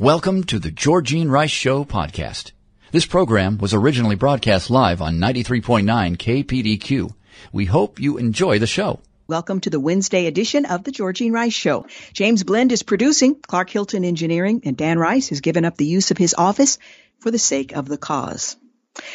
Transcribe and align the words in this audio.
Welcome 0.00 0.44
to 0.44 0.58
the 0.58 0.70
Georgene 0.70 1.28
Rice 1.30 1.50
Show 1.50 1.84
podcast. 1.84 2.52
This 2.90 3.04
program 3.04 3.58
was 3.58 3.74
originally 3.74 4.16
broadcast 4.16 4.70
live 4.70 5.02
on 5.02 5.18
93.9 5.18 6.16
KPDQ. 6.16 7.12
We 7.52 7.66
hope 7.66 8.00
you 8.00 8.16
enjoy 8.16 8.58
the 8.60 8.66
show. 8.66 9.00
Welcome 9.28 9.60
to 9.60 9.68
the 9.68 9.78
Wednesday 9.78 10.24
edition 10.24 10.64
of 10.64 10.84
the 10.84 10.90
Georgene 10.90 11.34
Rice 11.34 11.52
Show. 11.52 11.86
James 12.14 12.44
Blend 12.44 12.72
is 12.72 12.82
producing, 12.82 13.34
Clark 13.42 13.68
Hilton 13.68 14.06
Engineering, 14.06 14.62
and 14.64 14.74
Dan 14.74 14.98
Rice 14.98 15.28
has 15.28 15.42
given 15.42 15.66
up 15.66 15.76
the 15.76 15.84
use 15.84 16.10
of 16.10 16.16
his 16.16 16.32
office 16.32 16.78
for 17.18 17.30
the 17.30 17.38
sake 17.38 17.76
of 17.76 17.86
the 17.86 17.98
cause. 17.98 18.56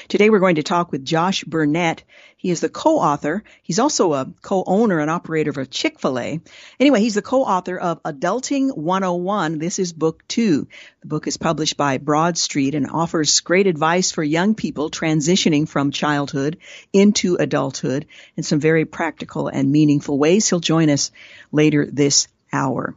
Today 0.07 0.29
we're 0.29 0.38
going 0.38 0.57
to 0.57 0.63
talk 0.63 0.91
with 0.91 1.04
Josh 1.04 1.43
Burnette. 1.45 2.02
He 2.45 2.52
is 2.52 2.59
the 2.59 2.70
co-author. 2.70 3.44
He's 3.63 3.80
also 3.80 4.13
a 4.13 4.31
co-owner 4.44 4.99
and 4.99 5.09
operator 5.09 5.59
of 5.59 5.72
Chick-fil-A. 5.72 6.41
Anyway, 6.80 6.99
he's 6.99 7.16
the 7.16 7.23
co-author 7.23 7.76
of 7.76 8.04
Adulting 8.04 8.77
101. 8.77 9.58
This 9.58 9.80
is 9.80 9.94
book 9.94 10.23
two. 10.27 10.68
The 11.02 11.08
book 11.08 11.26
is 11.26 11.38
published 11.38 11.76
by 11.76 11.98
BroadStreet 11.98 12.76
and 12.76 12.88
offers 12.88 13.40
great 13.40 13.66
advice 13.66 14.12
for 14.12 14.23
young 14.23 14.54
people 14.54 14.91
transitioning 14.91 15.68
from 15.68 15.90
childhood 15.90 16.57
into 16.93 17.34
adulthood 17.34 18.05
in 18.37 18.43
some 18.43 18.59
very 18.59 18.85
practical 18.85 19.48
and 19.48 19.71
meaningful 19.71 20.20
ways. 20.20 20.48
He'll 20.48 20.59
join 20.59 20.91
us 20.91 21.09
later 21.52 21.87
this 21.91 22.27
hour. 22.54 22.96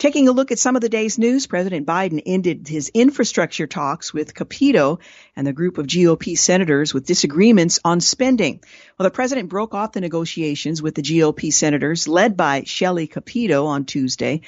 Taking 0.00 0.28
a 0.28 0.32
look 0.32 0.50
at 0.50 0.58
some 0.58 0.76
of 0.76 0.80
the 0.80 0.88
day's 0.88 1.18
news, 1.18 1.46
President 1.46 1.86
Biden 1.86 2.22
ended 2.24 2.66
his 2.66 2.90
infrastructure 2.94 3.66
talks 3.66 4.14
with 4.14 4.32
Capito 4.32 4.98
and 5.36 5.46
the 5.46 5.52
group 5.52 5.76
of 5.76 5.86
GOP 5.86 6.38
senators 6.38 6.94
with 6.94 7.04
disagreements 7.04 7.80
on 7.84 8.00
spending. 8.00 8.62
Well, 8.98 9.04
the 9.04 9.10
president 9.10 9.50
broke 9.50 9.74
off 9.74 9.92
the 9.92 10.00
negotiations 10.00 10.80
with 10.80 10.94
the 10.94 11.02
GOP 11.02 11.52
senators 11.52 12.08
led 12.08 12.34
by 12.34 12.62
Shelley 12.64 13.08
Capito 13.08 13.66
on 13.66 13.84
Tuesday 13.84 14.40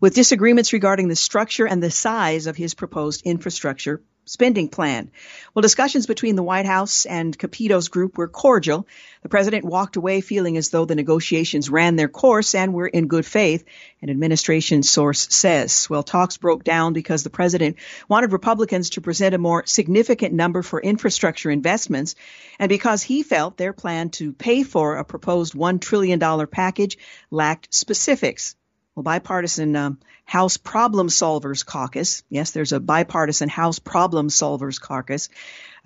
with 0.00 0.14
disagreements 0.14 0.72
regarding 0.72 1.08
the 1.08 1.16
structure 1.16 1.66
and 1.66 1.82
the 1.82 1.90
size 1.90 2.46
of 2.46 2.56
his 2.56 2.74
proposed 2.74 3.22
infrastructure 3.24 4.04
spending 4.30 4.68
plan. 4.68 5.10
Well, 5.52 5.60
discussions 5.60 6.06
between 6.06 6.36
the 6.36 6.42
White 6.44 6.64
House 6.64 7.04
and 7.04 7.36
Capito's 7.36 7.88
group 7.88 8.16
were 8.16 8.28
cordial. 8.28 8.86
The 9.24 9.28
president 9.28 9.64
walked 9.64 9.96
away 9.96 10.20
feeling 10.20 10.56
as 10.56 10.68
though 10.68 10.84
the 10.84 10.94
negotiations 10.94 11.68
ran 11.68 11.96
their 11.96 12.06
course 12.06 12.54
and 12.54 12.72
were 12.72 12.86
in 12.86 13.08
good 13.08 13.26
faith, 13.26 13.64
an 14.00 14.08
administration 14.08 14.84
source 14.84 15.26
says. 15.34 15.90
Well, 15.90 16.04
talks 16.04 16.36
broke 16.36 16.62
down 16.62 16.92
because 16.92 17.24
the 17.24 17.30
president 17.30 17.78
wanted 18.08 18.30
Republicans 18.30 18.90
to 18.90 19.00
present 19.00 19.34
a 19.34 19.38
more 19.38 19.66
significant 19.66 20.32
number 20.32 20.62
for 20.62 20.80
infrastructure 20.80 21.50
investments 21.50 22.14
and 22.60 22.68
because 22.68 23.02
he 23.02 23.24
felt 23.24 23.56
their 23.56 23.72
plan 23.72 24.10
to 24.10 24.32
pay 24.32 24.62
for 24.62 24.96
a 24.96 25.04
proposed 25.04 25.54
$1 25.54 25.80
trillion 25.80 26.46
package 26.46 26.98
lacked 27.32 27.74
specifics. 27.74 28.54
Well, 28.96 29.04
bipartisan 29.04 29.76
um, 29.76 29.98
House 30.24 30.56
Problem 30.56 31.08
Solvers 31.08 31.64
Caucus. 31.64 32.24
Yes, 32.28 32.50
there's 32.50 32.72
a 32.72 32.80
bipartisan 32.80 33.48
House 33.48 33.78
Problem 33.78 34.28
Solvers 34.28 34.80
Caucus. 34.80 35.28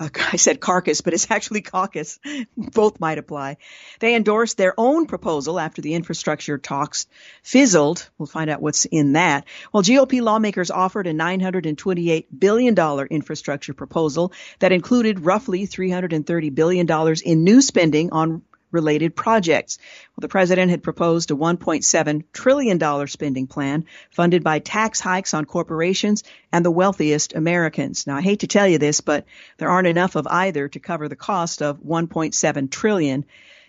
Uh, 0.00 0.08
I 0.32 0.36
said 0.36 0.58
carcass, 0.58 1.02
but 1.02 1.12
it's 1.12 1.30
actually 1.30 1.60
caucus. 1.60 2.18
Both 2.56 3.00
might 3.00 3.18
apply. 3.18 3.58
They 4.00 4.14
endorsed 4.14 4.56
their 4.56 4.72
own 4.78 5.06
proposal 5.06 5.60
after 5.60 5.82
the 5.82 5.92
infrastructure 5.92 6.56
talks 6.56 7.06
fizzled. 7.42 8.08
We'll 8.16 8.26
find 8.26 8.48
out 8.48 8.62
what's 8.62 8.86
in 8.86 9.12
that. 9.12 9.44
Well, 9.70 9.82
GOP 9.82 10.22
lawmakers 10.22 10.70
offered 10.70 11.06
a 11.06 11.12
$928 11.12 12.26
billion 12.36 13.06
infrastructure 13.10 13.74
proposal 13.74 14.32
that 14.60 14.72
included 14.72 15.20
roughly 15.20 15.66
$330 15.66 16.54
billion 16.54 17.16
in 17.22 17.44
new 17.44 17.60
spending 17.60 18.12
on 18.12 18.42
related 18.74 19.16
projects. 19.16 19.78
Well, 20.14 20.22
the 20.22 20.28
president 20.28 20.70
had 20.70 20.82
proposed 20.82 21.30
a 21.30 21.34
$1.7 21.34 22.24
trillion 22.32 23.06
spending 23.06 23.46
plan 23.46 23.86
funded 24.10 24.44
by 24.44 24.58
tax 24.58 25.00
hikes 25.00 25.32
on 25.32 25.46
corporations 25.46 26.24
and 26.52 26.64
the 26.64 26.70
wealthiest 26.70 27.34
Americans. 27.34 28.06
Now, 28.06 28.16
I 28.16 28.20
hate 28.20 28.40
to 28.40 28.46
tell 28.46 28.68
you 28.68 28.78
this, 28.78 29.00
but 29.00 29.24
there 29.56 29.70
aren't 29.70 29.88
enough 29.88 30.16
of 30.16 30.26
either 30.26 30.68
to 30.68 30.80
cover 30.80 31.08
the 31.08 31.16
cost 31.16 31.62
of 31.62 31.78
1.7 31.78 32.70
trillion 32.70 33.24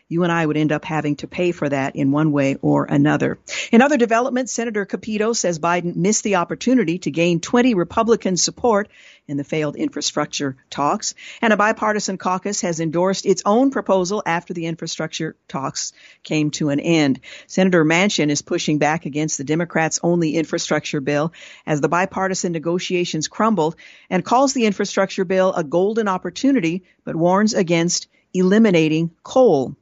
you 0.08 0.22
and 0.22 0.32
I 0.32 0.46
would 0.46 0.58
end 0.58 0.72
up 0.72 0.86
having 0.86 1.16
to 1.18 1.28
pay 1.28 1.52
for 1.52 1.68
that 1.68 1.96
in 1.96 2.12
one 2.12 2.32
way 2.32 2.58
or 2.62 2.86
another. 2.86 3.40
In 3.72 3.82
other 3.82 3.98
developments, 3.98 4.52
Senator 4.54 4.86
Capito 4.86 5.34
says 5.34 5.58
Biden 5.58 5.96
missed 5.96 6.24
the 6.24 6.36
opportunity 6.36 7.00
to 7.00 7.10
gain 7.10 7.40
20 7.40 7.74
Republican 7.74 8.38
support 8.38 8.88
in 9.28 9.38
the 9.38 9.44
failed 9.44 9.76
infrastructure 9.76 10.58
talks, 10.70 11.16
and 11.42 11.52
a 11.52 11.58
bipartisan 11.58 12.20
caucus 12.20 12.62
has 12.62 12.80
endorsed 12.80 13.26
its 13.26 13.42
own 13.48 13.72
proposal 13.72 14.22
after 14.28 14.54
the 14.54 14.68
infrastructure 14.68 15.36
talks 15.48 15.92
came 16.22 16.52
to 16.52 16.70
an 16.70 16.80
end. 16.80 17.20
Senator 17.48 17.84
Manchin 17.84 18.30
is 18.30 18.44
pushing 18.44 18.78
back 18.78 19.08
against 19.08 19.40
the 19.40 19.44
Democrats' 19.44 20.00
only 20.04 20.36
infrastructure 20.36 21.02
bill 21.02 21.34
as 21.66 21.82
the 21.82 21.90
bipartisan 21.90 22.52
negotiations 22.52 23.28
crumbled 23.28 23.76
and 24.12 24.24
calls 24.24 24.54
the 24.54 24.68
infrastructure 24.68 25.26
bill 25.26 25.52
a 25.54 25.64
golden 25.64 26.08
opportunity, 26.08 26.84
but 27.04 27.16
warns 27.16 27.56
against 27.56 28.08
eliminating 28.36 29.10
coal. 29.24 29.76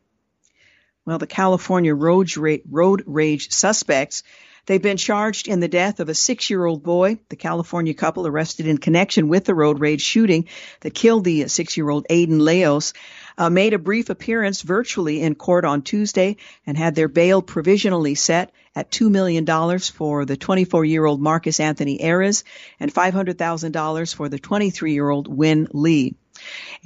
Well, 1.05 1.17
the 1.17 1.27
California 1.27 1.93
road, 1.93 2.35
ra- 2.37 2.57
road 2.69 3.03
rage 3.05 3.51
suspects 3.51 4.23
They've 4.65 4.81
been 4.81 4.95
charged 4.95 5.49
in 5.49 5.59
the 5.59 5.67
death 5.67 5.99
of 5.99 6.07
a 6.07 6.15
six 6.15 6.49
year 6.49 6.63
old 6.63 6.83
boy, 6.83 7.19
the 7.27 7.35
California 7.35 7.93
couple 7.93 8.25
arrested 8.25 8.65
in 8.65 8.77
connection 8.77 9.27
with 9.27 9.43
the 9.43 9.53
road 9.53 9.81
rage 9.81 10.01
shooting 10.01 10.47
that 10.79 10.93
killed 10.93 11.25
the 11.25 11.49
six 11.49 11.75
year 11.75 11.89
old 11.89 12.07
Aiden 12.09 12.39
Leos. 12.39 12.93
Uh, 13.37 13.49
made 13.49 13.73
a 13.73 13.79
brief 13.79 14.09
appearance 14.09 14.61
virtually 14.61 15.21
in 15.21 15.35
court 15.35 15.65
on 15.65 15.81
Tuesday 15.81 16.37
and 16.65 16.77
had 16.77 16.95
their 16.95 17.09
bail 17.09 17.41
provisionally 17.41 18.15
set 18.15 18.51
at 18.73 18.89
$2 18.89 19.09
million 19.09 19.45
for 19.79 20.23
the 20.23 20.37
24 20.37 20.85
year 20.85 21.03
old 21.03 21.19
Marcus 21.19 21.59
Anthony 21.59 21.97
Eriz 21.99 22.43
and 22.79 22.93
$500,000 22.93 24.15
for 24.15 24.29
the 24.29 24.39
23 24.39 24.93
year 24.93 25.09
old 25.09 25.27
Wynne 25.27 25.67
Lee. 25.73 26.15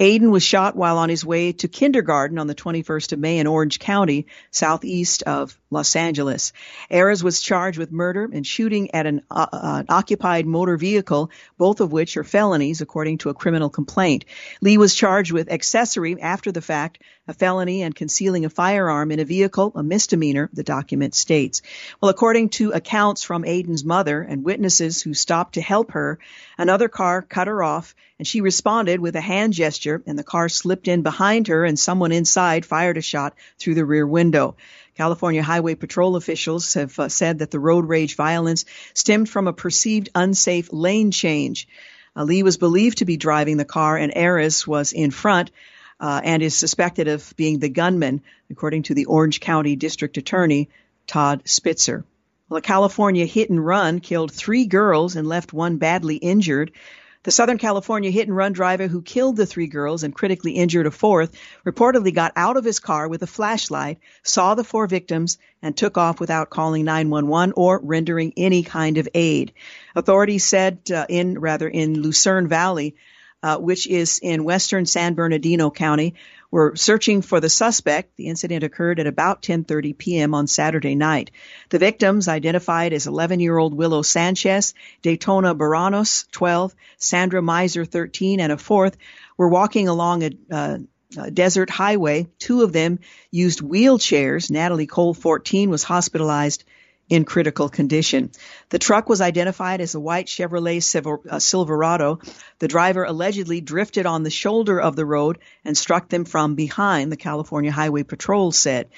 Aiden 0.00 0.30
was 0.30 0.42
shot 0.42 0.76
while 0.76 0.98
on 0.98 1.08
his 1.08 1.24
way 1.24 1.52
to 1.52 1.68
kindergarten 1.68 2.38
on 2.38 2.46
the 2.46 2.54
21st 2.54 3.12
of 3.12 3.18
May 3.18 3.38
in 3.38 3.46
Orange 3.46 3.78
County, 3.78 4.26
southeast 4.50 5.22
of 5.24 5.58
Los 5.70 5.96
Angeles. 5.96 6.52
Eriz 6.90 7.22
was 7.22 7.40
charged 7.40 7.78
with 7.78 7.90
murder 7.90 8.28
and 8.32 8.46
shooting 8.46 8.94
at 8.94 9.06
an, 9.06 9.22
uh, 9.30 9.46
uh, 9.52 9.82
occupied 9.88 10.46
motor 10.46 10.76
vehicle, 10.76 11.30
both 11.56 11.80
of 11.80 11.92
which 11.92 12.16
are 12.16 12.24
felonies 12.24 12.80
according 12.80 13.18
to 13.18 13.30
a 13.30 13.34
criminal 13.34 13.70
complaint. 13.70 14.24
Lee 14.60 14.78
was 14.78 14.94
charged 14.94 15.32
with 15.32 15.50
accessory 15.50 16.20
after 16.20 16.52
the 16.52 16.62
fact, 16.62 17.02
a 17.28 17.34
felony, 17.34 17.82
and 17.82 17.94
concealing 17.94 18.44
a 18.44 18.50
firearm 18.50 19.12
in 19.12 19.20
a 19.20 19.24
vehicle, 19.24 19.70
a 19.74 19.82
misdemeanor, 19.82 20.48
the 20.52 20.62
document 20.64 21.14
states. 21.14 21.62
Well, 22.00 22.08
according 22.08 22.48
to 22.50 22.72
accounts 22.72 23.22
from 23.22 23.44
Aiden's 23.44 23.84
mother 23.84 24.22
and 24.22 24.42
witnesses 24.42 25.02
who 25.02 25.12
stopped 25.12 25.54
to 25.54 25.60
help 25.60 25.92
her, 25.92 26.18
another 26.56 26.88
car 26.88 27.22
cut 27.22 27.46
her 27.46 27.62
off 27.62 27.94
and 28.18 28.26
she 28.26 28.40
responded 28.40 28.98
with 28.98 29.14
a 29.14 29.20
hand 29.20 29.52
gesture 29.52 30.02
and 30.06 30.18
the 30.18 30.24
car 30.24 30.48
slipped 30.48 30.88
in 30.88 31.02
behind 31.02 31.48
her 31.48 31.64
and 31.64 31.78
someone 31.78 32.12
inside 32.12 32.66
fired 32.66 32.96
a 32.96 33.02
shot 33.02 33.34
through 33.58 33.74
the 33.74 33.84
rear 33.84 34.06
window. 34.06 34.56
California 34.96 35.42
Highway 35.42 35.76
Patrol 35.76 36.16
officials 36.16 36.74
have 36.74 36.98
uh, 36.98 37.08
said 37.08 37.38
that 37.38 37.52
the 37.52 37.60
road 37.60 37.86
rage 37.86 38.16
violence 38.16 38.64
stemmed 38.94 39.28
from 39.28 39.46
a 39.46 39.52
perceived 39.52 40.08
unsafe 40.14 40.72
lane 40.72 41.12
change. 41.12 41.68
Uh, 42.16 42.24
Lee 42.24 42.42
was 42.42 42.56
believed 42.56 42.98
to 42.98 43.04
be 43.04 43.16
driving 43.16 43.58
the 43.58 43.64
car, 43.64 43.96
and 43.96 44.12
Eriz 44.12 44.66
was 44.66 44.92
in 44.92 45.12
front 45.12 45.52
uh, 46.00 46.20
and 46.22 46.42
is 46.42 46.54
suspected 46.54 47.08
of 47.08 47.34
being 47.36 47.58
the 47.58 47.68
gunman, 47.68 48.22
according 48.50 48.84
to 48.84 48.94
the 48.94 49.06
Orange 49.06 49.40
County 49.40 49.76
District 49.76 50.16
Attorney, 50.16 50.68
Todd 51.06 51.42
Spitzer. 51.44 52.04
Well, 52.48 52.58
a 52.58 52.62
California 52.62 53.26
hit 53.26 53.50
and 53.50 53.64
run 53.64 54.00
killed 54.00 54.32
three 54.32 54.66
girls 54.66 55.16
and 55.16 55.28
left 55.28 55.52
one 55.52 55.76
badly 55.76 56.16
injured. 56.16 56.72
The 57.24 57.32
Southern 57.32 57.58
California 57.58 58.10
hit 58.10 58.28
and 58.28 58.36
run 58.36 58.52
driver 58.52 58.86
who 58.86 59.02
killed 59.02 59.36
the 59.36 59.44
three 59.44 59.66
girls 59.66 60.02
and 60.02 60.14
critically 60.14 60.52
injured 60.52 60.86
a 60.86 60.90
fourth 60.90 61.36
reportedly 61.66 62.14
got 62.14 62.32
out 62.36 62.56
of 62.56 62.64
his 62.64 62.78
car 62.78 63.06
with 63.08 63.22
a 63.22 63.26
flashlight, 63.26 63.98
saw 64.22 64.54
the 64.54 64.64
four 64.64 64.86
victims, 64.86 65.36
and 65.60 65.76
took 65.76 65.98
off 65.98 66.20
without 66.20 66.48
calling 66.48 66.84
911 66.84 67.52
or 67.56 67.80
rendering 67.82 68.32
any 68.36 68.62
kind 68.62 68.96
of 68.98 69.08
aid. 69.12 69.52
Authorities 69.94 70.46
said 70.46 70.78
uh, 70.90 71.04
in 71.08 71.38
rather 71.38 71.68
in 71.68 72.00
Lucerne 72.00 72.48
Valley 72.48 72.94
uh, 73.42 73.58
which 73.58 73.86
is 73.86 74.18
in 74.22 74.44
western 74.44 74.86
San 74.86 75.14
Bernardino 75.14 75.70
County, 75.70 76.14
were 76.50 76.74
searching 76.76 77.22
for 77.22 77.40
the 77.40 77.50
suspect. 77.50 78.16
The 78.16 78.28
incident 78.28 78.64
occurred 78.64 79.00
at 79.00 79.06
about 79.06 79.42
10:30 79.42 79.96
p.m. 79.96 80.34
on 80.34 80.46
Saturday 80.46 80.94
night. 80.94 81.30
The 81.68 81.78
victims, 81.78 82.28
identified 82.28 82.92
as 82.92 83.06
11-year-old 83.06 83.74
Willow 83.74 84.02
Sanchez, 84.02 84.74
Daytona 85.02 85.54
Baranos, 85.54 86.30
12, 86.32 86.74
Sandra 86.96 87.42
Miser, 87.42 87.84
13, 87.84 88.40
and 88.40 88.52
a 88.52 88.56
fourth, 88.56 88.96
were 89.36 89.48
walking 89.48 89.88
along 89.88 90.24
a 90.24 90.30
uh, 90.50 90.78
desert 91.32 91.70
highway. 91.70 92.26
Two 92.38 92.62
of 92.62 92.72
them 92.72 92.98
used 93.30 93.60
wheelchairs. 93.60 94.50
Natalie 94.50 94.86
Cole, 94.86 95.14
14, 95.14 95.70
was 95.70 95.82
hospitalized 95.82 96.64
in 97.08 97.24
critical 97.24 97.68
condition. 97.68 98.30
The 98.68 98.78
truck 98.78 99.08
was 99.08 99.20
identified 99.20 99.80
as 99.80 99.94
a 99.94 100.00
white 100.00 100.26
Chevrolet 100.26 100.80
uh, 101.30 101.38
Silverado. 101.38 102.20
The 102.58 102.68
driver 102.68 103.04
allegedly 103.04 103.60
drifted 103.60 104.06
on 104.06 104.22
the 104.22 104.30
shoulder 104.30 104.80
of 104.80 104.94
the 104.94 105.06
road 105.06 105.38
and 105.64 105.76
struck 105.76 106.08
them 106.08 106.24
from 106.24 106.54
behind, 106.54 107.10
the 107.10 107.16
California 107.16 107.72
Highway 107.72 108.02
Patrol 108.02 108.52
said. 108.52 108.90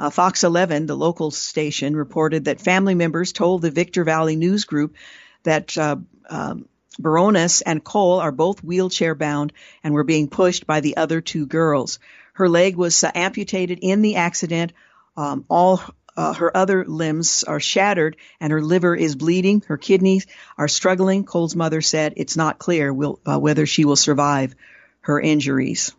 Uh, 0.00 0.10
Fox 0.10 0.44
11, 0.44 0.86
the 0.86 0.96
local 0.96 1.30
station, 1.30 1.96
reported 1.96 2.44
that 2.44 2.60
family 2.60 2.94
members 2.94 3.32
told 3.32 3.62
the 3.62 3.70
Victor 3.70 4.04
Valley 4.04 4.36
News 4.36 4.64
Group 4.64 4.94
that 5.42 5.76
uh, 5.76 5.96
um, 6.30 6.66
Barones 6.98 7.62
and 7.62 7.82
Cole 7.82 8.20
are 8.20 8.32
both 8.32 8.62
wheelchair 8.62 9.14
bound 9.14 9.52
and 9.82 9.94
were 9.94 10.04
being 10.04 10.28
pushed 10.28 10.66
by 10.66 10.80
the 10.80 10.96
other 10.96 11.20
two 11.20 11.46
girls. 11.46 11.98
Her 12.32 12.48
leg 12.48 12.76
was 12.76 13.02
uh, 13.02 13.10
amputated 13.14 13.80
in 13.82 14.00
the 14.02 14.16
accident. 14.16 14.72
Um, 15.16 15.44
all 15.48 15.82
uh, 16.18 16.32
her 16.32 16.54
other 16.56 16.84
limbs 16.84 17.44
are 17.44 17.60
shattered 17.60 18.16
and 18.40 18.50
her 18.50 18.60
liver 18.60 18.96
is 18.96 19.14
bleeding. 19.14 19.62
Her 19.68 19.76
kidneys 19.76 20.26
are 20.58 20.66
struggling. 20.66 21.24
Cole's 21.24 21.54
mother 21.54 21.80
said 21.80 22.14
it's 22.16 22.36
not 22.36 22.58
clear 22.58 22.92
will, 22.92 23.20
uh, 23.24 23.38
whether 23.38 23.66
she 23.66 23.84
will 23.84 23.94
survive 23.94 24.56
her 25.02 25.20
injuries. 25.20 25.92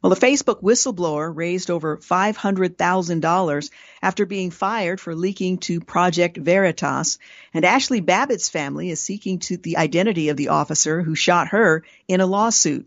Well, 0.00 0.14
the 0.14 0.26
Facebook 0.26 0.62
whistleblower 0.62 1.34
raised 1.34 1.72
over 1.72 1.96
$500,000 1.96 3.70
after 4.00 4.26
being 4.26 4.52
fired 4.52 5.00
for 5.00 5.16
leaking 5.16 5.58
to 5.58 5.80
Project 5.80 6.36
Veritas, 6.36 7.18
and 7.52 7.64
Ashli 7.64 8.04
Babbitt's 8.04 8.48
family 8.48 8.90
is 8.90 9.00
seeking 9.00 9.40
to 9.40 9.56
the 9.56 9.76
identity 9.76 10.28
of 10.28 10.36
the 10.36 10.50
officer 10.50 11.02
who 11.02 11.16
shot 11.16 11.48
her 11.48 11.82
in 12.06 12.20
a 12.20 12.26
lawsuit. 12.26 12.86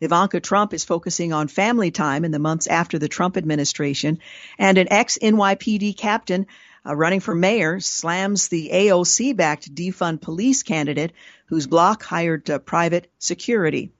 Ivanka 0.00 0.40
Trump 0.40 0.72
is 0.72 0.84
focusing 0.84 1.32
on 1.32 1.48
family 1.48 1.90
time 1.90 2.24
in 2.24 2.30
the 2.30 2.38
months 2.38 2.66
after 2.66 2.98
the 2.98 3.08
Trump 3.08 3.36
administration, 3.36 4.18
and 4.58 4.78
an 4.78 4.88
ex 4.90 5.18
NYPD 5.20 5.96
captain 5.96 6.46
uh, 6.86 6.96
running 6.96 7.20
for 7.20 7.34
mayor 7.34 7.80
slams 7.80 8.48
the 8.48 8.70
AOC 8.72 9.36
backed 9.36 9.74
defund 9.74 10.22
police 10.22 10.62
candidate 10.62 11.12
whose 11.46 11.66
block 11.66 12.02
hired 12.02 12.48
uh, 12.48 12.58
private 12.58 13.10
security. 13.18 13.92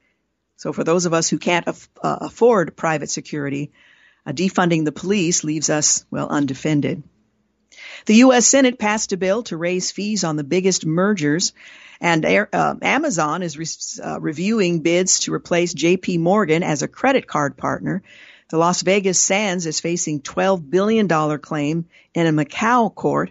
So 0.57 0.73
for 0.73 0.85
those 0.85 1.05
of 1.05 1.13
us 1.13 1.29
who 1.29 1.39
can't 1.39 1.67
af- 1.67 1.89
uh, 2.03 2.19
afford 2.23 2.77
private 2.77 3.11
security, 3.11 3.73
uh, 4.27 4.33
defunding 4.33 4.85
the 4.85 4.93
police 4.93 5.45
leaves 5.45 5.69
us, 5.69 6.05
well, 6.11 6.29
undefended. 6.29 7.03
The 8.07 8.17
U.S. 8.17 8.47
Senate 8.47 8.79
passed 8.79 9.13
a 9.13 9.17
bill 9.17 9.43
to 9.45 9.57
raise 9.57 9.91
fees 9.91 10.25
on 10.25 10.37
the 10.37 10.45
biggest 10.45 10.87
mergers, 10.87 11.53
and 12.01 12.25
uh, 12.25 12.75
Amazon 12.83 13.43
is 13.43 13.59
re- 13.59 13.67
uh, 14.03 14.21
reviewing 14.21 14.81
bids 14.81 15.21
to 15.21 15.35
replace 15.35 15.75
J.P. 15.75 16.19
Morgan 16.19 16.63
as 16.63 16.83
a 16.83 16.89
credit 16.89 17.27
card 17.27 17.57
partner. 17.57 18.03
The 18.49 18.59
Las 18.59 18.83
Vegas 18.83 19.21
Sands 19.21 19.67
is 19.67 19.81
facing 19.81 20.23
$12 20.23 20.69
billion 20.71 21.09
claim 21.39 21.87
in 22.15 22.27
a 22.27 22.33
Macau 22.33 22.93
court. 22.93 23.31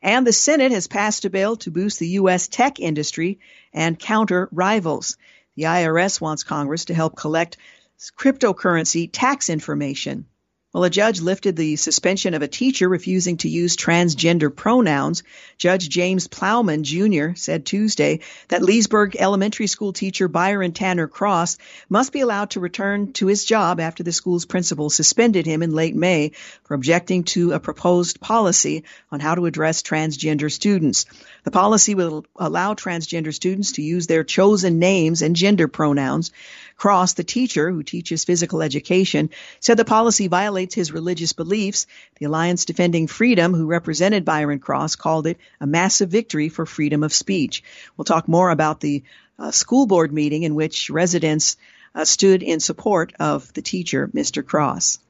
And 0.00 0.26
the 0.26 0.32
Senate 0.32 0.72
has 0.72 0.86
passed 0.86 1.24
a 1.24 1.30
bill 1.30 1.56
to 1.56 1.70
boost 1.70 1.98
the 1.98 2.08
U.S. 2.08 2.48
tech 2.48 2.78
industry 2.78 3.40
and 3.72 3.98
counter 3.98 4.48
rivals. 4.52 5.16
The 5.56 5.64
IRS 5.64 6.20
wants 6.20 6.44
Congress 6.44 6.86
to 6.86 6.94
help 6.94 7.16
collect 7.16 7.56
cryptocurrency 8.18 9.08
tax 9.12 9.48
information. 9.48 10.26
Well, 10.74 10.82
a 10.82 10.90
judge 10.90 11.20
lifted 11.20 11.54
the 11.54 11.76
suspension 11.76 12.34
of 12.34 12.42
a 12.42 12.48
teacher 12.48 12.88
refusing 12.88 13.36
to 13.36 13.48
use 13.48 13.76
transgender 13.76 14.52
pronouns. 14.52 15.22
Judge 15.56 15.88
James 15.88 16.26
Plowman 16.26 16.82
Jr. 16.82 17.36
said 17.36 17.64
Tuesday 17.64 18.18
that 18.48 18.60
Leesburg 18.60 19.14
Elementary 19.16 19.68
School 19.68 19.92
teacher 19.92 20.26
Byron 20.26 20.72
Tanner 20.72 21.06
Cross 21.06 21.58
must 21.88 22.10
be 22.10 22.22
allowed 22.22 22.50
to 22.50 22.60
return 22.60 23.12
to 23.12 23.28
his 23.28 23.44
job 23.44 23.78
after 23.78 24.02
the 24.02 24.10
school's 24.10 24.46
principal 24.46 24.90
suspended 24.90 25.46
him 25.46 25.62
in 25.62 25.70
late 25.70 25.94
May 25.94 26.32
for 26.64 26.74
objecting 26.74 27.22
to 27.22 27.52
a 27.52 27.60
proposed 27.60 28.20
policy 28.20 28.82
on 29.12 29.20
how 29.20 29.36
to 29.36 29.46
address 29.46 29.80
transgender 29.80 30.50
students. 30.50 31.06
The 31.44 31.52
policy 31.52 31.94
will 31.94 32.26
allow 32.34 32.74
transgender 32.74 33.32
students 33.32 33.70
to 33.72 33.82
use 33.82 34.08
their 34.08 34.24
chosen 34.24 34.80
names 34.80 35.22
and 35.22 35.36
gender 35.36 35.68
pronouns. 35.68 36.32
Cross, 36.76 37.12
the 37.12 37.22
teacher 37.22 37.70
who 37.70 37.84
teaches 37.84 38.24
physical 38.24 38.60
education, 38.60 39.30
said 39.60 39.76
the 39.76 39.84
policy 39.84 40.26
violates 40.26 40.63
his 40.72 40.92
religious 40.92 41.34
beliefs. 41.34 41.86
The 42.18 42.26
Alliance 42.26 42.64
Defending 42.64 43.08
Freedom, 43.08 43.52
who 43.52 43.66
represented 43.66 44.24
Byron 44.24 44.60
Cross, 44.60 44.96
called 44.96 45.26
it 45.26 45.38
a 45.60 45.66
massive 45.66 46.08
victory 46.08 46.48
for 46.48 46.64
freedom 46.64 47.02
of 47.02 47.12
speech. 47.12 47.62
We'll 47.96 48.06
talk 48.06 48.28
more 48.28 48.48
about 48.50 48.80
the 48.80 49.02
uh, 49.38 49.50
school 49.50 49.86
board 49.86 50.12
meeting 50.12 50.44
in 50.44 50.54
which 50.54 50.88
residents 50.88 51.56
uh, 51.94 52.04
stood 52.04 52.42
in 52.42 52.60
support 52.60 53.12
of 53.20 53.52
the 53.52 53.62
teacher, 53.62 54.08
Mr. 54.08 54.46
Cross. 54.46 55.00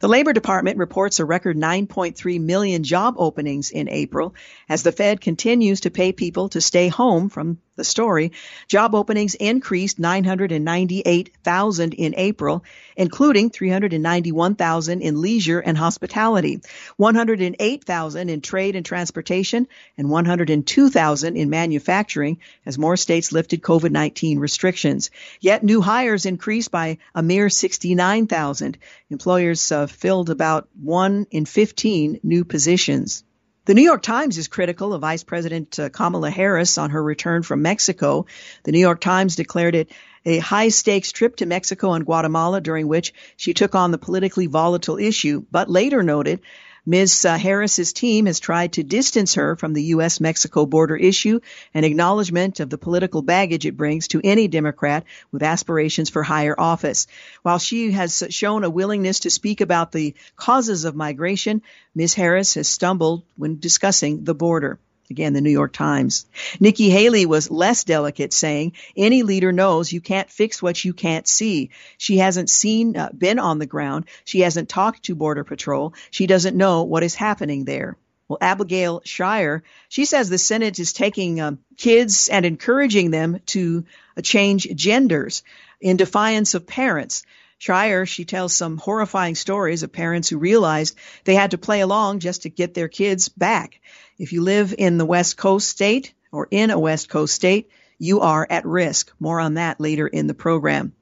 The 0.00 0.08
Labor 0.08 0.32
Department 0.32 0.78
reports 0.78 1.20
a 1.20 1.24
record 1.24 1.56
9.3 1.56 2.40
million 2.40 2.84
job 2.84 3.16
openings 3.18 3.70
in 3.70 3.88
April 3.88 4.34
as 4.68 4.82
the 4.82 4.92
Fed 4.92 5.20
continues 5.20 5.80
to 5.80 5.90
pay 5.90 6.12
people 6.12 6.48
to 6.50 6.60
stay 6.60 6.88
home 6.88 7.28
from 7.28 7.58
the 7.76 7.84
story. 7.84 8.32
Job 8.68 8.94
openings 8.94 9.34
increased 9.34 9.98
998,000 9.98 11.94
in 11.94 12.14
April, 12.16 12.64
including 12.96 13.50
391,000 13.50 15.02
in 15.02 15.20
leisure 15.20 15.60
and 15.60 15.76
hospitality, 15.76 16.60
108,000 16.96 18.28
in 18.30 18.40
trade 18.40 18.76
and 18.76 18.86
transportation, 18.86 19.66
and 19.98 20.08
102,000 20.08 21.36
in 21.36 21.50
manufacturing 21.50 22.38
as 22.64 22.78
more 22.78 22.96
states 22.96 23.32
lifted 23.32 23.62
COVID-19 23.62 24.38
restrictions. 24.38 25.10
Yet 25.40 25.64
new 25.64 25.80
hires 25.80 26.26
increased 26.26 26.70
by 26.70 26.98
a 27.14 27.22
mere 27.22 27.50
69,000. 27.50 28.78
Employers 29.10 29.72
uh, 29.72 29.86
filled 29.86 30.30
about 30.30 30.68
1 30.80 31.26
in 31.30 31.44
15 31.44 32.20
new 32.22 32.44
positions. 32.44 33.24
The 33.66 33.72
New 33.72 33.82
York 33.82 34.02
Times 34.02 34.36
is 34.36 34.46
critical 34.46 34.92
of 34.92 35.00
Vice 35.00 35.22
President 35.22 35.78
uh, 35.78 35.88
Kamala 35.88 36.30
Harris 36.30 36.76
on 36.76 36.90
her 36.90 37.02
return 37.02 37.42
from 37.42 37.62
Mexico. 37.62 38.26
The 38.64 38.72
New 38.72 38.78
York 38.78 39.00
Times 39.00 39.36
declared 39.36 39.74
it 39.74 39.90
a 40.26 40.36
high 40.36 40.68
stakes 40.68 41.12
trip 41.12 41.36
to 41.36 41.46
Mexico 41.46 41.94
and 41.94 42.04
Guatemala 42.04 42.60
during 42.60 42.88
which 42.88 43.14
she 43.38 43.54
took 43.54 43.74
on 43.74 43.90
the 43.90 43.96
politically 43.96 44.48
volatile 44.48 44.98
issue, 44.98 45.46
but 45.50 45.70
later 45.70 46.02
noted 46.02 46.40
Ms. 46.86 47.24
Uh, 47.24 47.38
Harris's 47.38 47.94
team 47.94 48.26
has 48.26 48.40
tried 48.40 48.74
to 48.74 48.82
distance 48.82 49.34
her 49.36 49.56
from 49.56 49.72
the 49.72 49.82
U.S. 49.84 50.20
Mexico 50.20 50.66
border 50.66 50.96
issue, 50.96 51.40
an 51.72 51.82
acknowledgement 51.82 52.60
of 52.60 52.68
the 52.68 52.76
political 52.76 53.22
baggage 53.22 53.64
it 53.64 53.76
brings 53.76 54.08
to 54.08 54.20
any 54.22 54.48
Democrat 54.48 55.04
with 55.32 55.42
aspirations 55.42 56.10
for 56.10 56.22
higher 56.22 56.54
office. 56.58 57.06
While 57.42 57.58
she 57.58 57.92
has 57.92 58.22
shown 58.28 58.64
a 58.64 58.70
willingness 58.70 59.20
to 59.20 59.30
speak 59.30 59.62
about 59.62 59.92
the 59.92 60.14
causes 60.36 60.84
of 60.84 60.94
migration, 60.94 61.62
Ms. 61.94 62.12
Harris 62.12 62.54
has 62.54 62.68
stumbled 62.68 63.22
when 63.36 63.58
discussing 63.58 64.24
the 64.24 64.34
border. 64.34 64.78
Again, 65.14 65.32
the 65.32 65.40
New 65.40 65.50
York 65.50 65.72
Times. 65.72 66.26
Nikki 66.58 66.90
Haley 66.90 67.24
was 67.24 67.48
less 67.48 67.84
delicate, 67.84 68.32
saying, 68.32 68.72
any 68.96 69.22
leader 69.22 69.52
knows 69.52 69.92
you 69.92 70.00
can't 70.00 70.28
fix 70.28 70.60
what 70.60 70.84
you 70.84 70.92
can't 70.92 71.28
see. 71.28 71.70
She 71.98 72.18
hasn't 72.18 72.50
seen, 72.50 72.96
uh, 72.96 73.10
been 73.16 73.38
on 73.38 73.60
the 73.60 73.66
ground. 73.66 74.06
She 74.24 74.40
hasn't 74.40 74.68
talked 74.68 75.04
to 75.04 75.14
Border 75.14 75.44
Patrol. 75.44 75.94
She 76.10 76.26
doesn't 76.26 76.56
know 76.56 76.82
what 76.82 77.04
is 77.04 77.14
happening 77.14 77.64
there. 77.64 77.96
Well, 78.26 78.38
Abigail 78.40 79.02
Shrier, 79.04 79.62
she 79.88 80.04
says 80.04 80.28
the 80.28 80.36
Senate 80.36 80.80
is 80.80 80.92
taking 80.92 81.40
um, 81.40 81.60
kids 81.76 82.28
and 82.28 82.44
encouraging 82.44 83.12
them 83.12 83.38
to 83.46 83.84
uh, 84.16 84.20
change 84.20 84.66
genders 84.74 85.44
in 85.80 85.96
defiance 85.96 86.54
of 86.54 86.66
parents. 86.66 87.22
Shrier, 87.58 88.06
she 88.06 88.24
tells 88.24 88.54
some 88.54 88.76
horrifying 88.76 89.34
stories 89.34 89.82
of 89.82 89.92
parents 89.92 90.28
who 90.28 90.38
realized 90.38 90.96
they 91.24 91.34
had 91.34 91.52
to 91.52 91.58
play 91.58 91.80
along 91.80 92.20
just 92.20 92.42
to 92.42 92.50
get 92.50 92.74
their 92.74 92.88
kids 92.88 93.28
back. 93.28 93.80
If 94.18 94.32
you 94.32 94.42
live 94.42 94.74
in 94.76 94.98
the 94.98 95.06
West 95.06 95.36
Coast 95.36 95.68
state 95.68 96.12
or 96.32 96.48
in 96.50 96.70
a 96.70 96.78
West 96.78 97.08
Coast 97.08 97.34
state, 97.34 97.70
you 97.98 98.20
are 98.20 98.46
at 98.48 98.66
risk. 98.66 99.12
More 99.18 99.40
on 99.40 99.54
that 99.54 99.80
later 99.80 100.06
in 100.06 100.26
the 100.26 100.34
program. 100.34 100.92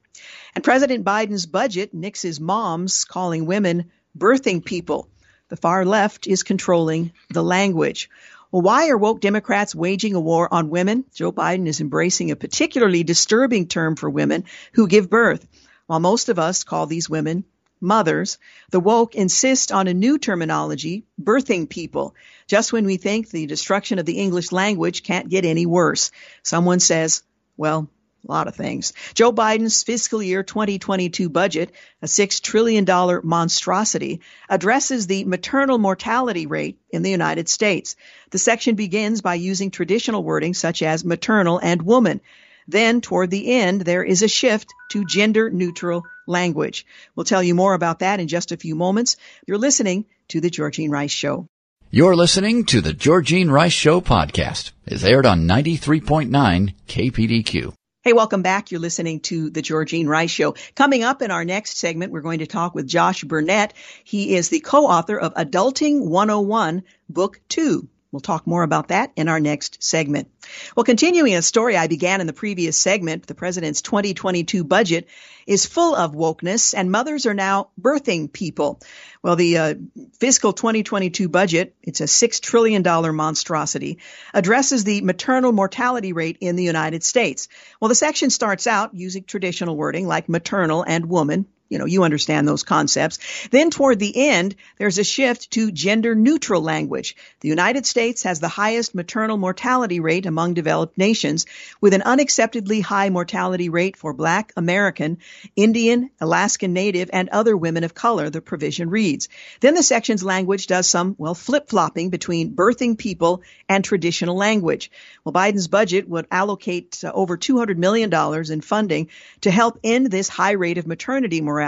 And 0.55 0.63
President 0.63 1.03
Biden's 1.03 1.45
budget 1.45 1.95
nixes 1.95 2.39
moms 2.39 3.05
calling 3.05 3.45
women 3.45 3.91
birthing 4.17 4.63
people. 4.63 5.09
The 5.49 5.57
far 5.57 5.85
left 5.85 6.27
is 6.27 6.43
controlling 6.43 7.11
the 7.29 7.43
language. 7.43 8.09
Well, 8.51 8.61
why 8.61 8.89
are 8.89 8.97
woke 8.97 9.19
Democrats 9.19 9.73
waging 9.73 10.13
a 10.13 10.19
war 10.19 10.47
on 10.53 10.69
women? 10.69 11.05
Joe 11.15 11.31
Biden 11.31 11.67
is 11.67 11.81
embracing 11.81 12.29
a 12.29 12.35
particularly 12.35 13.03
disturbing 13.03 13.67
term 13.67 13.95
for 13.95 14.09
women 14.09 14.43
who 14.73 14.87
give 14.87 15.09
birth. 15.09 15.47
While 15.93 15.99
most 15.99 16.29
of 16.29 16.39
us 16.39 16.63
call 16.63 16.87
these 16.87 17.07
women 17.07 17.43
mothers, 17.79 18.39
the 18.71 18.79
woke 18.79 19.13
insist 19.13 19.71
on 19.71 19.87
a 19.87 19.93
new 19.93 20.17
terminology, 20.17 21.03
birthing 21.21 21.69
people, 21.69 22.15
just 22.47 22.73
when 22.73 22.87
we 22.87 22.97
think 22.97 23.29
the 23.29 23.45
destruction 23.45 23.99
of 23.99 24.07
the 24.07 24.17
English 24.17 24.51
language 24.51 25.03
can't 25.03 25.29
get 25.29 25.45
any 25.45 25.67
worse. 25.67 26.09
Someone 26.41 26.79
says, 26.79 27.21
well, 27.57 27.87
a 28.27 28.31
lot 28.31 28.47
of 28.47 28.55
things. 28.55 28.93
Joe 29.13 29.31
Biden's 29.31 29.83
fiscal 29.83 30.23
year 30.23 30.41
2022 30.41 31.29
budget, 31.29 31.71
a 32.01 32.07
$6 32.07 32.41
trillion 32.41 32.87
monstrosity, 33.23 34.21
addresses 34.49 35.05
the 35.05 35.25
maternal 35.25 35.77
mortality 35.77 36.47
rate 36.47 36.79
in 36.89 37.03
the 37.03 37.11
United 37.11 37.49
States. 37.49 37.95
The 38.31 38.39
section 38.39 38.73
begins 38.73 39.21
by 39.21 39.35
using 39.35 39.69
traditional 39.69 40.23
wording 40.23 40.55
such 40.55 40.81
as 40.81 41.05
maternal 41.05 41.59
and 41.59 41.83
woman. 41.83 42.19
Then, 42.67 43.01
toward 43.01 43.29
the 43.29 43.51
end, 43.51 43.81
there 43.81 44.03
is 44.03 44.21
a 44.21 44.27
shift 44.27 44.73
to 44.91 45.05
gender 45.05 45.49
neutral 45.49 46.03
language. 46.27 46.85
We'll 47.15 47.25
tell 47.25 47.43
you 47.43 47.55
more 47.55 47.73
about 47.73 47.99
that 47.99 48.19
in 48.19 48.27
just 48.27 48.51
a 48.51 48.57
few 48.57 48.75
moments. 48.75 49.17
You're 49.47 49.57
listening 49.57 50.05
to 50.29 50.41
The 50.41 50.49
Georgene 50.49 50.91
Rice 50.91 51.11
Show. 51.11 51.47
You're 51.91 52.15
listening 52.15 52.65
to 52.65 52.81
The 52.81 52.93
Georgene 52.93 53.51
Rice 53.51 53.73
Show 53.73 54.01
podcast. 54.01 54.71
It's 54.85 55.03
aired 55.03 55.25
on 55.25 55.47
93.9 55.47 56.73
KPDQ. 56.87 57.73
Hey, 58.01 58.11
welcome 58.11 58.41
back. 58.41 58.71
You're 58.71 58.81
listening 58.81 59.21
to 59.21 59.49
the 59.49 59.61
Georgene 59.61 60.07
Rice 60.07 60.31
Show. 60.31 60.55
Coming 60.75 61.03
up 61.03 61.21
in 61.21 61.31
our 61.31 61.45
next 61.45 61.77
segment, 61.77 62.11
we're 62.11 62.19
going 62.19 62.39
to 62.39 62.47
talk 62.47 62.75
with 62.75 62.85
Josh 62.85 63.23
Burnette. 63.23 63.71
He 64.03 64.35
is 64.35 64.49
the 64.49 64.59
co-author 64.59 65.17
of 65.17 65.33
Adulting 65.35 66.01
101, 66.01 66.83
Book 67.07 67.39
2. 67.47 67.87
We'll 68.13 68.19
talk 68.19 68.45
more 68.45 68.61
about 68.61 68.89
that 68.89 69.11
in 69.15 69.27
our 69.27 69.39
next 69.39 69.81
segment. 69.83 70.29
Well, 70.77 70.83
continuing 70.83 71.33
a 71.33 71.41
story 71.41 71.75
I 71.75 71.87
began 71.87 72.21
in 72.21 72.27
the 72.27 72.31
previous 72.31 72.77
segment, 72.77 73.25
the 73.25 73.33
president's 73.33 73.81
2022 73.81 74.63
budget 74.63 75.07
is 75.47 75.65
full 75.65 75.95
of 75.95 76.13
wokeness 76.13 76.75
and 76.77 76.91
mothers 76.91 77.25
are 77.25 77.33
now 77.33 77.69
birthing 77.81 78.31
people. 78.31 78.79
Well, 79.23 79.35
the 79.35 79.57
uh, 79.57 79.73
fiscal 80.19 80.53
2022 80.53 81.27
budget, 81.27 81.75
it's 81.81 82.01
a 82.01 82.05
$6 82.05 82.39
trillion 82.39 82.83
monstrosity, 83.15 83.97
addresses 84.31 84.83
the 84.83 85.01
maternal 85.01 85.51
mortality 85.51 86.13
rate 86.13 86.37
in 86.39 86.55
the 86.55 86.63
United 86.63 87.03
States. 87.03 87.47
Well, 87.81 87.89
the 87.89 87.95
section 87.95 88.29
starts 88.29 88.67
out 88.67 88.93
using 88.93 89.23
traditional 89.23 89.75
wording 89.75 90.05
like 90.05 90.29
maternal 90.29 90.83
and 90.83 91.07
woman, 91.07 91.47
you 91.73 91.79
know, 91.79 91.85
you 91.85 92.03
understand 92.03 92.47
those 92.47 92.61
concepts. 92.61 93.17
Then 93.49 93.71
toward 93.71 93.97
the 93.97 94.29
end, 94.29 94.55
there's 94.77 94.99
a 94.99 95.03
shift 95.03 95.49
to 95.53 95.71
gender 95.71 96.13
neutral 96.13 96.61
language. 96.61 97.15
The 97.39 97.49
United 97.49 97.87
States 97.87 98.21
has 98.23 98.39
the 98.39 98.47
highest 98.47 98.93
maternal 98.93 99.37
mortality 99.37 99.99
rate 99.99 100.27
among 100.27 100.53
developed 100.53 100.99
nations 100.99 101.47
with 101.81 101.95
an 101.95 102.01
unacceptably 102.01 102.83
high 102.83 103.09
mortality 103.09 103.69
rate 103.69 103.97
for 103.97 104.13
black, 104.13 104.53
American, 104.55 105.17
Indian, 105.55 106.11
Alaskan 106.21 106.73
Native, 106.73 107.09
and 107.11 107.29
other 107.29 107.57
women 107.57 107.83
of 107.83 107.95
color, 107.95 108.29
the 108.29 108.39
provision 108.39 108.91
reads. 108.91 109.27
Then 109.59 109.73
the 109.73 109.81
section's 109.81 110.23
language 110.23 110.67
does 110.67 110.87
some, 110.87 111.15
well, 111.17 111.33
flip-flopping 111.33 112.11
between 112.11 112.55
birthing 112.55 112.99
people 112.99 113.41
and 113.67 113.83
traditional 113.83 114.37
language. 114.37 114.91
Well, 115.23 115.33
Biden's 115.33 115.67
budget 115.67 116.07
would 116.07 116.27
allocate 116.29 117.03
uh, 117.03 117.11
over 117.15 117.35
$200 117.35 117.77
million 117.77 118.13
in 118.51 118.61
funding 118.61 119.09
to 119.41 119.49
help 119.49 119.79
end 119.83 120.11
this 120.11 120.29
high 120.29 120.51
rate 120.51 120.77
of 120.77 120.85
maternity 120.85 121.41
mortality 121.41 121.62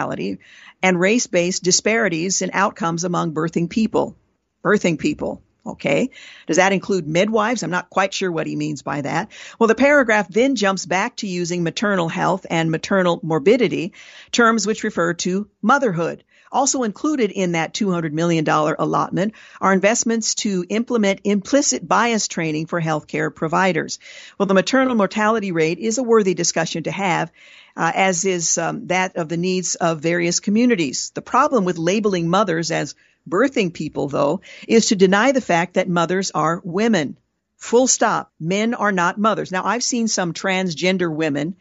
and 0.82 1.00
race 1.00 1.28
based 1.28 1.64
disparities 1.64 2.42
in 2.42 2.52
outcomes 2.54 3.04
among 3.04 3.34
birthing 3.34 3.70
people. 3.70 4.16
Birthing 4.64 5.00
people. 5.00 5.42
Okay. 5.66 6.12
Does 6.46 6.58
that 6.58 6.74
include 6.74 7.08
midwives? 7.08 7.64
I'm 7.64 7.72
not 7.72 7.90
quite 7.90 8.14
sure 8.14 8.32
what 8.32 8.46
he 8.46 8.56
means 8.56 8.84
by 8.84 9.02
that. 9.02 9.32
Well, 9.58 9.68
the 9.68 9.74
paragraph 9.74 10.28
then 10.28 10.56
jumps 10.56 10.86
back 10.86 11.16
to 11.18 11.28
using 11.28 11.64
maternal 11.64 12.08
health 12.08 12.46
and 12.50 12.70
maternal 12.70 13.20
morbidity, 13.24 13.94
terms 14.32 14.68
which 14.68 14.84
refer 14.84 15.16
to 15.16 15.48
motherhood. 15.64 16.24
Also 16.56 16.84
included 16.84 17.30
in 17.30 17.52
that 17.52 17.74
$200 17.74 18.14
million 18.14 18.48
allotment 18.48 19.34
are 19.60 19.74
investments 19.74 20.36
to 20.36 20.66
implement 20.70 21.20
implicit 21.26 21.88
bias 21.88 22.28
training 22.28 22.66
for 22.66 22.82
healthcare 22.82 23.34
providers. 23.34 24.00
Well, 24.40 24.48
the 24.48 24.54
maternal 24.54 24.96
mortality 24.96 25.52
rate 25.52 25.80
is 25.80 25.98
a 25.98 26.04
worthy 26.04 26.34
discussion 26.34 26.84
to 26.84 26.92
have 26.92 27.32
uh, 27.76 27.92
as 27.94 28.26
is 28.26 28.58
um, 28.58 28.88
that 28.88 29.18
of 29.18 29.30
the 29.30 29.38
needs 29.38 29.76
of 29.76 30.00
various 30.00 30.40
communities. 30.40 31.12
The 31.14 31.22
problem 31.22 31.66
with 31.66 31.78
labeling 31.78 32.30
mothers 32.30 32.72
as 32.72 32.96
birthing 33.30 33.74
people, 33.74 34.08
though, 34.08 34.42
is 34.68 34.88
to 34.88 34.96
deny 34.96 35.32
the 35.32 35.42
fact 35.42 35.74
that 35.74 35.90
mothers 35.90 36.32
are 36.32 36.62
women. 36.64 37.18
Full 37.58 37.88
stop. 37.88 38.32
Men 38.40 38.74
are 38.74 38.92
not 38.92 39.18
mothers. 39.18 39.52
Now, 39.52 39.66
I've 39.66 39.84
seen 39.84 40.08
some 40.08 40.34
transgender 40.34 41.14
women 41.14 41.56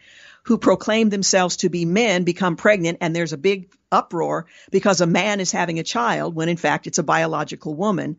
who 0.44 0.58
proclaim 0.58 1.10
themselves 1.10 1.56
to 1.56 1.68
be 1.68 1.84
men 1.84 2.24
become 2.24 2.56
pregnant 2.56 2.98
and 3.00 3.14
there's 3.14 3.32
a 3.32 3.38
big 3.38 3.70
uproar 3.90 4.46
because 4.70 5.00
a 5.00 5.06
man 5.06 5.40
is 5.40 5.50
having 5.50 5.78
a 5.78 5.84
child 5.84 6.34
when 6.34 6.48
in 6.48 6.56
fact 6.56 6.86
it's 6.86 6.98
a 6.98 7.02
biological 7.02 7.74
woman. 7.74 8.16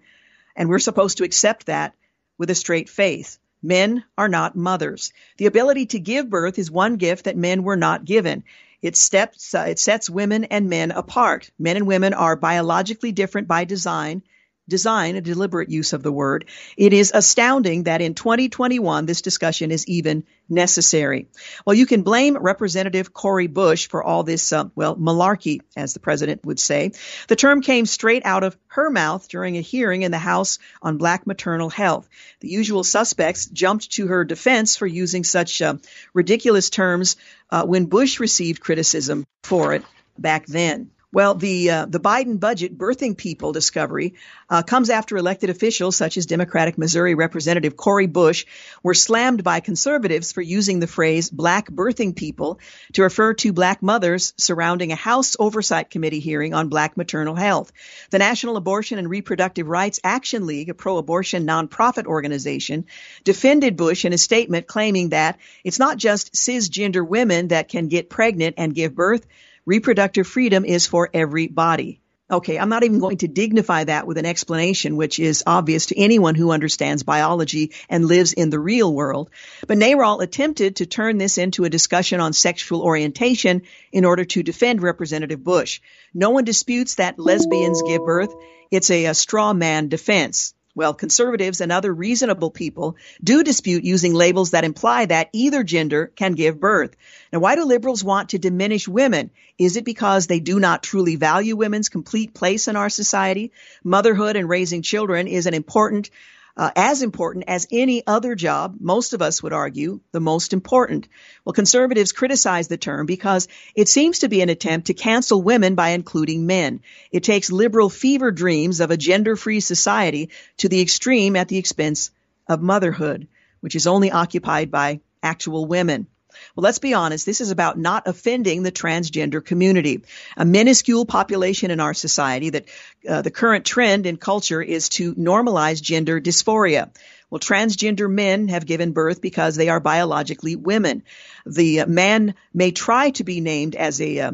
And 0.55 0.70
we're 0.70 0.79
supposed 0.79 1.17
to 1.17 1.24
accept 1.24 1.67
that 1.67 1.94
with 2.38 2.50
a 2.50 2.55
straight 2.55 2.89
face. 2.89 3.39
Men 3.62 4.03
are 4.17 4.29
not 4.29 4.55
mothers. 4.55 5.12
The 5.38 5.48
ability 5.48 5.88
to 5.88 6.00
give 6.00 6.29
birth 6.29 6.60
is 6.60 6.70
one 6.70 6.98
gift 6.98 7.25
that 7.25 7.38
men 7.38 7.63
were 7.63 7.77
not 7.77 8.05
given. 8.05 8.44
It, 8.82 8.96
steps, 8.96 9.55
uh, 9.55 9.65
it 9.70 9.79
sets 9.79 10.10
women 10.10 10.46
and 10.46 10.70
men 10.70 10.91
apart. 10.91 11.50
Men 11.58 11.77
and 11.77 11.88
women 11.88 12.13
are 12.13 12.36
biologically 12.36 13.12
different 13.12 13.48
by 13.48 13.65
design, 13.65 14.22
design, 14.67 15.15
a 15.15 15.22
deliberate 15.22 15.69
use 15.69 15.93
of 15.93 16.03
the 16.03 16.12
word. 16.12 16.45
It 16.77 16.93
is 16.93 17.12
astounding 17.13 17.84
that 17.84 18.01
in 18.01 18.13
2021 18.13 19.05
this 19.05 19.22
discussion 19.22 19.72
is 19.72 19.88
even 19.88 20.24
necessary. 20.50 21.27
Well, 21.65 21.75
you 21.75 21.86
can 21.86 22.03
blame 22.03 22.38
Representative 22.38 23.13
Cori 23.13 23.48
Bush 23.48 23.88
for 23.88 24.03
all 24.03 24.24
this, 24.24 24.51
uh, 24.53 24.65
well, 24.75 24.95
malarkey, 24.95 25.62
as 25.75 25.93
the 25.93 26.00
president 26.00 26.45
would 26.45 26.60
say. 26.60 26.91
The 27.27 27.36
term 27.36 27.62
came 27.62 27.86
straight 27.86 28.25
out 28.25 28.43
of 28.43 28.57
her 28.67 28.89
mouth 28.89 29.27
during 29.27 29.57
a 29.57 29.62
hearing 29.62 30.03
in 30.03 30.12
the 30.12 30.17
House 30.17 30.60
on 30.81 30.98
black 30.98 31.25
maternal 31.27 31.69
health. 31.69 32.07
The 32.39 32.50
usual 32.50 32.84
suspects 32.84 33.45
jumped 33.45 33.91
to 33.93 34.07
her 34.07 34.24
defense 34.24 34.75
for 34.75 34.88
using 34.88 35.24
such 35.24 35.62
uh, 35.62 35.75
ridiculous 36.13 36.69
terms 36.69 37.15
uh, 37.50 37.65
when 37.65 37.86
Bush 37.86 38.19
received 38.19 38.62
criticism 38.62 39.25
for 39.43 39.74
it 39.74 39.84
back 40.17 40.45
then. 40.45 40.91
Well, 41.15 41.34
the 41.36 41.69
uh, 41.69 41.86
the 41.86 42.01
Biden 42.01 42.41
budget 42.41 42.77
birthing 42.77 43.15
people 43.15 43.53
discovery 43.53 44.15
uh, 44.50 44.63
comes 44.63 44.89
after 44.89 45.15
elected 45.15 45.50
officials 45.50 45.95
such 45.95 46.17
as 46.17 46.25
Democratic 46.25 46.77
Missouri 46.77 47.15
Representative 47.15 47.77
Cori 47.77 48.05
Bush 48.05 48.45
were 48.84 48.93
slammed 48.93 49.41
by 49.41 49.62
conservatives 49.62 50.34
for 50.34 50.41
using 50.41 50.81
the 50.81 50.88
phrase 50.88 51.29
"black 51.29 51.69
birthing 51.72 52.17
people" 52.17 52.60
to 52.95 53.03
refer 53.03 53.34
to 53.36 53.53
black 53.53 53.81
mothers 53.81 54.34
surrounding 54.36 54.91
a 54.91 54.95
House 54.95 55.38
Oversight 55.39 55.89
Committee 55.89 56.19
hearing 56.19 56.53
on 56.53 56.67
black 56.67 56.98
maternal 56.98 57.36
health. 57.36 57.72
The 58.10 58.19
National 58.19 58.57
Abortion 58.57 59.00
and 59.00 59.10
Reproductive 59.10 59.69
Rights 59.69 60.01
Action 60.03 60.45
League, 60.45 60.67
a 60.67 60.74
pro-abortion 60.74 61.48
nonprofit 61.48 62.07
organization, 62.07 62.88
defended 63.24 63.77
Bush 63.77 64.03
in 64.03 64.12
a 64.12 64.17
statement 64.17 64.67
claiming 64.67 65.12
that 65.12 65.39
it's 65.63 65.79
not 65.79 65.95
just 65.95 66.34
cisgender 66.34 67.07
women 67.07 67.48
that 67.48 67.69
can 67.69 67.88
get 67.88 68.10
pregnant 68.10 68.55
and 68.57 68.75
give 68.75 68.93
birth 68.93 69.25
Reproductive 69.65 70.27
freedom 70.27 70.63
is 70.63 70.86
for 70.86 71.10
everybody. 71.12 72.00
Okay, 72.29 72.57
I'm 72.57 72.69
not 72.69 72.84
even 72.84 73.00
going 73.00 73.17
to 73.17 73.27
dignify 73.27 73.84
that 73.84 74.05
with 74.05 74.17
an 74.17 74.25
explanation 74.25 74.95
which 74.95 75.19
is 75.19 75.43
obvious 75.45 75.88
to 75.88 76.00
anyone 76.00 76.34
who 76.36 76.51
understands 76.51 77.03
biology 77.03 77.72
and 77.88 78.05
lives 78.05 78.34
in 78.34 78.50
the 78.50 78.60
real 78.60 78.93
world. 78.93 79.29
But 79.67 79.77
NARAL 79.77 80.22
attempted 80.22 80.77
to 80.77 80.86
turn 80.86 81.17
this 81.17 81.38
into 81.38 81.65
a 81.65 81.69
discussion 81.69 82.19
on 82.19 82.34
sexual 82.34 82.81
orientation 82.81 83.63
in 83.91 84.05
order 84.05 84.25
to 84.25 84.43
defend 84.43 84.81
Representative 84.81 85.43
Bush. 85.43 85.81
No 86.13 86.31
one 86.31 86.45
disputes 86.45 86.95
that 86.95 87.19
lesbians 87.19 87.84
give 87.84 88.03
birth. 88.05 88.34
It's 88.72 88.89
a, 88.89 89.05
a 89.05 89.13
straw 89.13 89.53
man 89.53 89.88
defense. 89.88 90.55
Well, 90.75 90.94
conservatives 90.94 91.62
and 91.62 91.72
other 91.72 91.94
reasonable 91.94 92.51
people 92.51 92.98
do 93.24 93.44
dispute 93.44 93.86
using 93.86 94.13
labels 94.13 94.51
that 94.51 94.65
imply 94.65 95.05
that 95.05 95.29
either 95.32 95.63
gender 95.63 96.12
can 96.17 96.34
give 96.34 96.60
birth. 96.60 96.98
Now, 97.32 97.39
why 97.39 97.55
do 97.55 97.63
liberals 97.63 98.03
want 98.03 98.29
to 98.29 98.39
diminish 98.39 98.86
women? 98.86 99.32
Is 99.58 99.77
it 99.77 99.86
because 99.86 100.27
they 100.27 100.41
do 100.41 100.60
not 100.60 100.84
truly 100.84 101.15
value 101.15 101.55
women's 101.55 101.88
complete 101.88 102.34
place 102.34 102.67
in 102.67 102.75
our 102.75 102.89
society? 102.89 103.53
Motherhood 103.86 104.36
and 104.36 104.50
raising 104.50 104.82
children 104.82 105.27
is 105.27 105.46
an 105.46 105.53
important 105.53 106.10
uh, 106.57 106.71
as 106.75 107.01
important 107.01 107.45
as 107.47 107.67
any 107.71 108.05
other 108.07 108.35
job, 108.35 108.77
most 108.79 109.13
of 109.13 109.21
us 109.21 109.43
would 109.43 109.51
argue, 109.51 110.00
the 110.12 110.21
most 110.21 110.53
important. 110.53 111.07
Well, 111.43 111.53
conservatives 111.53 112.13
criticize 112.13 112.67
the 112.67 112.77
term 112.77 113.05
because 113.05 113.47
it 113.75 113.89
seems 113.89 114.19
to 114.19 114.29
be 114.29 114.41
an 114.41 114.50
attempt 114.50 114.88
to 114.88 114.93
cancel 114.93 115.41
women 115.41 115.75
by 115.75 115.89
including 115.89 116.45
men. 116.45 116.81
It 117.12 117.24
takes 117.24 117.51
liberal 117.51 117.89
fever 117.89 118.31
dreams 118.31 118.79
of 118.79 118.91
a 118.91 118.97
gender 118.97 119.35
free 119.35 119.59
society 119.59 120.29
to 120.57 120.69
the 120.69 120.81
extreme 120.81 121.35
at 121.35 121.50
the 121.50 121.57
expense 121.57 122.12
of 122.47 122.62
motherhood, 122.62 123.27
which 123.59 123.75
is 123.75 123.88
only 123.88 124.12
occupied 124.12 124.71
by 124.71 125.01
actual 125.21 125.65
women. 125.65 126.07
Well, 126.55 126.63
let's 126.63 126.79
be 126.79 126.93
honest. 126.93 127.25
This 127.25 127.41
is 127.41 127.51
about 127.51 127.77
not 127.77 128.07
offending 128.07 128.63
the 128.63 128.71
transgender 128.71 129.43
community, 129.43 130.03
a 130.38 130.45
minuscule 130.45 131.05
population 131.05 131.69
in 131.69 131.81
our 131.81 131.93
society 131.93 132.51
that 132.51 132.65
uh, 133.07 133.21
the 133.21 133.31
current 133.31 133.65
trend 133.65 134.05
in 134.05 134.15
culture 134.15 134.62
is 134.62 134.88
to 134.89 135.13
normalize 135.15 135.81
gender 135.81 136.21
dysphoria. 136.21 136.89
Well, 137.29 137.39
transgender 137.39 138.09
men 138.09 138.47
have 138.47 138.65
given 138.65 138.93
birth 138.93 139.19
because 139.19 139.55
they 139.55 139.67
are 139.67 139.81
biologically 139.81 140.55
women. 140.55 141.03
The 141.45 141.85
man 141.88 142.35
may 142.53 142.71
try 142.71 143.09
to 143.12 143.25
be 143.25 143.41
named 143.41 143.75
as 143.75 144.00
a 144.00 144.19
uh, 144.19 144.31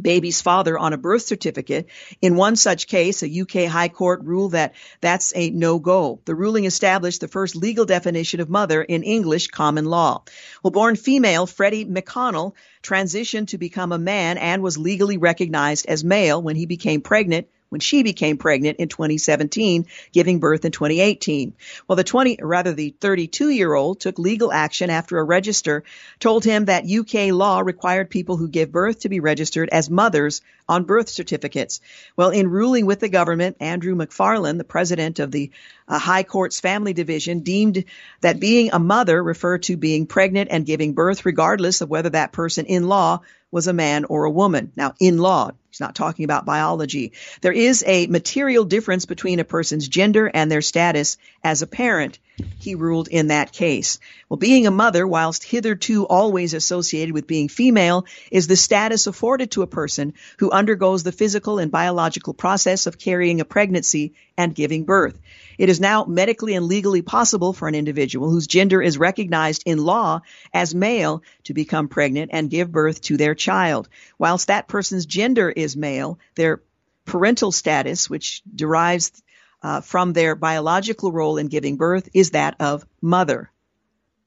baby's 0.00 0.42
father 0.42 0.78
on 0.78 0.92
a 0.92 0.98
birth 0.98 1.22
certificate. 1.22 1.88
In 2.20 2.36
one 2.36 2.56
such 2.56 2.86
case, 2.86 3.22
a 3.22 3.40
UK 3.40 3.70
High 3.70 3.88
Court 3.88 4.22
ruled 4.22 4.52
that 4.52 4.74
that's 5.00 5.32
a 5.34 5.50
no-go. 5.50 6.20
The 6.24 6.34
ruling 6.34 6.64
established 6.64 7.20
the 7.20 7.28
first 7.28 7.56
legal 7.56 7.84
definition 7.84 8.40
of 8.40 8.50
mother 8.50 8.82
in 8.82 9.02
English 9.02 9.48
common 9.48 9.86
law. 9.86 10.22
Well, 10.62 10.70
born 10.70 10.96
female, 10.96 11.46
Freddie 11.46 11.84
McConnell 11.84 12.54
transitioned 12.82 13.48
to 13.48 13.58
become 13.58 13.92
a 13.92 13.98
man 13.98 14.38
and 14.38 14.62
was 14.62 14.78
legally 14.78 15.16
recognized 15.16 15.86
as 15.86 16.04
male 16.04 16.40
when 16.40 16.56
he 16.56 16.66
became 16.66 17.00
pregnant 17.00 17.48
when 17.76 17.80
she 17.80 18.02
became 18.02 18.38
pregnant 18.38 18.78
in 18.78 18.88
2017, 18.88 19.84
giving 20.10 20.38
birth 20.38 20.64
in 20.64 20.72
2018. 20.72 21.52
Well, 21.86 21.96
the 21.96 22.04
20, 22.04 22.38
rather 22.40 22.72
the 22.72 22.94
32 22.98 23.50
year 23.50 23.74
old 23.74 24.00
took 24.00 24.18
legal 24.18 24.50
action 24.50 24.88
after 24.88 25.18
a 25.18 25.22
register 25.22 25.84
told 26.18 26.42
him 26.42 26.64
that 26.64 26.90
UK 26.90 27.34
law 27.34 27.60
required 27.60 28.08
people 28.08 28.38
who 28.38 28.48
give 28.48 28.72
birth 28.72 29.00
to 29.00 29.10
be 29.10 29.20
registered 29.20 29.68
as 29.68 29.90
mothers 29.90 30.40
on 30.68 30.84
birth 30.84 31.08
certificates. 31.08 31.80
Well, 32.16 32.30
in 32.30 32.50
ruling 32.50 32.86
with 32.86 33.00
the 33.00 33.08
government, 33.08 33.56
Andrew 33.60 33.94
McFarlane, 33.94 34.58
the 34.58 34.64
president 34.64 35.18
of 35.18 35.30
the 35.30 35.50
uh, 35.88 35.98
High 35.98 36.22
Court's 36.22 36.60
Family 36.60 36.92
Division, 36.92 37.40
deemed 37.40 37.84
that 38.20 38.40
being 38.40 38.70
a 38.72 38.78
mother 38.78 39.22
referred 39.22 39.64
to 39.64 39.76
being 39.76 40.06
pregnant 40.06 40.48
and 40.50 40.66
giving 40.66 40.94
birth 40.94 41.24
regardless 41.24 41.80
of 41.80 41.90
whether 41.90 42.10
that 42.10 42.32
person 42.32 42.66
in 42.66 42.88
law 42.88 43.20
was 43.50 43.68
a 43.68 43.72
man 43.72 44.04
or 44.04 44.24
a 44.24 44.30
woman. 44.30 44.72
Now, 44.76 44.94
in 44.98 45.18
law, 45.18 45.52
he's 45.70 45.80
not 45.80 45.94
talking 45.94 46.24
about 46.24 46.44
biology. 46.44 47.12
There 47.40 47.52
is 47.52 47.84
a 47.86 48.06
material 48.06 48.64
difference 48.64 49.06
between 49.06 49.40
a 49.40 49.44
person's 49.44 49.88
gender 49.88 50.30
and 50.32 50.50
their 50.50 50.62
status 50.62 51.16
as 51.44 51.62
a 51.62 51.66
parent, 51.66 52.18
he 52.58 52.74
ruled 52.74 53.08
in 53.08 53.28
that 53.28 53.52
case. 53.52 53.98
Well, 54.28 54.36
being 54.36 54.66
a 54.66 54.70
mother, 54.70 55.06
whilst 55.06 55.44
hitherto 55.44 56.04
always 56.04 56.54
associated 56.54 57.14
with 57.14 57.26
being 57.26 57.48
female, 57.48 58.06
is 58.30 58.46
the 58.46 58.56
status 58.56 59.06
afforded 59.06 59.52
to 59.52 59.62
a 59.62 59.66
person 59.66 60.14
who 60.38 60.50
undergoes 60.50 61.02
the 61.02 61.12
physical 61.12 61.58
and 61.58 61.70
biological 61.70 62.34
process 62.34 62.86
of 62.86 62.98
carrying 62.98 63.40
a 63.40 63.44
pregnancy 63.44 64.14
and 64.36 64.54
giving 64.54 64.84
birth. 64.84 65.18
It 65.58 65.68
is 65.68 65.80
now 65.80 66.04
medically 66.04 66.54
and 66.54 66.66
legally 66.66 67.02
possible 67.02 67.52
for 67.52 67.68
an 67.68 67.74
individual 67.74 68.30
whose 68.30 68.46
gender 68.46 68.82
is 68.82 68.98
recognized 68.98 69.62
in 69.64 69.78
law 69.78 70.20
as 70.52 70.74
male 70.74 71.22
to 71.44 71.54
become 71.54 71.88
pregnant 71.88 72.30
and 72.34 72.50
give 72.50 72.70
birth 72.70 73.00
to 73.02 73.16
their 73.16 73.34
child. 73.34 73.88
Whilst 74.18 74.48
that 74.48 74.68
person's 74.68 75.06
gender 75.06 75.50
is 75.50 75.76
male, 75.76 76.18
their 76.34 76.60
parental 77.06 77.52
status, 77.52 78.10
which 78.10 78.42
derives 78.54 79.22
uh, 79.62 79.80
from 79.80 80.12
their 80.12 80.34
biological 80.34 81.12
role 81.12 81.38
in 81.38 81.48
giving 81.48 81.76
birth, 81.76 82.08
is 82.14 82.30
that 82.30 82.56
of 82.60 82.86
mother. 83.00 83.50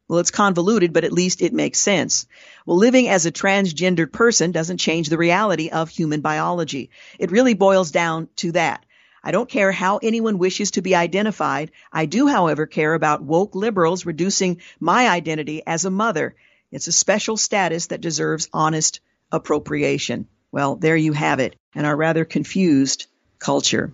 Well, 0.07 0.19
it's 0.19 0.31
convoluted, 0.31 0.91
but 0.91 1.03
at 1.03 1.13
least 1.13 1.43
it 1.43 1.53
makes 1.53 1.77
sense. 1.77 2.25
Well, 2.65 2.77
living 2.77 3.07
as 3.07 3.27
a 3.27 3.31
transgendered 3.31 4.11
person 4.11 4.51
doesn't 4.51 4.79
change 4.79 5.07
the 5.07 5.19
reality 5.19 5.69
of 5.69 5.87
human 5.87 6.21
biology. 6.21 6.89
It 7.19 7.29
really 7.29 7.53
boils 7.53 7.91
down 7.91 8.27
to 8.37 8.51
that. 8.53 8.83
I 9.23 9.31
don't 9.31 9.49
care 9.49 9.71
how 9.71 9.97
anyone 9.97 10.39
wishes 10.39 10.71
to 10.71 10.81
be 10.81 10.95
identified. 10.95 11.71
I 11.93 12.07
do, 12.07 12.27
however, 12.27 12.65
care 12.65 12.95
about 12.95 13.21
woke 13.21 13.53
liberals 13.53 14.05
reducing 14.05 14.61
my 14.79 15.09
identity 15.09 15.61
as 15.67 15.85
a 15.85 15.91
mother. 15.91 16.35
It's 16.71 16.87
a 16.87 16.91
special 16.91 17.37
status 17.37 17.87
that 17.87 18.01
deserves 18.01 18.49
honest 18.51 19.01
appropriation. 19.31 20.27
Well, 20.51 20.75
there 20.75 20.97
you 20.97 21.13
have 21.13 21.39
it, 21.39 21.55
and 21.75 21.85
our 21.85 21.95
rather 21.95 22.25
confused 22.25 23.05
culture. 23.37 23.93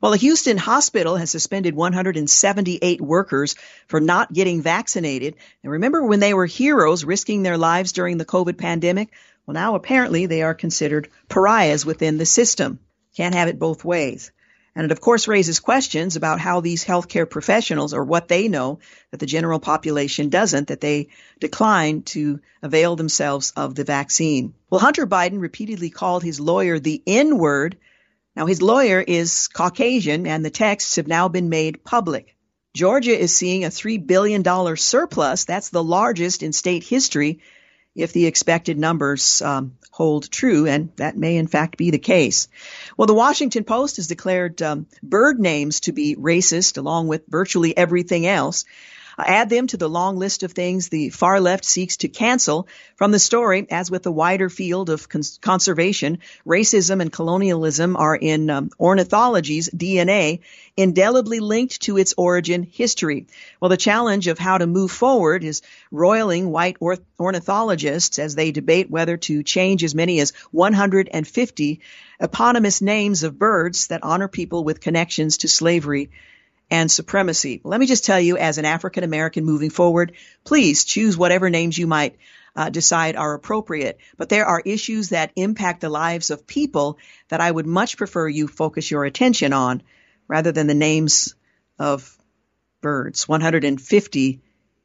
Well, 0.00 0.12
a 0.12 0.18
Houston 0.18 0.58
hospital 0.58 1.16
has 1.16 1.30
suspended 1.30 1.74
178 1.74 3.00
workers 3.00 3.54
for 3.88 3.98
not 3.98 4.32
getting 4.32 4.60
vaccinated. 4.60 5.36
And 5.62 5.72
remember 5.72 6.04
when 6.04 6.20
they 6.20 6.34
were 6.34 6.46
heroes 6.46 7.04
risking 7.04 7.42
their 7.42 7.56
lives 7.56 7.92
during 7.92 8.18
the 8.18 8.26
COVID 8.26 8.58
pandemic? 8.58 9.10
Well, 9.46 9.54
now 9.54 9.74
apparently 9.74 10.26
they 10.26 10.42
are 10.42 10.54
considered 10.54 11.08
pariahs 11.28 11.86
within 11.86 12.18
the 12.18 12.26
system. 12.26 12.78
Can't 13.16 13.34
have 13.34 13.48
it 13.48 13.58
both 13.58 13.84
ways. 13.84 14.32
And 14.74 14.84
it 14.84 14.92
of 14.92 15.00
course 15.00 15.26
raises 15.26 15.60
questions 15.60 16.16
about 16.16 16.40
how 16.40 16.60
these 16.60 16.84
healthcare 16.84 17.28
professionals 17.28 17.94
or 17.94 18.04
what 18.04 18.28
they 18.28 18.48
know 18.48 18.80
that 19.10 19.20
the 19.20 19.24
general 19.24 19.58
population 19.58 20.28
doesn't, 20.28 20.68
that 20.68 20.82
they 20.82 21.08
decline 21.40 22.02
to 22.02 22.40
avail 22.62 22.96
themselves 22.96 23.54
of 23.56 23.74
the 23.74 23.84
vaccine. 23.84 24.52
Well, 24.68 24.80
Hunter 24.80 25.06
Biden 25.06 25.40
repeatedly 25.40 25.88
called 25.88 26.22
his 26.22 26.38
lawyer 26.38 26.78
the 26.78 27.02
N 27.06 27.38
word. 27.38 27.78
Now 28.36 28.44
his 28.44 28.60
lawyer 28.60 29.00
is 29.00 29.48
Caucasian 29.48 30.26
and 30.26 30.44
the 30.44 30.50
texts 30.50 30.96
have 30.96 31.08
now 31.08 31.28
been 31.28 31.48
made 31.48 31.82
public. 31.84 32.36
Georgia 32.74 33.18
is 33.18 33.34
seeing 33.34 33.64
a 33.64 33.68
$3 33.68 34.06
billion 34.06 34.44
surplus. 34.76 35.46
That's 35.46 35.70
the 35.70 35.82
largest 35.82 36.42
in 36.42 36.52
state 36.52 36.84
history 36.84 37.40
if 37.94 38.12
the 38.12 38.26
expected 38.26 38.78
numbers 38.78 39.40
um, 39.40 39.78
hold 39.90 40.30
true, 40.30 40.66
and 40.66 40.92
that 40.96 41.16
may 41.16 41.36
in 41.36 41.46
fact 41.46 41.78
be 41.78 41.90
the 41.90 41.98
case. 41.98 42.48
Well, 42.98 43.06
the 43.06 43.14
Washington 43.14 43.64
Post 43.64 43.96
has 43.96 44.06
declared 44.06 44.60
um, 44.60 44.86
bird 45.02 45.40
names 45.40 45.80
to 45.80 45.92
be 45.92 46.14
racist, 46.14 46.76
along 46.76 47.08
with 47.08 47.22
virtually 47.26 47.74
everything 47.74 48.26
else. 48.26 48.66
Add 49.18 49.48
them 49.48 49.66
to 49.68 49.78
the 49.78 49.88
long 49.88 50.18
list 50.18 50.42
of 50.42 50.52
things 50.52 50.88
the 50.88 51.08
far 51.08 51.40
left 51.40 51.64
seeks 51.64 51.96
to 51.98 52.08
cancel 52.08 52.68
from 52.96 53.12
the 53.12 53.18
story. 53.18 53.66
As 53.70 53.90
with 53.90 54.02
the 54.02 54.12
wider 54.12 54.50
field 54.50 54.90
of 54.90 55.08
cons- 55.08 55.38
conservation, 55.40 56.18
racism 56.46 57.00
and 57.00 57.10
colonialism 57.10 57.96
are 57.96 58.14
in 58.14 58.50
um, 58.50 58.70
ornithology's 58.78 59.70
DNA, 59.70 60.40
indelibly 60.76 61.40
linked 61.40 61.80
to 61.82 61.96
its 61.96 62.12
origin 62.18 62.62
history. 62.62 63.26
Well, 63.60 63.70
the 63.70 63.78
challenge 63.78 64.26
of 64.26 64.38
how 64.38 64.58
to 64.58 64.66
move 64.66 64.90
forward 64.90 65.44
is 65.44 65.62
roiling 65.90 66.50
white 66.50 66.76
ornithologists 67.18 68.18
as 68.18 68.34
they 68.34 68.50
debate 68.50 68.90
whether 68.90 69.16
to 69.16 69.42
change 69.42 69.82
as 69.82 69.94
many 69.94 70.20
as 70.20 70.34
150 70.50 71.80
eponymous 72.20 72.82
names 72.82 73.22
of 73.22 73.38
birds 73.38 73.86
that 73.86 74.02
honor 74.02 74.28
people 74.28 74.62
with 74.62 74.80
connections 74.80 75.38
to 75.38 75.48
slavery 75.48 76.10
and 76.70 76.90
supremacy. 76.90 77.60
Let 77.64 77.80
me 77.80 77.86
just 77.86 78.04
tell 78.04 78.20
you, 78.20 78.36
as 78.36 78.58
an 78.58 78.64
African 78.64 79.04
American 79.04 79.44
moving 79.44 79.70
forward, 79.70 80.12
please 80.44 80.84
choose 80.84 81.16
whatever 81.16 81.48
names 81.50 81.78
you 81.78 81.86
might 81.86 82.16
uh, 82.56 82.70
decide 82.70 83.16
are 83.16 83.34
appropriate. 83.34 83.98
But 84.16 84.28
there 84.28 84.46
are 84.46 84.62
issues 84.64 85.10
that 85.10 85.32
impact 85.36 85.82
the 85.82 85.88
lives 85.88 86.30
of 86.30 86.46
people 86.46 86.98
that 87.28 87.40
I 87.40 87.50
would 87.50 87.66
much 87.66 87.96
prefer 87.96 88.28
you 88.28 88.48
focus 88.48 88.90
your 88.90 89.04
attention 89.04 89.52
on 89.52 89.82
rather 90.26 90.52
than 90.52 90.66
the 90.66 90.74
names 90.74 91.34
of 91.78 92.16
birds. 92.80 93.28
150 93.28 94.40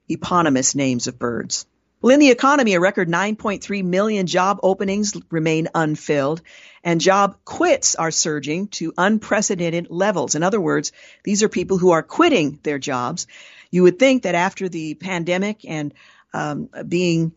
eponymous 0.10 0.76
names 0.76 1.08
of 1.08 1.18
birds. 1.18 1.66
Well, 2.02 2.16
in 2.16 2.20
the 2.20 2.32
economy, 2.32 2.74
a 2.74 2.80
record 2.80 3.10
9.3 3.10 3.84
million 3.84 4.26
job 4.26 4.60
openings 4.64 5.16
remain 5.30 5.68
unfilled, 5.76 6.42
and 6.84 7.00
job 7.00 7.38
quits 7.46 7.94
are 7.94 8.10
surging 8.10 8.70
to 8.70 8.92
unprecedented 8.98 9.92
levels. 9.92 10.34
In 10.34 10.42
other 10.42 10.60
words, 10.60 10.92
these 11.24 11.44
are 11.44 11.50
people 11.50 11.78
who 11.78 11.92
are 11.92 12.02
quitting 12.02 12.60
their 12.64 12.80
jobs. 12.80 13.28
You 13.70 13.84
would 13.84 14.00
think 14.00 14.24
that 14.24 14.34
after 14.34 14.68
the 14.68 14.96
pandemic 14.96 15.64
and 15.64 15.94
um, 16.34 16.70
being 16.88 17.34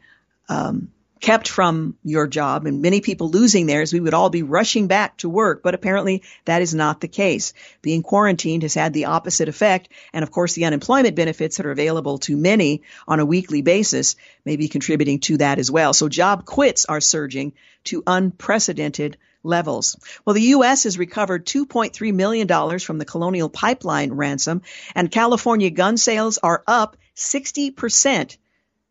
um, 0.49 0.91
kept 1.21 1.49
from 1.49 1.97
your 2.05 2.27
job 2.27 2.67
and 2.67 2.83
many 2.83 3.01
people 3.01 3.31
losing 3.31 3.67
theirs, 3.67 3.93
we 3.93 4.01
would 4.01 4.15
all 4.15 4.31
be 4.31 4.43
rushing 4.43 4.87
back 4.87 5.17
to 5.19 5.29
work. 5.29 5.63
But 5.63 5.75
apparently 5.75 6.23
that 6.45 6.63
is 6.63 6.75
not 6.75 7.01
the 7.01 7.09
case. 7.09 7.53
Being 7.83 8.03
quarantined 8.03 8.63
has 8.63 8.75
had 8.75 8.93
the 8.93 9.07
opposite 9.07 9.49
effect. 9.49 9.89
And 10.13 10.23
of 10.23 10.31
course, 10.31 10.55
the 10.55 10.67
unemployment 10.67 11.17
benefits 11.17 11.57
that 11.57 11.67
are 11.67 11.71
available 11.71 12.19
to 12.19 12.37
many 12.37 12.83
on 13.09 13.21
a 13.21 13.27
weekly 13.27 13.63
basis 13.63 14.17
may 14.45 14.57
be 14.57 14.69
contributing 14.69 15.21
to 15.21 15.39
that 15.39 15.59
as 15.59 15.71
well. 15.71 15.93
So 15.93 16.09
job 16.09 16.45
quits 16.45 16.85
are 16.87 17.01
surging 17.01 17.55
to 17.85 18.03
unprecedented 18.07 19.17
levels. 19.43 19.97
Well, 20.25 20.35
the 20.35 20.41
U.S. 20.43 20.85
has 20.85 20.99
recovered 20.99 21.47
$2.3 21.47 22.15
million 22.15 22.79
from 22.79 22.99
the 22.99 23.05
Colonial 23.05 23.49
Pipeline 23.49 24.13
ransom, 24.13 24.63
and 24.95 25.11
California 25.11 25.71
gun 25.71 25.97
sales 25.97 26.39
are 26.39 26.63
up 26.67 26.97
60% 27.15 28.37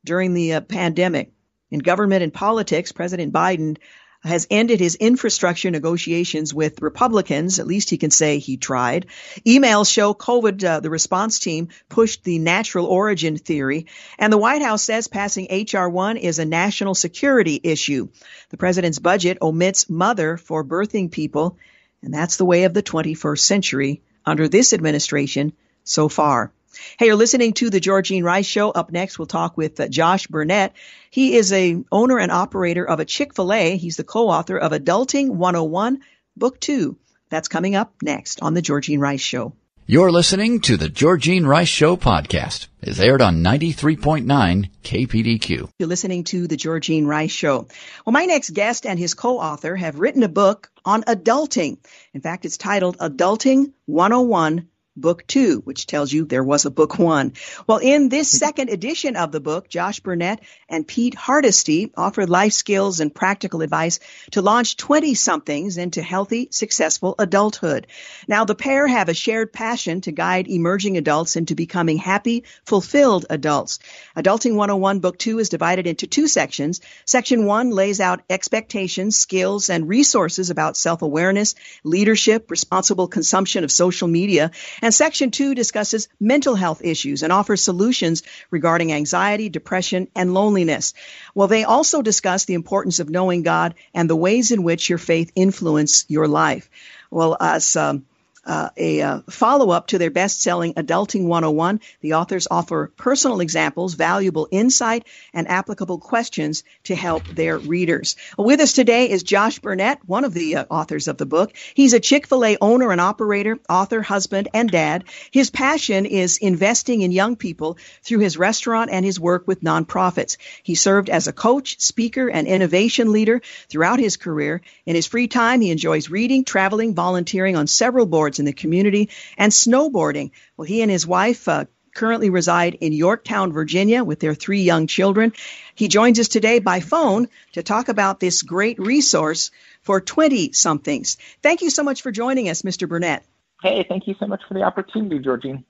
during 0.06 0.34
the 0.34 0.54
uh, 0.54 0.62
pandemic. 0.62 1.32
In 1.74 1.80
government 1.80 2.22
and 2.22 2.32
politics, 2.32 2.92
President 2.92 3.34
Biden 3.34 3.78
has 4.24 4.46
ended 4.52 4.80
his 4.80 4.94
infrastructure 4.94 5.72
negotiations 5.72 6.54
with 6.54 6.84
Republicans. 6.84 7.58
At 7.58 7.66
least 7.66 7.90
he 7.90 7.98
can 7.98 8.12
say 8.12 8.38
he 8.38 8.58
tried. 8.58 9.08
Emails 9.44 9.92
show 9.92 10.14
COVID, 10.14 10.64
uh, 10.64 10.82
the 10.82 10.92
response 10.92 11.40
team 11.40 11.70
pushed 11.90 12.24
the 12.24 12.38
natural 12.38 12.86
origin 12.86 13.38
theory. 13.38 13.88
And 14.20 14.32
the 14.32 14.38
White 14.38 14.62
House 14.62 14.84
says 14.84 15.08
passing 15.08 15.48
H.R. 15.50 15.90
1 15.90 16.18
is 16.18 16.38
a 16.38 16.46
national 16.46 16.94
security 16.94 17.60
issue. 17.64 18.10
The 18.50 18.58
president's 18.58 19.00
budget 19.00 19.40
omits 19.42 19.90
mother 19.90 20.38
for 20.38 20.64
birthing 20.64 21.10
people. 21.10 21.58
And 22.04 22.14
that's 22.14 22.38
the 22.38 22.46
way 22.46 22.66
of 22.66 22.76
the 22.76 22.84
21st 22.84 23.40
century 23.40 24.04
under 24.28 24.48
this 24.48 24.74
administration 24.74 25.54
so 25.84 26.08
far. 26.08 26.52
Hey, 26.98 27.08
you're 27.08 27.16
listening 27.16 27.54
to 27.54 27.70
the 27.70 27.80
Georgene 27.80 28.24
Rice 28.24 28.46
Show. 28.46 28.72
Up 28.72 28.92
next, 28.92 29.20
we'll 29.20 29.26
talk 29.26 29.58
with 29.58 29.80
uh, 29.80 29.88
Josh 29.88 30.28
Burnette. 30.28 30.72
He 31.10 31.36
is 31.36 31.52
a 31.54 31.84
owner 31.92 32.18
and 32.18 32.32
operator 32.32 32.88
of 32.88 33.00
a 33.00 33.06
Chick-fil-A. 33.06 33.78
He's 33.78 33.98
the 33.98 34.04
co-author 34.04 34.58
of 34.58 34.72
Adulting 34.72 35.30
101, 35.30 36.02
Book 36.36 36.60
2. 36.60 36.98
That's 37.30 37.48
coming 37.48 37.76
up 37.76 37.94
next 38.02 38.42
on 38.42 38.54
the 38.54 38.62
Georgene 38.62 39.00
Rice 39.00 39.22
Show. 39.22 39.54
You're 39.86 40.12
listening 40.12 40.62
to 40.62 40.78
the 40.78 40.88
Georgene 40.88 41.46
Rice 41.46 41.68
Show 41.68 41.98
podcast. 41.98 42.68
It's 42.82 43.00
aired 43.00 43.22
on 43.22 43.44
93.9 43.44 44.70
KPDQ. 44.82 45.70
You're 45.78 45.90
listening 45.90 46.24
to 46.26 46.48
the 46.48 46.56
Georgene 46.56 47.06
Rice 47.06 47.32
Show. 47.32 47.68
Well, 48.06 48.14
my 48.14 48.26
next 48.26 48.52
guest 48.52 48.86
and 48.86 48.98
his 48.98 49.14
co-author 49.14 49.76
have 49.76 50.00
written 50.00 50.24
a 50.24 50.30
book 50.30 50.72
on 50.86 51.04
adulting. 51.04 51.80
In 52.14 52.22
fact, 52.22 52.46
it's 52.46 52.56
titled 52.56 52.98
Adulting 53.00 53.74
101 53.86 54.70
book 54.96 55.26
two, 55.26 55.62
which 55.64 55.88
tells 55.88 56.12
you 56.12 56.26
there 56.26 56.44
was 56.44 56.66
a 56.66 56.72
book 56.72 57.00
one. 57.00 57.34
Well, 57.68 57.80
in 57.80 58.10
this 58.10 58.30
mm-hmm. 58.30 58.46
second 58.46 58.70
edition 58.70 59.16
of 59.16 59.32
the 59.32 59.40
book, 59.40 59.68
Josh 59.70 60.02
Burnette 60.02 60.40
and 60.70 60.88
Pete 60.88 61.16
Hardesty 61.16 61.92
offered 61.98 62.30
life 62.30 62.54
skills 62.54 63.00
and 63.00 63.14
practical 63.14 63.62
advice 63.62 64.00
to 64.32 64.42
launch 64.42 64.78
20 64.78 65.16
somethings 65.16 65.78
into 65.78 66.02
healthy, 66.02 66.48
successful 66.52 67.16
adulthood. 67.18 67.88
Now, 68.28 68.46
the 68.46 68.56
pair 68.56 68.88
have 68.88 69.10
a 69.10 69.14
shared 69.14 69.52
passion 69.52 70.02
to 70.02 70.12
guide 70.12 70.48
emerging 70.48 70.98
adults 70.98 71.36
into 71.36 71.56
becoming 71.56 71.98
happy, 71.98 72.44
fulfilled 72.66 73.26
adults. 73.30 73.80
Adulting 74.16 74.56
101 74.56 75.00
book 75.00 75.18
two 75.18 75.40
is 75.40 75.50
divided 75.50 75.88
into 75.88 76.08
two 76.08 76.28
sections. 76.28 76.82
Section 77.06 77.46
one 77.46 77.72
lays 77.72 78.00
out 78.00 78.22
expectations, 78.30 79.18
skills, 79.18 79.70
and 79.70 79.90
resources 79.90 80.50
about 80.50 80.78
self-awareness, 80.78 81.56
leadership, 81.84 82.52
responsible 82.52 83.08
consumption 83.08 83.64
of 83.64 83.72
social 83.72 84.08
media, 84.08 84.52
and 84.84 84.94
section 84.94 85.32
two 85.32 85.56
discusses 85.56 86.10
mental 86.20 86.56
health 86.56 86.82
issues 86.84 87.24
and 87.24 87.32
offers 87.32 87.64
solutions 87.64 88.22
regarding 88.52 88.92
anxiety, 88.92 89.48
depression, 89.48 90.10
and 90.14 90.34
loneliness. 90.34 90.94
Well, 91.34 91.48
they 91.48 91.64
also 91.64 92.02
discuss 92.02 92.44
the 92.44 92.56
importance 92.56 93.00
of 93.00 93.10
knowing 93.10 93.44
God 93.44 93.76
and 93.94 94.10
the 94.10 94.16
ways 94.18 94.52
in 94.52 94.62
which 94.62 94.90
your 94.90 94.98
faith 94.98 95.32
influence 95.36 96.04
your 96.10 96.28
life. 96.28 96.70
Well, 97.10 97.38
as 97.40 97.78
um, 97.78 98.06
uh, 98.46 98.70
a 98.76 99.02
uh, 99.02 99.20
follow 99.30 99.70
up 99.72 99.88
to 99.88 99.98
their 99.98 100.12
best 100.12 100.42
selling 100.42 100.74
Adulting 100.74 101.26
101. 101.26 101.80
The 102.02 102.14
authors 102.16 102.48
offer 102.50 102.92
personal 102.98 103.40
examples, 103.40 103.94
valuable 103.94 104.48
insight, 104.52 105.08
and 105.34 105.48
applicable 105.48 106.00
questions 106.00 106.64
to 106.86 106.96
help 106.96 107.26
their 107.28 107.58
readers. 107.58 108.16
With 108.38 108.60
us 108.60 108.74
today 108.74 109.10
is 109.10 109.24
Josh 109.24 109.60
Burnette, 109.60 110.00
one 110.06 110.26
of 110.26 110.34
the 110.34 110.58
uh, 110.58 110.66
authors 110.70 111.08
of 111.08 111.18
the 111.18 111.26
book. 111.26 111.54
He's 111.74 111.94
a 111.94 112.00
Chick 112.00 112.28
fil 112.28 112.46
A 112.46 112.58
owner 112.60 112.92
and 112.92 113.00
operator, 113.00 113.60
author, 113.70 114.02
husband, 114.02 114.50
and 114.54 114.70
dad. 114.70 115.06
His 115.32 115.50
passion 115.50 116.06
is 116.06 116.38
investing 116.38 117.02
in 117.02 117.12
young 117.12 117.36
people 117.36 117.78
through 118.04 118.20
his 118.20 118.38
restaurant 118.38 118.90
and 118.92 119.06
his 119.06 119.20
work 119.20 119.48
with 119.48 119.62
nonprofits. 119.62 120.38
He 120.64 120.76
served 120.76 121.10
as 121.10 121.28
a 121.28 121.34
coach, 121.34 121.80
speaker, 121.80 122.30
and 122.30 122.48
innovation 122.48 123.12
leader 123.12 123.42
throughout 123.70 124.00
his 124.00 124.18
career. 124.18 124.62
In 124.86 124.96
his 124.96 125.08
free 125.08 125.28
time, 125.28 125.62
he 125.62 125.72
enjoys 125.72 126.10
reading, 126.10 126.44
traveling, 126.44 126.94
volunteering 126.94 127.56
on 127.56 127.68
several 127.68 128.06
boards 128.06 128.33
in 128.40 128.46
the 128.46 128.54
community, 128.54 129.10
and 129.38 129.52
snowboarding. 129.52 130.32
Well, 130.58 130.66
he 130.66 130.82
and 130.82 130.92
his 130.92 131.08
wife 131.08 131.48
uh, 131.48 131.66
currently 131.94 132.30
reside 132.30 132.76
in 132.76 132.94
Yorktown, 132.94 133.54
Virginia, 133.54 134.04
with 134.04 134.20
their 134.20 134.34
three 134.34 134.62
young 134.62 134.88
children. 134.88 135.34
He 135.76 135.88
joins 135.88 136.20
us 136.20 136.28
today 136.28 136.60
by 136.60 136.80
phone 136.80 137.28
to 137.54 137.64
talk 137.64 137.90
about 137.90 138.20
this 138.20 138.42
great 138.42 138.80
resource 138.80 139.52
for 139.82 140.02
20 140.02 140.52
somethings. 140.54 141.18
Thank 141.42 141.62
you 141.62 141.70
so 141.70 141.84
much 141.84 142.02
for 142.02 142.12
joining 142.12 142.50
us, 142.50 142.64
Mr. 142.64 142.88
Burnette. 142.88 143.22
Hey, 143.62 143.86
thank 143.88 144.08
you 144.08 144.16
so 144.20 144.28
much 144.28 144.42
for 144.48 144.54
the 144.56 144.64
opportunity, 144.64 145.20
Georgene. 145.20 145.64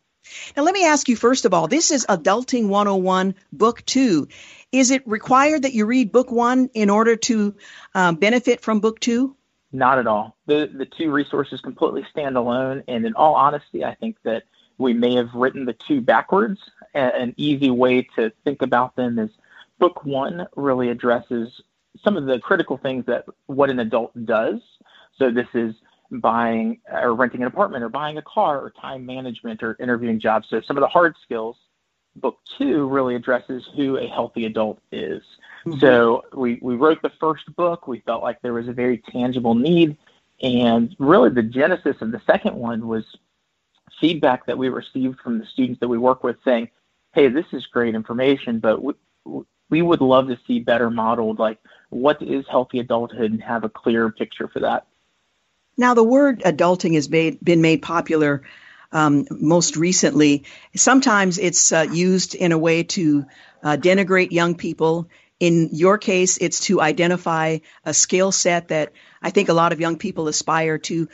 Now, 0.55 0.63
let 0.63 0.73
me 0.73 0.85
ask 0.85 1.09
you 1.09 1.15
first 1.15 1.45
of 1.45 1.53
all 1.53 1.67
this 1.67 1.91
is 1.91 2.05
Adulting 2.07 2.67
101, 2.67 3.35
Book 3.51 3.85
2. 3.85 4.27
Is 4.71 4.89
it 4.89 5.07
required 5.07 5.63
that 5.63 5.73
you 5.73 5.85
read 5.85 6.11
Book 6.11 6.31
1 6.31 6.71
in 6.73 6.89
order 6.89 7.17
to 7.17 7.55
um, 7.93 8.15
benefit 8.15 8.61
from 8.61 8.79
Book 8.79 8.99
2? 8.99 9.35
Not 9.73 9.97
at 9.97 10.05
all. 10.05 10.37
The 10.45 10.69
the 10.71 10.85
two 10.85 11.11
resources 11.11 11.59
completely 11.59 12.05
stand 12.11 12.37
alone. 12.37 12.83
And 12.87 13.05
in 13.05 13.15
all 13.15 13.33
honesty, 13.33 13.83
I 13.83 13.95
think 13.95 14.17
that 14.23 14.43
we 14.77 14.93
may 14.93 15.15
have 15.15 15.33
written 15.33 15.65
the 15.65 15.73
two 15.73 15.99
backwards. 15.99 16.59
An 16.93 17.33
easy 17.37 17.71
way 17.71 18.03
to 18.15 18.31
think 18.43 18.61
about 18.61 18.95
them 18.95 19.17
is 19.17 19.31
book 19.79 20.05
one 20.05 20.47
really 20.55 20.89
addresses 20.89 21.49
some 22.03 22.17
of 22.17 22.25
the 22.25 22.39
critical 22.39 22.77
things 22.77 23.05
that 23.07 23.25
what 23.47 23.71
an 23.71 23.79
adult 23.79 24.11
does. 24.25 24.61
So 25.17 25.31
this 25.31 25.47
is 25.55 25.73
buying 26.11 26.79
or 26.91 27.15
renting 27.15 27.41
an 27.41 27.47
apartment 27.47 27.83
or 27.83 27.89
buying 27.89 28.19
a 28.19 28.21
car 28.21 28.61
or 28.61 28.71
time 28.79 29.05
management 29.05 29.63
or 29.63 29.75
interviewing 29.79 30.19
jobs. 30.19 30.47
So 30.49 30.61
some 30.61 30.77
of 30.77 30.81
the 30.81 30.87
hard 30.87 31.15
skills. 31.23 31.57
Book 32.15 32.37
two 32.59 32.87
really 32.87 33.15
addresses 33.15 33.67
who 33.75 33.97
a 33.97 34.05
healthy 34.05 34.45
adult 34.45 34.79
is. 34.91 35.23
Mm-hmm. 35.65 35.79
So 35.79 36.25
we, 36.33 36.59
we 36.61 36.75
wrote 36.75 37.01
the 37.01 37.11
first 37.19 37.55
book. 37.55 37.87
We 37.87 37.99
felt 37.99 38.23
like 38.23 38.41
there 38.41 38.53
was 38.53 38.67
a 38.67 38.73
very 38.73 38.97
tangible 38.97 39.55
need. 39.55 39.97
And 40.41 40.95
really, 40.99 41.29
the 41.29 41.43
genesis 41.43 41.95
of 42.01 42.11
the 42.11 42.21
second 42.25 42.55
one 42.55 42.87
was 42.87 43.05
feedback 44.01 44.45
that 44.47 44.57
we 44.57 44.69
received 44.69 45.19
from 45.19 45.39
the 45.39 45.45
students 45.45 45.79
that 45.79 45.87
we 45.87 45.97
work 45.97 46.23
with 46.23 46.37
saying, 46.43 46.69
hey, 47.13 47.29
this 47.29 47.45
is 47.53 47.65
great 47.67 47.95
information, 47.95 48.59
but 48.59 48.83
we, 48.83 48.93
we 49.69 49.81
would 49.81 50.01
love 50.01 50.27
to 50.27 50.37
see 50.45 50.59
better 50.59 50.89
modeled, 50.89 51.39
like 51.39 51.59
what 51.89 52.21
is 52.21 52.45
healthy 52.49 52.79
adulthood 52.79 53.31
and 53.31 53.41
have 53.41 53.63
a 53.63 53.69
clear 53.69 54.09
picture 54.11 54.47
for 54.47 54.59
that. 54.59 54.87
Now, 55.77 55.93
the 55.93 56.03
word 56.03 56.41
adulting 56.41 56.95
has 56.95 57.09
made, 57.09 57.39
been 57.43 57.61
made 57.61 57.81
popular 57.81 58.43
um, 58.91 59.25
most 59.31 59.75
recently. 59.75 60.43
Sometimes 60.75 61.37
it's 61.37 61.71
uh, 61.71 61.87
used 61.91 62.35
in 62.35 62.51
a 62.51 62.57
way 62.57 62.83
to 62.83 63.25
uh, 63.63 63.77
denigrate 63.77 64.31
young 64.31 64.55
people. 64.55 65.07
In 65.43 65.67
your 65.73 65.97
case, 65.97 66.37
it's 66.37 66.61
to 66.67 66.79
identify 66.79 67.57
a 67.83 67.93
skill 67.93 68.31
set 68.31 68.69
that 68.69 68.93
I 69.21 69.29
think 69.29 69.49
a 69.49 69.53
lot 69.53 69.73
of 69.73 69.81
young 69.81 69.97
people 69.97 70.29
aspire 70.29 70.77
to. 70.77 71.09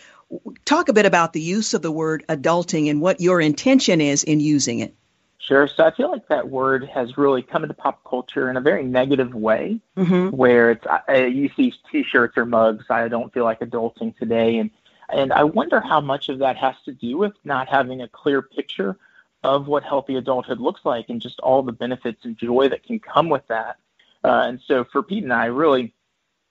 Talk 0.65 0.88
a 0.88 0.94
bit 0.94 1.08
about 1.08 1.34
the 1.34 1.42
use 1.42 1.74
of 1.74 1.82
the 1.82 1.92
word 1.92 2.24
adulting 2.30 2.92
and 2.92 3.02
what 3.02 3.20
your 3.20 3.42
intention 3.42 4.02
is 4.02 4.24
in 4.24 4.39
using 4.39 4.82
it. 4.82 4.94
Sure. 5.39 5.68
So 5.68 5.84
I 5.84 5.89
feel 5.89 6.12
like 6.12 6.28
that 6.28 6.48
word 6.48 6.88
has 6.94 7.18
really 7.18 7.42
come 7.42 7.63
into 7.63 7.74
pop 7.74 8.04
culture 8.04 8.52
in 8.52 8.56
a 8.56 8.62
very 8.62 8.84
negative 8.84 9.34
way, 9.34 9.80
mm-hmm. 9.98 10.28
where 10.28 10.70
it's 10.70 10.86
I, 10.86 11.26
you 11.26 11.50
see 11.56 11.74
T-shirts 11.92 12.38
or 12.38 12.46
mugs. 12.46 12.86
I 12.92 13.08
don't 13.08 13.34
feel 13.34 13.46
like 13.46 13.62
adulting 13.62 14.15
today, 14.15 14.60
and 14.60 14.70
and 15.12 15.34
I 15.34 15.46
wonder 15.46 15.82
how 15.82 16.02
much 16.02 16.30
of 16.30 16.38
that 16.38 16.56
has 16.58 16.76
to 16.86 16.92
do 16.92 17.18
with 17.18 17.34
not 17.44 17.68
having 17.68 18.04
a 18.04 18.08
clear 18.08 18.44
picture 18.44 18.96
of 19.44 19.65
what 19.65 19.82
healthy 19.84 20.18
adulthood 20.18 20.60
looks 20.60 20.82
like, 20.86 21.10
and 21.10 21.20
just 21.20 21.39
all 21.39 21.63
the 21.63 21.72
benefits 21.72 22.26
and 22.26 22.38
joy 22.38 22.70
that 22.70 22.84
can 22.84 23.00
come 23.00 23.30
with 23.30 23.48
that. 23.48 23.78
Uh, 24.23 24.45
and 24.47 24.60
so 24.67 24.86
for 24.91 25.03
Pete 25.03 25.23
and 25.23 25.34
I, 25.34 25.45
really, 25.45 25.93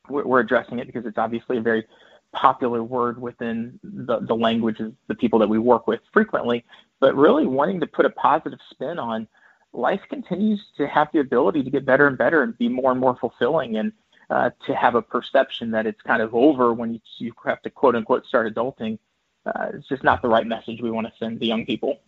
we're, 0.08 0.40
addressing 0.40 0.78
it 0.78 0.86
because 0.86 1.04
it's 1.04 1.18
obviously 1.18 1.58
a 1.58 1.60
very 1.60 1.86
popular 2.32 2.82
word 2.82 3.20
within 3.20 3.78
the, 3.82 4.20
the 4.20 4.34
language 4.34 4.80
of 4.80 4.94
the 5.06 5.14
people 5.14 5.38
that 5.38 5.48
we 5.48 5.58
work 5.58 5.86
with 5.86 6.00
frequently, 6.12 6.64
but 7.00 7.14
really 7.14 7.46
wanting 7.46 7.80
to 7.80 7.86
put 7.86 8.06
a 8.06 8.10
positive 8.10 8.58
spin 8.70 8.98
on 8.98 9.28
life 9.72 10.00
continues 10.08 10.60
to 10.76 10.86
have 10.86 11.08
the 11.12 11.20
ability 11.20 11.62
to 11.62 11.70
get 11.70 11.84
better 11.84 12.06
and 12.06 12.16
better 12.16 12.42
and 12.42 12.56
be 12.58 12.68
more 12.68 12.90
and 12.90 13.00
more 13.00 13.16
fulfilling 13.16 13.76
and 13.76 13.92
uh, 14.30 14.50
to 14.66 14.74
have 14.74 14.94
a 14.94 15.02
perception 15.02 15.70
that 15.70 15.86
it's 15.86 16.00
kind 16.02 16.22
of 16.22 16.34
over 16.34 16.72
when 16.72 16.94
you, 16.94 17.00
you 17.18 17.32
have 17.44 17.62
to 17.62 17.70
quote 17.70 17.96
unquote 17.96 18.26
start 18.26 18.52
adulting. 18.52 18.98
Uh, 19.46 19.68
it's 19.74 19.88
just 19.88 20.04
not 20.04 20.20
the 20.20 20.28
right 20.28 20.46
message 20.46 20.80
we 20.82 20.90
want 20.90 21.06
to 21.06 21.12
send 21.18 21.40
to 21.40 21.46
young 21.46 21.64
people. 21.64 22.00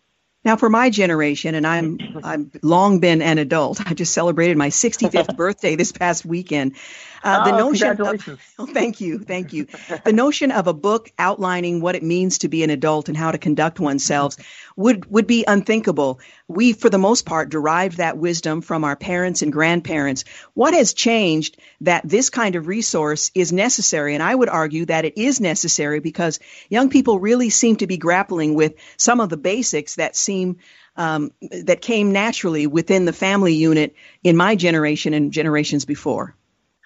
Now, 0.43 0.57
for 0.57 0.71
my 0.71 0.89
generation, 0.89 1.55
and 1.55 1.67
I'm 1.67 1.99
I've 2.25 2.47
long 2.63 3.01
been 3.01 3.21
an 3.21 3.39
adult. 3.39 3.87
I 3.87 3.95
just 3.95 4.13
celebrated 4.13 4.57
my 4.57 4.69
65th 4.69 5.37
birthday 5.37 5.77
this 5.77 5.93
past 5.93 6.25
weekend. 6.25 6.77
Uh, 7.23 7.45
the 7.45 7.55
oh, 7.55 7.69
notion 7.69 8.01
of, 8.01 8.41
oh, 8.59 8.67
thank 8.67 9.03
you, 9.03 9.19
thank 9.19 9.53
you. 9.53 9.67
the 10.05 10.13
notion 10.13 10.51
of 10.51 10.67
a 10.67 10.73
book 10.73 11.13
outlining 11.19 11.83
what 11.83 11.95
it 11.95 12.03
means 12.03 12.39
to 12.39 12.49
be 12.49 12.65
an 12.65 12.71
adult 12.71 13.09
and 13.09 13.17
how 13.17 13.31
to 13.31 13.37
conduct 13.37 13.79
oneself 13.79 14.37
would 14.77 15.05
would 15.11 15.27
be 15.27 15.45
unthinkable. 15.47 16.21
We, 16.51 16.73
for 16.73 16.91
the 16.91 16.99
most 16.99 17.27
part, 17.27 17.49
derived 17.49 17.99
that 17.99 18.19
wisdom 18.19 18.61
from 18.61 18.83
our 18.83 18.97
parents 18.97 19.43
and 19.43 19.53
grandparents. 19.53 20.25
What 20.55 20.75
has 20.75 20.95
changed 20.95 21.57
that 21.83 22.03
this 22.09 22.29
kind 22.29 22.57
of 22.57 22.67
resource 22.67 23.31
is 23.37 23.53
necessary? 23.53 24.15
And 24.15 24.23
I 24.23 24.35
would 24.35 24.49
argue 24.49 24.85
that 24.87 25.05
it 25.05 25.17
is 25.17 25.41
necessary 25.41 26.01
because 26.01 26.41
young 26.69 26.91
people 26.91 27.21
really 27.21 27.51
seem 27.51 27.77
to 27.77 27.87
be 27.87 27.99
grappling 27.99 28.55
with 28.55 28.75
some 28.97 29.21
of 29.21 29.29
the 29.29 29.37
basics 29.37 29.95
that 29.95 30.17
seem 30.17 30.57
um, 30.97 31.31
that 31.41 31.81
came 31.81 32.11
naturally 32.11 32.67
within 32.67 33.05
the 33.05 33.13
family 33.13 33.55
unit 33.55 33.95
in 34.25 34.37
my 34.37 34.57
generation 34.57 35.15
and 35.15 35.33
generations 35.33 35.85
before. 35.85 36.35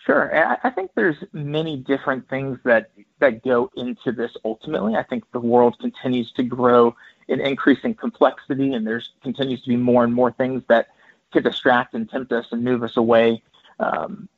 Sure. 0.05 0.31
I 0.63 0.69
think 0.69 0.91
there's 0.95 1.17
many 1.33 1.79
different 1.79 2.29
things 2.29 2.59
that 2.65 2.91
that 3.21 3.43
go 3.43 3.71
into 3.75 4.13
this 4.13 4.31
ultimately. 4.45 4.95
I 4.95 5.03
think 5.03 5.25
the 5.33 5.41
world 5.41 5.77
continues 5.81 6.31
to 6.33 6.43
grow 6.43 6.95
in 7.29 7.41
increasing 7.41 7.95
complexity 7.95 8.75
and 8.75 8.87
there's 8.87 9.13
continues 9.23 9.63
to 9.63 9.69
be 9.69 9.77
more 9.77 10.05
and 10.05 10.15
more 10.15 10.33
things 10.33 10.63
that 10.69 10.89
can 11.33 11.43
distract 11.43 11.95
and 11.95 12.09
tempt 12.09 12.33
us 12.33 12.47
and 12.53 12.63
move 12.63 12.83
us 12.83 12.97
away 12.97 13.43
um, 13.81 14.29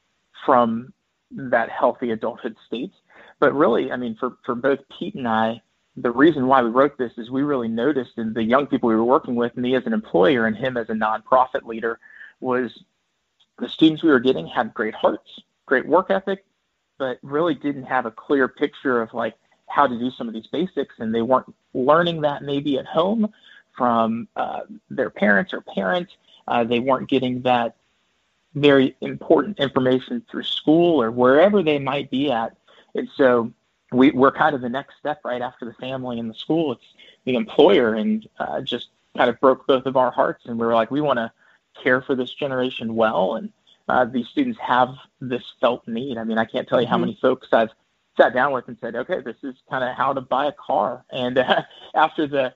from 0.44 0.92
that 1.30 1.68
healthy 1.70 2.10
adulthood 2.10 2.56
state. 2.66 2.92
But 3.38 3.52
really, 3.54 3.92
I 3.92 3.96
mean, 3.96 4.16
for, 4.18 4.36
for 4.44 4.54
both 4.54 4.78
Pete 4.96 5.14
and 5.14 5.28
I, 5.28 5.60
the 5.96 6.10
reason 6.10 6.46
why 6.46 6.62
we 6.62 6.70
wrote 6.70 6.96
this 6.96 7.12
is 7.16 7.30
we 7.30 7.42
really 7.42 7.68
noticed 7.68 8.18
in 8.18 8.32
the 8.32 8.42
young 8.42 8.66
people 8.66 8.88
we 8.88 8.94
were 8.94 9.04
working 9.04 9.34
with, 9.34 9.56
me 9.56 9.74
as 9.74 9.86
an 9.86 9.92
employer 9.92 10.46
and 10.46 10.56
him 10.56 10.76
as 10.76 10.88
a 10.88 10.92
nonprofit 10.92 11.64
leader, 11.64 11.98
was 12.40 12.82
the 13.58 13.68
students 13.68 14.02
we 14.02 14.10
were 14.10 14.20
getting 14.20 14.46
had 14.46 14.72
great 14.74 14.94
hearts 14.94 15.40
great 15.66 15.86
work 15.86 16.10
ethic, 16.10 16.44
but 16.98 17.18
really 17.22 17.54
didn't 17.54 17.84
have 17.84 18.06
a 18.06 18.10
clear 18.10 18.48
picture 18.48 19.02
of 19.02 19.12
like 19.12 19.34
how 19.68 19.86
to 19.86 19.98
do 19.98 20.10
some 20.10 20.28
of 20.28 20.34
these 20.34 20.46
basics, 20.46 20.94
and 20.98 21.14
they 21.14 21.22
weren't 21.22 21.52
learning 21.74 22.20
that 22.22 22.42
maybe 22.42 22.78
at 22.78 22.86
home 22.86 23.32
from 23.76 24.28
uh, 24.36 24.60
their 24.90 25.10
parents 25.10 25.52
or 25.52 25.60
parent. 25.60 26.08
Uh, 26.48 26.64
they 26.64 26.80
weren't 26.80 27.08
getting 27.08 27.42
that 27.42 27.76
very 28.54 28.96
important 29.00 29.58
information 29.58 30.24
through 30.30 30.44
school 30.44 31.02
or 31.02 31.10
wherever 31.10 31.62
they 31.62 31.78
might 31.78 32.10
be 32.10 32.30
at. 32.30 32.56
And 32.94 33.08
so 33.16 33.52
we, 33.92 34.10
we're 34.12 34.32
kind 34.32 34.54
of 34.54 34.62
the 34.62 34.68
next 34.68 34.98
step 34.98 35.20
right 35.24 35.42
after 35.42 35.66
the 35.66 35.74
family 35.74 36.18
and 36.18 36.30
the 36.30 36.34
school. 36.34 36.72
It's 36.72 36.84
the 37.24 37.34
employer, 37.34 37.94
and 37.94 38.26
uh, 38.38 38.60
just 38.62 38.88
kind 39.16 39.28
of 39.28 39.38
broke 39.40 39.66
both 39.66 39.86
of 39.86 39.96
our 39.96 40.10
hearts. 40.10 40.46
And 40.46 40.58
we 40.58 40.66
were 40.66 40.74
like, 40.74 40.90
we 40.90 41.00
want 41.00 41.18
to 41.18 41.30
care 41.82 42.00
for 42.00 42.14
this 42.14 42.32
generation 42.32 42.94
well. 42.94 43.34
And 43.34 43.52
uh, 43.88 44.04
these 44.06 44.28
students 44.28 44.58
have 44.60 44.94
this 45.20 45.42
felt 45.60 45.86
need. 45.86 46.18
I 46.18 46.24
mean, 46.24 46.38
I 46.38 46.44
can't 46.44 46.66
tell 46.66 46.80
you 46.80 46.86
how 46.86 46.94
mm-hmm. 46.94 47.02
many 47.02 47.18
folks 47.20 47.48
I've 47.52 47.70
sat 48.16 48.34
down 48.34 48.52
with 48.52 48.68
and 48.68 48.76
said, 48.80 48.96
okay, 48.96 49.20
this 49.20 49.36
is 49.42 49.54
kind 49.68 49.84
of 49.84 49.96
how 49.96 50.12
to 50.12 50.20
buy 50.20 50.46
a 50.46 50.52
car. 50.52 51.04
And 51.10 51.38
uh, 51.38 51.62
after 51.94 52.26
the 52.26 52.54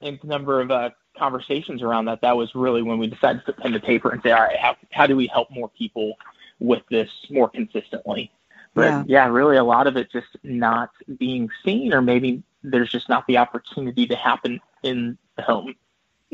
nth 0.00 0.24
number 0.24 0.60
of 0.60 0.70
uh, 0.70 0.90
conversations 1.16 1.82
around 1.82 2.06
that, 2.06 2.20
that 2.22 2.36
was 2.36 2.54
really 2.54 2.82
when 2.82 2.98
we 2.98 3.06
decided 3.06 3.40
to 3.40 3.52
put 3.52 3.62
pen 3.62 3.72
to 3.72 3.80
paper 3.80 4.10
and 4.10 4.22
say, 4.22 4.32
all 4.32 4.42
right, 4.42 4.56
how, 4.56 4.76
how 4.90 5.06
do 5.06 5.16
we 5.16 5.26
help 5.26 5.50
more 5.50 5.68
people 5.68 6.14
with 6.58 6.82
this 6.90 7.10
more 7.30 7.48
consistently? 7.48 8.30
But 8.74 8.82
yeah. 8.82 9.04
yeah, 9.06 9.28
really 9.28 9.56
a 9.56 9.64
lot 9.64 9.86
of 9.86 9.96
it 9.96 10.10
just 10.10 10.36
not 10.42 10.90
being 11.18 11.48
seen, 11.64 11.94
or 11.94 12.02
maybe 12.02 12.42
there's 12.62 12.90
just 12.90 13.08
not 13.08 13.26
the 13.26 13.38
opportunity 13.38 14.06
to 14.06 14.16
happen 14.16 14.60
in 14.82 15.16
the 15.36 15.42
home. 15.42 15.74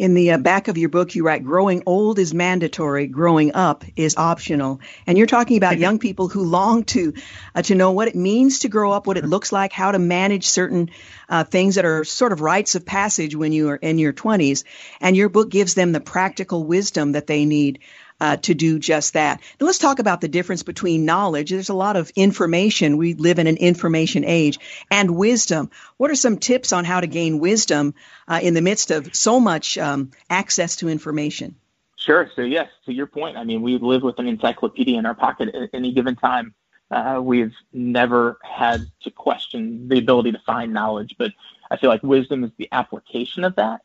In 0.00 0.14
the 0.14 0.30
uh, 0.30 0.38
back 0.38 0.68
of 0.68 0.78
your 0.78 0.88
book, 0.88 1.14
you 1.14 1.26
write, 1.26 1.44
growing 1.44 1.82
old 1.84 2.18
is 2.18 2.32
mandatory, 2.32 3.06
growing 3.06 3.54
up 3.54 3.84
is 3.96 4.16
optional. 4.16 4.80
And 5.06 5.18
you're 5.18 5.26
talking 5.26 5.58
about 5.58 5.78
young 5.78 5.98
people 5.98 6.26
who 6.28 6.42
long 6.42 6.84
to, 6.84 7.12
uh, 7.54 7.60
to 7.60 7.74
know 7.74 7.92
what 7.92 8.08
it 8.08 8.14
means 8.14 8.60
to 8.60 8.70
grow 8.70 8.92
up, 8.92 9.06
what 9.06 9.18
it 9.18 9.26
looks 9.26 9.52
like, 9.52 9.72
how 9.74 9.92
to 9.92 9.98
manage 9.98 10.48
certain 10.48 10.88
uh, 11.28 11.44
things 11.44 11.74
that 11.74 11.84
are 11.84 12.02
sort 12.04 12.32
of 12.32 12.40
rites 12.40 12.74
of 12.76 12.86
passage 12.86 13.36
when 13.36 13.52
you 13.52 13.68
are 13.68 13.76
in 13.76 13.98
your 13.98 14.14
20s. 14.14 14.64
And 15.02 15.14
your 15.14 15.28
book 15.28 15.50
gives 15.50 15.74
them 15.74 15.92
the 15.92 16.00
practical 16.00 16.64
wisdom 16.64 17.12
that 17.12 17.26
they 17.26 17.44
need 17.44 17.80
uh, 18.20 18.37
to 18.38 18.54
do 18.54 18.78
just 18.78 19.14
that. 19.14 19.40
Now 19.61 19.66
let's 19.66 19.78
talk 19.78 19.98
about 19.98 20.20
the 20.20 20.28
difference 20.28 20.62
between 20.62 21.04
knowledge. 21.04 21.50
There's 21.50 21.68
a 21.68 21.74
lot 21.74 21.96
of 21.96 22.11
information. 22.16 22.96
We 22.96 23.14
live 23.14 23.38
in 23.38 23.46
an 23.46 23.56
information 23.56 24.24
age 24.24 24.59
and 24.90 25.16
wisdom. 25.16 25.70
What 25.96 26.11
are 26.11 26.16
some 26.16 26.38
tips 26.38 26.72
on 26.72 26.85
how 26.85 27.00
to 27.00 27.06
gain 27.06 27.38
wisdom 27.38 27.94
uh, 28.28 28.40
in 28.42 28.54
the 28.54 28.62
midst 28.62 28.90
of 28.90 29.14
so 29.14 29.40
much 29.40 29.78
um, 29.78 30.11
access 30.28 30.76
to 30.76 30.88
information? 30.88 31.56
Sure. 31.96 32.30
So 32.35 32.42
yes, 32.42 32.68
to 32.87 32.92
your 32.92 33.06
point, 33.06 33.37
I 33.37 33.44
mean, 33.44 33.62
we 33.62 33.76
live 33.78 34.02
with 34.02 34.18
an 34.18 34.26
encyclopedia 34.26 34.98
in 34.98 35.06
our 35.06 35.14
pocket 35.14 35.54
at 35.54 35.70
any 35.74 35.92
given 35.92 36.16
time. 36.16 36.54
Uh, 36.90 37.20
we've 37.22 37.54
never 37.72 38.38
had 38.42 38.80
to 39.02 39.11
question 39.11 39.88
the 39.88 39.98
ability 39.98 40.33
to 40.33 40.40
find 40.44 40.72
knowledge, 40.72 41.14
but 41.18 41.33
I 41.70 41.76
feel 41.76 41.88
like 41.88 42.02
wisdom 42.02 42.42
is 42.42 42.50
the 42.56 42.68
application 42.72 43.44
of 43.44 43.54
that. 43.56 43.83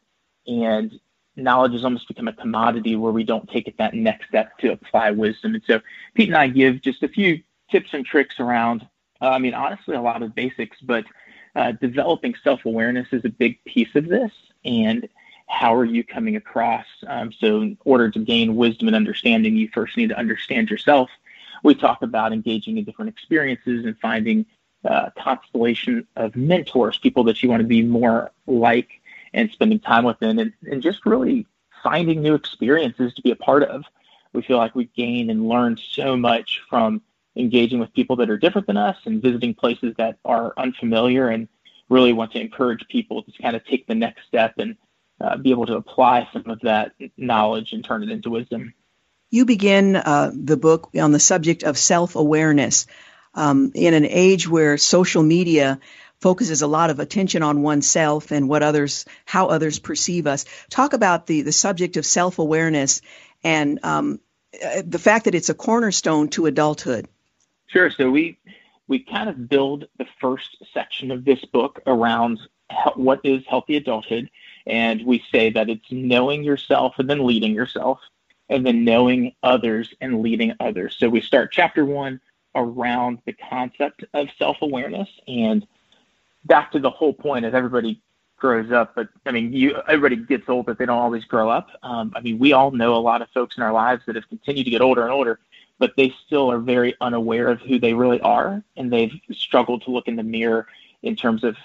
And 0.47 0.99
knowledge 1.35 1.73
has 1.73 1.83
almost 1.83 2.07
become 2.07 2.27
a 2.27 2.33
commodity 2.33 2.95
where 2.95 3.11
we 3.11 3.23
don't 3.23 3.49
take 3.49 3.67
it 3.67 3.77
that 3.77 3.93
next 3.93 4.27
step 4.27 4.57
to 4.59 4.71
apply 4.71 5.11
wisdom. 5.11 5.55
And 5.55 5.63
so 5.65 5.81
Pete 6.13 6.29
and 6.29 6.37
I 6.37 6.47
give 6.47 6.81
just 6.81 7.03
a 7.03 7.07
few 7.07 7.41
tips 7.69 7.89
and 7.93 8.05
tricks 8.05 8.39
around, 8.39 8.87
uh, 9.21 9.29
I 9.29 9.39
mean, 9.39 9.53
honestly, 9.53 9.95
a 9.95 10.01
lot 10.01 10.23
of 10.23 10.35
basics, 10.35 10.77
but 10.81 11.05
uh, 11.55 11.71
developing 11.73 12.35
self 12.43 12.65
awareness 12.65 13.07
is 13.11 13.25
a 13.25 13.29
big 13.29 13.63
piece 13.65 13.95
of 13.95 14.07
this. 14.07 14.31
And 14.63 15.07
how 15.47 15.75
are 15.75 15.85
you 15.85 16.03
coming 16.03 16.35
across? 16.35 16.85
Um, 17.07 17.31
so, 17.31 17.61
in 17.61 17.77
order 17.85 18.09
to 18.11 18.19
gain 18.19 18.55
wisdom 18.55 18.87
and 18.87 18.95
understanding, 18.95 19.55
you 19.55 19.69
first 19.73 19.95
need 19.95 20.09
to 20.09 20.17
understand 20.17 20.69
yourself. 20.69 21.09
We 21.63 21.75
talk 21.75 22.01
about 22.01 22.33
engaging 22.33 22.77
in 22.77 22.83
different 22.83 23.09
experiences 23.09 23.85
and 23.85 23.97
finding 23.99 24.45
a 24.83 24.91
uh, 24.91 25.09
constellation 25.17 26.07
of 26.15 26.35
mentors, 26.35 26.97
people 26.97 27.23
that 27.23 27.41
you 27.41 27.49
want 27.49 27.61
to 27.61 27.67
be 27.67 27.81
more 27.81 28.31
like 28.45 29.01
and 29.35 29.51
spending 29.51 29.79
time 29.79 30.05
with 30.05 30.17
them 30.19 30.39
and, 30.39 30.53
and 30.63 30.81
just 30.81 31.05
really 31.05 31.45
finding 31.83 32.23
new 32.23 32.33
experiences 32.33 33.13
to 33.13 33.21
be 33.21 33.29
a 33.29 33.35
part 33.35 33.61
of. 33.63 33.83
We 34.33 34.41
feel 34.41 34.57
like 34.57 34.73
we 34.73 34.85
gain 34.85 35.29
and 35.29 35.47
learn 35.47 35.77
so 35.77 36.17
much 36.17 36.61
from 36.69 37.01
engaging 37.35 37.79
with 37.79 37.93
people 37.93 38.15
that 38.15 38.29
are 38.29 38.37
different 38.37 38.65
than 38.65 38.77
us 38.77 38.97
and 39.05 39.21
visiting 39.21 39.53
places 39.53 39.93
that 39.97 40.17
are 40.25 40.53
unfamiliar 40.57 41.29
and 41.29 41.47
really 41.89 42.13
want 42.13 42.31
to 42.31 42.39
encourage 42.39 42.87
people 42.87 43.23
to 43.23 43.31
kind 43.41 43.55
of 43.55 43.65
take 43.65 43.85
the 43.87 43.93
next 43.93 44.25
step 44.25 44.55
and 44.57 44.77
uh, 45.21 45.37
be 45.37 45.51
able 45.51 45.65
to 45.65 45.75
apply 45.75 46.27
some 46.33 46.49
of 46.49 46.59
that 46.61 46.93
knowledge 47.17 47.73
and 47.73 47.83
turn 47.83 48.03
it 48.03 48.09
into 48.09 48.29
wisdom. 48.29 48.73
You 49.29 49.45
begin 49.45 49.95
uh, 49.95 50.31
the 50.33 50.57
book 50.57 50.89
on 50.99 51.11
the 51.11 51.19
subject 51.19 51.63
of 51.63 51.77
self 51.77 52.15
awareness. 52.15 52.87
Um, 53.37 53.73
in 53.75 53.93
an 53.93 54.05
age 54.05 54.47
where 54.47 54.77
social 54.77 55.21
media 55.21 55.81
focuses 56.25 56.63
a 56.63 56.67
lot 56.67 56.89
of 56.89 56.99
attention 56.99 57.43
on 57.43 57.61
oneself 57.61 58.31
and 58.31 58.49
what 58.49 58.63
others, 58.63 59.05
how 59.25 59.45
others 59.45 59.77
perceive 59.77 60.25
us. 60.25 60.43
Talk 60.71 60.93
about 60.93 61.27
the, 61.27 61.43
the 61.43 61.51
subject 61.51 61.97
of 61.97 62.05
self 62.05 62.39
awareness 62.39 63.03
and 63.43 63.79
um, 63.83 64.19
uh, 64.51 64.81
the 64.83 64.97
fact 64.97 65.25
that 65.25 65.35
it's 65.35 65.49
a 65.49 65.53
cornerstone 65.53 66.29
to 66.29 66.47
adulthood. 66.47 67.07
Sure. 67.67 67.91
So 67.91 68.09
we 68.09 68.39
we 68.87 68.97
kind 69.03 69.29
of 69.29 69.47
build 69.47 69.85
the 69.99 70.07
first 70.19 70.57
section 70.73 71.11
of 71.11 71.25
this 71.25 71.45
book 71.45 71.79
around 71.85 72.39
what 72.95 73.19
is 73.23 73.43
healthy 73.47 73.77
adulthood, 73.77 74.31
and 74.65 75.05
we 75.05 75.23
say 75.31 75.51
that 75.51 75.69
it's 75.69 75.91
knowing 75.91 76.43
yourself 76.43 76.95
and 76.97 77.07
then 77.07 77.23
leading 77.23 77.53
yourself, 77.53 77.99
and 78.49 78.65
then 78.65 78.83
knowing 78.83 79.35
others 79.43 79.93
and 80.01 80.23
leading 80.23 80.53
others. 80.59 80.95
So 80.97 81.07
we 81.07 81.21
start 81.21 81.51
chapter 81.51 81.85
one 81.85 82.19
around 82.55 83.19
the 83.27 83.33
concept 83.33 84.05
of 84.15 84.29
self 84.39 84.57
awareness 84.63 85.09
and 85.27 85.67
back 86.45 86.71
to 86.71 86.79
the 86.79 86.89
whole 86.89 87.13
point 87.13 87.45
as 87.45 87.53
everybody 87.53 88.01
grows 88.37 88.71
up, 88.71 88.95
but 88.95 89.09
I 89.25 89.31
mean, 89.31 89.53
you 89.53 89.81
everybody 89.87 90.17
gets 90.17 90.47
old, 90.49 90.65
but 90.65 90.77
they 90.77 90.85
don't 90.85 90.97
always 90.97 91.25
grow 91.25 91.49
up. 91.49 91.69
Um, 91.83 92.13
I 92.15 92.21
mean, 92.21 92.37
we 92.37 92.53
all 92.53 92.71
know 92.71 92.95
a 92.95 92.97
lot 92.97 93.21
of 93.21 93.29
folks 93.29 93.57
in 93.57 93.63
our 93.63 93.73
lives 93.73 94.03
that 94.05 94.15
have 94.15 94.27
continued 94.29 94.65
to 94.65 94.69
get 94.69 94.81
older 94.81 95.01
and 95.01 95.11
older, 95.11 95.39
but 95.79 95.93
they 95.97 96.13
still 96.25 96.51
are 96.51 96.59
very 96.59 96.95
unaware 97.01 97.47
of 97.47 97.61
who 97.61 97.79
they 97.79 97.93
really 97.93 98.21
are, 98.21 98.63
and 98.77 98.91
they've 98.91 99.13
struggled 99.31 99.83
to 99.83 99.91
look 99.91 100.07
in 100.07 100.15
the 100.15 100.23
mirror 100.23 100.67
in 101.01 101.15
terms 101.15 101.43
of 101.43 101.55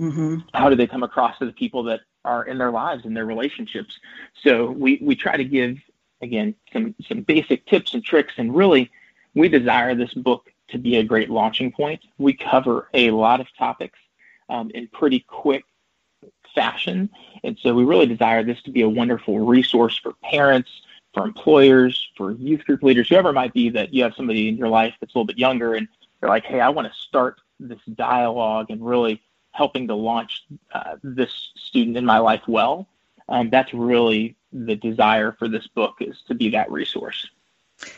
mm-hmm. 0.00 0.38
how 0.54 0.68
do 0.68 0.76
they 0.76 0.86
come 0.86 1.02
across 1.02 1.38
to 1.38 1.46
the 1.46 1.52
people 1.52 1.82
that 1.84 2.00
are 2.24 2.44
in 2.44 2.58
their 2.58 2.70
lives 2.70 3.04
and 3.04 3.16
their 3.16 3.26
relationships. 3.26 3.98
So 4.42 4.70
we 4.70 4.98
we 5.02 5.16
try 5.16 5.36
to 5.36 5.44
give 5.44 5.78
again 6.22 6.54
some 6.72 6.94
some 7.08 7.22
basic 7.22 7.66
tips 7.66 7.94
and 7.94 8.04
tricks, 8.04 8.34
and 8.36 8.54
really 8.54 8.90
we 9.34 9.48
desire 9.48 9.94
this 9.94 10.14
book 10.14 10.50
to 10.68 10.78
be 10.78 10.96
a 10.96 11.02
great 11.02 11.28
launching 11.28 11.72
point. 11.72 12.00
We 12.18 12.34
cover 12.34 12.88
a 12.94 13.10
lot 13.10 13.40
of 13.40 13.48
topics 13.58 13.98
um, 14.50 14.70
in 14.74 14.88
pretty 14.88 15.20
quick 15.20 15.64
fashion. 16.54 17.08
And 17.44 17.56
so 17.62 17.72
we 17.74 17.84
really 17.84 18.06
desire 18.06 18.42
this 18.42 18.60
to 18.62 18.70
be 18.70 18.82
a 18.82 18.88
wonderful 18.88 19.40
resource 19.40 19.98
for 19.98 20.12
parents, 20.24 20.70
for 21.14 21.24
employers, 21.24 22.10
for 22.16 22.32
youth 22.32 22.64
group 22.64 22.82
leaders, 22.82 23.08
whoever 23.08 23.30
it 23.30 23.34
might 23.34 23.54
be 23.54 23.70
that 23.70 23.94
you 23.94 24.02
have 24.02 24.14
somebody 24.14 24.48
in 24.48 24.56
your 24.56 24.68
life 24.68 24.94
that's 25.00 25.14
a 25.14 25.18
little 25.18 25.26
bit 25.26 25.38
younger 25.38 25.74
and 25.74 25.88
they're 26.20 26.28
like, 26.28 26.44
hey, 26.44 26.60
I 26.60 26.68
want 26.68 26.86
to 26.92 26.98
start 26.98 27.40
this 27.58 27.80
dialogue 27.94 28.66
and 28.70 28.84
really 28.84 29.22
helping 29.52 29.88
to 29.88 29.94
launch 29.94 30.44
uh, 30.72 30.96
this 31.02 31.50
student 31.56 31.96
in 31.96 32.04
my 32.04 32.18
life 32.18 32.42
well. 32.46 32.88
Um, 33.28 33.50
that's 33.50 33.72
really 33.72 34.36
the 34.52 34.76
desire 34.76 35.32
for 35.38 35.48
this 35.48 35.66
book 35.68 35.96
is 36.00 36.22
to 36.28 36.34
be 36.34 36.50
that 36.50 36.70
resource. 36.70 37.28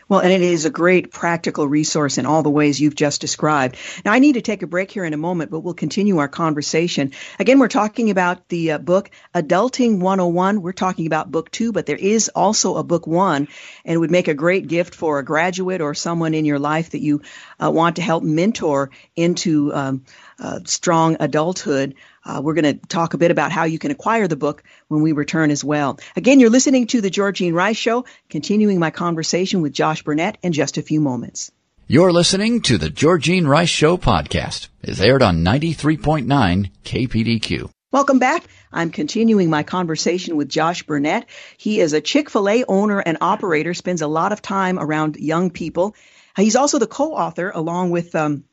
Well, 0.08 0.20
and 0.20 0.32
it 0.32 0.42
is 0.42 0.64
a 0.64 0.70
great 0.70 1.10
practical 1.10 1.66
resource 1.66 2.18
in 2.18 2.26
all 2.26 2.42
the 2.42 2.50
ways 2.50 2.80
you've 2.80 2.94
just 2.94 3.20
described. 3.20 3.76
Now, 4.04 4.12
I 4.12 4.18
need 4.18 4.34
to 4.34 4.42
take 4.42 4.62
a 4.62 4.66
break 4.66 4.90
here 4.90 5.04
in 5.04 5.14
a 5.14 5.18
moment, 5.18 5.50
but 5.50 5.60
we'll 5.60 5.74
continue 5.74 6.18
our 6.18 6.28
conversation. 6.28 7.12
Again, 7.38 7.58
we're 7.58 7.68
talking 7.68 8.10
about 8.10 8.48
the 8.48 8.72
uh, 8.72 8.78
book 8.78 9.10
Adulting 9.34 9.98
101. 9.98 10.62
We're 10.62 10.72
talking 10.72 11.06
about 11.06 11.30
book 11.30 11.50
two, 11.50 11.72
but 11.72 11.86
there 11.86 11.96
is 11.96 12.28
also 12.28 12.76
a 12.76 12.84
book 12.84 13.06
one, 13.06 13.48
and 13.84 14.00
would 14.00 14.10
make 14.10 14.28
a 14.28 14.34
great 14.34 14.68
gift 14.68 14.94
for 14.94 15.18
a 15.18 15.24
graduate 15.24 15.80
or 15.80 15.94
someone 15.94 16.34
in 16.34 16.44
your 16.44 16.58
life 16.58 16.90
that 16.90 17.00
you 17.00 17.22
uh, 17.62 17.70
want 17.70 17.96
to 17.96 18.02
help 18.02 18.22
mentor 18.22 18.90
into 19.16 19.74
um, 19.74 20.04
uh, 20.38 20.60
strong 20.64 21.16
adulthood. 21.20 21.94
Uh, 22.24 22.40
we're 22.42 22.54
going 22.54 22.78
to 22.78 22.86
talk 22.86 23.14
a 23.14 23.18
bit 23.18 23.30
about 23.30 23.52
how 23.52 23.64
you 23.64 23.78
can 23.78 23.90
acquire 23.90 24.28
the 24.28 24.36
book 24.36 24.62
when 24.88 25.02
we 25.02 25.12
return 25.12 25.50
as 25.50 25.64
well. 25.64 25.98
Again, 26.16 26.40
you're 26.40 26.50
listening 26.50 26.86
to 26.88 27.00
The 27.00 27.10
Georgene 27.10 27.54
Rice 27.54 27.76
Show, 27.76 28.04
continuing 28.28 28.78
my 28.78 28.90
conversation 28.90 29.60
with 29.60 29.72
Josh 29.72 30.04
Burnette 30.04 30.36
in 30.42 30.52
just 30.52 30.78
a 30.78 30.82
few 30.82 31.00
moments. 31.00 31.50
You're 31.88 32.12
listening 32.12 32.62
to 32.62 32.78
The 32.78 32.90
Georgene 32.90 33.46
Rice 33.46 33.68
Show 33.68 33.96
podcast. 33.96 34.68
It's 34.82 35.00
aired 35.00 35.22
on 35.22 35.44
93.9 35.44 36.70
KPDQ. 36.84 37.70
Welcome 37.90 38.18
back. 38.18 38.44
I'm 38.72 38.90
continuing 38.90 39.50
my 39.50 39.64
conversation 39.64 40.36
with 40.36 40.48
Josh 40.48 40.84
Burnette. 40.86 41.24
He 41.58 41.80
is 41.80 41.92
a 41.92 42.00
Chick-fil-A 42.00 42.64
owner 42.64 43.00
and 43.00 43.18
operator, 43.20 43.74
spends 43.74 44.00
a 44.00 44.06
lot 44.06 44.32
of 44.32 44.40
time 44.40 44.78
around 44.78 45.16
young 45.16 45.50
people. 45.50 45.94
He's 46.34 46.56
also 46.56 46.78
the 46.78 46.86
co-author, 46.86 47.52
along 47.54 47.90
with 47.90 48.14
um, 48.14 48.44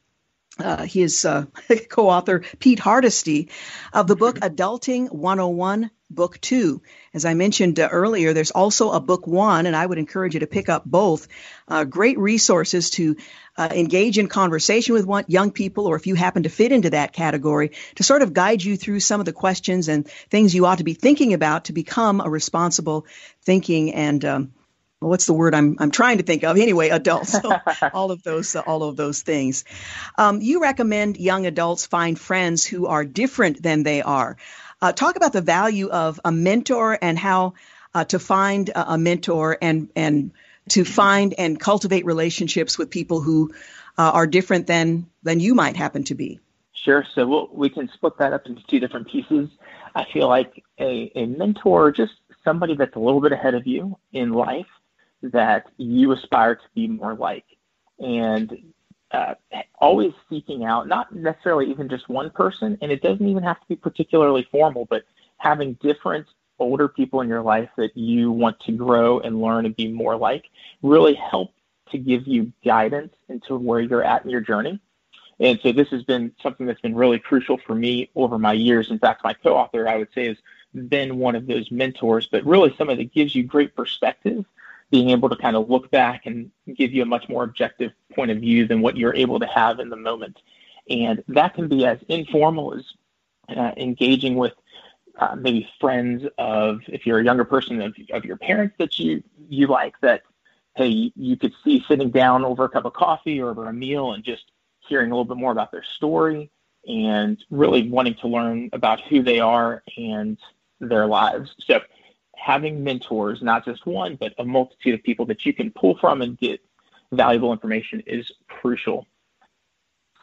uh, 0.59 0.83
his 0.83 1.25
uh, 1.25 1.45
co-author 1.89 2.43
Pete 2.59 2.79
Hardesty 2.79 3.49
of 3.93 4.07
the 4.07 4.15
book 4.15 4.39
Adulting 4.39 5.11
101 5.11 5.91
book 6.09 6.41
two. 6.41 6.81
As 7.13 7.23
I 7.23 7.35
mentioned 7.35 7.79
uh, 7.79 7.87
earlier, 7.91 8.33
there's 8.33 8.51
also 8.51 8.91
a 8.91 8.99
book 8.99 9.27
one, 9.27 9.67
and 9.67 9.75
I 9.75 9.85
would 9.85 9.99
encourage 9.99 10.33
you 10.33 10.39
to 10.39 10.47
pick 10.47 10.67
up 10.67 10.83
both. 10.85 11.27
Uh, 11.67 11.83
great 11.83 12.17
resources 12.17 12.89
to 12.91 13.15
uh, 13.57 13.69
engage 13.71 14.17
in 14.17 14.27
conversation 14.27 14.93
with 14.93 15.05
one, 15.05 15.25
young 15.27 15.51
people, 15.51 15.85
or 15.85 15.95
if 15.95 16.07
you 16.07 16.15
happen 16.15 16.43
to 16.43 16.49
fit 16.49 16.71
into 16.71 16.89
that 16.91 17.13
category, 17.13 17.71
to 17.95 18.03
sort 18.03 18.21
of 18.21 18.33
guide 18.33 18.63
you 18.63 18.75
through 18.75 19.01
some 19.01 19.19
of 19.19 19.25
the 19.25 19.33
questions 19.33 19.87
and 19.87 20.07
things 20.29 20.55
you 20.55 20.65
ought 20.65 20.79
to 20.79 20.83
be 20.83 20.93
thinking 20.93 21.33
about 21.33 21.65
to 21.65 21.73
become 21.73 22.21
a 22.21 22.29
responsible 22.29 23.05
thinking 23.43 23.93
and 23.93 24.25
um, 24.25 24.53
what's 24.99 25.25
the 25.25 25.33
word 25.33 25.55
I'm 25.55 25.77
I'm 25.79 25.91
trying 25.91 26.17
to 26.17 26.23
think 26.23 26.43
of 26.43 26.57
anyway 26.57 26.89
adults 26.89 27.31
so 27.31 27.57
all 27.93 28.11
of 28.11 28.21
those 28.23 28.55
uh, 28.55 28.61
all 28.61 28.83
of 28.83 28.95
those 28.95 29.21
things 29.21 29.63
um, 30.17 30.41
you 30.41 30.61
recommend 30.61 31.17
young 31.17 31.45
adults 31.45 31.85
find 31.85 32.19
friends 32.19 32.65
who 32.65 32.87
are 32.87 33.05
different 33.05 33.63
than 33.63 33.83
they 33.83 34.01
are 34.01 34.37
uh, 34.81 34.91
talk 34.91 35.15
about 35.15 35.33
the 35.33 35.41
value 35.41 35.89
of 35.89 36.19
a 36.23 36.31
mentor 36.31 36.97
and 37.01 37.17
how 37.17 37.53
uh, 37.93 38.03
to 38.05 38.19
find 38.19 38.69
a, 38.69 38.93
a, 38.93 38.97
mentor 38.97 39.57
and 39.61 39.89
and 39.95 40.31
to 40.69 40.85
find 40.85 41.33
and 41.37 41.59
cultivate 41.59 42.05
relationships 42.05 42.77
with 42.77 42.89
people 42.89 43.21
who 43.21 43.51
uh, 43.97 44.11
are 44.13 44.27
different 44.27 44.67
than 44.67 45.07
than 45.23 45.39
you 45.39 45.55
might 45.55 45.75
happen 45.75 46.03
to 46.03 46.15
be. 46.15 46.39
Sure. 46.73 47.05
So 47.13 47.27
we'll, 47.27 47.49
we 47.51 47.69
can 47.69 47.89
split 47.93 48.17
that 48.19 48.31
up 48.31 48.45
into 48.45 48.61
two 48.67 48.79
different 48.79 49.09
pieces. 49.09 49.49
I 49.95 50.05
feel 50.13 50.29
like 50.29 50.63
a, 50.79 51.11
a 51.15 51.25
mentor, 51.25 51.91
just 51.91 52.13
somebody 52.43 52.75
that's 52.75 52.95
a 52.95 52.99
little 52.99 53.19
bit 53.19 53.31
ahead 53.31 53.53
of 53.53 53.67
you 53.67 53.97
in 54.13 54.31
life 54.31 54.67
that 55.21 55.67
you 55.77 56.11
aspire 56.11 56.55
to 56.55 56.63
be 56.73 56.87
more 56.87 57.13
like. 57.13 57.45
And 57.99 58.73
uh, 59.11 59.33
always 59.79 60.13
seeking 60.29 60.63
out 60.65 60.87
not 60.87 61.13
necessarily 61.13 61.69
even 61.69 61.89
just 61.89 62.09
one 62.09 62.29
person, 62.29 62.77
and 62.81 62.91
it 62.91 63.01
doesn't 63.01 63.27
even 63.27 63.43
have 63.43 63.59
to 63.59 63.67
be 63.67 63.75
particularly 63.75 64.47
formal, 64.51 64.85
but 64.85 65.03
having 65.37 65.73
different 65.81 66.27
older 66.59 66.87
people 66.87 67.21
in 67.21 67.29
your 67.29 67.41
life 67.41 67.69
that 67.77 67.95
you 67.95 68.31
want 68.31 68.59
to 68.59 68.71
grow 68.73 69.19
and 69.19 69.41
learn 69.41 69.65
and 69.65 69.75
be 69.75 69.87
more 69.87 70.15
like 70.15 70.45
really 70.83 71.13
help 71.13 71.53
to 71.91 71.97
give 71.97 72.27
you 72.27 72.51
guidance 72.63 73.13
into 73.29 73.57
where 73.57 73.79
you're 73.79 74.03
at 74.03 74.23
in 74.23 74.29
your 74.29 74.41
journey. 74.41 74.79
And 75.39 75.59
so 75.63 75.71
this 75.71 75.87
has 75.89 76.03
been 76.03 76.33
something 76.43 76.65
that's 76.65 76.81
been 76.81 76.95
really 76.95 77.17
crucial 77.17 77.57
for 77.65 77.73
me 77.73 78.09
over 78.15 78.37
my 78.37 78.53
years. 78.53 78.91
In 78.91 78.99
fact, 78.99 79.23
my 79.23 79.33
co-author, 79.33 79.87
I 79.87 79.95
would 79.97 80.09
say, 80.13 80.27
has 80.27 80.37
been 80.89 81.17
one 81.17 81.35
of 81.35 81.47
those 81.47 81.71
mentors, 81.71 82.27
but 82.27 82.45
really 82.45 82.75
somebody 82.77 83.03
that 83.03 83.13
gives 83.13 83.33
you 83.33 83.43
great 83.43 83.75
perspective 83.75 84.45
being 84.91 85.09
able 85.11 85.29
to 85.29 85.35
kind 85.35 85.55
of 85.55 85.69
look 85.69 85.89
back 85.91 86.25
and 86.25 86.51
give 86.75 86.91
you 86.91 87.03
a 87.03 87.05
much 87.05 87.29
more 87.29 87.43
objective 87.43 87.91
point 88.15 88.31
of 88.31 88.39
view 88.39 88.67
than 88.67 88.81
what 88.81 88.97
you're 88.97 89.15
able 89.15 89.39
to 89.39 89.45
have 89.45 89.79
in 89.79 89.89
the 89.89 89.95
moment. 89.95 90.37
And 90.89 91.23
that 91.27 91.53
can 91.53 91.67
be 91.67 91.85
as 91.85 91.99
informal 92.07 92.73
as 92.73 92.83
uh, 93.55 93.71
engaging 93.77 94.35
with 94.35 94.53
uh, 95.19 95.35
maybe 95.35 95.69
friends 95.79 96.25
of, 96.37 96.79
if 96.87 97.05
you're 97.05 97.19
a 97.19 97.23
younger 97.23 97.43
person, 97.43 97.81
of, 97.81 97.93
of 98.11 98.25
your 98.25 98.37
parents 98.37 98.75
that 98.79 98.97
you, 98.97 99.21
you 99.47 99.67
like 99.67 99.93
that, 100.01 100.23
hey, 100.75 101.11
you 101.15 101.35
could 101.35 101.53
see 101.63 101.83
sitting 101.87 102.09
down 102.09 102.43
over 102.45 102.63
a 102.63 102.69
cup 102.69 102.85
of 102.85 102.93
coffee 102.93 103.39
or 103.39 103.49
over 103.49 103.67
a 103.67 103.73
meal 103.73 104.13
and 104.13 104.23
just 104.23 104.51
hearing 104.79 105.11
a 105.11 105.13
little 105.13 105.25
bit 105.25 105.37
more 105.37 105.51
about 105.51 105.71
their 105.71 105.83
story 105.83 106.49
and 106.87 107.43
really 107.51 107.87
wanting 107.89 108.15
to 108.15 108.27
learn 108.27 108.69
about 108.73 109.01
who 109.01 109.21
they 109.21 109.39
are 109.39 109.83
and 109.97 110.37
their 110.79 111.05
lives. 111.05 111.53
So 111.59 111.81
having 112.39 112.83
mentors, 112.83 113.41
not 113.41 113.65
just 113.65 113.85
one, 113.85 114.15
but 114.15 114.33
a 114.37 114.45
multitude 114.45 114.93
of 114.93 115.03
people 115.03 115.25
that 115.25 115.45
you 115.45 115.53
can 115.53 115.71
pull 115.71 115.97
from 115.97 116.21
and 116.21 116.37
get 116.37 116.61
valuable 117.11 117.51
information 117.51 118.01
is 118.05 118.31
crucial. 118.47 119.05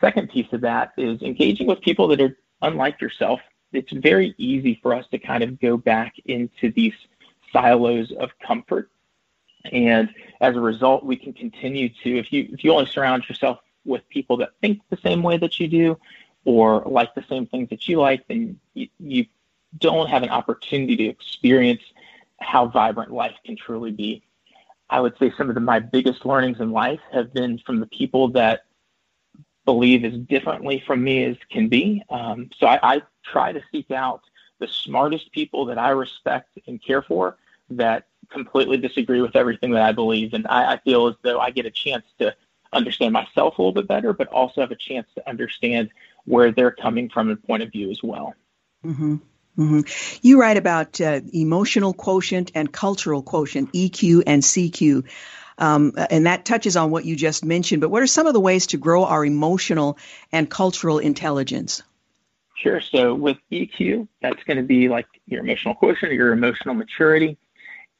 Second 0.01 0.31
piece 0.31 0.53
of 0.53 0.61
that 0.63 0.93
is 0.97 1.23
engaging 1.23 1.67
with 1.67 1.81
people 1.81 2.09
that 2.09 2.21
are 2.21 2.37
unlike 2.63 3.01
yourself. 3.01 3.41
It's 3.73 3.93
very 3.93 4.35
easy 4.39 4.79
for 4.83 4.95
us 4.95 5.07
to 5.11 5.19
kind 5.19 5.43
of 5.43 5.61
go 5.61 5.77
back 5.77 6.15
into 6.25 6.71
these 6.71 6.95
silos 7.53 8.13
of 8.13 8.31
comfort. 8.39 8.91
And 9.73 10.15
as 10.41 10.55
a 10.57 10.61
result, 10.61 11.05
we 11.05 11.17
can 11.17 11.33
continue 11.33 11.89
to, 11.89 12.19
if 12.19 12.33
you 12.33 12.49
if 12.53 12.63
you 12.63 12.73
only 12.73 12.87
surround 12.87 13.29
yourself 13.29 13.59
with 13.85 14.09
people 14.09 14.37
that 14.39 14.51
think 14.61 14.81
the 14.91 14.97
same 14.99 15.23
way 15.23 15.37
that 15.39 15.59
you 15.59 15.69
do 15.69 15.99
or 16.45 16.83
like 16.87 17.15
the 17.15 17.25
same 17.29 17.47
things 17.47 17.69
that 17.71 17.89
you 17.89 17.99
like, 17.99 18.27
then 18.29 18.59
you, 18.75 18.89
you 19.01 19.27
don't 19.79 20.09
have 20.09 20.23
an 20.23 20.31
opportunity 20.31 20.97
to 20.97 21.05
experience 21.05 21.83
how 22.41 22.67
vibrant 22.67 23.13
life 23.13 23.35
can 23.45 23.57
truly 23.57 23.91
be. 23.91 24.23
I 24.89 25.01
would 25.01 25.19
say 25.19 25.33
some 25.37 25.49
of 25.49 25.55
the, 25.55 25.61
my 25.61 25.81
biggest 25.81 26.25
learnings 26.25 26.61
in 26.61 26.71
life 26.71 27.01
have 27.13 27.33
been 27.35 27.59
from 27.59 27.81
the 27.81 27.87
people 27.87 28.29
that 28.29 28.65
believe 29.65 30.05
as 30.05 30.15
differently 30.21 30.83
from 30.87 31.03
me 31.03 31.25
as 31.25 31.37
can 31.51 31.69
be. 31.69 32.03
Um, 32.09 32.51
so 32.57 32.67
I, 32.67 32.97
I 32.97 33.03
try 33.25 33.53
to 33.53 33.61
seek 33.73 33.91
out 33.91 34.23
the 34.59 34.69
smartest 34.69 35.33
people 35.33 35.67
that 35.67 35.79
I 35.79 35.91
respect 35.91 36.59
and 36.67 36.83
care 36.83 37.03
for 37.03 37.37
that 37.71 38.07
completely 38.31 38.77
disagree 38.77 39.21
with 39.21 39.37
everything 39.37 39.73
that 39.73 39.83
I 39.83 39.93
believe. 39.93 40.35
And 40.35 40.47
I, 40.47 40.75
I 40.75 40.77
feel 40.79 41.09
as 41.09 41.17
though 41.23 41.41
I 41.41 41.51
get 41.51 41.67
a 41.67 41.71
chance 41.71 42.05
to 42.19 42.35
understand 42.73 43.13
myself 43.13 43.59
a 43.59 43.63
little 43.63 43.73
bit 43.73 43.89
better, 43.89 44.13
but 44.13 44.29
also 44.29 44.61
have 44.61 44.71
a 44.71 44.77
chance 44.77 45.09
to 45.17 45.29
understand 45.29 45.91
where 46.25 46.53
they're 46.53 46.71
coming 46.71 47.09
from 47.09 47.31
and 47.31 47.43
point 47.43 47.63
of 47.63 47.71
view 47.71 47.91
as 47.91 48.03
well. 48.03 48.35
Mm-hmm. 48.85 49.17
Mm-hmm. 49.59 50.19
You 50.23 50.41
write 50.41 50.57
about 50.57 51.01
uh, 51.01 51.21
emotional 51.33 51.95
quotient 51.95 52.53
and 52.55 52.71
cultural 52.71 53.23
quotient, 53.23 53.73
EQ 53.73 54.23
and 54.27 54.43
CQ. 54.43 55.05
Um, 55.59 55.93
and 56.11 56.27
that 56.27 56.45
touches 56.45 56.77
on 56.77 56.91
what 56.91 57.07
you 57.07 57.17
just 57.17 57.45
mentioned. 57.45 57.81
But 57.81 57.89
what 57.89 58.03
are 58.03 58.07
some 58.07 58.27
of 58.27 58.35
the 58.35 58.41
ways 58.41 58.67
to 58.69 58.77
grow 58.77 59.05
our 59.05 59.25
emotional 59.25 59.99
and 60.31 60.51
cultural 60.51 60.99
intelligence? 60.99 61.83
Sure. 62.57 62.81
So 62.81 63.15
with 63.15 63.39
EQ, 63.51 64.09
that's 64.21 64.43
going 64.45 64.59
to 64.59 64.63
be 64.63 64.89
like 64.89 65.07
your 65.27 65.41
emotional 65.41 65.75
quotient 65.75 66.13
your 66.13 66.33
emotional 66.33 66.75
maturity. 66.75 67.39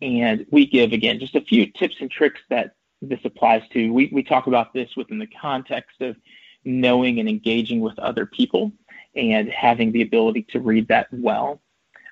And 0.03 0.47
we 0.51 0.67
give, 0.67 0.93
again, 0.93 1.19
just 1.19 1.35
a 1.35 1.41
few 1.41 1.67
tips 1.73 1.97
and 2.01 2.11
tricks 2.11 2.41
that 2.51 2.75
this 3.01 3.21
applies 3.25 3.63
to. 3.73 3.91
We, 3.91 4.11
we 4.13 4.23
talk 4.23 4.47
about 4.47 4.75
this 4.75 4.95
within 4.97 5.19
the 5.19 5.27
context 5.27 6.01
of 6.03 6.17
knowing 6.65 7.19
and 7.21 7.29
engaging 7.29 7.81
with 7.81 7.99
other 7.99 8.27
people 8.27 8.73
and 9.17 9.51
having 9.51 9.93
the 9.93 10.03
ability 10.03 10.47
to 10.51 10.61
read 10.61 10.89
that 10.89 11.09
well. 11.13 11.61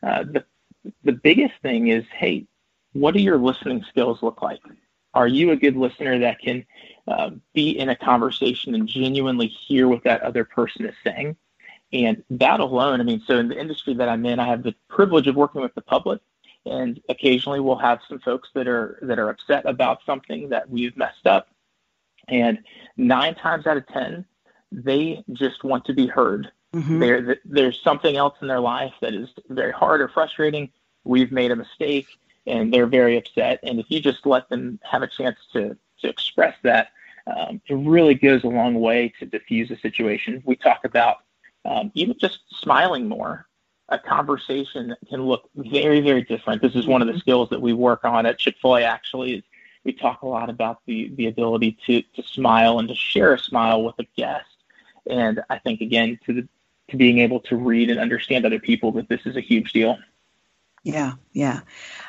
Uh, 0.03 0.25
the, 0.25 0.45
the 1.05 1.13
biggest 1.13 1.55
thing 1.63 1.89
is, 1.89 2.05
hey, 2.13 2.47
what 2.93 3.15
do 3.15 3.21
your 3.21 3.39
listening 3.39 3.85
skills 3.89 4.23
look 4.23 4.43
like? 4.43 4.61
Are 5.15 5.29
you 5.29 5.53
a 5.53 5.57
good 5.57 5.77
listener 5.77 6.19
that 6.19 6.41
can 6.41 6.65
uh, 7.07 7.31
be 7.53 7.79
in 7.79 7.89
a 7.89 7.97
conversation 7.97 8.75
and 8.75 8.89
genuinely 8.89 9.47
hear 9.47 9.87
what 9.89 10.05
that 10.05 10.23
other 10.23 10.45
person 10.45 10.87
is 10.87 10.95
saying? 11.05 11.37
And 11.93 12.25
that 12.31 12.59
alone, 12.59 13.01
I 13.01 13.05
mean, 13.05 13.23
so 13.27 13.39
in 13.39 13.49
the 13.49 13.61
industry 13.61 13.95
that 13.95 14.09
I'm 14.09 14.27
in, 14.27 14.41
I 14.41 14.49
have 14.49 14.65
the 14.65 14.75
privilege 14.89 15.29
of 15.29 15.37
working 15.37 15.61
with 15.61 15.75
the 15.75 15.83
public, 15.83 16.21
and 16.67 17.01
occasionally 17.09 17.61
we'll 17.61 17.77
have 17.77 18.01
some 18.09 18.19
folks 18.19 18.49
that 18.55 18.67
are 18.67 18.99
that 19.03 19.21
are 19.21 19.29
upset 19.29 19.65
about 19.67 20.01
something 20.05 20.49
that 20.49 20.69
we've 20.69 20.97
messed 20.97 21.27
up, 21.27 21.49
and 22.27 22.59
nine 22.97 23.37
times 23.37 23.67
out 23.67 23.77
of 23.77 23.87
ten, 23.89 24.25
they 24.73 25.23
just 25.33 25.63
want 25.63 25.85
to 25.85 25.95
be 25.95 26.09
heard 26.09 26.51
Mm-hmm. 26.75 26.99
There, 26.99 27.37
there's 27.45 27.81
something 27.83 28.17
else 28.17 28.35
in 28.41 28.49
their 28.49 28.61
life 28.61 28.93
that 29.01 29.15
is 29.15 29.29
very 29.49 29.73
hard 29.73 30.01
or 30.01 30.09
frustrating. 30.09 30.71
We've 31.05 31.31
made 31.31 31.51
a 31.53 31.57
mistake, 31.57 32.09
and 32.47 32.73
they're 32.73 32.87
very 32.87 33.17
upset. 33.17 33.61
And 33.63 33.79
if 33.79 33.87
you 33.89 34.01
just 34.01 34.27
let 34.27 34.49
them 34.49 34.81
have 34.83 35.03
a 35.03 35.07
chance 35.07 35.39
to 35.53 35.77
to 36.01 36.09
express 36.09 36.57
that, 36.65 36.89
um, 37.27 37.61
it 37.67 37.75
really 37.75 38.15
goes 38.15 38.45
a 38.45 38.49
long 38.49 38.75
way 38.75 39.13
to 39.19 39.27
diffuse 39.27 39.71
a 39.71 39.79
situation. 39.79 40.43
We 40.45 40.57
talk 40.57 40.85
about 40.85 41.19
um, 41.65 41.93
even 41.95 42.17
just 42.19 42.41
smiling 42.51 43.09
more. 43.09 43.47
A 43.91 43.99
conversation 43.99 44.95
can 45.09 45.23
look 45.23 45.49
very, 45.55 46.01
very 46.01 46.23
different. 46.23 46.61
This 46.61 46.75
is 46.75 46.87
one 46.87 47.03
of 47.03 47.07
the 47.07 47.13
mm-hmm. 47.13 47.21
skills 47.21 47.51
that 47.51 47.61
we 47.61 47.73
work 47.73 48.05
on 48.05 48.27
at 48.27 48.39
Chick 48.39 48.57
Fil 48.61 48.77
A. 48.79 48.83
Actually, 48.83 49.35
is 49.35 49.45
we 49.85 49.93
talk 49.93 50.23
a 50.23 50.27
lot 50.27 50.51
about 50.51 50.81
the 50.87 51.13
the 51.17 51.27
ability 51.27 51.79
to 51.87 52.03
to 52.03 52.23
smile 52.23 52.79
and 52.79 52.89
to 52.89 52.95
share 52.95 53.35
a 53.35 53.39
smile 53.39 53.83
with 53.85 53.95
a 53.99 54.07
guest. 54.17 54.47
And 55.09 55.43
I 55.51 55.59
think 55.59 55.83
again 55.83 56.19
to 56.25 56.33
the 56.33 56.49
to 56.91 56.97
being 56.97 57.19
able 57.19 57.41
to 57.41 57.57
read 57.57 57.91
and 57.91 57.99
understand 57.99 58.45
other 58.45 58.59
people 58.59 58.93
that 58.93 59.09
this 59.09 59.21
is 59.25 59.37
a 59.37 59.41
huge 59.41 59.73
deal. 59.73 59.99
Yeah, 60.83 61.13
yeah. 61.33 61.61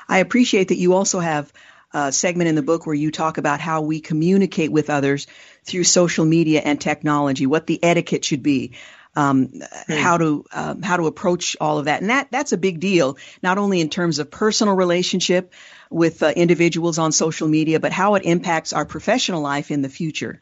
I 0.07 0.19
appreciate 0.19 0.67
that 0.67 0.77
you 0.77 0.93
also 0.93 1.19
have 1.19 1.51
a 1.93 2.11
segment 2.11 2.49
in 2.49 2.55
the 2.55 2.61
book 2.61 2.85
where 2.85 2.95
you 2.95 3.09
talk 3.09 3.37
about 3.37 3.61
how 3.61 3.81
we 3.81 4.01
communicate 4.01 4.71
with 4.71 4.89
others 4.89 5.27
through 5.63 5.85
social 5.85 6.25
media 6.25 6.61
and 6.63 6.79
technology, 6.79 7.45
what 7.45 7.67
the 7.67 7.81
etiquette 7.81 8.25
should 8.25 8.43
be. 8.43 8.73
Um, 9.17 9.45
hmm. 9.47 9.93
how 9.93 10.17
to 10.17 10.43
um, 10.51 10.81
how 10.81 10.97
to 10.97 11.07
approach 11.07 11.55
all 11.61 11.79
of 11.79 11.85
that, 11.85 12.01
and 12.01 12.09
that 12.09 12.31
that's 12.31 12.51
a 12.51 12.57
big 12.57 12.81
deal. 12.81 13.17
Not 13.41 13.57
only 13.57 13.79
in 13.79 13.89
terms 13.89 14.19
of 14.19 14.29
personal 14.29 14.75
relationship 14.75 15.53
with 15.89 16.21
uh, 16.21 16.33
individuals 16.35 16.99
on 16.99 17.13
social 17.13 17.47
media, 17.47 17.79
but 17.79 17.93
how 17.93 18.15
it 18.15 18.25
impacts 18.25 18.73
our 18.73 18.83
professional 18.83 19.41
life 19.41 19.71
in 19.71 19.81
the 19.81 19.87
future. 19.87 20.41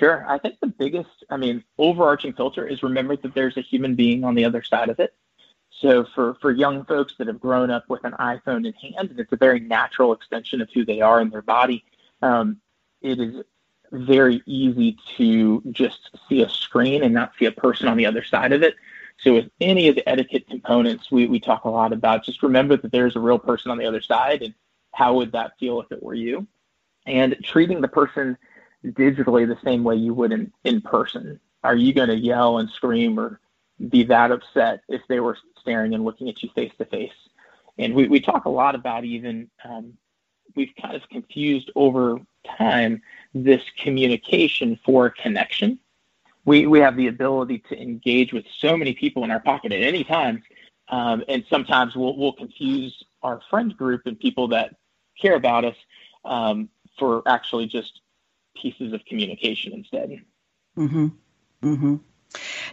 Sure. 0.00 0.24
I 0.26 0.38
think 0.38 0.58
the 0.60 0.66
biggest, 0.66 1.24
I 1.28 1.36
mean, 1.36 1.62
overarching 1.76 2.32
filter 2.32 2.66
is 2.66 2.82
remember 2.82 3.16
that 3.18 3.34
there's 3.34 3.58
a 3.58 3.60
human 3.60 3.96
being 3.96 4.24
on 4.24 4.34
the 4.34 4.46
other 4.46 4.62
side 4.62 4.88
of 4.88 4.98
it. 4.98 5.14
So 5.68 6.06
for, 6.14 6.36
for 6.40 6.52
young 6.52 6.86
folks 6.86 7.16
that 7.18 7.26
have 7.26 7.38
grown 7.38 7.70
up 7.70 7.84
with 7.90 8.02
an 8.04 8.12
iPhone 8.12 8.66
in 8.66 8.72
hand, 8.72 9.10
and 9.10 9.20
it's 9.20 9.30
a 9.30 9.36
very 9.36 9.60
natural 9.60 10.14
extension 10.14 10.62
of 10.62 10.70
who 10.72 10.86
they 10.86 11.02
are 11.02 11.20
in 11.20 11.28
their 11.28 11.42
body, 11.42 11.84
um, 12.22 12.62
it 13.02 13.20
is 13.20 13.44
very 13.92 14.42
easy 14.46 14.96
to 15.18 15.62
just 15.70 16.16
see 16.30 16.40
a 16.40 16.48
screen 16.48 17.02
and 17.02 17.12
not 17.12 17.32
see 17.38 17.44
a 17.44 17.52
person 17.52 17.86
on 17.86 17.98
the 17.98 18.06
other 18.06 18.24
side 18.24 18.52
of 18.52 18.62
it. 18.62 18.76
So 19.18 19.34
with 19.34 19.50
any 19.60 19.88
of 19.88 19.96
the 19.96 20.08
etiquette 20.08 20.48
components, 20.48 21.10
we, 21.12 21.26
we 21.26 21.40
talk 21.40 21.64
a 21.64 21.68
lot 21.68 21.92
about 21.92 22.24
just 22.24 22.42
remember 22.42 22.78
that 22.78 22.90
there's 22.90 23.16
a 23.16 23.20
real 23.20 23.38
person 23.38 23.70
on 23.70 23.76
the 23.76 23.84
other 23.84 24.00
side 24.00 24.40
and 24.40 24.54
how 24.94 25.12
would 25.16 25.32
that 25.32 25.58
feel 25.60 25.78
if 25.82 25.92
it 25.92 26.02
were 26.02 26.14
you? 26.14 26.46
And 27.04 27.36
treating 27.42 27.82
the 27.82 27.88
person 27.88 28.38
digitally 28.84 29.46
the 29.46 29.58
same 29.64 29.84
way 29.84 29.96
you 29.96 30.14
would 30.14 30.32
in, 30.32 30.52
in 30.64 30.80
person. 30.80 31.40
Are 31.62 31.76
you 31.76 31.92
going 31.92 32.08
to 32.08 32.16
yell 32.16 32.58
and 32.58 32.70
scream 32.70 33.18
or 33.18 33.40
be 33.88 34.02
that 34.04 34.30
upset 34.30 34.82
if 34.88 35.02
they 35.08 35.20
were 35.20 35.36
staring 35.60 35.94
and 35.94 36.04
looking 36.04 36.28
at 36.28 36.42
you 36.42 36.48
face 36.54 36.72
to 36.78 36.84
face? 36.86 37.12
And 37.78 37.94
we, 37.94 38.08
we 38.08 38.20
talk 38.20 38.44
a 38.44 38.50
lot 38.50 38.74
about 38.74 39.04
even, 39.04 39.50
um, 39.64 39.94
we've 40.56 40.72
kind 40.80 40.96
of 40.96 41.08
confused 41.08 41.70
over 41.76 42.18
time 42.58 43.02
this 43.34 43.62
communication 43.78 44.78
for 44.84 45.10
connection. 45.10 45.78
We, 46.44 46.66
we 46.66 46.80
have 46.80 46.96
the 46.96 47.08
ability 47.08 47.58
to 47.68 47.80
engage 47.80 48.32
with 48.32 48.44
so 48.58 48.76
many 48.76 48.94
people 48.94 49.24
in 49.24 49.30
our 49.30 49.40
pocket 49.40 49.72
at 49.72 49.82
any 49.82 50.04
time. 50.04 50.42
Um, 50.88 51.22
and 51.28 51.44
sometimes 51.48 51.94
we'll, 51.94 52.16
we'll 52.16 52.32
confuse 52.32 53.04
our 53.22 53.40
friend 53.48 53.76
group 53.76 54.02
and 54.06 54.18
people 54.18 54.48
that 54.48 54.74
care 55.20 55.36
about 55.36 55.64
us 55.64 55.76
um, 56.24 56.68
for 56.98 57.22
actually 57.26 57.66
just 57.66 58.00
pieces 58.60 58.92
of 58.92 59.04
communication 59.06 59.72
instead. 59.72 60.22
Mm-hmm. 60.76 61.08
Mm-hmm. 61.62 61.96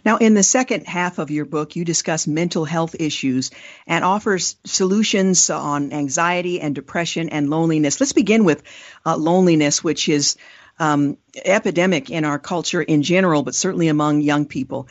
Now, 0.05 0.17
in 0.17 0.35
the 0.35 0.43
second 0.43 0.87
half 0.87 1.17
of 1.17 1.31
your 1.31 1.45
book, 1.45 1.75
you 1.75 1.83
discuss 1.83 2.27
mental 2.27 2.63
health 2.63 2.95
issues 2.99 3.49
and 3.87 4.05
offers 4.05 4.55
solutions 4.65 5.49
on 5.49 5.91
anxiety 5.93 6.61
and 6.61 6.75
depression 6.75 7.29
and 7.29 7.49
loneliness. 7.49 7.99
Let's 7.99 8.13
begin 8.13 8.43
with 8.43 8.61
uh, 9.05 9.17
loneliness, 9.17 9.83
which 9.83 10.09
is 10.09 10.37
um, 10.79 11.17
epidemic 11.43 12.11
in 12.11 12.23
our 12.23 12.37
culture 12.37 12.81
in 12.81 13.01
general, 13.01 13.41
but 13.41 13.55
certainly 13.55 13.87
among 13.87 14.21
young 14.21 14.45
people. 14.45 14.87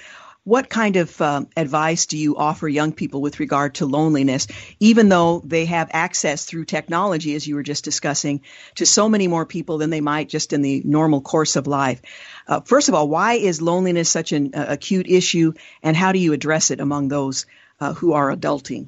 What 0.47 0.69
kind 0.69 0.95
of 0.95 1.21
uh, 1.21 1.45
advice 1.57 2.07
do 2.07 2.17
you 2.17 2.37
offer 2.37 2.69
young 2.69 2.93
people 2.93 3.21
with 3.21 3.41
regard 3.41 3.75
to 3.75 3.85
loneliness, 3.85 4.47
even 4.79 5.09
though 5.09 5.43
they 5.45 5.65
have 5.65 5.91
access 5.93 6.45
through 6.45 6.67
technology, 6.67 7.35
as 7.35 7.45
you 7.49 7.57
were 7.57 7.65
just 7.65 7.83
discussing, 7.83 8.43
to 8.77 8.87
so 8.87 9.09
many 9.09 9.27
more 9.27 9.45
people 9.45 9.79
than 9.79 9.91
they 9.91 10.01
might 10.01 10.29
just 10.29 10.53
in 10.53 10.63
the 10.63 10.83
normal 10.85 11.21
course 11.21 11.57
of 11.57 11.67
life? 11.67 12.01
Uh, 12.47 12.61
first 12.61 12.89
of 12.89 12.95
all, 12.95 13.09
why 13.09 13.33
is 13.33 13.61
loneliness 13.61 14.09
such 14.09 14.31
an 14.31 14.55
uh, 14.55 14.67
acute 14.69 15.09
issue, 15.09 15.53
and 15.83 15.97
how 15.97 16.13
do 16.13 16.21
you 16.21 16.33
address 16.33 16.71
it 16.71 16.79
among 16.79 17.09
those 17.09 17.47
uh, 17.81 17.95
who 17.95 18.13
are 18.13 18.33
adulting? 18.33 18.87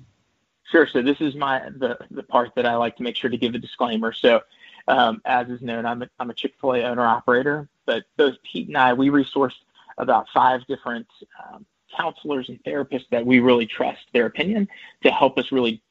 Sure. 0.71 0.87
So 0.87 1.03
this 1.03 1.21
is 1.21 1.35
my 1.35 1.71
the 1.77 1.99
the 2.13 2.23
part 2.23 2.55
that 2.55 2.67
I 2.67 2.77
like 2.77 2.99
to 2.99 3.03
make 3.03 3.17
sure 3.17 3.31
to 3.31 3.37
give 3.37 3.57
a 3.57 3.59
disclaimer. 3.59 4.13
So, 4.13 4.43
um, 4.87 5.21
as 5.25 5.49
is 5.49 5.61
known, 5.61 5.87
I'm 5.87 6.03
a, 6.03 6.09
I'm 6.21 6.31
a 6.31 6.35
Chick 6.35 6.55
Fil 6.61 6.75
A 6.75 6.83
owner 6.85 7.05
operator, 7.05 7.69
but 7.85 8.05
both 8.17 8.37
Pete 8.45 8.69
and 8.69 8.77
I 8.77 8.93
we 8.93 9.09
resourced 9.09 9.59
about 9.99 10.27
five 10.33 10.67
different 10.67 11.07
um, 11.53 11.67
counselors 11.97 12.49
and 12.49 12.63
therapists 12.65 13.09
that 13.11 13.25
we 13.25 13.41
really 13.41 13.67
trust 13.67 14.01
their 14.13 14.27
opinion 14.27 14.69
to 15.03 15.11
help 15.11 15.39
us 15.39 15.53
really 15.53 15.83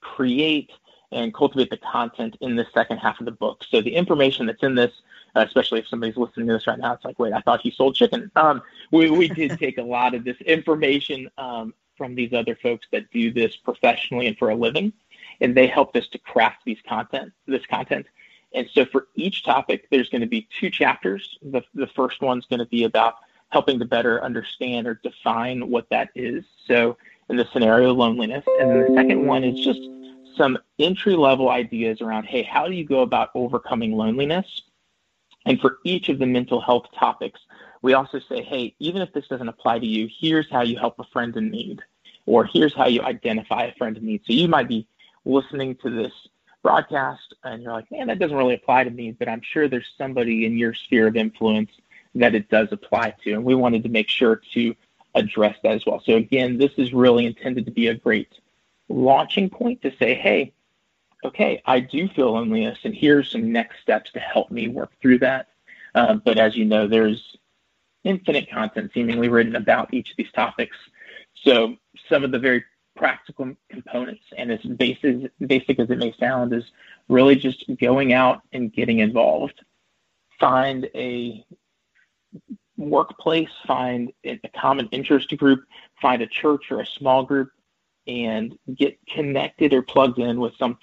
create 0.00 0.70
and 1.12 1.34
cultivate 1.34 1.70
the 1.70 1.76
content 1.76 2.36
in 2.40 2.56
the 2.56 2.66
second 2.72 2.98
half 2.98 3.20
of 3.20 3.26
the 3.26 3.32
book. 3.32 3.62
So 3.68 3.82
the 3.82 3.94
information 3.94 4.46
that's 4.46 4.62
in 4.62 4.74
this, 4.74 4.92
uh, 5.36 5.44
especially 5.46 5.80
if 5.80 5.88
somebody's 5.88 6.16
listening 6.16 6.46
to 6.46 6.54
this 6.54 6.66
right 6.66 6.78
now, 6.78 6.94
it's 6.94 7.04
like, 7.04 7.18
wait, 7.18 7.34
I 7.34 7.40
thought 7.40 7.60
he 7.60 7.70
sold 7.70 7.94
chicken. 7.94 8.30
Um, 8.34 8.62
we, 8.90 9.10
we 9.10 9.28
did 9.28 9.50
take 9.58 9.78
a 9.78 9.82
lot 9.82 10.14
of 10.14 10.24
this 10.24 10.38
information 10.40 11.30
um, 11.36 11.74
from 11.96 12.14
these 12.14 12.32
other 12.32 12.56
folks 12.56 12.86
that 12.92 13.10
do 13.10 13.30
this 13.30 13.56
professionally 13.56 14.26
and 14.26 14.38
for 14.38 14.50
a 14.50 14.54
living, 14.54 14.92
and 15.42 15.54
they 15.54 15.66
helped 15.66 15.96
us 15.96 16.08
to 16.08 16.18
craft 16.18 16.62
these 16.64 16.78
content, 16.88 17.32
this 17.46 17.64
content. 17.66 18.06
And 18.54 18.68
so 18.72 18.84
for 18.86 19.08
each 19.14 19.44
topic, 19.44 19.88
there's 19.90 20.08
going 20.08 20.20
to 20.22 20.26
be 20.26 20.48
two 20.58 20.70
chapters. 20.70 21.38
The, 21.42 21.62
the 21.74 21.86
first 21.88 22.20
one's 22.22 22.46
going 22.46 22.60
to 22.60 22.66
be 22.66 22.84
about 22.84 23.16
helping 23.52 23.78
to 23.78 23.84
better 23.84 24.24
understand 24.24 24.86
or 24.86 24.94
define 25.02 25.68
what 25.68 25.88
that 25.90 26.08
is. 26.14 26.42
So 26.66 26.96
in 27.28 27.36
the 27.36 27.46
scenario, 27.52 27.92
loneliness. 27.92 28.44
And 28.60 28.70
then 28.70 28.80
the 28.80 28.94
second 28.94 29.26
one 29.26 29.44
is 29.44 29.62
just 29.62 29.80
some 30.36 30.58
entry 30.78 31.14
level 31.14 31.50
ideas 31.50 32.00
around, 32.00 32.24
hey, 32.24 32.42
how 32.42 32.66
do 32.66 32.72
you 32.72 32.84
go 32.84 33.02
about 33.02 33.28
overcoming 33.34 33.92
loneliness? 33.92 34.62
And 35.44 35.60
for 35.60 35.78
each 35.84 36.08
of 36.08 36.18
the 36.18 36.26
mental 36.26 36.62
health 36.62 36.86
topics, 36.98 37.40
we 37.82 37.92
also 37.92 38.20
say, 38.20 38.42
hey, 38.42 38.74
even 38.78 39.02
if 39.02 39.12
this 39.12 39.28
doesn't 39.28 39.48
apply 39.48 39.80
to 39.80 39.86
you, 39.86 40.08
here's 40.18 40.50
how 40.50 40.62
you 40.62 40.78
help 40.78 40.98
a 40.98 41.04
friend 41.12 41.36
in 41.36 41.50
need, 41.50 41.82
or 42.24 42.46
here's 42.46 42.74
how 42.74 42.86
you 42.86 43.02
identify 43.02 43.64
a 43.64 43.74
friend 43.74 43.98
in 43.98 44.06
need. 44.06 44.22
So 44.26 44.32
you 44.32 44.48
might 44.48 44.68
be 44.68 44.86
listening 45.26 45.76
to 45.82 45.90
this 45.90 46.12
broadcast 46.62 47.34
and 47.44 47.62
you're 47.62 47.72
like, 47.72 47.90
man, 47.90 48.06
that 48.06 48.18
doesn't 48.18 48.36
really 48.36 48.54
apply 48.54 48.84
to 48.84 48.90
me, 48.90 49.12
but 49.12 49.28
I'm 49.28 49.42
sure 49.42 49.68
there's 49.68 49.92
somebody 49.98 50.46
in 50.46 50.56
your 50.56 50.72
sphere 50.72 51.08
of 51.08 51.16
influence 51.16 51.70
that 52.14 52.34
it 52.34 52.48
does 52.48 52.68
apply 52.72 53.14
to. 53.24 53.32
And 53.32 53.44
we 53.44 53.54
wanted 53.54 53.82
to 53.84 53.88
make 53.88 54.08
sure 54.08 54.40
to 54.54 54.74
address 55.14 55.56
that 55.62 55.72
as 55.72 55.86
well. 55.86 56.02
So 56.04 56.16
again, 56.16 56.58
this 56.58 56.72
is 56.76 56.92
really 56.92 57.26
intended 57.26 57.66
to 57.66 57.70
be 57.72 57.88
a 57.88 57.94
great 57.94 58.32
launching 58.88 59.50
point 59.50 59.82
to 59.82 59.92
say, 59.98 60.14
hey, 60.14 60.52
okay, 61.24 61.62
I 61.66 61.80
do 61.80 62.08
feel 62.08 62.32
loneliness, 62.32 62.78
and 62.84 62.94
here's 62.94 63.30
some 63.30 63.52
next 63.52 63.80
steps 63.80 64.10
to 64.12 64.20
help 64.20 64.50
me 64.50 64.68
work 64.68 64.90
through 65.00 65.18
that. 65.20 65.48
Uh, 65.94 66.14
but 66.14 66.38
as 66.38 66.56
you 66.56 66.64
know, 66.64 66.88
there's 66.88 67.36
infinite 68.04 68.50
content 68.50 68.90
seemingly 68.92 69.28
written 69.28 69.54
about 69.54 69.94
each 69.94 70.10
of 70.10 70.16
these 70.16 70.32
topics. 70.32 70.76
So 71.44 71.76
some 72.08 72.24
of 72.24 72.32
the 72.32 72.38
very 72.38 72.64
practical 72.96 73.54
components, 73.70 74.24
and 74.36 74.50
as 74.50 74.60
basic, 74.62 75.30
basic 75.46 75.78
as 75.78 75.90
it 75.90 75.98
may 75.98 76.14
sound, 76.18 76.52
is 76.52 76.64
really 77.08 77.36
just 77.36 77.64
going 77.78 78.12
out 78.12 78.42
and 78.52 78.72
getting 78.72 78.98
involved. 78.98 79.64
Find 80.40 80.88
a 80.94 81.44
workplace, 82.82 83.50
find 83.66 84.12
a 84.24 84.38
common 84.56 84.88
interest 84.92 85.36
group, 85.36 85.64
find 86.00 86.22
a 86.22 86.26
church 86.26 86.70
or 86.70 86.80
a 86.80 86.86
small 86.86 87.24
group, 87.24 87.50
and 88.06 88.58
get 88.74 88.98
connected 89.06 89.72
or 89.72 89.82
plugged 89.82 90.18
in 90.18 90.40
with 90.40 90.54
some 90.58 90.76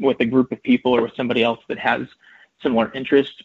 with 0.00 0.18
a 0.20 0.24
group 0.24 0.50
of 0.50 0.62
people 0.62 0.94
or 0.94 1.02
with 1.02 1.14
somebody 1.14 1.42
else 1.42 1.60
that 1.68 1.78
has 1.78 2.08
similar 2.62 2.92
interests, 2.92 3.40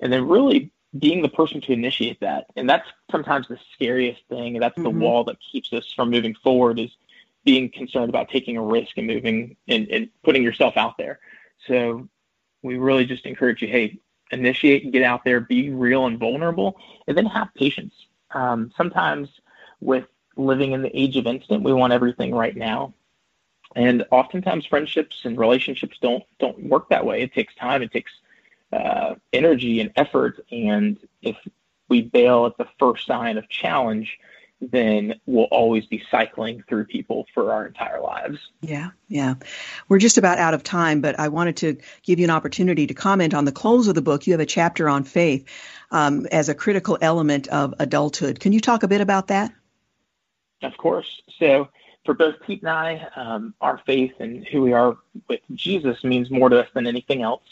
and 0.00 0.12
then 0.12 0.26
really 0.28 0.70
being 0.98 1.22
the 1.22 1.28
person 1.28 1.60
to 1.60 1.72
initiate 1.72 2.20
that. 2.20 2.46
And 2.56 2.68
that's 2.68 2.88
sometimes 3.10 3.48
the 3.48 3.58
scariest 3.74 4.22
thing. 4.28 4.58
That's 4.58 4.74
mm-hmm. 4.74 4.84
the 4.84 4.90
wall 4.90 5.24
that 5.24 5.36
keeps 5.40 5.72
us 5.72 5.92
from 5.94 6.10
moving 6.10 6.34
forward 6.42 6.78
is 6.78 6.90
being 7.44 7.70
concerned 7.70 8.08
about 8.08 8.28
taking 8.28 8.56
a 8.56 8.62
risk 8.62 8.98
and 8.98 9.06
moving 9.06 9.56
and, 9.68 9.88
and 9.88 10.08
putting 10.22 10.42
yourself 10.42 10.76
out 10.76 10.98
there. 10.98 11.20
So 11.66 12.08
we 12.62 12.76
really 12.76 13.06
just 13.06 13.24
encourage 13.26 13.62
you, 13.62 13.68
hey, 13.68 13.98
initiate 14.30 14.84
and 14.84 14.92
get 14.92 15.02
out 15.02 15.24
there, 15.24 15.40
be 15.40 15.70
real 15.70 16.06
and 16.06 16.18
vulnerable, 16.18 16.78
and 17.06 17.16
then 17.16 17.26
have 17.26 17.48
patience. 17.54 17.94
Um, 18.32 18.72
sometimes 18.76 19.28
with 19.80 20.06
living 20.36 20.72
in 20.72 20.82
the 20.82 20.96
age 20.96 21.16
of 21.16 21.26
instant, 21.26 21.62
we 21.62 21.72
want 21.72 21.92
everything 21.92 22.34
right 22.34 22.56
now. 22.56 22.94
And 23.76 24.04
oftentimes 24.10 24.66
friendships 24.66 25.20
and 25.24 25.38
relationships 25.38 25.98
don't 26.00 26.24
don't 26.38 26.64
work 26.64 26.88
that 26.88 27.04
way. 27.04 27.22
It 27.22 27.32
takes 27.32 27.54
time, 27.54 27.82
it 27.82 27.92
takes 27.92 28.12
uh, 28.72 29.14
energy 29.32 29.80
and 29.80 29.92
effort. 29.96 30.44
And 30.50 30.98
if 31.22 31.36
we 31.88 32.02
bail 32.02 32.46
at 32.46 32.56
the 32.56 32.68
first 32.78 33.06
sign 33.06 33.38
of 33.38 33.48
challenge, 33.48 34.18
then 34.60 35.14
we'll 35.26 35.44
always 35.44 35.86
be 35.86 36.02
cycling 36.10 36.62
through 36.68 36.84
people 36.84 37.26
for 37.32 37.52
our 37.52 37.66
entire 37.66 38.00
lives. 38.00 38.38
Yeah, 38.60 38.90
yeah. 39.08 39.34
We're 39.88 39.98
just 39.98 40.18
about 40.18 40.38
out 40.38 40.54
of 40.54 40.62
time, 40.62 41.00
but 41.00 41.18
I 41.18 41.28
wanted 41.28 41.56
to 41.58 41.76
give 42.02 42.18
you 42.18 42.24
an 42.24 42.30
opportunity 42.30 42.86
to 42.86 42.94
comment 42.94 43.32
on 43.32 43.44
the 43.44 43.52
close 43.52 43.88
of 43.88 43.94
the 43.94 44.02
book. 44.02 44.26
You 44.26 44.32
have 44.34 44.40
a 44.40 44.46
chapter 44.46 44.88
on 44.88 45.04
faith 45.04 45.46
um, 45.90 46.26
as 46.26 46.48
a 46.48 46.54
critical 46.54 46.98
element 47.00 47.48
of 47.48 47.74
adulthood. 47.78 48.40
Can 48.40 48.52
you 48.52 48.60
talk 48.60 48.82
a 48.82 48.88
bit 48.88 49.00
about 49.00 49.28
that? 49.28 49.52
Of 50.62 50.76
course. 50.76 51.22
So, 51.38 51.68
for 52.04 52.14
both 52.14 52.34
Pete 52.46 52.62
and 52.62 52.70
I, 52.70 53.08
um, 53.16 53.54
our 53.60 53.78
faith 53.86 54.12
and 54.20 54.46
who 54.46 54.62
we 54.62 54.72
are 54.72 54.96
with 55.28 55.40
Jesus 55.54 56.02
means 56.02 56.30
more 56.30 56.48
to 56.48 56.60
us 56.60 56.68
than 56.74 56.86
anything 56.86 57.22
else. 57.22 57.42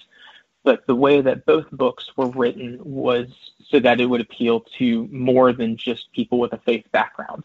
But 0.65 0.87
the 0.87 0.95
way 0.95 1.21
that 1.21 1.47
both 1.47 1.71
books 1.71 2.11
were 2.17 2.31
written 2.31 2.79
was 2.83 3.29
so 3.69 3.81
that 3.81 4.01
it 4.01 4.07
would 4.07 4.21
appeal 4.21 4.61
to 4.79 5.09
more 5.11 5.53
than 5.53 5.77
just 5.77 6.13
people 6.13 6.39
with 6.39 6.53
a 6.53 6.59
faith 6.59 6.85
background. 6.93 7.45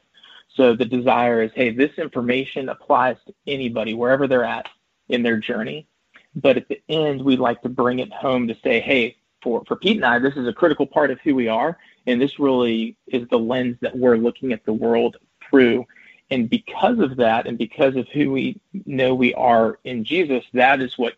So 0.56 0.76
the 0.76 0.86
desire 0.86 1.42
is, 1.42 1.52
hey, 1.56 1.72
this 1.72 1.92
information 1.98 2.70
applies 2.70 3.18
to 3.28 3.34
anybody 3.48 3.94
wherever 3.94 4.28
they're 4.28 4.44
at 4.44 4.68
in 5.10 5.24
their 5.24 5.38
journey. 5.38 5.88
But 6.36 6.58
at 6.58 6.68
the 6.68 6.82
end, 6.90 7.24
we'd 7.24 7.40
like 7.40 7.62
to 7.62 7.70
bring 7.70 8.00
it 8.00 8.12
home 8.12 8.48
to 8.48 8.56
say, 8.64 8.80
hey, 8.80 9.18
for, 9.42 9.64
for 9.68 9.76
Pete 9.76 9.98
and 9.98 10.06
I, 10.06 10.20
this 10.20 10.36
is 10.36 10.48
a 10.48 10.54
critical 10.54 10.88
part 10.88 11.12
of 11.12 11.20
who 11.22 11.36
we 11.36 11.48
are. 11.48 11.78
And 12.08 12.22
this 12.22 12.40
really 12.40 12.96
is 13.08 13.28
the 13.30 13.38
lens 13.38 13.78
that 13.82 13.96
we're 13.96 14.18
looking 14.18 14.54
at 14.54 14.66
the 14.66 14.74
world 14.74 15.18
through. 15.50 15.86
And 16.32 16.50
because 16.50 17.00
of 17.00 17.18
that, 17.18 17.46
and 17.46 17.58
because 17.58 17.96
of 17.96 18.08
who 18.10 18.32
we 18.32 18.60
know 18.86 19.14
we 19.14 19.34
are 19.36 19.80
in 19.84 20.04
Jesus, 20.04 20.44
that 20.54 20.82
is 20.82 20.98
what 20.98 21.14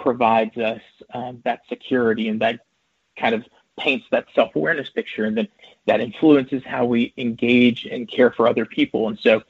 provides 0.00 0.56
us 0.56 0.80
um, 1.12 1.42
that 1.44 1.60
security 1.68 2.28
and 2.28 2.40
that 2.40 2.60
kind 3.18 3.34
of 3.34 3.44
paints 3.78 4.06
that 4.10 4.26
self 4.34 4.54
awareness 4.54 4.90
picture, 4.90 5.24
and 5.24 5.36
then 5.36 5.48
that 5.86 6.00
influences 6.00 6.62
how 6.64 6.84
we 6.84 7.12
engage 7.16 7.86
and 7.86 8.08
care 8.08 8.30
for 8.30 8.46
other 8.48 8.66
people. 8.66 9.08
And 9.08 9.18
so 9.18 9.42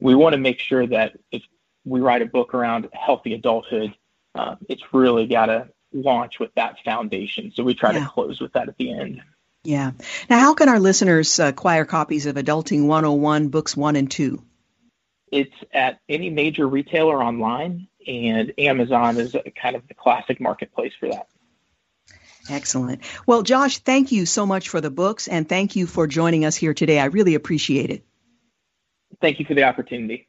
we 0.00 0.14
want 0.14 0.34
to 0.34 0.38
make 0.38 0.58
sure 0.58 0.86
that 0.86 1.16
if 1.30 1.42
we 1.84 2.00
write 2.00 2.22
a 2.22 2.26
book 2.26 2.54
around 2.54 2.88
healthy 2.92 3.34
adulthood, 3.34 3.94
uh, 4.34 4.56
it's 4.68 4.82
really 4.92 5.26
got 5.26 5.46
to 5.46 5.68
launch 5.92 6.38
with 6.38 6.50
that 6.54 6.76
foundation. 6.84 7.52
So 7.54 7.62
we 7.62 7.74
try 7.74 7.92
yeah. 7.92 8.04
to 8.04 8.10
close 8.10 8.40
with 8.40 8.52
that 8.52 8.68
at 8.68 8.76
the 8.78 8.92
end. 8.92 9.22
Yeah. 9.64 9.92
Now, 10.28 10.40
how 10.40 10.54
can 10.54 10.68
our 10.68 10.80
listeners 10.80 11.38
uh, 11.38 11.46
acquire 11.46 11.84
copies 11.84 12.26
of 12.26 12.36
Adulting 12.36 12.86
101 12.86 13.48
books 13.48 13.76
one 13.76 13.96
and 13.96 14.10
two? 14.10 14.42
It's 15.30 15.54
at 15.72 16.00
any 16.08 16.30
major 16.30 16.66
retailer 16.66 17.22
online, 17.22 17.88
and 18.06 18.52
Amazon 18.58 19.18
is 19.18 19.36
kind 19.60 19.76
of 19.76 19.86
the 19.88 19.94
classic 19.94 20.40
marketplace 20.40 20.92
for 20.98 21.08
that. 21.08 21.26
Excellent. 22.50 23.02
Well, 23.26 23.42
Josh, 23.42 23.78
thank 23.78 24.10
you 24.12 24.26
so 24.26 24.46
much 24.46 24.68
for 24.68 24.80
the 24.80 24.90
books, 24.90 25.28
and 25.28 25.48
thank 25.48 25.76
you 25.76 25.86
for 25.86 26.06
joining 26.06 26.44
us 26.44 26.56
here 26.56 26.74
today. 26.74 26.98
I 26.98 27.06
really 27.06 27.34
appreciate 27.34 27.90
it. 27.90 28.04
Thank 29.20 29.38
you 29.38 29.46
for 29.46 29.54
the 29.54 29.62
opportunity. 29.62 30.28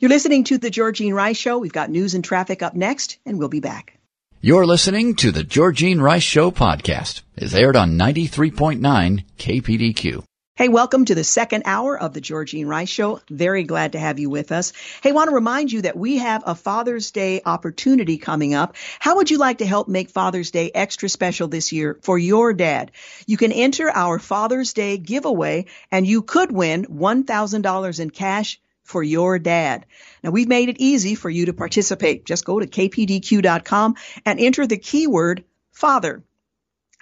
You're 0.00 0.08
listening 0.08 0.44
to 0.44 0.58
The 0.58 0.70
Georgene 0.70 1.14
Rice 1.14 1.36
Show. 1.36 1.58
We've 1.58 1.72
got 1.72 1.90
news 1.90 2.14
and 2.14 2.24
traffic 2.24 2.62
up 2.62 2.74
next, 2.74 3.18
and 3.24 3.38
we'll 3.38 3.48
be 3.48 3.60
back. 3.60 3.98
You're 4.40 4.66
listening 4.66 5.14
to 5.16 5.30
The 5.30 5.44
Georgene 5.44 6.00
Rice 6.00 6.24
Show 6.24 6.50
podcast. 6.50 7.22
It's 7.36 7.54
aired 7.54 7.76
on 7.76 7.96
93.9 7.96 9.24
KPDQ. 9.38 10.24
Hey, 10.54 10.68
welcome 10.68 11.06
to 11.06 11.14
the 11.14 11.24
second 11.24 11.62
hour 11.64 11.98
of 11.98 12.12
the 12.12 12.20
Georgene 12.20 12.66
Rice 12.66 12.90
Show. 12.90 13.22
Very 13.30 13.62
glad 13.62 13.92
to 13.92 13.98
have 13.98 14.18
you 14.18 14.28
with 14.28 14.52
us. 14.52 14.74
Hey, 15.02 15.10
want 15.10 15.30
to 15.30 15.34
remind 15.34 15.72
you 15.72 15.80
that 15.80 15.96
we 15.96 16.18
have 16.18 16.42
a 16.44 16.54
Father's 16.54 17.10
Day 17.10 17.40
opportunity 17.46 18.18
coming 18.18 18.52
up. 18.52 18.76
How 18.98 19.16
would 19.16 19.30
you 19.30 19.38
like 19.38 19.58
to 19.58 19.66
help 19.66 19.88
make 19.88 20.10
Father's 20.10 20.50
Day 20.50 20.70
extra 20.74 21.08
special 21.08 21.48
this 21.48 21.72
year 21.72 21.98
for 22.02 22.18
your 22.18 22.52
dad? 22.52 22.90
You 23.26 23.38
can 23.38 23.50
enter 23.50 23.88
our 23.88 24.18
Father's 24.18 24.74
Day 24.74 24.98
giveaway 24.98 25.64
and 25.90 26.06
you 26.06 26.20
could 26.20 26.52
win 26.52 26.84
$1,000 26.84 28.00
in 28.00 28.10
cash 28.10 28.60
for 28.84 29.02
your 29.02 29.38
dad. 29.38 29.86
Now 30.22 30.32
we've 30.32 30.48
made 30.48 30.68
it 30.68 30.76
easy 30.80 31.14
for 31.14 31.30
you 31.30 31.46
to 31.46 31.54
participate. 31.54 32.26
Just 32.26 32.44
go 32.44 32.60
to 32.60 32.66
kpdq.com 32.66 33.94
and 34.26 34.38
enter 34.38 34.66
the 34.66 34.76
keyword 34.76 35.44
father. 35.72 36.22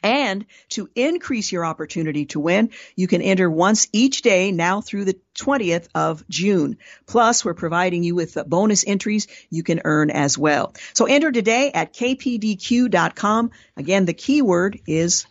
And 0.03 0.47
to 0.71 0.89
increase 0.95 1.53
your 1.53 1.65
opportunity 1.65 2.27
to 2.27 2.41
win, 2.41 2.71
you 2.97 3.07
can 3.07 3.23
enter 3.23 3.51
once 3.51 3.89
each 3.93 4.23
day 4.23 4.53
now 4.53 4.81
through 4.81 5.05
the 5.05 5.19
20th 5.39 5.89
of 5.95 6.27
June. 6.29 6.79
Plus, 7.07 7.45
we're 7.45 7.55
providing 7.55 8.03
you 8.03 8.15
with 8.15 8.39
bonus 8.47 8.85
entries 8.87 9.27
you 9.51 9.63
can 9.63 9.83
earn 9.85 10.11
as 10.11 10.39
well. 10.39 10.75
So 10.95 11.07
enter 11.07 11.33
today 11.33 11.71
at 11.73 11.93
kpdq.com. 11.93 13.51
Again, 13.77 14.05
the 14.05 14.15
keyword 14.15 14.81
is 14.87 15.27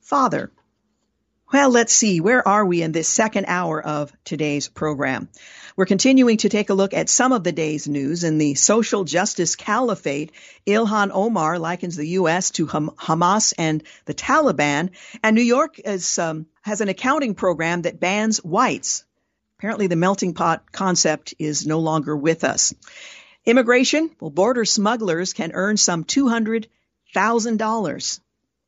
father. 0.00 0.50
Well, 1.52 1.70
let's 1.70 1.92
see. 1.92 2.20
Where 2.20 2.46
are 2.46 2.64
we 2.64 2.82
in 2.82 2.92
this 2.92 3.08
second 3.08 3.44
hour 3.46 3.80
of 3.80 4.12
today's 4.24 4.68
program? 4.68 5.28
We're 5.76 5.86
continuing 5.86 6.36
to 6.36 6.48
take 6.48 6.70
a 6.70 6.74
look 6.74 6.94
at 6.94 7.08
some 7.08 7.32
of 7.32 7.42
the 7.42 7.50
day's 7.50 7.88
news. 7.88 8.22
In 8.22 8.38
the 8.38 8.54
social 8.54 9.02
justice 9.02 9.56
caliphate, 9.56 10.30
Ilhan 10.68 11.10
Omar 11.12 11.58
likens 11.58 11.96
the 11.96 12.06
U.S. 12.10 12.52
to 12.52 12.68
Hamas 12.68 13.52
and 13.58 13.82
the 14.04 14.14
Taliban, 14.14 14.90
and 15.24 15.34
New 15.34 15.42
York 15.42 15.80
is, 15.80 16.16
um, 16.16 16.46
has 16.62 16.80
an 16.80 16.88
accounting 16.88 17.34
program 17.34 17.82
that 17.82 17.98
bans 17.98 18.38
whites. 18.38 19.02
Apparently, 19.58 19.88
the 19.88 19.96
melting 19.96 20.32
pot 20.32 20.70
concept 20.70 21.34
is 21.40 21.66
no 21.66 21.80
longer 21.80 22.16
with 22.16 22.44
us. 22.44 22.72
Immigration, 23.44 24.12
well, 24.20 24.30
border 24.30 24.64
smugglers 24.64 25.32
can 25.32 25.50
earn 25.54 25.76
some 25.76 26.04
$200,000. 26.04 28.20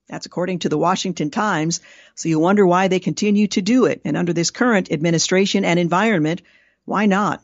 That's 0.08 0.26
according 0.26 0.58
to 0.60 0.68
the 0.68 0.78
Washington 0.78 1.30
Times. 1.30 1.80
So 2.16 2.28
you 2.28 2.40
wonder 2.40 2.66
why 2.66 2.88
they 2.88 2.98
continue 2.98 3.46
to 3.48 3.62
do 3.62 3.84
it. 3.84 4.00
And 4.04 4.16
under 4.16 4.32
this 4.32 4.50
current 4.50 4.90
administration 4.90 5.64
and 5.64 5.78
environment, 5.78 6.42
why 6.86 7.06
not? 7.06 7.42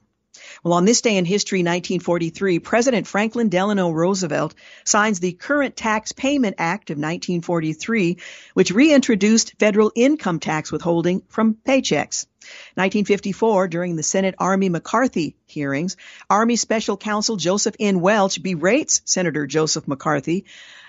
Well, 0.64 0.74
on 0.74 0.84
this 0.84 1.02
day 1.02 1.16
in 1.16 1.24
history, 1.24 1.58
1943, 1.58 2.60
President 2.60 3.06
Franklin 3.06 3.48
Delano 3.48 3.90
Roosevelt 3.90 4.54
signs 4.84 5.20
the 5.20 5.32
Current 5.32 5.76
Tax 5.76 6.12
Payment 6.12 6.56
Act 6.58 6.90
of 6.90 6.96
1943, 6.96 8.16
which 8.54 8.70
reintroduced 8.70 9.54
federal 9.58 9.92
income 9.94 10.40
tax 10.40 10.72
withholding 10.72 11.22
from 11.28 11.54
paychecks. 11.54 12.26
1954, 12.74 13.68
during 13.68 13.96
the 13.96 14.02
Senate 14.02 14.34
Army 14.38 14.68
McCarthy 14.68 15.36
hearings, 15.44 15.96
Army 16.30 16.56
Special 16.56 16.96
Counsel 16.96 17.36
Joseph 17.36 17.76
N. 17.78 18.00
Welch 18.00 18.42
berates 18.42 19.02
Senator 19.04 19.46
Joseph 19.46 19.86
McCarthy, 19.86 20.46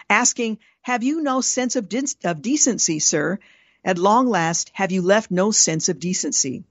asking, 0.09 0.59
Have 0.83 1.03
you 1.03 1.21
no 1.21 1.41
sense 1.41 1.75
of, 1.75 1.89
de- 1.89 2.15
of 2.23 2.41
decency, 2.41 2.99
sir? 2.99 3.39
At 3.83 3.97
long 3.97 4.27
last, 4.27 4.71
have 4.73 4.91
you 4.91 5.01
left 5.01 5.31
no 5.31 5.51
sense 5.51 5.89
of 5.89 5.99
decency? 5.99 6.63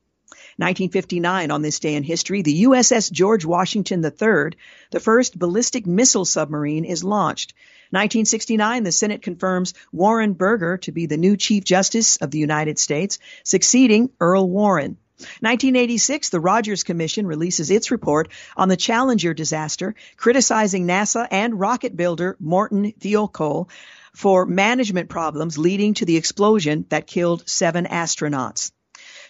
1959, 0.57 1.51
on 1.51 1.63
this 1.63 1.79
day 1.79 1.95
in 1.95 2.03
history, 2.03 2.43
the 2.43 2.65
USS 2.65 3.11
George 3.11 3.45
Washington 3.45 4.05
III, 4.05 4.57
the 4.91 5.01
first 5.01 5.39
ballistic 5.39 5.87
missile 5.87 6.25
submarine, 6.25 6.85
is 6.85 7.03
launched. 7.03 7.55
1969, 7.91 8.85
the 8.85 8.93
Senate 8.93 9.23
confirms 9.23 9.75
Warren 9.93 10.33
Burger 10.33 10.79
to 10.79 10.93
be 10.93 11.07
the 11.07 11.17
new 11.17 11.37
Chief 11.37 11.65
Justice 11.65 12.17
of 12.17 12.31
the 12.31 12.39
United 12.39 12.79
States, 12.79 13.19
succeeding 13.45 14.11
Earl 14.21 14.49
Warren. 14.49 14.97
1986, 15.41 16.31
the 16.31 16.41
Rogers 16.41 16.85
Commission 16.85 17.27
releases 17.27 17.71
its 17.71 17.91
report 17.91 18.29
on 18.57 18.69
the 18.69 18.77
Challenger 18.77 19.35
disaster, 19.35 19.95
criticizing 20.17 20.87
NASA 20.87 21.29
and 21.31 21.59
rocket 21.59 21.97
builder 21.97 22.37
Morton 22.41 22.93
Thiokol 22.93 23.69
for 24.15 24.47
management 24.47 25.09
problems 25.09 25.59
leading 25.59 25.95
to 25.95 26.05
the 26.05 26.17
explosion 26.17 26.87
that 26.89 27.07
killed 27.07 27.49
seven 27.49 27.87
astronauts. 27.87 28.73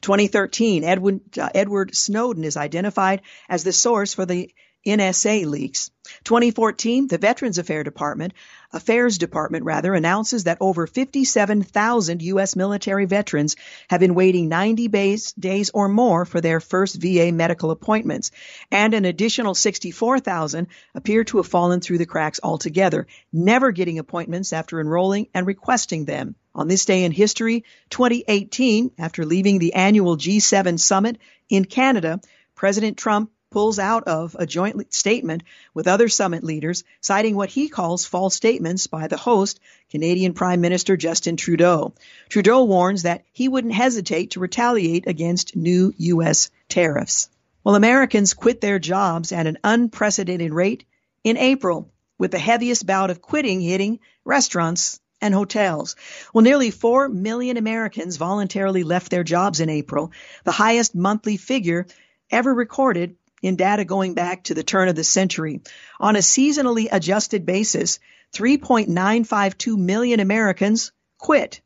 2013, 0.02 0.84
Edward, 0.84 1.38
uh, 1.38 1.48
Edward 1.54 1.94
Snowden 1.94 2.44
is 2.44 2.56
identified 2.56 3.22
as 3.48 3.64
the 3.64 3.72
source 3.72 4.14
for 4.14 4.26
the 4.26 4.52
NSA 4.86 5.46
leaks. 5.46 5.90
2014, 6.24 7.06
the 7.06 7.18
Veterans 7.18 7.58
Affairs 7.58 7.84
Department, 7.84 8.32
Affairs 8.72 9.16
Department 9.16 9.64
rather, 9.64 9.94
announces 9.94 10.44
that 10.44 10.58
over 10.60 10.88
57,000 10.88 12.22
U.S. 12.22 12.56
military 12.56 13.04
veterans 13.04 13.54
have 13.88 14.00
been 14.00 14.16
waiting 14.16 14.48
90 14.48 14.88
days, 14.88 15.32
days 15.32 15.70
or 15.72 15.88
more 15.88 16.24
for 16.24 16.40
their 16.40 16.58
first 16.58 17.00
VA 17.00 17.30
medical 17.32 17.70
appointments, 17.70 18.32
and 18.72 18.94
an 18.94 19.04
additional 19.04 19.54
64,000 19.54 20.66
appear 20.94 21.22
to 21.24 21.36
have 21.36 21.46
fallen 21.46 21.80
through 21.80 21.98
the 21.98 22.06
cracks 22.06 22.40
altogether, 22.42 23.06
never 23.32 23.70
getting 23.70 24.00
appointments 24.00 24.52
after 24.52 24.80
enrolling 24.80 25.28
and 25.32 25.46
requesting 25.46 26.04
them. 26.04 26.34
On 26.54 26.68
this 26.68 26.84
day 26.84 27.04
in 27.04 27.12
history, 27.12 27.64
2018, 27.90 28.92
after 28.98 29.24
leaving 29.24 29.58
the 29.58 29.74
annual 29.74 30.16
G7 30.16 30.78
summit 30.78 31.18
in 31.48 31.64
Canada, 31.64 32.20
President 32.54 32.96
Trump 32.96 33.30
pulls 33.52 33.78
out 33.78 34.04
of 34.04 34.34
a 34.38 34.46
joint 34.46 34.92
statement 34.92 35.42
with 35.74 35.86
other 35.86 36.08
summit 36.08 36.42
leaders, 36.42 36.84
citing 37.00 37.36
what 37.36 37.50
he 37.50 37.68
calls 37.68 38.06
false 38.06 38.34
statements 38.34 38.86
by 38.86 39.06
the 39.06 39.16
host, 39.16 39.60
Canadian 39.90 40.32
Prime 40.32 40.60
Minister 40.60 40.96
Justin 40.96 41.36
Trudeau. 41.36 41.92
Trudeau 42.28 42.64
warns 42.64 43.02
that 43.02 43.24
he 43.32 43.48
wouldn't 43.48 43.74
hesitate 43.74 44.32
to 44.32 44.40
retaliate 44.40 45.06
against 45.06 45.54
new 45.54 45.92
U.S. 45.98 46.50
tariffs. 46.68 47.28
Well, 47.62 47.76
Americans 47.76 48.34
quit 48.34 48.60
their 48.60 48.78
jobs 48.78 49.32
at 49.32 49.46
an 49.46 49.58
unprecedented 49.62 50.52
rate 50.52 50.84
in 51.22 51.36
April, 51.36 51.92
with 52.18 52.30
the 52.30 52.38
heaviest 52.38 52.86
bout 52.86 53.10
of 53.10 53.22
quitting 53.22 53.60
hitting 53.60 54.00
restaurants 54.24 55.00
and 55.22 55.32
hotels. 55.32 55.96
Well, 56.34 56.42
nearly 56.42 56.70
4 56.70 57.08
million 57.08 57.56
Americans 57.56 58.18
voluntarily 58.18 58.82
left 58.82 59.10
their 59.10 59.24
jobs 59.24 59.60
in 59.60 59.70
April, 59.70 60.12
the 60.44 60.52
highest 60.52 60.94
monthly 60.94 61.38
figure 61.38 61.86
ever 62.30 62.52
recorded 62.52 63.16
in 63.40 63.56
data 63.56 63.84
going 63.84 64.14
back 64.14 64.44
to 64.44 64.54
the 64.54 64.62
turn 64.62 64.88
of 64.88 64.96
the 64.96 65.04
century. 65.04 65.60
On 65.98 66.16
a 66.16 66.20
seasonally 66.20 66.88
adjusted 66.90 67.46
basis, 67.46 67.98
3.952 68.34 69.78
million 69.78 70.20
Americans 70.20 70.92
quit. 71.18 71.60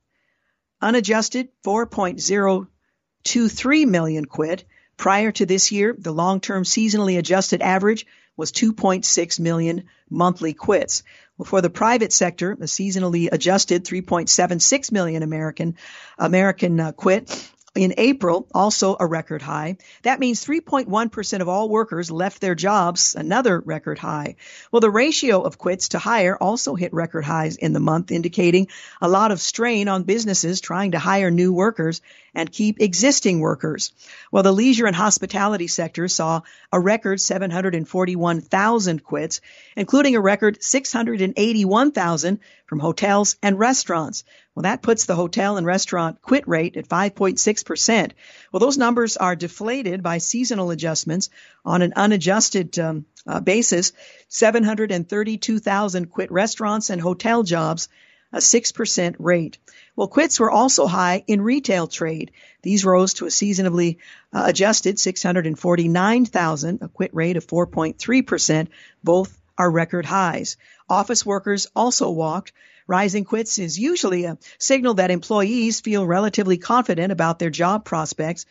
Unadjusted, 0.80 1.48
4.023 1.64 3.88
million 3.88 4.24
quit. 4.24 4.64
Prior 4.96 5.32
to 5.32 5.46
this 5.46 5.72
year, 5.72 5.96
the 5.98 6.12
long-term 6.12 6.62
seasonally 6.64 7.18
adjusted 7.18 7.62
average 7.62 8.06
was 8.36 8.52
2.6 8.52 9.40
million 9.40 9.84
monthly 10.10 10.52
quits. 10.52 11.02
For 11.44 11.60
the 11.60 11.70
private 11.70 12.12
sector, 12.12 12.52
a 12.52 12.64
seasonally 12.64 13.28
adjusted 13.30 13.84
3.76 13.84 14.92
million 14.92 15.22
American 15.22 15.76
American 16.18 16.80
uh, 16.80 16.92
quit 16.92 17.50
in 17.76 17.94
April, 17.98 18.48
also 18.54 18.96
a 18.98 19.06
record 19.06 19.42
high. 19.42 19.76
That 20.02 20.18
means 20.18 20.44
3.1% 20.44 21.40
of 21.40 21.48
all 21.48 21.68
workers 21.68 22.10
left 22.10 22.40
their 22.40 22.54
jobs, 22.54 23.14
another 23.14 23.60
record 23.60 23.98
high. 23.98 24.36
Well, 24.72 24.80
the 24.80 24.90
ratio 24.90 25.42
of 25.42 25.58
quits 25.58 25.90
to 25.90 25.98
hire 25.98 26.36
also 26.36 26.74
hit 26.74 26.92
record 26.92 27.24
highs 27.24 27.56
in 27.56 27.72
the 27.72 27.80
month, 27.80 28.10
indicating 28.10 28.68
a 29.00 29.08
lot 29.08 29.30
of 29.30 29.40
strain 29.40 29.88
on 29.88 30.02
businesses 30.04 30.60
trying 30.60 30.92
to 30.92 30.98
hire 30.98 31.30
new 31.30 31.52
workers 31.52 32.00
and 32.34 32.52
keep 32.52 32.80
existing 32.80 33.40
workers. 33.40 33.92
Well, 34.30 34.42
the 34.42 34.52
leisure 34.52 34.86
and 34.86 34.96
hospitality 34.96 35.68
sector 35.68 36.08
saw 36.08 36.42
a 36.72 36.80
record 36.80 37.20
741,000 37.20 39.02
quits, 39.02 39.40
including 39.76 40.16
a 40.16 40.20
record 40.20 40.62
681,000 40.62 42.40
from 42.66 42.80
hotels 42.80 43.36
and 43.42 43.58
restaurants. 43.58 44.24
Well, 44.56 44.62
that 44.62 44.80
puts 44.80 45.04
the 45.04 45.14
hotel 45.14 45.58
and 45.58 45.66
restaurant 45.66 46.22
quit 46.22 46.48
rate 46.48 46.78
at 46.78 46.88
5.6%. 46.88 48.12
Well, 48.50 48.60
those 48.60 48.78
numbers 48.78 49.18
are 49.18 49.36
deflated 49.36 50.02
by 50.02 50.16
seasonal 50.16 50.70
adjustments 50.70 51.28
on 51.62 51.82
an 51.82 51.92
unadjusted 51.94 52.78
um, 52.78 53.04
uh, 53.26 53.40
basis. 53.40 53.92
732,000 54.28 56.06
quit 56.06 56.32
restaurants 56.32 56.88
and 56.88 57.02
hotel 57.02 57.42
jobs, 57.42 57.90
a 58.32 58.38
6% 58.38 59.16
rate. 59.18 59.58
Well, 59.94 60.08
quits 60.08 60.40
were 60.40 60.50
also 60.50 60.86
high 60.86 61.22
in 61.26 61.42
retail 61.42 61.86
trade. 61.86 62.30
These 62.62 62.86
rose 62.86 63.12
to 63.14 63.26
a 63.26 63.30
seasonably 63.30 63.98
uh, 64.32 64.44
adjusted 64.46 64.98
649,000, 64.98 66.78
a 66.80 66.88
quit 66.88 67.14
rate 67.14 67.36
of 67.36 67.46
4.3%. 67.46 68.68
Both 69.04 69.38
are 69.58 69.70
record 69.70 70.06
highs. 70.06 70.56
Office 70.88 71.26
workers 71.26 71.66
also 71.76 72.10
walked. 72.10 72.52
Rising 72.86 73.24
quits 73.24 73.58
is 73.58 73.78
usually 73.78 74.24
a 74.24 74.38
signal 74.58 74.94
that 74.94 75.10
employees 75.10 75.80
feel 75.80 76.06
relatively 76.06 76.56
confident 76.56 77.12
about 77.12 77.38
their 77.38 77.50
job 77.50 77.84
prospects, 77.84 78.46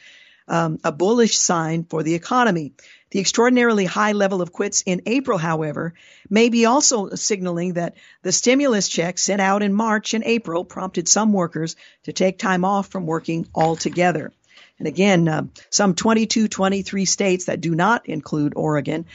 um, 0.48 0.80
a 0.84 0.92
bullish 0.92 1.38
sign 1.38 1.86
for 1.86 2.04
the 2.04 2.16
economy. 2.16 2.74
The 3.12 3.22
extraordinarily 3.22 3.86
high 3.86 4.12
level 4.12 4.42
of 4.42 4.52
quits 4.52 4.84
in 4.86 5.04
April, 5.06 5.38
however, 5.38 5.94
may 6.30 6.50
be 6.50 6.66
also 6.66 7.12
signaling 7.12 7.74
that 7.74 7.96
the 8.24 8.34
stimulus 8.34 8.90
check 8.90 9.18
sent 9.18 9.40
out 9.40 9.64
in 9.64 9.74
March 9.74 10.14
and 10.14 10.24
April 10.26 10.66
prompted 10.66 11.08
some 11.08 11.32
workers 11.32 11.78
to 12.04 12.12
take 12.12 12.38
time 12.38 12.66
off 12.66 12.88
from 12.88 13.06
working 13.06 13.48
altogether. 13.56 14.34
And 14.80 14.88
again, 14.88 15.28
uh, 15.30 15.44
some 15.70 15.96
22, 15.96 16.50
23 16.50 17.06
states 17.06 17.46
that 17.46 17.62
do 17.62 17.74
not 17.74 18.08
include 18.10 18.54
Oregon 18.58 19.06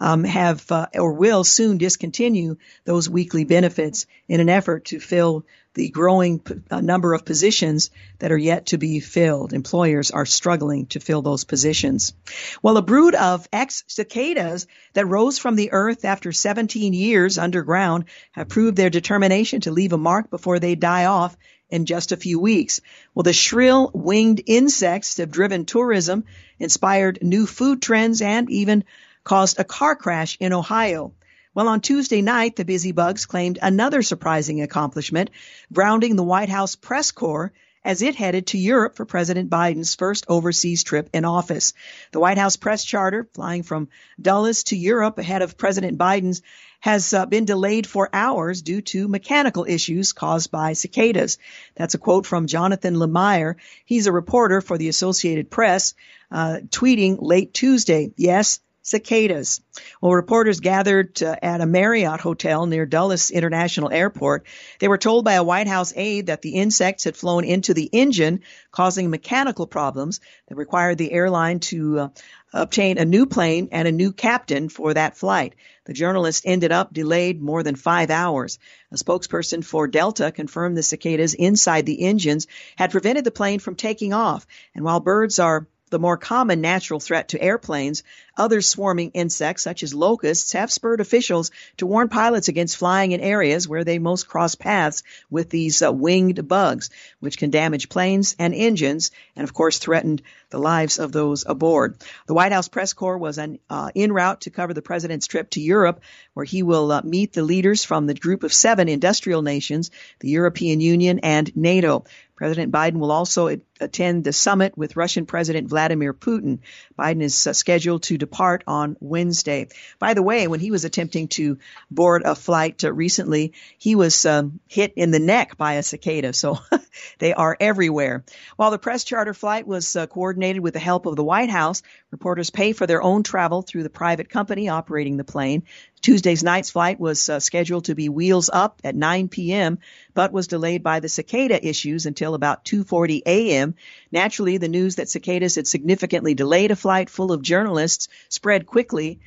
um, 0.00 0.24
have 0.24 0.70
uh, 0.70 0.86
or 0.94 1.12
will 1.12 1.44
soon 1.44 1.78
discontinue 1.78 2.56
those 2.84 3.08
weekly 3.08 3.44
benefits 3.44 4.06
in 4.28 4.40
an 4.40 4.48
effort 4.48 4.86
to 4.86 5.00
fill 5.00 5.44
the 5.76 5.88
growing 5.90 6.38
p- 6.38 6.54
uh, 6.70 6.80
number 6.80 7.12
of 7.12 7.24
positions 7.24 7.90
that 8.18 8.32
are 8.32 8.38
yet 8.38 8.66
to 8.66 8.78
be 8.78 8.98
filled. 8.98 9.52
Employers 9.52 10.10
are 10.10 10.24
struggling 10.24 10.86
to 10.86 11.00
fill 11.00 11.20
those 11.20 11.44
positions. 11.44 12.14
Well, 12.62 12.78
a 12.78 12.82
brood 12.82 13.14
of 13.14 13.46
ex 13.52 13.84
cicadas 13.86 14.66
that 14.94 15.06
rose 15.06 15.38
from 15.38 15.54
the 15.54 15.72
earth 15.72 16.04
after 16.04 16.32
17 16.32 16.94
years 16.94 17.36
underground 17.36 18.06
have 18.32 18.48
proved 18.48 18.76
their 18.76 18.90
determination 18.90 19.60
to 19.62 19.70
leave 19.70 19.92
a 19.92 19.98
mark 19.98 20.30
before 20.30 20.58
they 20.58 20.74
die 20.74 21.04
off 21.04 21.36
in 21.68 21.84
just 21.84 22.12
a 22.12 22.16
few 22.16 22.38
weeks. 22.38 22.80
Well, 23.14 23.24
the 23.24 23.32
shrill 23.32 23.90
winged 23.92 24.42
insects 24.46 25.18
have 25.18 25.30
driven 25.30 25.64
tourism, 25.64 26.24
inspired 26.58 27.18
new 27.22 27.46
food 27.46 27.82
trends, 27.82 28.22
and 28.22 28.50
even 28.50 28.84
caused 29.26 29.58
a 29.58 29.64
car 29.64 29.96
crash 29.96 30.38
in 30.38 30.52
Ohio. 30.52 31.12
Well, 31.52 31.68
on 31.68 31.80
Tuesday 31.80 32.22
night, 32.22 32.54
the 32.54 32.64
Busy 32.64 32.92
Bugs 32.92 33.26
claimed 33.26 33.58
another 33.60 34.02
surprising 34.02 34.62
accomplishment, 34.62 35.30
grounding 35.72 36.14
the 36.14 36.22
White 36.22 36.48
House 36.48 36.76
press 36.76 37.10
corps 37.10 37.52
as 37.84 38.02
it 38.02 38.14
headed 38.14 38.48
to 38.48 38.58
Europe 38.58 38.94
for 38.94 39.04
President 39.04 39.50
Biden's 39.50 39.94
first 39.96 40.26
overseas 40.28 40.84
trip 40.84 41.10
in 41.12 41.24
office. 41.24 41.72
The 42.12 42.20
White 42.20 42.38
House 42.38 42.56
press 42.56 42.84
charter, 42.84 43.28
flying 43.34 43.64
from 43.64 43.88
Dulles 44.20 44.62
to 44.64 44.76
Europe 44.76 45.18
ahead 45.18 45.42
of 45.42 45.58
President 45.58 45.98
Biden's, 45.98 46.42
has 46.80 47.12
uh, 47.12 47.26
been 47.26 47.46
delayed 47.46 47.86
for 47.86 48.08
hours 48.12 48.62
due 48.62 48.80
to 48.80 49.08
mechanical 49.08 49.64
issues 49.68 50.12
caused 50.12 50.52
by 50.52 50.74
cicadas. 50.74 51.38
That's 51.74 51.94
a 51.94 51.98
quote 51.98 52.26
from 52.26 52.46
Jonathan 52.46 52.94
Lemire. 52.94 53.56
He's 53.84 54.06
a 54.06 54.12
reporter 54.12 54.60
for 54.60 54.78
the 54.78 54.88
Associated 54.88 55.50
Press, 55.50 55.94
uh, 56.30 56.58
tweeting 56.68 57.18
late 57.20 57.54
Tuesday. 57.54 58.12
Yes, 58.16 58.60
cicadas. 58.86 59.60
Well, 60.00 60.12
reporters 60.12 60.60
gathered 60.60 61.20
uh, 61.20 61.34
at 61.42 61.60
a 61.60 61.66
Marriott 61.66 62.20
hotel 62.20 62.66
near 62.66 62.86
Dulles 62.86 63.32
International 63.32 63.90
Airport. 63.90 64.46
They 64.78 64.86
were 64.86 64.96
told 64.96 65.24
by 65.24 65.32
a 65.32 65.42
White 65.42 65.66
House 65.66 65.92
aide 65.96 66.26
that 66.26 66.40
the 66.40 66.54
insects 66.54 67.02
had 67.02 67.16
flown 67.16 67.44
into 67.44 67.74
the 67.74 67.90
engine, 67.92 68.42
causing 68.70 69.10
mechanical 69.10 69.66
problems 69.66 70.20
that 70.46 70.54
required 70.54 70.98
the 70.98 71.10
airline 71.10 71.58
to 71.60 71.98
uh, 71.98 72.08
obtain 72.52 72.98
a 72.98 73.04
new 73.04 73.26
plane 73.26 73.70
and 73.72 73.88
a 73.88 73.92
new 73.92 74.12
captain 74.12 74.68
for 74.68 74.94
that 74.94 75.16
flight. 75.16 75.56
The 75.86 75.92
journalist 75.92 76.44
ended 76.46 76.70
up 76.70 76.92
delayed 76.92 77.42
more 77.42 77.64
than 77.64 77.74
five 77.74 78.10
hours. 78.10 78.60
A 78.92 78.94
spokesperson 78.94 79.64
for 79.64 79.88
Delta 79.88 80.30
confirmed 80.30 80.76
the 80.76 80.84
cicadas 80.84 81.34
inside 81.34 81.86
the 81.86 82.02
engines 82.02 82.46
had 82.76 82.92
prevented 82.92 83.24
the 83.24 83.32
plane 83.32 83.58
from 83.58 83.74
taking 83.74 84.12
off. 84.12 84.46
And 84.76 84.84
while 84.84 85.00
birds 85.00 85.40
are 85.40 85.66
the 85.90 85.98
more 85.98 86.16
common 86.16 86.60
natural 86.60 86.98
threat 86.98 87.28
to 87.28 87.40
airplanes, 87.40 88.02
other 88.36 88.60
swarming 88.60 89.12
insects, 89.12 89.62
such 89.62 89.82
as 89.82 89.94
locusts, 89.94 90.52
have 90.52 90.70
spurred 90.70 91.00
officials 91.00 91.50
to 91.76 91.86
warn 91.86 92.08
pilots 92.08 92.48
against 92.48 92.76
flying 92.76 93.12
in 93.12 93.20
areas 93.20 93.68
where 93.68 93.84
they 93.84 93.98
most 93.98 94.28
cross 94.28 94.54
paths 94.54 95.02
with 95.30 95.48
these 95.48 95.82
uh, 95.82 95.92
winged 95.92 96.46
bugs, 96.48 96.90
which 97.20 97.38
can 97.38 97.50
damage 97.50 97.88
planes 97.88 98.34
and 98.38 98.54
engines, 98.54 99.10
and 99.36 99.44
of 99.44 99.54
course 99.54 99.78
threaten 99.78 100.20
the 100.50 100.58
lives 100.58 100.98
of 100.98 101.12
those 101.12 101.44
aboard. 101.46 101.96
The 102.26 102.34
White 102.34 102.52
House 102.52 102.68
press 102.68 102.92
corps 102.92 103.18
was 103.18 103.38
uh, 103.38 103.90
en 103.94 104.12
route 104.12 104.42
to 104.42 104.50
cover 104.50 104.74
the 104.74 104.82
president's 104.82 105.26
trip 105.26 105.50
to 105.50 105.60
Europe, 105.60 106.00
where 106.34 106.44
he 106.44 106.62
will 106.62 106.92
uh, 106.92 107.02
meet 107.02 107.32
the 107.32 107.42
leaders 107.42 107.84
from 107.84 108.06
the 108.06 108.14
group 108.14 108.42
of 108.42 108.52
seven 108.52 108.88
industrial 108.88 109.42
nations, 109.42 109.90
the 110.20 110.30
European 110.30 110.80
Union 110.80 111.20
and 111.20 111.54
NATO. 111.56 112.04
President 112.36 112.70
Biden 112.70 112.98
will 112.98 113.12
also 113.12 113.48
attend 113.80 114.24
the 114.24 114.32
summit 114.32 114.76
with 114.76 114.96
Russian 114.96 115.26
President 115.26 115.68
Vladimir 115.68 116.14
Putin. 116.14 116.60
Biden 116.98 117.22
is 117.22 117.46
uh, 117.46 117.52
scheduled 117.52 118.04
to 118.04 118.18
depart 118.18 118.64
on 118.66 118.96
Wednesday. 119.00 119.68
By 119.98 120.14
the 120.14 120.22
way, 120.22 120.48
when 120.48 120.60
he 120.60 120.70
was 120.70 120.84
attempting 120.84 121.28
to 121.28 121.58
board 121.90 122.22
a 122.24 122.34
flight 122.34 122.84
uh, 122.84 122.92
recently, 122.92 123.52
he 123.78 123.94
was 123.94 124.24
um, 124.26 124.60
hit 124.68 124.92
in 124.96 125.10
the 125.10 125.18
neck 125.18 125.56
by 125.56 125.74
a 125.74 125.82
cicada. 125.82 126.32
So 126.32 126.58
they 127.18 127.34
are 127.34 127.56
everywhere. 127.58 128.24
While 128.56 128.70
the 128.70 128.78
press 128.78 129.04
charter 129.04 129.34
flight 129.34 129.66
was 129.66 129.96
uh, 129.96 130.06
coordinated 130.06 130.62
with 130.62 130.74
the 130.74 130.80
help 130.80 131.06
of 131.06 131.16
the 131.16 131.24
White 131.24 131.50
House, 131.50 131.82
reporters 132.10 132.50
pay 132.50 132.72
for 132.72 132.86
their 132.86 133.02
own 133.02 133.22
travel 133.22 133.62
through 133.62 133.82
the 133.82 133.90
private 133.90 134.28
company 134.28 134.68
operating 134.68 135.16
the 135.16 135.24
plane. 135.24 135.64
Tuesday's 136.02 136.44
night's 136.44 136.70
flight 136.70 137.00
was 137.00 137.28
uh, 137.28 137.40
scheduled 137.40 137.86
to 137.86 137.94
be 137.94 138.08
wheels 138.08 138.48
up 138.52 138.80
at 138.84 138.94
9 138.94 139.28
p.m., 139.28 139.78
but 140.14 140.32
was 140.32 140.46
delayed 140.46 140.82
by 140.82 141.00
the 141.00 141.08
cicada 141.08 141.66
issues 141.66 142.06
until 142.06 142.34
about 142.34 142.64
2:40 142.64 143.22
a.m. 143.26 143.65
Naturally, 144.12 144.58
the 144.58 144.68
news 144.68 144.96
that 144.96 145.08
cicadas 145.08 145.56
had 145.56 145.66
significantly 145.66 146.34
delayed 146.34 146.70
a 146.70 146.76
flight 146.76 147.10
full 147.10 147.32
of 147.32 147.42
journalists 147.42 148.08
spread 148.28 148.66
quickly, 148.66 149.20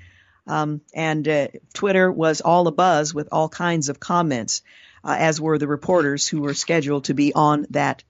um, 0.47 0.81
and 0.93 1.27
uh, 1.27 1.47
Twitter 1.73 2.11
was 2.11 2.41
all 2.41 2.71
abuzz 2.71 3.13
with 3.13 3.29
all 3.31 3.49
kinds 3.49 3.89
of 3.89 3.99
comments, 3.99 4.61
uh, 5.03 5.15
as 5.17 5.39
were 5.39 5.57
the 5.57 5.67
reporters 5.67 6.27
who 6.27 6.41
were 6.41 6.53
scheduled 6.53 7.05
to 7.05 7.13
be 7.13 7.33
on 7.33 7.65
that 7.69 8.03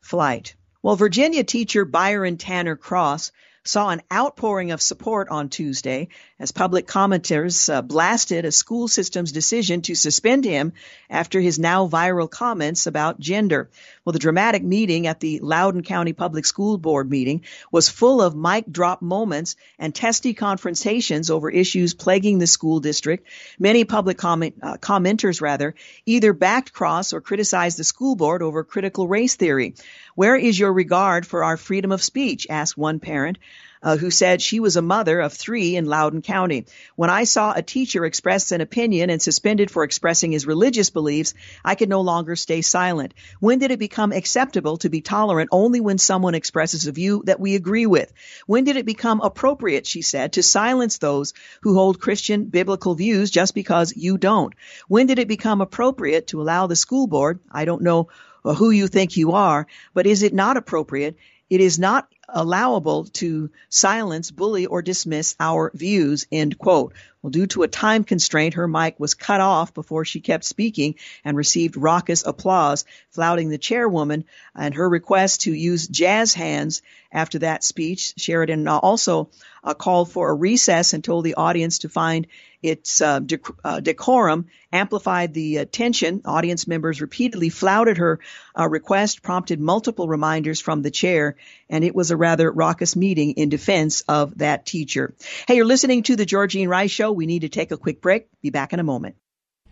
flight. 0.00 0.54
Well, 0.82 0.96
Virginia 0.96 1.44
teacher 1.44 1.84
Byron 1.84 2.36
Tanner 2.36 2.76
Cross 2.76 3.32
saw 3.64 3.90
an 3.90 4.00
outpouring 4.12 4.70
of 4.70 4.80
support 4.80 5.28
on 5.28 5.48
Tuesday 5.50 6.08
as 6.38 6.50
public 6.50 6.86
commenters 6.86 7.72
uh, 7.72 7.82
blasted 7.82 8.46
a 8.46 8.52
school 8.52 8.88
system's 8.88 9.32
decision 9.32 9.82
to 9.82 9.94
suspend 9.94 10.44
him 10.44 10.72
after 11.10 11.40
his 11.40 11.58
now 11.58 11.86
viral 11.86 12.30
comments 12.30 12.86
about 12.86 13.20
gender. 13.20 13.68
Well, 14.04 14.14
the 14.14 14.18
dramatic 14.18 14.62
meeting 14.62 15.06
at 15.06 15.20
the 15.20 15.40
Loudoun 15.40 15.82
County 15.82 16.14
Public 16.14 16.46
School 16.46 16.78
Board 16.78 17.10
meeting 17.10 17.42
was 17.70 17.90
full 17.90 18.22
of 18.22 18.34
mic 18.34 18.64
drop 18.70 19.02
moments 19.02 19.56
and 19.78 19.94
testy 19.94 20.32
confrontations 20.32 21.30
over 21.30 21.50
issues 21.50 21.92
plaguing 21.92 22.38
the 22.38 22.46
school 22.46 22.80
district. 22.80 23.26
Many 23.58 23.84
public 23.84 24.16
comment, 24.16 24.54
uh, 24.62 24.78
commenters, 24.78 25.42
rather, 25.42 25.74
either 26.06 26.32
backed 26.32 26.72
Cross 26.72 27.12
or 27.12 27.20
criticized 27.20 27.78
the 27.78 27.84
school 27.84 28.16
board 28.16 28.42
over 28.42 28.64
critical 28.64 29.06
race 29.06 29.36
theory. 29.36 29.74
Where 30.20 30.36
is 30.36 30.58
your 30.58 30.70
regard 30.70 31.26
for 31.26 31.42
our 31.44 31.56
freedom 31.56 31.92
of 31.92 32.02
speech? 32.02 32.46
asked 32.50 32.76
one 32.76 33.00
parent 33.00 33.38
uh, 33.82 33.96
who 33.96 34.10
said 34.10 34.42
she 34.42 34.60
was 34.60 34.76
a 34.76 34.82
mother 34.82 35.18
of 35.18 35.32
three 35.32 35.76
in 35.76 35.86
Loudoun 35.86 36.20
County. 36.20 36.66
When 36.94 37.08
I 37.08 37.24
saw 37.24 37.54
a 37.54 37.62
teacher 37.62 38.04
express 38.04 38.52
an 38.52 38.60
opinion 38.60 39.08
and 39.08 39.22
suspended 39.22 39.70
for 39.70 39.82
expressing 39.82 40.32
his 40.32 40.46
religious 40.46 40.90
beliefs, 40.90 41.32
I 41.64 41.74
could 41.74 41.88
no 41.88 42.02
longer 42.02 42.36
stay 42.36 42.60
silent. 42.60 43.14
When 43.38 43.60
did 43.60 43.70
it 43.70 43.78
become 43.78 44.12
acceptable 44.12 44.76
to 44.76 44.90
be 44.90 45.00
tolerant 45.00 45.48
only 45.52 45.80
when 45.80 45.96
someone 45.96 46.34
expresses 46.34 46.86
a 46.86 46.92
view 46.92 47.22
that 47.24 47.40
we 47.40 47.54
agree 47.54 47.86
with? 47.86 48.12
When 48.46 48.64
did 48.64 48.76
it 48.76 48.84
become 48.84 49.22
appropriate, 49.22 49.86
she 49.86 50.02
said, 50.02 50.34
to 50.34 50.42
silence 50.42 50.98
those 50.98 51.32
who 51.62 51.72
hold 51.72 51.98
Christian 51.98 52.44
biblical 52.44 52.94
views 52.94 53.30
just 53.30 53.54
because 53.54 53.96
you 53.96 54.18
don't? 54.18 54.52
When 54.86 55.06
did 55.06 55.18
it 55.18 55.28
become 55.28 55.62
appropriate 55.62 56.26
to 56.26 56.42
allow 56.42 56.66
the 56.66 56.76
school 56.76 57.06
board, 57.06 57.40
I 57.50 57.64
don't 57.64 57.80
know 57.80 58.10
who 58.42 58.70
you 58.70 58.86
think 58.88 59.16
you 59.16 59.32
are, 59.32 59.66
but 59.94 60.06
is 60.06 60.22
it 60.22 60.34
not 60.34 60.56
appropriate? 60.56 61.16
It 61.48 61.60
is 61.60 61.78
not 61.78 62.08
allowable 62.32 63.04
to 63.04 63.50
silence, 63.68 64.30
bully, 64.30 64.66
or 64.66 64.82
dismiss 64.82 65.36
our 65.40 65.70
views, 65.74 66.26
end 66.30 66.58
quote. 66.58 66.94
Well, 67.22 67.30
due 67.30 67.46
to 67.48 67.64
a 67.64 67.68
time 67.68 68.04
constraint, 68.04 68.54
her 68.54 68.66
mic 68.66 68.98
was 68.98 69.12
cut 69.12 69.42
off 69.42 69.74
before 69.74 70.06
she 70.06 70.20
kept 70.20 70.44
speaking 70.44 70.94
and 71.22 71.36
received 71.36 71.76
raucous 71.76 72.24
applause, 72.24 72.86
flouting 73.10 73.50
the 73.50 73.58
chairwoman 73.58 74.24
and 74.54 74.74
her 74.74 74.88
request 74.88 75.42
to 75.42 75.52
use 75.52 75.86
jazz 75.86 76.32
hands 76.32 76.80
after 77.12 77.40
that 77.40 77.62
speech. 77.62 78.14
Sheridan 78.16 78.66
also 78.68 79.28
uh, 79.62 79.74
called 79.74 80.10
for 80.10 80.30
a 80.30 80.34
recess 80.34 80.94
and 80.94 81.04
told 81.04 81.24
the 81.24 81.34
audience 81.34 81.80
to 81.80 81.90
find 81.90 82.26
its 82.62 83.00
uh, 83.00 83.20
dec- 83.20 83.56
uh, 83.64 83.80
decorum, 83.80 84.46
amplified 84.72 85.34
the 85.34 85.66
tension. 85.66 86.22
Audience 86.24 86.66
members 86.66 87.00
repeatedly 87.00 87.48
flouted 87.48 87.98
her 87.98 88.20
uh, 88.58 88.68
request, 88.68 89.22
prompted 89.22 89.60
multiple 89.60 90.08
reminders 90.08 90.60
from 90.60 90.82
the 90.82 90.90
chair, 90.90 91.36
and 91.70 91.84
it 91.84 91.94
was 91.94 92.10
a 92.10 92.16
rather 92.16 92.50
raucous 92.50 92.96
meeting 92.96 93.32
in 93.32 93.48
defense 93.48 94.02
of 94.02 94.38
that 94.38 94.66
teacher. 94.66 95.14
Hey, 95.48 95.56
you're 95.56 95.64
listening 95.64 96.02
to 96.04 96.16
the 96.16 96.26
Georgene 96.26 96.68
Rice 96.68 96.90
Show. 96.90 97.12
We 97.12 97.26
need 97.26 97.40
to 97.40 97.48
take 97.48 97.70
a 97.70 97.78
quick 97.78 98.02
break. 98.02 98.28
Be 98.42 98.50
back 98.50 98.72
in 98.72 98.80
a 98.80 98.84
moment. 98.84 99.16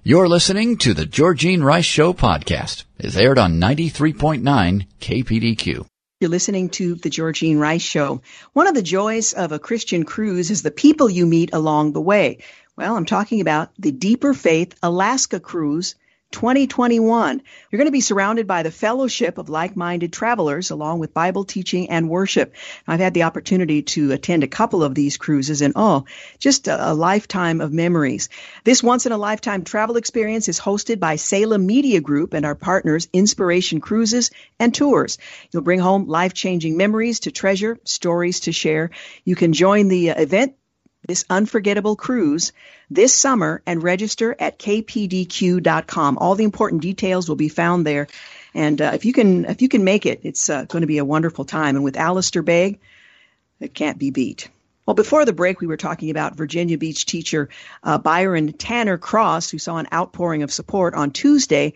You're 0.04 0.28
listening 0.28 0.78
to 0.78 0.94
the 0.94 1.04
Georgene 1.04 1.62
Rice 1.62 1.84
Show 1.84 2.14
podcast. 2.14 2.84
It's 2.98 3.16
aired 3.16 3.38
on 3.38 3.60
93.9 3.60 4.86
KPDQ. 5.00 5.84
You're 6.20 6.30
listening 6.30 6.70
to 6.70 6.94
the 6.94 7.10
Georgene 7.10 7.60
Rice 7.60 7.82
Show. 7.82 8.22
One 8.52 8.66
of 8.66 8.74
the 8.74 8.82
joys 8.82 9.34
of 9.34 9.52
a 9.52 9.58
Christian 9.58 10.04
cruise 10.04 10.50
is 10.50 10.62
the 10.62 10.70
people 10.70 11.10
you 11.10 11.26
meet 11.26 11.52
along 11.52 11.92
the 11.92 12.00
way. 12.00 12.38
Well, 12.76 12.96
I'm 12.96 13.06
talking 13.06 13.40
about 13.40 13.70
the 13.78 13.92
Deeper 13.92 14.34
Faith 14.34 14.76
Alaska 14.82 15.40
Cruise 15.40 15.94
2021. 16.32 17.42
You're 17.70 17.78
going 17.78 17.86
to 17.86 17.92
be 17.92 18.00
surrounded 18.00 18.46
by 18.46 18.62
the 18.62 18.70
fellowship 18.70 19.38
of 19.38 19.48
like-minded 19.48 20.12
travelers 20.12 20.70
along 20.70 20.98
with 20.98 21.14
Bible 21.14 21.44
teaching 21.44 21.90
and 21.90 22.10
worship. 22.10 22.54
I've 22.86 23.00
had 23.00 23.14
the 23.14 23.22
opportunity 23.22 23.82
to 23.82 24.12
attend 24.12 24.44
a 24.44 24.48
couple 24.48 24.82
of 24.82 24.94
these 24.94 25.16
cruises 25.16 25.62
and 25.62 25.72
oh, 25.74 26.04
just 26.38 26.68
a, 26.68 26.90
a 26.90 26.94
lifetime 26.94 27.60
of 27.60 27.72
memories. 27.72 28.28
This 28.64 28.82
once 28.82 29.06
in 29.06 29.12
a 29.12 29.18
lifetime 29.18 29.64
travel 29.64 29.96
experience 29.96 30.48
is 30.48 30.60
hosted 30.60 31.00
by 31.00 31.16
Salem 31.16 31.66
Media 31.66 32.00
Group 32.00 32.34
and 32.34 32.44
our 32.44 32.54
partners 32.54 33.08
Inspiration 33.12 33.80
Cruises 33.80 34.30
and 34.58 34.74
Tours. 34.74 35.18
You'll 35.50 35.62
bring 35.62 35.80
home 35.80 36.06
life-changing 36.06 36.76
memories 36.76 37.20
to 37.20 37.30
treasure, 37.30 37.78
stories 37.84 38.40
to 38.40 38.52
share. 38.52 38.90
You 39.24 39.34
can 39.34 39.52
join 39.52 39.88
the 39.88 40.10
event 40.10 40.54
this 41.06 41.24
unforgettable 41.30 41.96
cruise 41.96 42.52
this 42.90 43.14
summer 43.14 43.62
and 43.66 43.82
register 43.82 44.34
at 44.38 44.58
kpdq.com. 44.58 46.18
All 46.18 46.34
the 46.34 46.44
important 46.44 46.82
details 46.82 47.28
will 47.28 47.36
be 47.36 47.48
found 47.48 47.86
there. 47.86 48.08
And 48.54 48.80
uh, 48.80 48.92
if 48.94 49.04
you 49.04 49.12
can, 49.12 49.44
if 49.44 49.62
you 49.62 49.68
can 49.68 49.84
make 49.84 50.06
it, 50.06 50.20
it's 50.22 50.48
uh, 50.48 50.64
going 50.64 50.80
to 50.80 50.86
be 50.86 50.98
a 50.98 51.04
wonderful 51.04 51.44
time. 51.44 51.76
And 51.76 51.84
with 51.84 51.96
Alistair 51.96 52.42
Begg, 52.42 52.80
it 53.60 53.74
can't 53.74 53.98
be 53.98 54.10
beat. 54.10 54.48
Well, 54.86 54.94
before 54.94 55.26
the 55.26 55.34
break, 55.34 55.60
we 55.60 55.66
were 55.66 55.76
talking 55.76 56.08
about 56.08 56.36
Virginia 56.36 56.78
Beach 56.78 57.04
teacher 57.04 57.50
uh, 57.82 57.98
Byron 57.98 58.54
Tanner 58.54 58.96
Cross, 58.96 59.50
who 59.50 59.58
saw 59.58 59.76
an 59.76 59.88
outpouring 59.92 60.42
of 60.42 60.52
support 60.52 60.94
on 60.94 61.10
Tuesday 61.10 61.74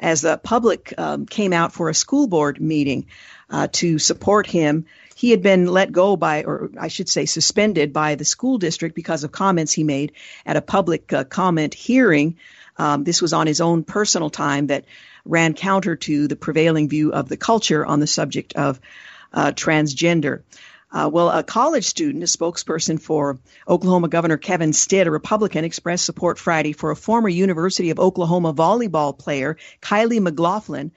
as 0.00 0.22
the 0.22 0.38
public 0.38 0.94
um, 0.96 1.26
came 1.26 1.52
out 1.52 1.72
for 1.72 1.88
a 1.88 1.94
school 1.94 2.26
board 2.26 2.60
meeting 2.60 3.06
uh, 3.50 3.68
to 3.72 3.98
support 3.98 4.46
him 4.46 4.86
he 5.14 5.30
had 5.30 5.42
been 5.42 5.66
let 5.66 5.92
go 5.92 6.16
by, 6.16 6.44
or 6.44 6.70
I 6.78 6.88
should 6.88 7.08
say, 7.08 7.26
suspended 7.26 7.92
by 7.92 8.14
the 8.14 8.24
school 8.24 8.58
district 8.58 8.94
because 8.94 9.24
of 9.24 9.32
comments 9.32 9.72
he 9.72 9.84
made 9.84 10.12
at 10.44 10.56
a 10.56 10.62
public 10.62 11.12
uh, 11.12 11.24
comment 11.24 11.74
hearing. 11.74 12.36
Um, 12.76 13.04
this 13.04 13.22
was 13.22 13.32
on 13.32 13.46
his 13.46 13.60
own 13.60 13.84
personal 13.84 14.30
time 14.30 14.66
that 14.66 14.84
ran 15.24 15.54
counter 15.54 15.96
to 15.96 16.28
the 16.28 16.36
prevailing 16.36 16.88
view 16.88 17.12
of 17.12 17.28
the 17.28 17.36
culture 17.36 17.86
on 17.86 18.00
the 18.00 18.06
subject 18.06 18.54
of 18.54 18.80
uh, 19.32 19.52
transgender. 19.52 20.42
Uh, 20.94 21.10
well, 21.12 21.28
a 21.28 21.42
college 21.42 21.86
student, 21.86 22.22
a 22.22 22.26
spokesperson 22.26 23.00
for 23.00 23.40
Oklahoma 23.68 24.06
Governor 24.06 24.36
Kevin 24.36 24.72
Stitt, 24.72 25.08
a 25.08 25.10
Republican, 25.10 25.64
expressed 25.64 26.04
support 26.04 26.38
Friday 26.38 26.72
for 26.72 26.92
a 26.92 26.96
former 26.96 27.28
University 27.28 27.90
of 27.90 27.98
Oklahoma 27.98 28.54
volleyball 28.54 29.18
player, 29.18 29.56
Kylie 29.82 30.20
McLaughlin, 30.20 30.92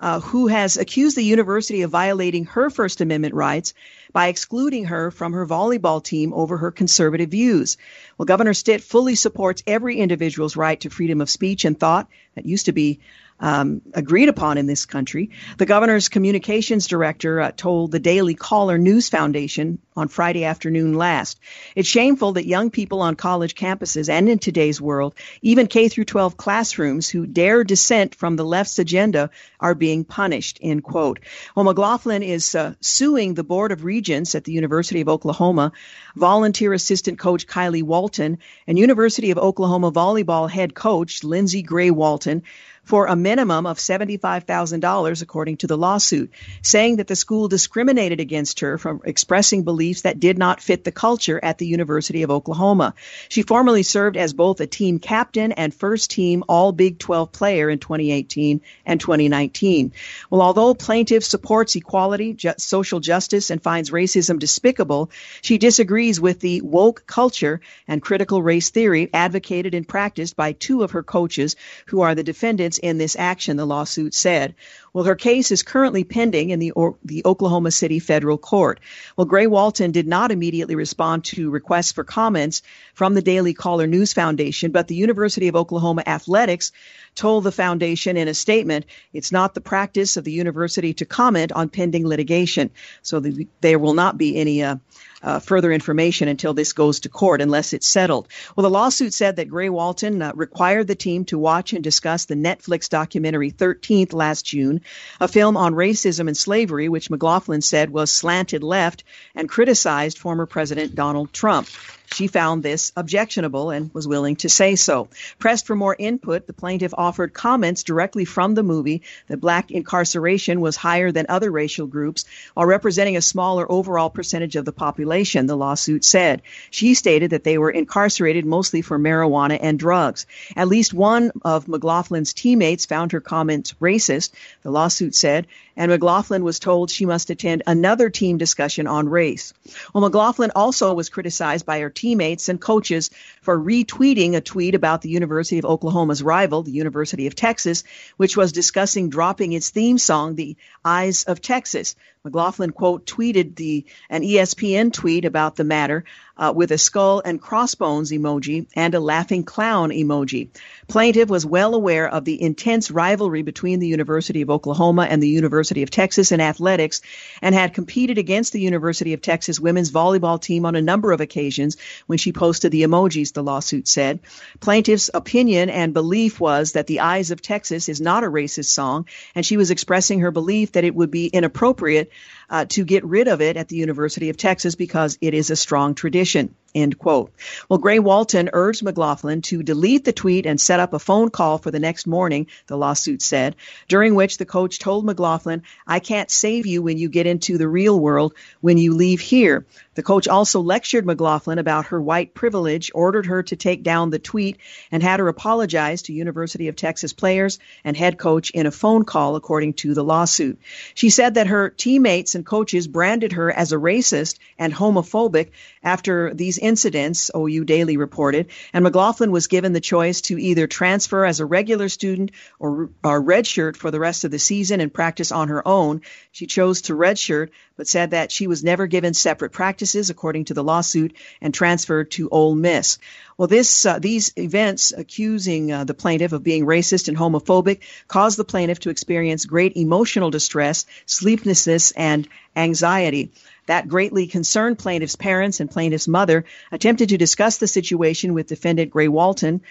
uh, 0.00 0.20
who 0.20 0.48
has 0.48 0.76
accused 0.76 1.16
the 1.16 1.24
university 1.24 1.82
of 1.82 1.90
violating 1.90 2.44
her 2.46 2.70
First 2.70 3.00
Amendment 3.00 3.34
rights 3.34 3.74
by 4.12 4.28
excluding 4.28 4.84
her 4.84 5.10
from 5.10 5.32
her 5.32 5.46
volleyball 5.46 6.02
team 6.02 6.32
over 6.32 6.56
her 6.56 6.70
conservative 6.70 7.30
views. 7.30 7.76
Well, 8.18 8.26
Governor 8.26 8.54
Stitt 8.54 8.82
fully 8.82 9.14
supports 9.14 9.62
every 9.66 9.98
individual's 9.98 10.56
right 10.56 10.80
to 10.80 10.90
freedom 10.90 11.20
of 11.20 11.30
speech 11.30 11.64
and 11.64 11.78
thought. 11.78 12.08
That 12.34 12.46
used 12.46 12.66
to 12.66 12.72
be 12.72 13.00
um, 13.44 13.82
agreed 13.92 14.30
upon 14.30 14.56
in 14.56 14.66
this 14.66 14.86
country. 14.86 15.28
The 15.58 15.66
governor's 15.66 16.08
communications 16.08 16.86
director 16.86 17.42
uh, 17.42 17.52
told 17.54 17.92
the 17.92 17.98
Daily 17.98 18.34
Caller 18.34 18.78
News 18.78 19.10
Foundation 19.10 19.80
on 19.94 20.08
Friday 20.08 20.46
afternoon 20.46 20.94
last. 20.94 21.38
It's 21.76 21.86
shameful 21.86 22.32
that 22.32 22.46
young 22.46 22.70
people 22.70 23.02
on 23.02 23.16
college 23.16 23.54
campuses 23.54 24.08
and 24.08 24.30
in 24.30 24.38
today's 24.38 24.80
world, 24.80 25.14
even 25.42 25.66
K 25.66 25.90
through 25.90 26.06
12 26.06 26.38
classrooms 26.38 27.10
who 27.10 27.26
dare 27.26 27.64
dissent 27.64 28.14
from 28.14 28.36
the 28.36 28.46
left's 28.46 28.78
agenda 28.78 29.28
are 29.60 29.74
being 29.74 30.04
punished, 30.04 30.58
end 30.62 30.82
quote. 30.82 31.20
Well, 31.54 31.66
McLaughlin 31.66 32.22
is 32.22 32.54
uh, 32.54 32.72
suing 32.80 33.34
the 33.34 33.44
Board 33.44 33.72
of 33.72 33.84
Regents 33.84 34.34
at 34.34 34.44
the 34.44 34.52
University 34.52 35.02
of 35.02 35.10
Oklahoma, 35.10 35.72
volunteer 36.16 36.72
assistant 36.72 37.18
coach 37.18 37.46
Kylie 37.46 37.82
Walton, 37.82 38.38
and 38.66 38.78
University 38.78 39.32
of 39.32 39.36
Oklahoma 39.36 39.92
volleyball 39.92 40.50
head 40.50 40.74
coach 40.74 41.22
Lindsey 41.22 41.60
Gray 41.60 41.90
Walton 41.90 42.42
for 42.84 43.06
a 43.06 43.16
minimum 43.16 43.66
of 43.66 43.78
$75,000, 43.78 45.22
according 45.22 45.56
to 45.58 45.66
the 45.66 45.76
lawsuit, 45.76 46.30
saying 46.62 46.96
that 46.96 47.06
the 47.06 47.16
school 47.16 47.48
discriminated 47.48 48.20
against 48.20 48.60
her 48.60 48.78
from 48.78 49.00
expressing 49.04 49.64
beliefs 49.64 50.02
that 50.02 50.20
did 50.20 50.38
not 50.38 50.60
fit 50.60 50.84
the 50.84 50.92
culture 50.92 51.40
at 51.42 51.58
the 51.58 51.66
University 51.66 52.22
of 52.22 52.30
Oklahoma. 52.30 52.94
She 53.28 53.42
formerly 53.42 53.82
served 53.82 54.16
as 54.16 54.32
both 54.32 54.60
a 54.60 54.66
team 54.66 54.98
captain 54.98 55.52
and 55.52 55.74
first 55.74 56.10
team 56.10 56.44
All 56.48 56.72
Big 56.72 56.98
12 56.98 57.32
player 57.32 57.70
in 57.70 57.78
2018 57.78 58.60
and 58.84 59.00
2019. 59.00 59.92
Well, 60.30 60.42
although 60.42 60.74
plaintiff 60.74 61.24
supports 61.24 61.76
equality, 61.76 62.34
ju- 62.34 62.52
social 62.58 63.00
justice, 63.00 63.50
and 63.50 63.62
finds 63.62 63.90
racism 63.90 64.38
despicable, 64.38 65.10
she 65.40 65.58
disagrees 65.58 66.20
with 66.20 66.40
the 66.40 66.60
woke 66.60 67.04
culture 67.06 67.60
and 67.88 68.02
critical 68.02 68.42
race 68.42 68.70
theory 68.70 69.08
advocated 69.12 69.74
and 69.74 69.88
practiced 69.88 70.36
by 70.36 70.52
two 70.52 70.82
of 70.82 70.92
her 70.92 71.02
coaches 71.02 71.56
who 71.86 72.02
are 72.02 72.14
the 72.14 72.22
defendants 72.22 72.73
in 72.78 72.98
this 72.98 73.16
action, 73.16 73.56
the 73.56 73.66
lawsuit 73.66 74.14
said. 74.14 74.54
Well, 74.92 75.04
her 75.04 75.16
case 75.16 75.50
is 75.50 75.62
currently 75.62 76.04
pending 76.04 76.50
in 76.50 76.60
the, 76.60 76.70
or, 76.70 76.96
the 77.04 77.22
Oklahoma 77.24 77.70
City 77.70 77.98
federal 77.98 78.38
court. 78.38 78.78
Well, 79.16 79.24
Gray 79.24 79.46
Walton 79.46 79.90
did 79.90 80.06
not 80.06 80.30
immediately 80.30 80.76
respond 80.76 81.24
to 81.24 81.50
requests 81.50 81.92
for 81.92 82.04
comments 82.04 82.62
from 82.94 83.14
the 83.14 83.22
Daily 83.22 83.54
Caller 83.54 83.86
News 83.86 84.12
Foundation, 84.12 84.70
but 84.70 84.86
the 84.86 84.94
University 84.94 85.48
of 85.48 85.56
Oklahoma 85.56 86.04
Athletics 86.06 86.70
told 87.14 87.44
the 87.44 87.52
foundation 87.52 88.16
in 88.16 88.28
a 88.28 88.34
statement 88.34 88.86
it's 89.12 89.32
not 89.32 89.54
the 89.54 89.60
practice 89.60 90.16
of 90.16 90.24
the 90.24 90.32
university 90.32 90.94
to 90.94 91.04
comment 91.04 91.52
on 91.52 91.68
pending 91.68 92.06
litigation. 92.06 92.70
So 93.02 93.20
the, 93.20 93.46
there 93.60 93.78
will 93.78 93.94
not 93.94 94.18
be 94.18 94.36
any 94.36 94.62
uh, 94.62 94.76
uh, 95.24 95.38
further 95.40 95.72
information 95.72 96.28
until 96.28 96.54
this 96.54 96.72
goes 96.72 97.00
to 97.00 97.08
court 97.08 97.40
unless 97.40 97.72
it's 97.72 97.88
settled. 97.88 98.28
Well, 98.54 98.62
the 98.62 98.70
lawsuit 98.70 99.14
said 99.14 99.36
that 99.36 99.48
Gray 99.48 99.70
Walton 99.70 100.20
uh, 100.20 100.32
required 100.34 100.86
the 100.86 100.94
team 100.94 101.24
to 101.26 101.38
watch 101.38 101.72
and 101.72 101.82
discuss 101.82 102.26
the 102.26 102.34
Netflix 102.34 102.88
documentary 102.88 103.50
13th 103.50 104.12
last 104.12 104.44
June, 104.44 104.82
a 105.20 105.26
film 105.26 105.56
on 105.56 105.74
racism 105.74 106.28
and 106.28 106.36
slavery, 106.36 106.88
which 106.88 107.10
McLaughlin 107.10 107.62
said 107.62 107.90
was 107.90 108.10
slanted 108.10 108.62
left 108.62 109.02
and 109.34 109.48
criticized 109.48 110.18
former 110.18 110.46
President 110.46 110.94
Donald 110.94 111.32
Trump. 111.32 111.68
She 112.12 112.26
found 112.28 112.62
this 112.62 112.92
objectionable 112.96 113.70
and 113.70 113.92
was 113.92 114.06
willing 114.06 114.36
to 114.36 114.48
say 114.48 114.76
so. 114.76 115.08
Pressed 115.38 115.66
for 115.66 115.74
more 115.74 115.96
input, 115.98 116.46
the 116.46 116.52
plaintiff 116.52 116.94
offered 116.96 117.32
comments 117.32 117.82
directly 117.82 118.24
from 118.24 118.54
the 118.54 118.62
movie 118.62 119.02
that 119.28 119.40
black 119.40 119.70
incarceration 119.70 120.60
was 120.60 120.76
higher 120.76 121.10
than 121.10 121.26
other 121.28 121.50
racial 121.50 121.86
groups 121.86 122.24
while 122.54 122.66
representing 122.66 123.16
a 123.16 123.22
smaller 123.22 123.70
overall 123.70 124.10
percentage 124.10 124.54
of 124.54 124.64
the 124.64 124.72
population, 124.72 125.46
the 125.46 125.56
lawsuit 125.56 126.04
said. 126.04 126.42
She 126.70 126.94
stated 126.94 127.30
that 127.30 127.42
they 127.42 127.58
were 127.58 127.70
incarcerated 127.70 128.44
mostly 128.44 128.82
for 128.82 128.98
marijuana 128.98 129.58
and 129.60 129.78
drugs. 129.78 130.26
At 130.56 130.68
least 130.68 130.94
one 130.94 131.32
of 131.42 131.66
McLaughlin's 131.66 132.32
teammates 132.32 132.86
found 132.86 133.12
her 133.12 133.20
comments 133.20 133.74
racist, 133.80 134.30
the 134.62 134.70
lawsuit 134.70 135.14
said, 135.14 135.46
and 135.76 135.90
McLaughlin 135.90 136.44
was 136.44 136.58
told 136.58 136.90
she 136.90 137.06
must 137.06 137.30
attend 137.30 137.62
another 137.66 138.10
team 138.10 138.38
discussion 138.38 138.86
on 138.86 139.08
race. 139.08 139.52
Well, 139.92 140.02
McLaughlin 140.02 140.52
also 140.54 140.94
was 140.94 141.08
criticized 141.08 141.66
by 141.66 141.80
her 141.80 141.90
teammates 141.90 142.48
and 142.48 142.60
coaches 142.60 143.10
for 143.42 143.58
retweeting 143.58 144.34
a 144.34 144.40
tweet 144.40 144.74
about 144.74 145.02
the 145.02 145.08
University 145.08 145.58
of 145.58 145.64
Oklahoma's 145.64 146.22
rival, 146.22 146.62
the 146.62 146.70
University 146.70 147.26
of 147.26 147.34
Texas, 147.34 147.84
which 148.16 148.36
was 148.36 148.52
discussing 148.52 149.10
dropping 149.10 149.52
its 149.52 149.70
theme 149.70 149.98
song, 149.98 150.34
The 150.34 150.56
Eyes 150.84 151.24
of 151.24 151.40
Texas. 151.40 151.96
McLaughlin, 152.24 152.70
quote, 152.70 153.04
tweeted 153.04 153.54
the 153.54 153.84
an 154.08 154.22
ESPN 154.22 154.92
tweet 154.92 155.26
about 155.26 155.56
the 155.56 155.64
matter. 155.64 156.04
Uh, 156.36 156.52
with 156.54 156.70
a 156.72 156.78
skull 156.78 157.22
and 157.24 157.40
crossbones 157.40 158.10
emoji 158.10 158.66
and 158.74 158.94
a 158.94 159.00
laughing 159.00 159.44
clown 159.44 159.90
emoji. 159.90 160.48
Plaintiff 160.88 161.28
was 161.28 161.46
well 161.46 161.74
aware 161.74 162.08
of 162.08 162.24
the 162.24 162.40
intense 162.40 162.90
rivalry 162.90 163.42
between 163.42 163.78
the 163.78 163.88
University 163.88 164.42
of 164.42 164.50
Oklahoma 164.50 165.06
and 165.08 165.22
the 165.22 165.28
University 165.28 165.82
of 165.82 165.90
Texas 165.90 166.32
in 166.32 166.40
athletics 166.40 167.00
and 167.40 167.54
had 167.54 167.74
competed 167.74 168.18
against 168.18 168.52
the 168.52 168.60
University 168.60 169.12
of 169.12 169.22
Texas 169.22 169.60
women's 169.60 169.90
volleyball 169.90 170.40
team 170.40 170.66
on 170.66 170.76
a 170.76 170.82
number 170.82 171.12
of 171.12 171.20
occasions 171.20 171.76
when 172.06 172.18
she 172.18 172.32
posted 172.32 172.72
the 172.72 172.82
emojis, 172.82 173.32
the 173.32 173.42
lawsuit 173.42 173.88
said. 173.88 174.20
Plaintiff's 174.60 175.10
opinion 175.14 175.70
and 175.70 175.94
belief 175.94 176.40
was 176.40 176.72
that 176.72 176.86
The 176.86 177.00
Eyes 177.00 177.30
of 177.30 177.40
Texas 177.40 177.88
is 177.88 178.00
not 178.00 178.24
a 178.24 178.28
racist 178.28 178.66
song, 178.66 179.06
and 179.34 179.46
she 179.46 179.56
was 179.56 179.70
expressing 179.70 180.20
her 180.20 180.30
belief 180.30 180.72
that 180.72 180.84
it 180.84 180.94
would 180.94 181.10
be 181.10 181.26
inappropriate 181.26 182.10
uh, 182.50 182.64
to 182.66 182.84
get 182.84 183.04
rid 183.04 183.28
of 183.28 183.40
it 183.40 183.56
at 183.56 183.68
the 183.68 183.76
University 183.76 184.30
of 184.30 184.36
Texas 184.36 184.74
because 184.74 185.18
it 185.20 185.34
is 185.34 185.50
a 185.50 185.56
strong 185.56 185.94
tradition. 185.94 186.54
End 186.74 186.98
quote. 186.98 187.32
Well, 187.68 187.78
Gray 187.78 188.00
Walton 188.00 188.50
urged 188.52 188.82
McLaughlin 188.82 189.42
to 189.42 189.62
delete 189.62 190.04
the 190.04 190.12
tweet 190.12 190.44
and 190.44 190.60
set 190.60 190.80
up 190.80 190.92
a 190.92 190.98
phone 190.98 191.30
call 191.30 191.58
for 191.58 191.70
the 191.70 191.78
next 191.78 192.04
morning, 192.04 192.48
the 192.66 192.76
lawsuit 192.76 193.22
said, 193.22 193.54
during 193.86 194.16
which 194.16 194.38
the 194.38 194.44
coach 194.44 194.80
told 194.80 195.04
McLaughlin, 195.04 195.62
I 195.86 196.00
can't 196.00 196.32
save 196.32 196.66
you 196.66 196.82
when 196.82 196.98
you 196.98 197.08
get 197.08 197.28
into 197.28 197.58
the 197.58 197.68
real 197.68 197.98
world 197.98 198.34
when 198.60 198.76
you 198.76 198.94
leave 198.94 199.20
here. 199.20 199.64
The 199.94 200.02
coach 200.02 200.26
also 200.26 200.60
lectured 200.60 201.06
McLaughlin 201.06 201.60
about 201.60 201.86
her 201.86 202.02
white 202.02 202.34
privilege, 202.34 202.90
ordered 202.92 203.26
her 203.26 203.44
to 203.44 203.54
take 203.54 203.84
down 203.84 204.10
the 204.10 204.18
tweet, 204.18 204.56
and 204.90 205.00
had 205.00 205.20
her 205.20 205.28
apologize 205.28 206.02
to 206.02 206.12
University 206.12 206.66
of 206.66 206.74
Texas 206.74 207.12
players 207.12 207.60
and 207.84 207.96
head 207.96 208.18
coach 208.18 208.50
in 208.50 208.66
a 208.66 208.72
phone 208.72 209.04
call, 209.04 209.36
according 209.36 209.74
to 209.74 209.94
the 209.94 210.02
lawsuit. 210.02 210.58
She 210.94 211.10
said 211.10 211.34
that 211.34 211.46
her 211.46 211.70
teammates 211.70 212.34
and 212.34 212.44
coaches 212.44 212.88
branded 212.88 213.34
her 213.34 213.52
as 213.52 213.70
a 213.70 213.76
racist 213.76 214.38
and 214.58 214.74
homophobic 214.74 215.50
after 215.84 216.34
these 216.34 216.58
incidents, 216.64 217.30
OU 217.36 217.64
Daily 217.64 217.96
reported, 217.96 218.48
and 218.72 218.82
McLaughlin 218.82 219.30
was 219.30 219.46
given 219.46 219.72
the 219.72 219.80
choice 219.80 220.22
to 220.22 220.40
either 220.40 220.66
transfer 220.66 221.24
as 221.24 221.40
a 221.40 221.46
regular 221.46 221.88
student 221.88 222.30
or, 222.58 222.90
or 223.04 223.22
redshirt 223.22 223.76
for 223.76 223.90
the 223.90 224.00
rest 224.00 224.24
of 224.24 224.30
the 224.30 224.38
season 224.38 224.80
and 224.80 224.92
practice 224.92 225.30
on 225.30 225.48
her 225.48 225.66
own. 225.68 226.00
She 226.32 226.46
chose 226.46 226.82
to 226.82 226.94
redshirt, 226.94 227.50
but 227.76 227.86
said 227.86 228.12
that 228.12 228.32
she 228.32 228.46
was 228.46 228.64
never 228.64 228.86
given 228.86 229.12
separate 229.14 229.52
practices, 229.52 230.08
according 230.08 230.46
to 230.46 230.54
the 230.54 230.64
lawsuit, 230.64 231.14
and 231.40 231.52
transferred 231.52 232.10
to 232.12 232.28
Ole 232.30 232.54
Miss. 232.54 232.98
Well, 233.36 233.48
this 233.48 233.84
uh, 233.84 233.98
these 233.98 234.32
events 234.36 234.92
accusing 234.96 235.72
uh, 235.72 235.84
the 235.84 235.94
plaintiff 235.94 236.32
of 236.32 236.42
being 236.42 236.66
racist 236.66 237.08
and 237.08 237.16
homophobic 237.16 237.80
caused 238.06 238.38
the 238.38 238.44
plaintiff 238.44 238.80
to 238.80 238.90
experience 238.90 239.44
great 239.44 239.76
emotional 239.76 240.30
distress, 240.30 240.86
sleeplessness, 241.06 241.90
and 241.92 242.28
anxiety. 242.56 243.32
That 243.66 243.88
greatly 243.88 244.26
concerned 244.26 244.78
plaintiff's 244.78 245.16
parents 245.16 245.60
and 245.60 245.70
plaintiff's 245.70 246.08
mother 246.08 246.44
attempted 246.70 247.10
to 247.10 247.18
discuss 247.18 247.58
the 247.58 247.66
situation 247.66 248.34
with 248.34 248.46
defendant 248.46 248.90
Gray 248.90 249.08
Walton. 249.08 249.62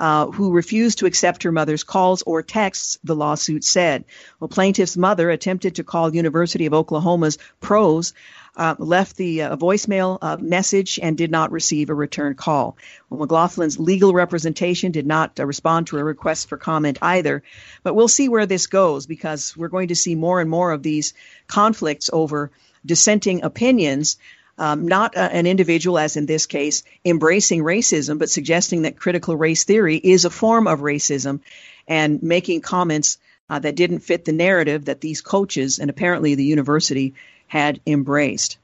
Uh, 0.00 0.30
who 0.30 0.52
refused 0.52 0.98
to 0.98 1.06
accept 1.06 1.42
her 1.42 1.50
mother's 1.50 1.82
calls 1.82 2.22
or 2.22 2.40
texts, 2.40 3.00
the 3.02 3.16
lawsuit 3.16 3.64
said. 3.64 4.04
Well, 4.38 4.46
plaintiff's 4.46 4.96
mother 4.96 5.28
attempted 5.28 5.74
to 5.74 5.82
call 5.82 6.14
University 6.14 6.66
of 6.66 6.72
Oklahoma's 6.72 7.36
pros, 7.60 8.14
uh, 8.56 8.76
left 8.78 9.16
the 9.16 9.42
uh, 9.42 9.56
voicemail 9.56 10.18
uh, 10.22 10.36
message, 10.36 11.00
and 11.02 11.18
did 11.18 11.32
not 11.32 11.50
receive 11.50 11.90
a 11.90 11.94
return 11.94 12.36
call. 12.36 12.76
Well, 13.10 13.26
McLaughlin's 13.26 13.80
legal 13.80 14.12
representation 14.12 14.92
did 14.92 15.06
not 15.06 15.40
uh, 15.40 15.46
respond 15.46 15.88
to 15.88 15.98
a 15.98 16.04
request 16.04 16.48
for 16.48 16.58
comment 16.58 16.98
either. 17.02 17.42
But 17.82 17.94
we'll 17.94 18.06
see 18.06 18.28
where 18.28 18.46
this 18.46 18.68
goes 18.68 19.06
because 19.06 19.56
we're 19.56 19.66
going 19.66 19.88
to 19.88 19.96
see 19.96 20.14
more 20.14 20.40
and 20.40 20.48
more 20.48 20.70
of 20.70 20.84
these 20.84 21.12
conflicts 21.48 22.08
over 22.12 22.52
dissenting 22.84 23.42
opinions, 23.42 24.16
um, 24.58 24.88
not 24.88 25.16
uh, 25.16 25.28
an 25.32 25.46
individual, 25.46 25.98
as 25.98 26.16
in 26.16 26.26
this 26.26 26.46
case, 26.46 26.82
embracing 27.04 27.62
racism, 27.62 28.18
but 28.18 28.30
suggesting 28.30 28.82
that 28.82 28.98
critical 28.98 29.36
race 29.36 29.64
theory 29.64 29.96
is 29.96 30.24
a 30.24 30.30
form 30.30 30.66
of 30.66 30.80
racism 30.80 31.40
and 31.86 32.22
making 32.22 32.60
comments 32.60 33.18
uh, 33.50 33.58
that 33.58 33.76
didn't 33.76 34.00
fit 34.00 34.24
the 34.24 34.32
narrative 34.32 34.86
that 34.86 35.00
these 35.00 35.20
coaches 35.20 35.78
and 35.78 35.90
apparently 35.90 36.34
the 36.34 36.44
university 36.44 37.14
had 37.46 37.80
embraced. 37.86 38.58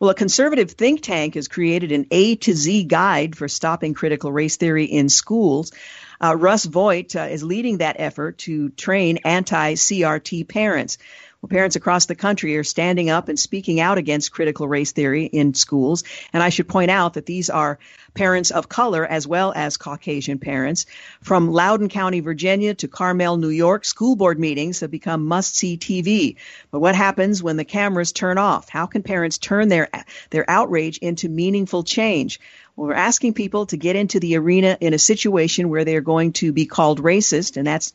Well, 0.00 0.10
a 0.10 0.14
conservative 0.14 0.70
think 0.70 1.00
tank 1.00 1.34
has 1.34 1.48
created 1.48 1.90
an 1.90 2.06
A 2.12 2.36
to 2.36 2.52
Z 2.52 2.84
guide 2.84 3.36
for 3.36 3.48
stopping 3.48 3.94
critical 3.94 4.30
race 4.30 4.56
theory 4.56 4.84
in 4.84 5.08
schools. 5.08 5.72
Uh, 6.22 6.36
Russ 6.36 6.64
Vought 6.64 7.16
uh, 7.16 7.22
is 7.22 7.42
leading 7.42 7.78
that 7.78 7.96
effort 7.98 8.38
to 8.38 8.68
train 8.70 9.18
anti 9.24 9.74
CRT 9.74 10.46
parents. 10.46 10.98
Well, 11.40 11.48
parents 11.50 11.76
across 11.76 12.06
the 12.06 12.16
country 12.16 12.56
are 12.56 12.64
standing 12.64 13.10
up 13.10 13.28
and 13.28 13.38
speaking 13.38 13.78
out 13.78 13.96
against 13.96 14.32
critical 14.32 14.66
race 14.66 14.90
theory 14.90 15.24
in 15.24 15.54
schools. 15.54 16.02
And 16.32 16.42
I 16.42 16.48
should 16.48 16.66
point 16.66 16.90
out 16.90 17.14
that 17.14 17.26
these 17.26 17.48
are 17.48 17.78
parents 18.14 18.50
of 18.50 18.68
color 18.68 19.06
as 19.06 19.24
well 19.24 19.52
as 19.54 19.76
Caucasian 19.76 20.40
parents. 20.40 20.86
From 21.22 21.52
Loudoun 21.52 21.90
County, 21.90 22.18
Virginia 22.18 22.74
to 22.74 22.88
Carmel, 22.88 23.36
New 23.36 23.50
York, 23.50 23.84
school 23.84 24.16
board 24.16 24.40
meetings 24.40 24.80
have 24.80 24.90
become 24.90 25.26
must 25.26 25.54
see 25.54 25.76
TV. 25.76 26.34
But 26.72 26.80
what 26.80 26.96
happens 26.96 27.40
when 27.40 27.56
the 27.56 27.64
cameras 27.64 28.10
turn 28.10 28.36
off? 28.36 28.68
How 28.68 28.86
can 28.86 29.04
parents 29.04 29.38
turn 29.38 29.68
their, 29.68 29.90
their 30.30 30.50
outrage 30.50 30.98
into 30.98 31.28
meaningful 31.28 31.84
change? 31.84 32.40
Well, 32.74 32.88
we're 32.88 32.94
asking 32.94 33.34
people 33.34 33.66
to 33.66 33.76
get 33.76 33.94
into 33.94 34.18
the 34.18 34.36
arena 34.38 34.76
in 34.80 34.92
a 34.92 34.98
situation 34.98 35.68
where 35.68 35.84
they're 35.84 36.00
going 36.00 36.32
to 36.34 36.52
be 36.52 36.66
called 36.66 37.00
racist, 37.00 37.56
and 37.56 37.66
that's 37.66 37.92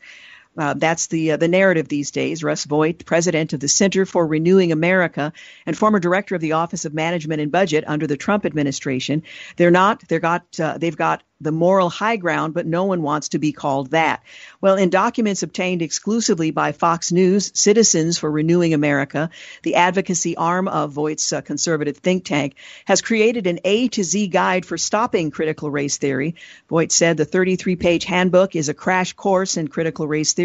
uh, 0.56 0.74
that's 0.74 1.08
the 1.08 1.32
uh, 1.32 1.36
the 1.36 1.48
narrative 1.48 1.88
these 1.88 2.10
days. 2.10 2.44
Russ 2.44 2.64
Vought, 2.64 3.04
president 3.04 3.52
of 3.52 3.60
the 3.60 3.68
Center 3.68 4.06
for 4.06 4.26
Renewing 4.26 4.72
America 4.72 5.32
and 5.66 5.76
former 5.76 5.98
director 5.98 6.34
of 6.34 6.40
the 6.40 6.52
Office 6.52 6.84
of 6.84 6.94
Management 6.94 7.40
and 7.40 7.50
Budget 7.50 7.84
under 7.86 8.06
the 8.06 8.16
Trump 8.16 8.46
administration. 8.46 9.22
They're 9.56 9.70
not. 9.70 10.06
They're 10.08 10.20
got. 10.20 10.60
Uh, 10.60 10.78
they've 10.78 10.96
got 10.96 11.22
the 11.40 11.52
moral 11.52 11.90
high 11.90 12.16
ground, 12.16 12.54
but 12.54 12.66
no 12.66 12.84
one 12.84 13.02
wants 13.02 13.30
to 13.30 13.38
be 13.38 13.52
called 13.52 13.90
that. 13.90 14.22
Well, 14.60 14.76
in 14.76 14.88
documents 14.88 15.42
obtained 15.42 15.82
exclusively 15.82 16.50
by 16.50 16.72
Fox 16.72 17.12
News, 17.12 17.50
Citizens 17.54 18.18
for 18.18 18.30
Renewing 18.30 18.72
America, 18.72 19.30
the 19.62 19.74
advocacy 19.74 20.36
arm 20.36 20.68
of 20.68 20.92
Vought's 20.92 21.32
uh, 21.32 21.40
conservative 21.42 21.98
think 21.98 22.24
tank, 22.24 22.54
has 22.86 23.02
created 23.02 23.46
an 23.46 23.60
A 23.64 23.88
to 23.88 24.04
Z 24.04 24.28
guide 24.28 24.64
for 24.64 24.78
stopping 24.78 25.30
critical 25.30 25.70
race 25.70 25.98
theory. 25.98 26.36
Vought 26.68 26.92
said 26.92 27.16
the 27.16 27.24
33 27.24 27.76
page 27.76 28.04
handbook 28.04 28.56
is 28.56 28.68
a 28.68 28.74
crash 28.74 29.12
course 29.12 29.56
in 29.56 29.68
critical 29.68 30.06
race 30.06 30.32
theory, 30.32 30.43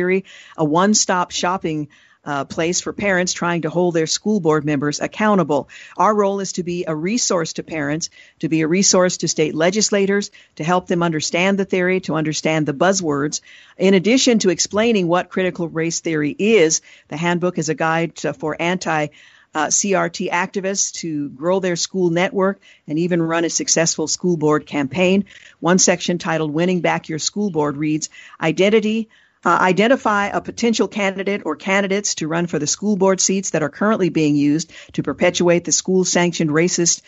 a 0.58 0.64
one 0.64 0.94
stop 0.94 1.32
shopping 1.32 1.90
uh, 2.26 2.46
place 2.46 2.82
for 2.82 2.94
parents 2.94 3.34
trying 3.34 3.62
to 3.62 3.70
hold 3.70 3.94
their 3.94 4.08
school 4.08 4.40
board 4.40 4.66
members 4.66 5.00
accountable. 5.00 5.70
Our 5.98 6.14
role 6.14 6.40
is 6.42 6.54
to 6.54 6.64
be 6.64 6.86
a 6.86 6.96
resource 6.96 7.54
to 7.54 7.64
parents, 7.64 8.10
to 8.40 8.50
be 8.50 8.62
a 8.62 8.68
resource 8.68 9.18
to 9.18 9.28
state 9.28 9.56
legislators, 9.56 10.32
to 10.58 10.64
help 10.64 10.88
them 10.88 11.02
understand 11.02 11.58
the 11.58 11.66
theory, 11.66 12.02
to 12.02 12.16
understand 12.16 12.66
the 12.66 12.74
buzzwords. 12.74 13.42
In 13.78 13.94
addition 13.94 14.40
to 14.40 14.50
explaining 14.50 15.08
what 15.08 15.30
critical 15.30 15.70
race 15.70 16.02
theory 16.02 16.36
is, 16.38 16.82
the 17.08 17.18
handbook 17.18 17.58
is 17.58 17.70
a 17.70 17.76
guide 17.76 18.16
to, 18.18 18.34
for 18.34 18.56
anti 18.60 19.08
uh, 19.56 19.68
CRT 19.68 20.30
activists 20.30 20.92
to 20.94 21.30
grow 21.30 21.60
their 21.60 21.76
school 21.76 22.12
network 22.12 22.60
and 22.88 23.00
even 23.00 23.22
run 23.22 23.46
a 23.46 23.50
successful 23.50 24.08
school 24.08 24.38
board 24.38 24.66
campaign. 24.66 25.26
One 25.60 25.80
section 25.80 26.18
titled 26.20 26.54
Winning 26.54 26.82
Back 26.82 27.10
Your 27.10 27.18
School 27.18 27.50
Board 27.50 27.78
reads 27.78 28.10
Identity, 28.40 29.10
uh, 29.46 29.58
identify 29.62 30.28
a 30.28 30.42
potential 30.42 30.88
candidate 30.88 31.44
or 31.46 31.56
candidates 31.56 32.16
to 32.16 32.28
run 32.28 32.48
for 32.48 32.60
the 32.60 32.68
school 32.68 32.98
board 32.98 33.22
seats 33.22 33.52
that 33.52 33.64
are 33.64 33.70
currently 33.70 34.10
being 34.10 34.36
used 34.36 34.72
to 34.94 35.04
perpetuate 35.04 35.64
the 35.64 35.72
school 35.72 36.04
sanctioned 36.04 36.50
racist 36.50 37.02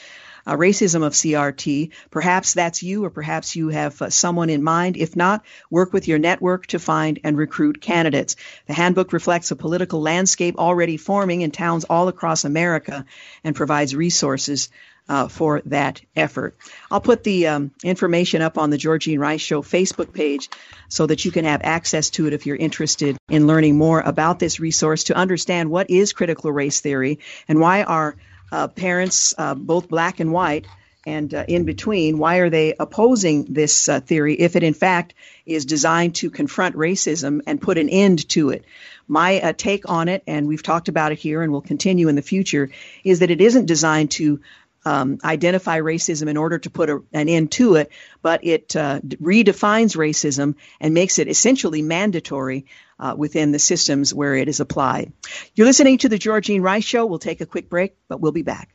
uh, 0.46 0.56
racism 0.56 1.04
of 1.04 1.14
CRT. 1.14 1.92
Perhaps 2.10 2.54
that's 2.54 2.84
you, 2.84 3.06
or 3.06 3.10
perhaps 3.10 3.56
you 3.56 3.70
have 3.70 4.02
uh, 4.02 4.10
someone 4.10 4.50
in 4.50 4.64
mind. 4.64 4.98
If 4.98 5.16
not, 5.16 5.44
work 5.70 5.94
with 5.94 6.08
your 6.08 6.20
network 6.20 6.68
to 6.68 6.80
find 6.80 7.20
and 7.24 7.38
recruit 7.38 7.82
candidates. 7.82 8.36
The 8.66 8.74
handbook 8.74 9.14
reflects 9.14 9.52
a 9.52 9.56
political 9.56 10.02
landscape 10.02 10.58
already 10.58 10.98
forming 10.98 11.42
in 11.42 11.52
towns 11.52 11.84
all 11.84 12.08
across 12.08 12.46
America 12.46 13.06
and 13.44 13.56
provides 13.56 13.96
resources 13.96 14.70
uh, 15.12 15.28
for 15.28 15.62
that 15.66 16.02
effort. 16.16 16.56
I'll 16.90 17.02
put 17.02 17.26
the 17.26 17.48
um, 17.48 17.72
information 17.84 18.42
up 18.42 18.58
on 18.58 18.70
the 18.70 18.78
Georgene 18.78 19.20
Rice 19.20 19.42
Show 19.42 19.62
Facebook 19.62 20.14
page 20.14 20.50
so 20.88 21.06
that 21.06 21.26
you 21.26 21.32
can 21.32 21.44
have 21.44 21.60
access 21.66 22.12
to 22.12 22.28
it 22.28 22.34
if 22.34 22.46
you're 22.46 22.56
interested 22.56 23.18
in 23.30 23.46
learning 23.46 23.78
more 23.78 24.00
about 24.00 24.40
this 24.40 24.62
resource 24.62 25.04
to 25.06 25.14
understand 25.14 25.70
what 25.70 25.90
is 25.90 26.14
critical 26.14 26.50
race 26.50 26.80
theory 26.80 27.20
and 27.50 27.60
why 27.60 27.84
are 27.84 28.16
uh, 28.54 28.70
parents, 28.70 29.34
uh, 29.38 29.54
both 29.54 29.90
black 29.90 30.22
and 30.22 30.32
white, 30.32 30.66
and 31.06 31.34
uh, 31.34 31.44
in 31.48 31.66
between, 31.66 32.18
why 32.18 32.38
are 32.38 32.50
they 32.50 32.76
opposing 32.80 33.46
this 33.50 33.90
uh, 33.90 34.00
theory 34.00 34.36
if 34.36 34.56
it 34.56 34.64
in 34.64 34.74
fact 34.74 35.14
is 35.46 35.66
designed 35.66 36.16
to 36.16 36.30
confront 36.30 36.76
racism 36.76 37.42
and 37.48 37.62
put 37.62 37.78
an 37.78 37.90
end 37.90 38.30
to 38.30 38.52
it? 38.52 38.64
My 39.08 39.42
uh, 39.42 39.54
take 39.58 39.90
on 39.90 40.08
it, 40.08 40.24
and 40.28 40.48
we've 40.48 40.64
talked 40.64 40.88
about 40.88 41.12
it 41.12 41.18
here 41.18 41.42
and 41.42 41.52
will 41.52 41.62
continue 41.62 42.08
in 42.08 42.16
the 42.16 42.22
future, 42.22 42.70
is 43.04 43.20
that 43.20 43.32
it 43.32 43.42
isn't 43.42 43.66
designed 43.66 44.12
to 44.12 44.40
um, 44.86 45.20
identify 45.24 45.80
racism 45.80 46.28
in 46.28 46.38
order 46.38 46.60
to 46.60 46.70
put 46.70 46.90
a, 46.90 47.02
an 47.14 47.30
end 47.30 47.52
to 47.54 47.76
it, 47.76 47.92
but 48.22 48.44
it 48.44 48.76
uh, 48.76 49.00
redefines 49.02 49.96
racism 49.96 50.56
and 50.80 50.94
makes 50.94 51.20
it 51.20 51.28
essentially 51.28 51.82
mandatory 51.82 52.66
uh, 53.00 53.16
within 53.18 53.52
the 53.52 53.60
systems 53.60 54.14
where 54.14 54.36
it 54.36 54.48
is 54.48 54.60
applied. 54.60 55.12
You're 55.56 55.68
listening 55.68 56.00
to 56.00 56.10
the 56.10 56.20
Georgene 56.20 56.62
Rice 56.62 56.84
Show. 56.84 57.06
We'll 57.06 57.20
take 57.20 57.42
a 57.42 57.46
quick 57.46 57.70
break, 57.70 57.96
but 58.08 58.20
we'll 58.20 58.32
be 58.32 58.44
back. 58.44 58.70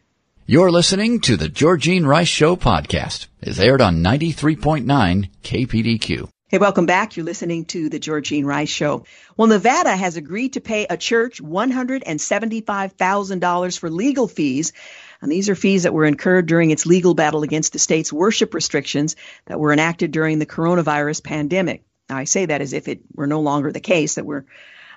You're 0.48 0.70
listening 0.70 1.18
to 1.22 1.36
the 1.36 1.48
Georgene 1.48 2.06
Rice 2.06 2.28
Show 2.28 2.54
podcast. 2.54 3.26
It's 3.40 3.58
aired 3.58 3.80
on 3.80 4.04
93.9 4.04 5.28
KPDQ. 5.42 6.28
Hey, 6.48 6.58
welcome 6.58 6.86
back. 6.86 7.16
You're 7.16 7.26
listening 7.26 7.64
to 7.66 7.88
the 7.88 7.98
Georgene 7.98 8.44
Rice 8.44 8.68
Show. 8.68 9.04
Well, 9.36 9.48
Nevada 9.48 9.96
has 9.96 10.16
agreed 10.16 10.52
to 10.52 10.60
pay 10.60 10.86
a 10.88 10.96
church 10.96 11.42
$175,000 11.42 13.78
for 13.80 13.90
legal 13.90 14.28
fees. 14.28 14.72
And 15.20 15.30
these 15.30 15.48
are 15.48 15.54
fees 15.54 15.84
that 15.84 15.94
were 15.94 16.04
incurred 16.04 16.46
during 16.46 16.70
its 16.70 16.86
legal 16.86 17.14
battle 17.14 17.42
against 17.42 17.72
the 17.72 17.78
state's 17.78 18.12
worship 18.12 18.54
restrictions 18.54 19.16
that 19.46 19.58
were 19.58 19.72
enacted 19.72 20.10
during 20.10 20.38
the 20.38 20.46
coronavirus 20.46 21.22
pandemic. 21.22 21.84
Now, 22.08 22.16
I 22.18 22.24
say 22.24 22.46
that 22.46 22.60
as 22.60 22.72
if 22.72 22.88
it 22.88 23.00
were 23.14 23.26
no 23.26 23.40
longer 23.40 23.72
the 23.72 23.80
case, 23.80 24.14
that 24.14 24.26
we're 24.26 24.44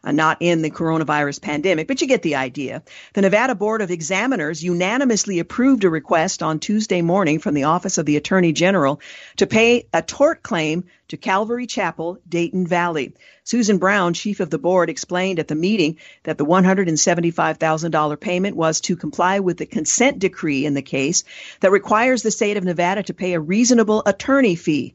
uh, 0.04 0.12
not 0.12 0.38
in 0.39 0.62
the 0.62 0.70
coronavirus 0.70 1.41
pandemic, 1.41 1.88
but 1.88 2.02
you 2.02 2.08
get 2.08 2.22
the 2.22 2.36
idea. 2.36 2.84
The 3.14 3.22
Nevada 3.22 3.56
Board 3.56 3.82
of 3.82 3.91
Examiners 3.91 4.64
unanimously 4.64 5.39
approved 5.39 5.84
a 5.84 5.89
request 5.89 6.43
on 6.43 6.60
Tuesday 6.60 7.02
morning 7.02 7.39
from 7.39 7.54
the 7.54 7.66
Office 7.66 7.97
of 7.97 8.06
the 8.06 8.18
Attorney 8.18 8.54
General 8.54 9.00
to 9.38 9.47
pay 9.47 9.88
a 9.93 10.02
tort 10.02 10.43
claim 10.43 10.86
to 11.10 11.18
Calvary 11.18 11.66
Chapel, 11.66 12.20
Dayton 12.28 12.68
Valley. 12.68 13.14
Susan 13.43 13.80
Brown, 13.80 14.14
chief 14.14 14.39
of 14.39 14.52
the 14.52 14.60
board, 14.60 14.91
explained 14.91 15.39
at 15.39 15.47
the 15.47 15.56
meeting 15.56 15.97
that 16.24 16.38
the 16.38 16.45
$175,000 16.45 18.20
payment 18.20 18.56
was 18.56 18.80
to 18.82 18.95
comply 18.95 19.39
with 19.39 19.58
the 19.58 19.66
consent 19.66 20.20
decree 20.20 20.66
in 20.68 20.76
the 20.76 20.84
case 20.84 21.24
that 21.62 21.72
requires 21.72 22.22
the 22.22 22.30
state 22.30 22.58
of 22.58 22.64
Nevada 22.64 23.02
to 23.04 23.14
pay 23.14 23.34
a 23.34 23.39
reasonable 23.39 24.04
attorney 24.06 24.56
fee. 24.56 24.93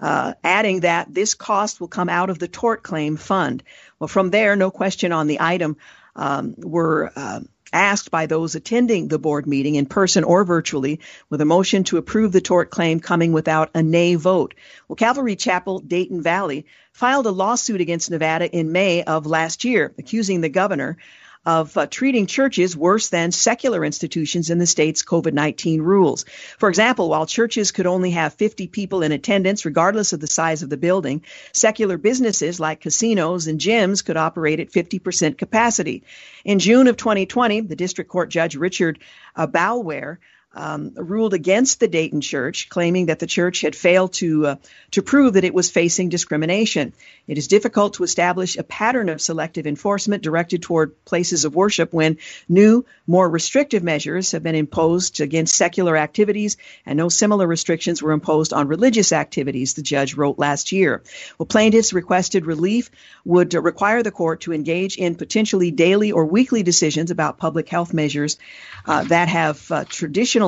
Uh, 0.00 0.34
adding 0.44 0.80
that 0.80 1.12
this 1.12 1.34
cost 1.34 1.80
will 1.80 1.88
come 1.88 2.08
out 2.08 2.30
of 2.30 2.38
the 2.38 2.46
tort 2.46 2.82
claim 2.82 3.16
fund. 3.16 3.64
Well, 3.98 4.08
from 4.08 4.30
there, 4.30 4.54
no 4.54 4.70
question 4.70 5.10
on 5.10 5.26
the 5.26 5.40
item 5.40 5.76
um, 6.14 6.54
were 6.56 7.10
uh, 7.16 7.40
asked 7.72 8.10
by 8.10 8.26
those 8.26 8.54
attending 8.54 9.08
the 9.08 9.18
board 9.18 9.46
meeting 9.46 9.74
in 9.74 9.86
person 9.86 10.24
or 10.24 10.44
virtually 10.44 11.00
with 11.28 11.40
a 11.40 11.44
motion 11.44 11.84
to 11.84 11.96
approve 11.96 12.32
the 12.32 12.40
tort 12.40 12.70
claim 12.70 13.00
coming 13.00 13.32
without 13.32 13.70
a 13.74 13.82
nay 13.82 14.14
vote. 14.14 14.54
Well, 14.86 14.96
Calvary 14.96 15.36
Chapel, 15.36 15.80
Dayton 15.80 16.22
Valley 16.22 16.66
filed 16.92 17.26
a 17.26 17.30
lawsuit 17.30 17.80
against 17.80 18.10
Nevada 18.10 18.50
in 18.50 18.72
May 18.72 19.02
of 19.02 19.26
last 19.26 19.64
year, 19.64 19.92
accusing 19.98 20.40
the 20.40 20.48
governor 20.48 20.98
of 21.46 21.76
uh, 21.76 21.86
treating 21.86 22.26
churches 22.26 22.76
worse 22.76 23.08
than 23.08 23.32
secular 23.32 23.84
institutions 23.84 24.50
in 24.50 24.58
the 24.58 24.66
state's 24.66 25.02
COVID 25.02 25.32
19 25.32 25.82
rules. 25.82 26.24
For 26.58 26.68
example, 26.68 27.08
while 27.08 27.26
churches 27.26 27.72
could 27.72 27.86
only 27.86 28.10
have 28.10 28.34
50 28.34 28.68
people 28.68 29.02
in 29.02 29.12
attendance, 29.12 29.64
regardless 29.64 30.12
of 30.12 30.20
the 30.20 30.26
size 30.26 30.62
of 30.62 30.70
the 30.70 30.76
building, 30.76 31.22
secular 31.52 31.98
businesses 31.98 32.60
like 32.60 32.80
casinos 32.80 33.46
and 33.46 33.60
gyms 33.60 34.04
could 34.04 34.16
operate 34.16 34.60
at 34.60 34.70
50% 34.70 35.38
capacity. 35.38 36.02
In 36.44 36.58
June 36.58 36.86
of 36.86 36.96
2020, 36.96 37.60
the 37.62 37.76
district 37.76 38.10
court 38.10 38.28
judge 38.30 38.56
Richard 38.56 38.98
uh, 39.36 39.46
Boulware 39.46 40.18
um, 40.54 40.92
ruled 40.94 41.34
against 41.34 41.78
the 41.78 41.88
Dayton 41.88 42.20
church, 42.20 42.68
claiming 42.68 43.06
that 43.06 43.18
the 43.18 43.26
church 43.26 43.60
had 43.60 43.76
failed 43.76 44.14
to 44.14 44.46
uh, 44.46 44.56
to 44.92 45.02
prove 45.02 45.34
that 45.34 45.44
it 45.44 45.52
was 45.52 45.70
facing 45.70 46.08
discrimination. 46.08 46.94
It 47.26 47.36
is 47.36 47.48
difficult 47.48 47.94
to 47.94 48.04
establish 48.04 48.56
a 48.56 48.62
pattern 48.62 49.10
of 49.10 49.20
selective 49.20 49.66
enforcement 49.66 50.22
directed 50.22 50.62
toward 50.62 51.04
places 51.04 51.44
of 51.44 51.54
worship 51.54 51.92
when 51.92 52.16
new, 52.48 52.86
more 53.06 53.28
restrictive 53.28 53.82
measures 53.82 54.32
have 54.32 54.42
been 54.42 54.54
imposed 54.54 55.20
against 55.20 55.54
secular 55.54 55.96
activities 55.96 56.56
and 56.86 56.96
no 56.96 57.10
similar 57.10 57.46
restrictions 57.46 58.02
were 58.02 58.12
imposed 58.12 58.54
on 58.54 58.68
religious 58.68 59.12
activities, 59.12 59.74
the 59.74 59.82
judge 59.82 60.14
wrote 60.14 60.38
last 60.38 60.72
year. 60.72 61.02
Well, 61.38 61.46
plaintiffs 61.46 61.92
requested 61.92 62.46
relief 62.46 62.90
would 63.26 63.52
require 63.52 64.02
the 64.02 64.10
court 64.10 64.40
to 64.42 64.54
engage 64.54 64.96
in 64.96 65.14
potentially 65.14 65.70
daily 65.70 66.12
or 66.12 66.24
weekly 66.24 66.62
decisions 66.62 67.10
about 67.10 67.36
public 67.36 67.68
health 67.68 67.92
measures 67.92 68.38
uh, 68.86 69.04
that 69.04 69.28
have 69.28 69.70
uh, 69.70 69.84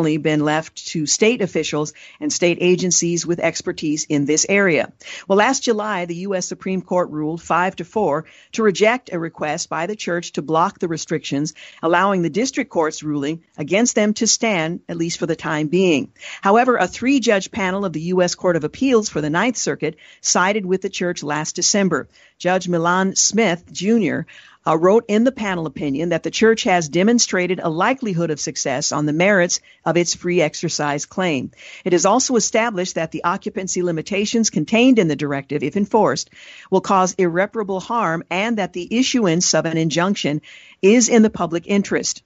traditionally 0.01 0.17
been 0.17 0.45
left 0.45 0.87
to 0.89 1.07
state 1.07 1.43
officials 1.43 1.93
and 2.21 2.33
state 2.33 2.59
agencies 2.61 3.27
with 3.27 3.41
expertise 3.41 4.07
in 4.09 4.25
this 4.25 4.47
area. 4.49 4.93
Well, 5.29 5.39
last 5.39 5.63
July, 5.63 6.07
the 6.07 6.27
U.S. 6.27 6.47
Supreme 6.47 6.83
Court 6.83 7.11
ruled 7.11 7.43
5 7.43 7.77
to 7.77 7.85
4 7.85 8.25
to 8.53 8.63
reject 8.63 9.11
a 9.13 9.19
request 9.19 9.69
by 9.69 9.87
the 9.87 9.97
church 9.97 10.33
to 10.33 10.43
block 10.43 10.79
the 10.79 10.89
restrictions, 10.89 11.55
allowing 11.83 12.23
the 12.23 12.31
district 12.31 12.71
court's 12.71 13.03
ruling 13.03 13.43
against 13.59 13.95
them 13.95 14.15
to 14.15 14.27
stand, 14.27 14.81
at 14.89 14.97
least 14.97 15.19
for 15.19 15.27
the 15.27 15.37
time 15.37 15.69
being. 15.69 16.13
However, 16.41 16.77
a 16.77 16.87
three 16.87 17.21
judge 17.21 17.51
panel 17.51 17.85
of 17.85 17.93
the 17.93 18.15
U.S. 18.15 18.35
Court 18.35 18.57
of 18.57 18.65
Appeals 18.65 19.09
for 19.09 19.21
the 19.21 19.31
Ninth 19.31 19.57
Circuit 19.57 19.97
sided 20.21 20.65
with 20.65 20.83
the 20.83 20.91
church 20.91 21.23
last 21.23 21.57
December. 21.57 22.09
Judge 22.39 22.69
Milan 22.69 23.17
Smith 23.17 23.65
Jr 23.71 24.21
uh, 24.67 24.77
wrote 24.77 25.05
in 25.09 25.25
the 25.25 25.33
panel 25.33 25.67
opinion 25.67 26.11
that 26.11 26.23
the 26.23 26.31
church 26.31 26.65
has 26.65 26.89
demonstrated 26.89 27.61
a 27.63 27.69
likelihood 27.69 28.31
of 28.31 28.41
success 28.41 28.93
on 28.93 29.07
the 29.07 29.13
merits 29.13 29.61
of 29.85 29.97
its 29.97 30.15
free 30.15 30.41
exercise 30.41 31.07
claim. 31.07 31.51
It 31.85 31.95
is 31.95 32.07
also 32.07 32.37
established 32.37 32.97
that 32.97 33.11
the 33.11 33.25
occupancy 33.25 33.83
limitations 33.83 34.51
contained 34.51 34.99
in 34.99 35.09
the 35.09 35.17
directive, 35.17 35.63
if 35.63 35.77
enforced, 35.77 36.31
will 36.71 36.81
cause 36.81 37.15
irreparable 37.15 37.81
harm 37.81 38.23
and 38.31 38.59
that 38.59 38.73
the 38.73 38.89
issuance 38.99 39.55
of 39.55 39.67
an 39.67 39.77
injunction 39.77 40.43
is 40.83 41.09
in 41.09 41.23
the 41.23 41.31
public 41.31 41.67
interest. 41.67 42.23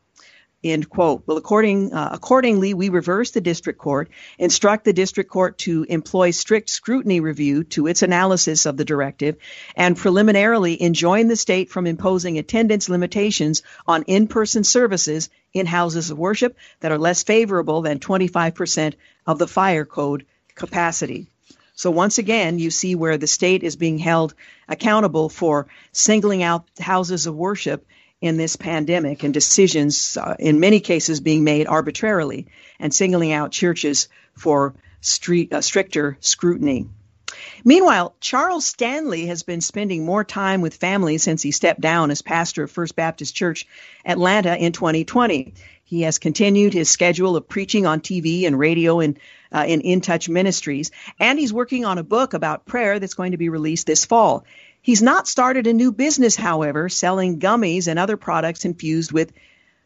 End 0.65 0.89
quote. 0.89 1.25
Well, 1.27 1.37
according, 1.37 1.93
uh, 1.93 2.09
accordingly, 2.13 2.73
we 2.73 2.89
reverse 2.89 3.33
the 3.33 3.43
district 3.43 3.79
court, 3.79 4.09
instruct 4.39 4.87
the 4.87 4.95
district 4.95 5.31
court 5.31 5.59
to 5.59 5.85
employ 5.87 6.31
strict 6.31 6.71
scrutiny 6.71 7.21
review 7.21 7.65
to 7.65 7.87
its 7.87 8.01
analysis 8.01 8.65
of 8.65 8.79
the 8.79 8.85
directive, 8.87 9.37
and 9.77 9.95
preliminarily 9.95 10.81
enjoin 10.81 11.29
the 11.29 11.37
state 11.37 11.71
from 11.71 11.87
imposing 11.87 12.39
attendance 12.39 12.89
limitations 12.89 13.63
on 13.87 14.05
in-person 14.05 14.65
services 14.65 15.29
in 15.53 15.67
houses 15.67 16.11
of 16.11 16.19
worship 16.19 16.57
that 16.81 16.93
are 16.93 16.99
less 16.99 17.23
favorable 17.23 17.83
than 17.83 17.99
25% 17.99 18.95
of 19.27 19.39
the 19.39 19.47
fire 19.47 19.85
code 19.85 20.25
capacity. 20.55 21.27
So 21.75 21.91
once 21.91 22.17
again, 22.17 22.59
you 22.59 22.71
see 22.71 22.95
where 22.95 23.19
the 23.19 23.27
state 23.27 23.65
is 23.65 23.77
being 23.77 23.99
held 23.99 24.33
accountable 24.67 25.29
for 25.29 25.67
singling 25.93 26.43
out 26.43 26.65
houses 26.81 27.27
of 27.27 27.35
worship 27.35 27.85
in 28.25 28.39
this 28.39 28.57
pandemic 28.57 29.23
and 29.23 29.35
decisions, 29.35 30.17
uh, 30.17 30.35
in 30.39 30.59
many 30.59 30.81
cases, 30.81 31.21
being 31.21 31.45
made 31.45 31.67
arbitrarily 31.67 32.47
and 32.81 32.93
singling 32.93 33.33
out 33.33 33.53
churches 33.53 34.09
for 34.33 34.75
street, 35.03 35.53
uh, 35.53 35.61
stricter 35.61 36.17
scrutiny. 36.21 36.89
Meanwhile, 37.65 38.15
Charles 38.21 38.65
Stanley 38.65 39.27
has 39.27 39.43
been 39.43 39.61
spending 39.61 40.07
more 40.07 40.25
time 40.25 40.63
with 40.63 40.75
family 40.75 41.19
since 41.19 41.43
he 41.43 41.51
stepped 41.51 41.83
down 41.83 42.11
as 42.11 42.23
pastor 42.23 42.63
of 42.63 42.71
First 42.71 42.97
Baptist 42.97 43.35
Church 43.35 43.67
Atlanta 44.07 44.57
in 44.57 44.73
2020. 44.73 45.53
He 45.85 46.01
has 46.03 46.19
continued 46.19 46.73
his 46.73 46.89
schedule 46.89 47.37
of 47.37 47.47
preaching 47.47 47.85
on 47.85 48.01
TV 48.01 48.47
and 48.47 48.59
radio 48.59 49.01
and 49.01 49.19
uh, 49.53 49.67
in 49.69 49.83
In 49.83 50.01
Touch 50.01 50.31
Ministries, 50.31 50.91
and 51.21 51.39
he's 51.39 51.53
working 51.53 51.85
on 51.85 51.99
a 51.99 52.03
book 52.03 52.33
about 52.33 52.65
prayer 52.65 52.99
that's 52.99 53.15
going 53.15 53.33
to 53.33 53.37
be 53.37 53.51
released 53.51 53.87
this 53.87 54.07
fall. 54.07 54.45
He's 54.85 55.01
not 55.01 55.27
started 55.27 55.67
a 55.67 55.73
new 55.73 55.93
business, 55.93 56.37
however, 56.37 56.91
selling 56.91 57.41
gummies 57.41 57.89
and 57.89 57.99
other 57.99 58.19
products 58.19 58.67
infused 58.67 59.13
with, 59.13 59.33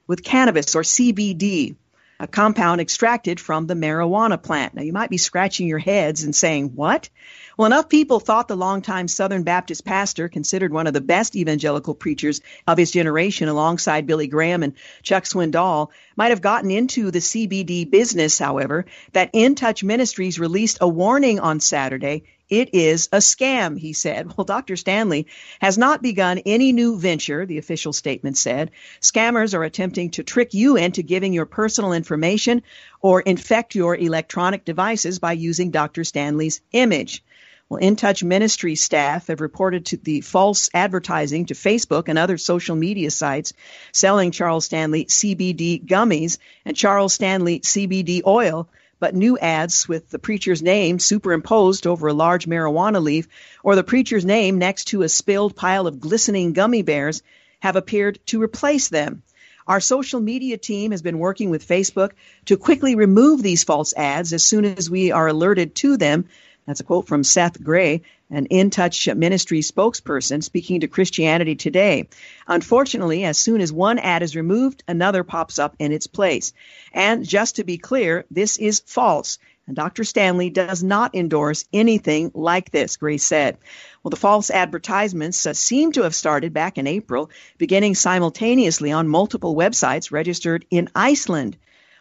with 0.08 0.24
cannabis 0.24 0.74
or 0.74 0.82
CBD, 0.82 1.76
a 2.18 2.26
compound 2.26 2.80
extracted 2.80 3.38
from 3.38 3.68
the 3.68 3.74
marijuana 3.74 4.42
plant. 4.42 4.74
Now, 4.74 4.82
you 4.82 4.92
might 4.92 5.08
be 5.08 5.16
scratching 5.16 5.68
your 5.68 5.78
heads 5.78 6.24
and 6.24 6.34
saying, 6.34 6.72
What? 6.74 7.10
Well, 7.56 7.66
enough 7.66 7.88
people 7.88 8.18
thought 8.18 8.48
the 8.48 8.56
longtime 8.56 9.06
Southern 9.06 9.44
Baptist 9.44 9.84
pastor, 9.84 10.28
considered 10.28 10.72
one 10.72 10.88
of 10.88 10.94
the 10.94 11.00
best 11.00 11.36
evangelical 11.36 11.94
preachers 11.94 12.40
of 12.66 12.76
his 12.76 12.90
generation 12.90 13.46
alongside 13.46 14.04
Billy 14.04 14.26
Graham 14.26 14.64
and 14.64 14.74
Chuck 15.04 15.26
Swindoll, 15.26 15.90
might 16.16 16.30
have 16.30 16.42
gotten 16.42 16.72
into 16.72 17.12
the 17.12 17.20
CBD 17.20 17.88
business, 17.88 18.36
however, 18.36 18.84
that 19.12 19.30
In 19.32 19.54
Touch 19.54 19.84
Ministries 19.84 20.40
released 20.40 20.78
a 20.80 20.88
warning 20.88 21.38
on 21.38 21.60
Saturday 21.60 22.24
it 22.48 22.74
is 22.74 23.08
a 23.12 23.18
scam, 23.18 23.78
he 23.78 23.92
said. 23.92 24.32
Well, 24.38 24.44
Dr. 24.44 24.76
Stanley 24.76 25.26
has 25.60 25.76
not 25.76 26.00
begun 26.00 26.38
any 26.46 26.72
new 26.72 26.98
venture, 26.98 27.44
the 27.44 27.58
official 27.58 27.92
statement 27.92 28.38
said. 28.38 28.70
Scammers 29.00 29.52
are 29.54 29.64
attempting 29.64 30.10
to 30.10 30.22
trick 30.22 30.54
you 30.54 30.76
into 30.76 31.02
giving 31.02 31.32
your 31.32 31.46
personal 31.46 31.92
information 31.92 32.62
or 33.00 33.20
infect 33.20 33.74
your 33.74 33.96
electronic 33.96 34.64
devices 34.64 35.18
by 35.18 35.32
using 35.32 35.70
Dr. 35.70 36.04
Stanley's 36.04 36.60
image. 36.72 37.24
Well, 37.68 37.80
In 37.80 37.96
Touch 37.96 38.24
Ministry 38.24 38.76
staff 38.76 39.26
have 39.26 39.42
reported 39.42 39.86
to 39.86 39.98
the 39.98 40.22
false 40.22 40.70
advertising 40.72 41.46
to 41.46 41.54
Facebook 41.54 42.08
and 42.08 42.18
other 42.18 42.38
social 42.38 42.76
media 42.76 43.10
sites 43.10 43.52
selling 43.92 44.30
Charles 44.30 44.64
Stanley 44.64 45.04
CBD 45.04 45.84
gummies 45.84 46.38
and 46.64 46.74
Charles 46.74 47.12
Stanley 47.12 47.60
CBD 47.60 48.22
oil 48.26 48.68
but 49.00 49.14
new 49.14 49.38
ads 49.38 49.88
with 49.88 50.10
the 50.10 50.18
preacher's 50.18 50.62
name 50.62 50.98
superimposed 50.98 51.86
over 51.86 52.08
a 52.08 52.12
large 52.12 52.46
marijuana 52.46 53.02
leaf 53.02 53.28
or 53.62 53.76
the 53.76 53.84
preacher's 53.84 54.24
name 54.24 54.58
next 54.58 54.86
to 54.86 55.02
a 55.02 55.08
spilled 55.08 55.54
pile 55.56 55.86
of 55.86 56.00
glistening 56.00 56.52
gummy 56.52 56.82
bears 56.82 57.22
have 57.60 57.76
appeared 57.76 58.18
to 58.26 58.42
replace 58.42 58.88
them. 58.88 59.22
Our 59.66 59.80
social 59.80 60.20
media 60.20 60.56
team 60.56 60.92
has 60.92 61.02
been 61.02 61.18
working 61.18 61.50
with 61.50 61.68
Facebook 61.68 62.12
to 62.46 62.56
quickly 62.56 62.94
remove 62.94 63.42
these 63.42 63.64
false 63.64 63.92
ads 63.94 64.32
as 64.32 64.42
soon 64.42 64.64
as 64.64 64.88
we 64.88 65.12
are 65.12 65.28
alerted 65.28 65.74
to 65.76 65.96
them 65.96 66.26
That's 66.68 66.80
a 66.80 66.84
quote 66.84 67.06
from 67.06 67.24
Seth 67.24 67.62
Gray, 67.62 68.02
an 68.30 68.46
In 68.46 68.70
Touch 68.70 69.08
Ministry 69.14 69.60
spokesperson 69.60 70.42
speaking 70.42 70.80
to 70.80 70.88
Christianity 70.88 71.56
Today. 71.56 72.08
Unfortunately, 72.46 73.24
as 73.24 73.38
soon 73.38 73.60
as 73.60 73.72
one 73.72 73.98
ad 73.98 74.22
is 74.22 74.36
removed, 74.36 74.84
another 74.86 75.24
pops 75.24 75.58
up 75.58 75.74
in 75.78 75.92
its 75.92 76.06
place. 76.06 76.52
And 76.92 77.26
just 77.26 77.56
to 77.56 77.64
be 77.64 77.78
clear, 77.78 78.26
this 78.30 78.58
is 78.58 78.82
false. 78.84 79.38
And 79.66 79.76
Dr. 79.76 80.04
Stanley 80.04 80.50
does 80.50 80.82
not 80.82 81.14
endorse 81.14 81.64
anything 81.72 82.30
like 82.34 82.70
this, 82.70 82.96
Grace 82.96 83.24
said. 83.24 83.58
Well, 84.02 84.10
the 84.10 84.16
false 84.16 84.50
advertisements 84.50 85.44
uh, 85.44 85.52
seem 85.52 85.92
to 85.92 86.02
have 86.02 86.14
started 86.14 86.54
back 86.54 86.78
in 86.78 86.86
April, 86.86 87.30
beginning 87.58 87.94
simultaneously 87.94 88.92
on 88.92 89.08
multiple 89.08 89.54
websites 89.54 90.10
registered 90.10 90.64
in 90.70 90.88
Iceland. 90.94 91.56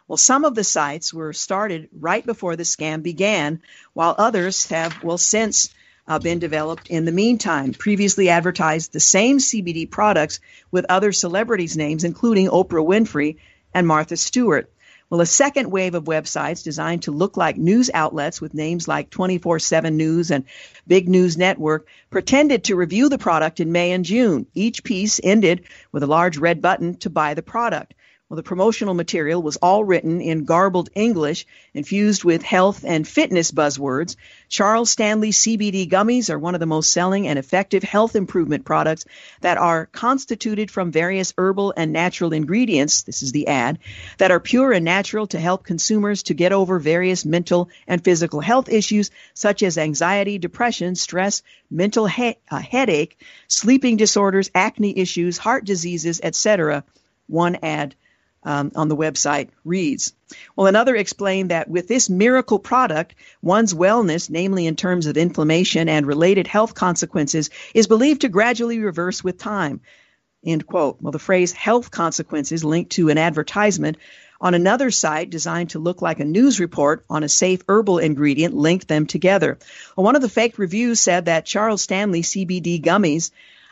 Well, 0.07 0.17
some 0.17 0.45
of 0.45 0.55
the 0.55 0.63
sites 0.63 1.13
were 1.13 1.33
started 1.33 1.89
right 1.91 2.25
before 2.25 2.55
the 2.55 2.63
scam 2.63 3.03
began, 3.03 3.61
while 3.91 4.15
others 4.17 4.67
have, 4.67 5.03
well, 5.03 5.17
since 5.17 5.69
uh, 6.07 6.19
been 6.19 6.39
developed 6.39 6.89
in 6.89 7.05
the 7.05 7.11
meantime. 7.11 7.73
Previously 7.73 8.29
advertised 8.29 8.93
the 8.93 8.99
same 8.99 9.39
CBD 9.39 9.89
products 9.89 10.39
with 10.71 10.85
other 10.89 11.11
celebrities' 11.11 11.77
names, 11.77 12.03
including 12.03 12.47
Oprah 12.47 12.85
Winfrey 12.85 13.37
and 13.73 13.87
Martha 13.87 14.17
Stewart. 14.17 14.71
Well, 15.09 15.21
a 15.21 15.25
second 15.25 15.71
wave 15.71 15.95
of 15.95 16.03
websites 16.03 16.65
designed 16.65 17.03
to 17.03 17.13
look 17.13 17.37
like 17.37 17.55
news 17.55 17.89
outlets 17.93 18.41
with 18.41 18.53
names 18.53 18.89
like 18.89 19.09
24 19.09 19.59
7 19.59 19.95
News 19.95 20.31
and 20.31 20.43
Big 20.85 21.07
News 21.07 21.37
Network 21.37 21.87
pretended 22.09 22.65
to 22.65 22.75
review 22.75 23.07
the 23.07 23.17
product 23.17 23.61
in 23.61 23.71
May 23.71 23.91
and 23.93 24.03
June. 24.03 24.47
Each 24.53 24.83
piece 24.83 25.21
ended 25.23 25.63
with 25.93 26.03
a 26.03 26.07
large 26.07 26.37
red 26.37 26.61
button 26.61 26.95
to 26.97 27.09
buy 27.09 27.35
the 27.35 27.41
product. 27.41 27.93
Well, 28.29 28.35
the 28.35 28.43
promotional 28.43 28.93
material 28.93 29.41
was 29.41 29.55
all 29.55 29.85
written 29.85 30.19
in 30.19 30.43
garbled 30.43 30.89
English, 30.93 31.45
infused 31.73 32.25
with 32.25 32.43
health 32.43 32.83
and 32.85 33.07
fitness 33.07 33.51
buzzwords. 33.51 34.17
Charles 34.49 34.91
Stanley 34.91 35.31
CBD 35.31 35.89
gummies 35.89 36.29
are 36.29 36.37
one 36.37 36.53
of 36.53 36.59
the 36.59 36.65
most 36.65 36.91
selling 36.91 37.25
and 37.25 37.39
effective 37.39 37.83
health 37.83 38.17
improvement 38.17 38.65
products 38.65 39.05
that 39.39 39.57
are 39.57 39.85
constituted 39.85 40.69
from 40.69 40.91
various 40.91 41.33
herbal 41.37 41.73
and 41.77 41.93
natural 41.93 42.33
ingredients. 42.33 43.03
This 43.03 43.23
is 43.23 43.31
the 43.31 43.47
ad 43.47 43.79
that 44.17 44.31
are 44.31 44.41
pure 44.41 44.73
and 44.73 44.83
natural 44.83 45.27
to 45.27 45.39
help 45.39 45.63
consumers 45.63 46.23
to 46.23 46.33
get 46.33 46.51
over 46.51 46.79
various 46.79 47.23
mental 47.23 47.69
and 47.87 48.03
physical 48.03 48.41
health 48.41 48.67
issues 48.67 49.09
such 49.35 49.63
as 49.63 49.77
anxiety, 49.77 50.37
depression, 50.37 50.95
stress, 50.95 51.43
mental 51.71 52.07
he- 52.07 52.35
uh, 52.51 52.59
headache, 52.59 53.17
sleeping 53.47 53.95
disorders, 53.95 54.51
acne 54.53 54.99
issues, 54.99 55.37
heart 55.37 55.63
diseases, 55.63 56.19
etc. 56.21 56.83
One 57.27 57.55
ad 57.63 57.95
um, 58.43 58.71
on 58.75 58.87
the 58.87 58.95
website 58.95 59.49
reads. 59.65 60.13
Well, 60.55 60.67
another 60.67 60.95
explained 60.95 61.51
that 61.51 61.69
with 61.69 61.87
this 61.87 62.09
miracle 62.09 62.59
product, 62.59 63.15
one's 63.41 63.73
wellness, 63.73 64.29
namely 64.29 64.67
in 64.67 64.75
terms 64.75 65.05
of 65.05 65.17
inflammation 65.17 65.89
and 65.89 66.05
related 66.05 66.47
health 66.47 66.73
consequences, 66.73 67.49
is 67.73 67.87
believed 67.87 68.21
to 68.21 68.29
gradually 68.29 68.79
reverse 68.79 69.23
with 69.23 69.37
time. 69.37 69.81
End 70.45 70.65
quote. 70.65 70.97
Well, 71.01 71.11
the 71.11 71.19
phrase 71.19 71.51
health 71.51 71.91
consequences 71.91 72.63
linked 72.63 72.91
to 72.93 73.09
an 73.09 73.17
advertisement 73.17 73.97
on 74.39 74.53
another 74.53 74.91
site 74.91 75.29
designed 75.29 75.71
to 75.71 75.79
look 75.79 76.01
like 76.01 76.19
a 76.19 76.25
news 76.25 76.59
report 76.59 77.03
on 77.09 77.23
a 77.23 77.29
safe 77.29 77.63
herbal 77.67 77.97
ingredient 77.97 78.53
linked 78.53 78.87
them 78.87 79.07
together. 79.07 79.57
Well, 79.95 80.05
one 80.05 80.15
of 80.15 80.21
the 80.21 80.29
fake 80.29 80.59
reviews 80.59 81.01
said 81.01 81.25
that 81.25 81.45
Charles 81.45 81.81
Stanley 81.81 82.21
CBD 82.21 82.81
gummies 82.81 83.31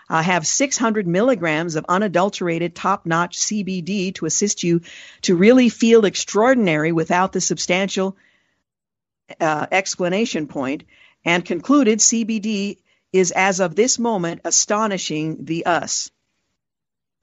uh, 0.09 0.21
have 0.21 0.45
600 0.45 1.07
milligrams 1.07 1.75
of 1.75 1.85
unadulterated 1.89 2.75
top 2.75 3.05
notch 3.05 3.37
CBD 3.37 4.13
to 4.15 4.25
assist 4.25 4.63
you 4.63 4.81
to 5.23 5.35
really 5.35 5.69
feel 5.69 6.05
extraordinary 6.05 6.91
without 6.91 7.31
the 7.31 7.41
substantial 7.41 8.15
uh, 9.39 9.65
explanation 9.71 10.47
point, 10.47 10.83
and 11.23 11.43
concluded 11.43 11.99
CBD 11.99 12.77
is, 13.11 13.31
as 13.31 13.59
of 13.59 13.75
this 13.75 13.97
moment, 13.97 14.41
astonishing 14.43 15.45
the 15.45 15.65
us. 15.65 16.11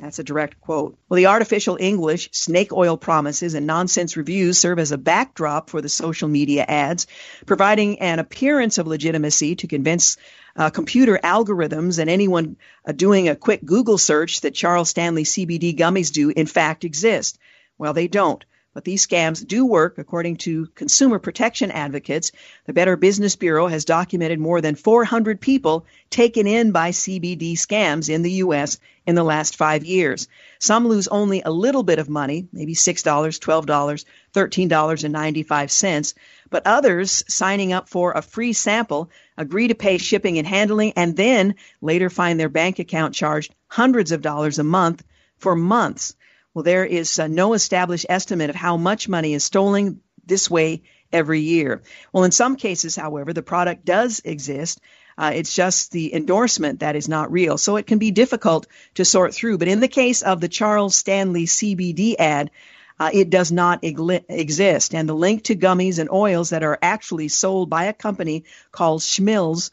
That's 0.00 0.18
a 0.18 0.24
direct 0.24 0.60
quote. 0.60 0.98
Well, 1.08 1.16
the 1.16 1.26
artificial 1.26 1.78
English, 1.78 2.30
snake 2.32 2.72
oil 2.72 2.96
promises, 2.96 3.54
and 3.54 3.68
nonsense 3.68 4.16
reviews 4.16 4.58
serve 4.58 4.80
as 4.80 4.90
a 4.90 4.98
backdrop 4.98 5.70
for 5.70 5.80
the 5.80 5.88
social 5.88 6.28
media 6.28 6.64
ads, 6.66 7.06
providing 7.46 8.00
an 8.00 8.18
appearance 8.18 8.78
of 8.78 8.88
legitimacy 8.88 9.54
to 9.56 9.68
convince 9.68 10.16
uh, 10.56 10.70
computer 10.70 11.18
algorithms 11.22 11.98
and 11.98 12.10
anyone 12.10 12.56
uh, 12.86 12.92
doing 12.92 13.28
a 13.28 13.36
quick 13.36 13.64
Google 13.64 13.98
search 13.98 14.42
that 14.42 14.54
Charles 14.54 14.90
Stanley 14.90 15.24
CBD 15.24 15.76
gummies 15.76 16.12
do, 16.12 16.30
in 16.30 16.46
fact, 16.46 16.84
exist. 16.84 17.38
Well, 17.78 17.92
they 17.92 18.08
don't. 18.08 18.44
But 18.74 18.84
these 18.84 19.06
scams 19.06 19.46
do 19.46 19.66
work, 19.66 19.98
according 19.98 20.36
to 20.38 20.66
consumer 20.74 21.18
protection 21.18 21.70
advocates. 21.70 22.32
The 22.64 22.72
Better 22.72 22.96
Business 22.96 23.36
Bureau 23.36 23.66
has 23.66 23.84
documented 23.84 24.40
more 24.40 24.62
than 24.62 24.76
400 24.76 25.42
people 25.42 25.84
taken 26.08 26.46
in 26.46 26.72
by 26.72 26.90
CBD 26.90 27.52
scams 27.52 28.08
in 28.08 28.22
the 28.22 28.32
U.S. 28.32 28.78
in 29.06 29.14
the 29.14 29.24
last 29.24 29.56
five 29.56 29.84
years. 29.84 30.26
Some 30.58 30.88
lose 30.88 31.06
only 31.08 31.42
a 31.42 31.50
little 31.50 31.82
bit 31.82 31.98
of 31.98 32.08
money, 32.08 32.48
maybe 32.50 32.74
$6, 32.74 33.02
$12, 33.02 34.04
$13.95, 34.34 36.14
but 36.48 36.66
others 36.66 37.24
signing 37.28 37.74
up 37.74 37.90
for 37.90 38.12
a 38.12 38.22
free 38.22 38.54
sample 38.54 39.10
agree 39.36 39.68
to 39.68 39.74
pay 39.74 39.98
shipping 39.98 40.38
and 40.38 40.46
handling 40.46 40.94
and 40.96 41.14
then 41.14 41.56
later 41.82 42.08
find 42.08 42.40
their 42.40 42.48
bank 42.48 42.78
account 42.78 43.14
charged 43.14 43.54
hundreds 43.68 44.12
of 44.12 44.22
dollars 44.22 44.58
a 44.58 44.64
month 44.64 45.04
for 45.36 45.54
months. 45.54 46.14
Well, 46.54 46.62
there 46.62 46.84
is 46.84 47.18
uh, 47.18 47.28
no 47.28 47.54
established 47.54 48.06
estimate 48.08 48.50
of 48.50 48.56
how 48.56 48.76
much 48.76 49.08
money 49.08 49.32
is 49.32 49.44
stolen 49.44 50.00
this 50.24 50.50
way 50.50 50.82
every 51.12 51.40
year. 51.40 51.82
Well, 52.12 52.24
in 52.24 52.32
some 52.32 52.56
cases, 52.56 52.96
however, 52.96 53.32
the 53.32 53.42
product 53.42 53.84
does 53.84 54.20
exist. 54.24 54.80
Uh, 55.16 55.32
it's 55.34 55.54
just 55.54 55.92
the 55.92 56.14
endorsement 56.14 56.80
that 56.80 56.96
is 56.96 57.08
not 57.08 57.32
real. 57.32 57.58
So 57.58 57.76
it 57.76 57.86
can 57.86 57.98
be 57.98 58.10
difficult 58.10 58.66
to 58.94 59.04
sort 59.04 59.34
through. 59.34 59.58
But 59.58 59.68
in 59.68 59.80
the 59.80 59.88
case 59.88 60.22
of 60.22 60.40
the 60.40 60.48
Charles 60.48 60.94
Stanley 60.94 61.46
CBD 61.46 62.16
ad, 62.18 62.50
uh, 62.98 63.10
it 63.12 63.30
does 63.30 63.50
not 63.50 63.80
exist. 63.82 64.94
And 64.94 65.08
the 65.08 65.14
link 65.14 65.44
to 65.44 65.56
gummies 65.56 65.98
and 65.98 66.10
oils 66.10 66.50
that 66.50 66.62
are 66.62 66.78
actually 66.80 67.28
sold 67.28 67.68
by 67.68 67.84
a 67.84 67.92
company 67.92 68.44
called 68.70 69.00
Schmilz, 69.00 69.70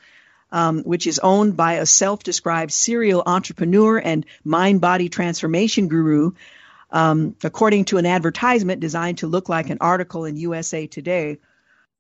um, 0.52 0.84
which 0.84 1.08
is 1.08 1.20
owned 1.20 1.56
by 1.56 1.74
a 1.74 1.86
self 1.86 2.24
described 2.24 2.72
serial 2.72 3.24
entrepreneur 3.26 3.98
and 3.98 4.26
mind 4.44 4.82
body 4.82 5.10
transformation 5.10 5.90
guru, 5.90 6.32
um, 6.92 7.36
according 7.44 7.86
to 7.86 7.98
an 7.98 8.06
advertisement 8.06 8.80
designed 8.80 9.20
to 9.20 9.28
look 9.28 9.50
like 9.50 9.70
an 9.70 9.78
article 9.82 10.26
in 10.26 10.36
USA 10.38 10.88
Today, 10.88 11.38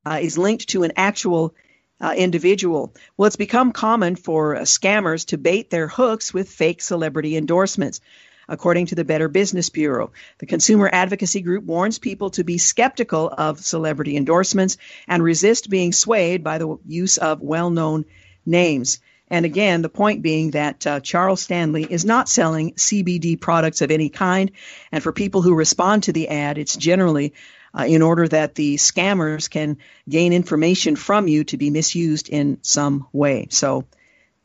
uh, 0.05 0.19
is 0.21 0.37
linked 0.37 0.69
to 0.69 0.83
an 0.83 0.93
actual 0.95 1.53
uh, 2.01 2.13
individual. 2.15 2.93
Well, 3.17 3.27
it's 3.27 3.35
become 3.35 3.71
common 3.71 4.15
for 4.15 4.55
uh, 4.55 4.61
scammers 4.61 5.27
to 5.27 5.37
bait 5.37 5.69
their 5.69 5.87
hooks 5.87 6.33
with 6.33 6.49
fake 6.49 6.81
celebrity 6.81 7.35
endorsements. 7.35 8.01
According 8.47 8.87
to 8.87 8.95
the 8.95 9.05
Better 9.05 9.27
Business 9.27 9.69
Bureau, 9.69 10.11
the 10.39 10.47
consumer 10.47 10.89
advocacy 10.91 11.41
group 11.41 11.65
warns 11.65 11.99
people 11.99 12.31
to 12.31 12.43
be 12.43 12.57
skeptical 12.57 13.29
of 13.29 13.59
celebrity 13.59 14.17
endorsements 14.17 14.77
and 15.07 15.21
resist 15.21 15.69
being 15.69 15.93
swayed 15.93 16.43
by 16.43 16.57
the 16.57 16.77
use 16.87 17.17
of 17.17 17.41
well 17.41 17.69
known 17.69 18.05
names. 18.47 18.99
And 19.30 19.45
again, 19.45 19.82
the 19.82 19.89
point 19.89 20.21
being 20.21 20.51
that 20.51 20.88
uh, 20.88 20.99
Charles 20.99 21.41
Stanley 21.41 21.84
is 21.84 22.03
not 22.03 22.30
selling 22.30 22.73
CBD 22.73 23.39
products 23.39 23.82
of 23.82 23.91
any 23.91 24.09
kind. 24.09 24.51
And 24.91 25.03
for 25.03 25.11
people 25.11 25.41
who 25.41 25.53
respond 25.53 26.03
to 26.03 26.13
the 26.13 26.30
ad, 26.30 26.57
it's 26.57 26.75
generally 26.75 27.34
uh, 27.77 27.84
in 27.84 28.01
order 28.01 28.27
that 28.27 28.55
the 28.55 28.75
scammers 28.77 29.49
can 29.49 29.77
gain 30.07 30.34
information 30.34 30.95
from 30.95 31.27
you 31.27 31.43
to 31.45 31.57
be 31.57 31.69
misused 31.69 32.30
in 32.30 32.57
some 32.63 33.07
way. 33.13 33.47
So 33.51 33.86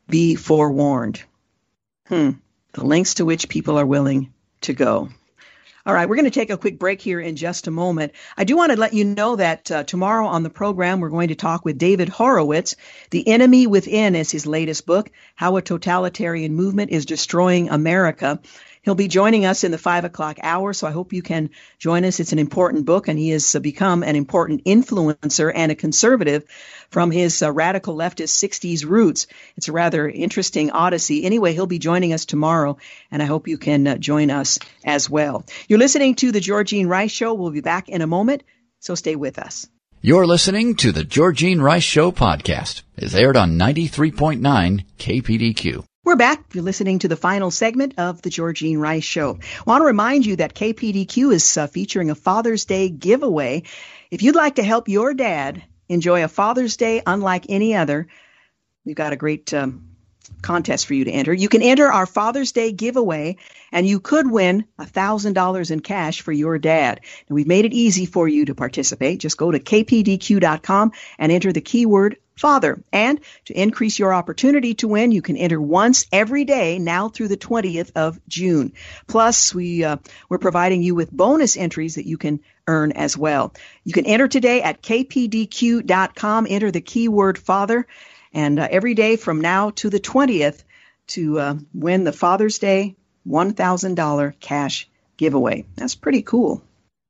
be 0.07 0.35
forewarned. 0.35 1.23
Hmm. 2.07 2.31
The 2.73 2.85
lengths 2.85 3.15
to 3.15 3.25
which 3.25 3.49
people 3.49 3.79
are 3.79 3.85
willing 3.85 4.33
to 4.61 4.73
go. 4.73 5.09
All 5.87 5.93
right, 5.93 6.09
we're 6.09 6.15
going 6.15 6.25
to 6.25 6.31
take 6.31 6.49
a 6.49 6.57
quick 6.57 6.79
break 6.79 6.99
here 6.99 7.19
in 7.19 7.35
just 7.35 7.67
a 7.67 7.71
moment. 7.71 8.13
I 8.37 8.43
do 8.43 8.57
want 8.57 8.71
to 8.71 8.79
let 8.79 8.95
you 8.95 9.05
know 9.05 9.35
that 9.35 9.69
uh, 9.69 9.83
tomorrow 9.83 10.25
on 10.25 10.41
the 10.41 10.49
program, 10.49 10.99
we're 10.99 11.09
going 11.09 11.27
to 11.27 11.35
talk 11.35 11.63
with 11.63 11.77
David 11.77 12.09
Horowitz. 12.09 12.75
The 13.11 13.27
Enemy 13.27 13.67
Within 13.67 14.15
is 14.15 14.31
his 14.31 14.47
latest 14.47 14.87
book, 14.87 15.11
How 15.35 15.57
a 15.57 15.61
Totalitarian 15.61 16.55
Movement 16.55 16.89
is 16.89 17.05
Destroying 17.05 17.69
America. 17.69 18.39
He'll 18.85 18.93
be 18.93 19.07
joining 19.07 19.47
us 19.47 19.63
in 19.63 19.71
the 19.71 19.79
five 19.79 20.05
o'clock 20.05 20.37
hour, 20.43 20.71
so 20.71 20.85
I 20.85 20.91
hope 20.91 21.11
you 21.11 21.23
can 21.23 21.49
join 21.79 22.05
us. 22.05 22.19
It's 22.19 22.33
an 22.33 22.39
important 22.39 22.85
book, 22.85 23.07
and 23.07 23.17
he 23.17 23.29
has 23.29 23.55
uh, 23.55 23.59
become 23.59 24.03
an 24.03 24.15
important 24.15 24.63
influencer 24.63 25.51
and 25.53 25.71
a 25.71 25.75
conservative 25.75 26.45
from 26.91 27.09
his 27.09 27.41
uh, 27.41 27.51
radical 27.51 27.97
leftist 27.97 28.47
60s 28.47 28.85
roots. 28.85 29.25
It's 29.57 29.69
a 29.69 29.71
rather 29.71 30.07
interesting 30.07 30.69
odyssey. 30.69 31.25
Anyway, 31.25 31.53
he'll 31.53 31.65
be 31.65 31.79
joining 31.79 32.13
us 32.13 32.25
tomorrow, 32.25 32.77
and 33.09 33.23
I 33.23 33.25
hope 33.25 33.47
you 33.47 33.57
can 33.57 33.87
uh, 33.87 33.97
join 33.97 34.29
us 34.29 34.59
as 34.85 35.09
well. 35.09 35.43
You're 35.67 35.79
listening 35.79 36.13
to 36.15 36.31
The 36.31 36.39
Georgene 36.39 36.87
Rice 36.87 37.11
Show. 37.11 37.33
We'll 37.33 37.49
be 37.49 37.61
back 37.61 37.89
in 37.89 38.03
a 38.03 38.07
moment, 38.07 38.43
so 38.81 38.93
stay 38.93 39.15
with 39.15 39.39
us. 39.39 39.67
You're 40.03 40.27
listening 40.27 40.75
to 40.75 40.91
the 40.91 41.03
Georgene 41.03 41.59
Rice 41.59 41.81
Show 41.81 42.11
podcast. 42.11 42.83
It's 42.97 43.15
aired 43.15 43.35
on 43.35 43.57
93.9 43.57 44.85
KPDQ. 44.99 45.83
We're 46.05 46.15
back. 46.15 46.53
You're 46.53 46.63
listening 46.63 46.99
to 46.99 47.07
the 47.07 47.15
final 47.15 47.49
segment 47.49 47.95
of 47.97 48.21
the 48.21 48.29
Georgene 48.29 48.77
Rice 48.77 49.03
Show. 49.03 49.39
I 49.41 49.63
want 49.65 49.81
to 49.81 49.85
remind 49.85 50.23
you 50.23 50.35
that 50.35 50.53
KPDQ 50.53 51.33
is 51.33 51.57
uh, 51.57 51.65
featuring 51.65 52.11
a 52.11 52.15
Father's 52.15 52.65
Day 52.65 52.89
giveaway. 52.89 53.63
If 54.11 54.21
you'd 54.21 54.35
like 54.35 54.57
to 54.57 54.63
help 54.63 54.87
your 54.87 55.15
dad 55.15 55.63
enjoy 55.89 56.23
a 56.23 56.27
Father's 56.27 56.77
Day 56.77 57.01
unlike 57.07 57.47
any 57.49 57.73
other. 57.73 58.07
We've 58.85 58.95
got 58.95 59.13
a 59.13 59.15
great 59.15 59.51
um, 59.51 59.95
contest 60.43 60.85
for 60.85 60.93
you 60.93 61.05
to 61.05 61.11
enter. 61.11 61.33
You 61.33 61.49
can 61.49 61.63
enter 61.63 61.91
our 61.91 62.05
Father's 62.05 62.51
Day 62.51 62.71
giveaway, 62.71 63.37
and 63.71 63.87
you 63.87 63.99
could 63.99 64.29
win 64.29 64.65
$1,000 64.79 65.71
in 65.71 65.79
cash 65.79 66.21
for 66.21 66.31
your 66.31 66.59
dad. 66.59 67.01
And 67.27 67.33
we've 67.33 67.47
made 67.47 67.65
it 67.65 67.73
easy 67.73 68.05
for 68.05 68.27
you 68.27 68.45
to 68.45 68.53
participate. 68.53 69.21
Just 69.21 69.37
go 69.37 69.49
to 69.49 69.59
kpdq.com 69.59 70.91
and 71.17 71.31
enter 71.31 71.51
the 71.51 71.61
keyword 71.61 72.17
father. 72.35 72.81
And 72.91 73.19
to 73.45 73.53
increase 73.53 73.97
your 73.97 74.13
opportunity 74.13 74.73
to 74.75 74.87
win, 74.87 75.11
you 75.11 75.21
can 75.21 75.37
enter 75.37 75.59
once 75.59 76.05
every 76.11 76.45
day 76.45 76.79
now 76.79 77.09
through 77.09 77.29
the 77.29 77.37
20th 77.37 77.91
of 77.95 78.19
June. 78.27 78.73
Plus, 79.07 79.53
we 79.53 79.83
uh, 79.83 79.97
we're 80.29 80.37
providing 80.37 80.83
you 80.83 80.95
with 80.95 81.11
bonus 81.11 81.57
entries 81.57 81.95
that 81.95 82.07
you 82.07 82.17
can 82.17 82.39
earn 82.67 82.91
as 82.91 83.17
well. 83.17 83.53
You 83.83 83.93
can 83.93 84.05
enter 84.05 84.27
today 84.27 84.61
at 84.61 84.81
kpdq.com. 84.81 86.47
Enter 86.49 86.71
the 86.71 86.81
keyword 86.81 87.37
father 87.37 87.87
and 88.33 88.59
uh, 88.59 88.67
every 88.69 88.93
day 88.93 89.15
from 89.15 89.41
now 89.41 89.69
to 89.71 89.89
the 89.89 89.99
20th 89.99 90.63
to 91.07 91.39
uh, 91.39 91.55
win 91.73 92.03
the 92.03 92.11
Father's 92.11 92.59
Day 92.59 92.95
$1,000 93.27 94.39
cash 94.39 94.89
giveaway. 95.17 95.65
That's 95.75 95.95
pretty 95.95 96.21
cool. 96.21 96.61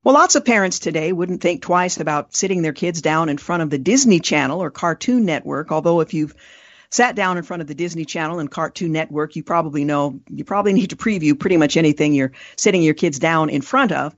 Well, 0.05 0.13
lots 0.13 0.35
of 0.35 0.45
parents 0.45 0.77
today 0.77 1.11
wouldn't 1.11 1.41
think 1.41 1.63
twice 1.63 1.99
about 1.99 2.35
sitting 2.35 2.61
their 2.61 2.73
kids 2.73 3.01
down 3.01 3.27
in 3.27 3.39
front 3.39 3.63
of 3.63 3.71
the 3.71 3.79
Disney 3.79 4.19
Channel 4.19 4.61
or 4.61 4.69
Cartoon 4.69 5.25
Network, 5.25 5.71
although 5.71 5.99
if 5.99 6.13
you've 6.13 6.35
sat 6.91 7.15
down 7.15 7.39
in 7.39 7.43
front 7.43 7.61
of 7.61 7.67
the 7.67 7.73
Disney 7.73 8.05
Channel 8.05 8.37
and 8.37 8.51
Cartoon 8.51 8.91
Network, 8.91 9.35
you 9.35 9.41
probably 9.41 9.83
know 9.83 10.19
you 10.29 10.43
probably 10.43 10.73
need 10.79 10.91
to 10.91 10.95
preview 10.95 11.37
pretty 11.37 11.57
much 11.57 11.75
anything 11.75 12.13
you're 12.13 12.33
sitting 12.55 12.83
your 12.83 12.93
kids 12.93 13.17
down 13.17 13.49
in 13.49 13.63
front 13.63 13.91
of. 13.91 14.15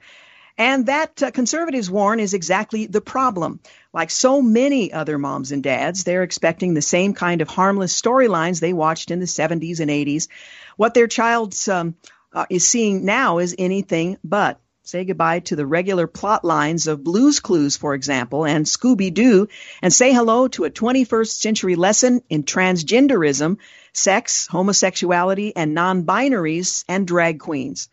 And 0.57 0.87
that 0.87 1.23
uh, 1.23 1.31
conservatives 1.31 1.89
warn 1.89 2.19
is 2.19 2.33
exactly 2.33 2.87
the 2.87 2.99
problem. 2.99 3.61
Like 3.93 4.11
so 4.11 4.41
many 4.41 4.91
other 4.91 5.17
moms 5.17 5.53
and 5.53 5.63
dads, 5.63 6.03
they're 6.03 6.23
expecting 6.23 6.73
the 6.73 6.81
same 6.81 7.13
kind 7.13 7.41
of 7.41 7.47
harmless 7.47 7.97
storylines 8.01 8.59
they 8.59 8.73
watched 8.73 9.09
in 9.09 9.21
the 9.21 9.25
70s 9.25 9.79
and 9.79 9.89
80s. 9.89 10.27
What 10.75 10.93
their 10.93 11.07
child 11.07 11.55
um, 11.69 11.95
uh, 12.33 12.45
is 12.49 12.67
seeing 12.67 13.05
now 13.05 13.37
is 13.37 13.55
anything 13.57 14.17
but. 14.21 14.59
Say 14.87 15.03
goodbye 15.03 15.41
to 15.41 15.57
the 15.57 15.65
regular 15.65 16.07
plot 16.07 16.45
lines 16.45 16.87
of 16.87 17.03
Blues 17.03 17.41
Clues, 17.41 17.75
for 17.75 17.93
example, 17.93 18.45
and 18.45 18.65
Scooby 18.65 19.13
Doo, 19.13 19.49
and 19.81 19.91
say 19.91 20.13
hello 20.13 20.47
to 20.47 20.63
a 20.63 20.69
21st 20.69 21.27
century 21.27 21.75
lesson 21.75 22.21
in 22.29 22.43
transgenderism, 22.43 23.57
sex, 23.91 24.47
homosexuality, 24.47 25.51
and 25.53 25.73
non 25.73 26.03
binaries, 26.03 26.85
and 26.87 27.05
drag 27.05 27.41
queens. 27.41 27.89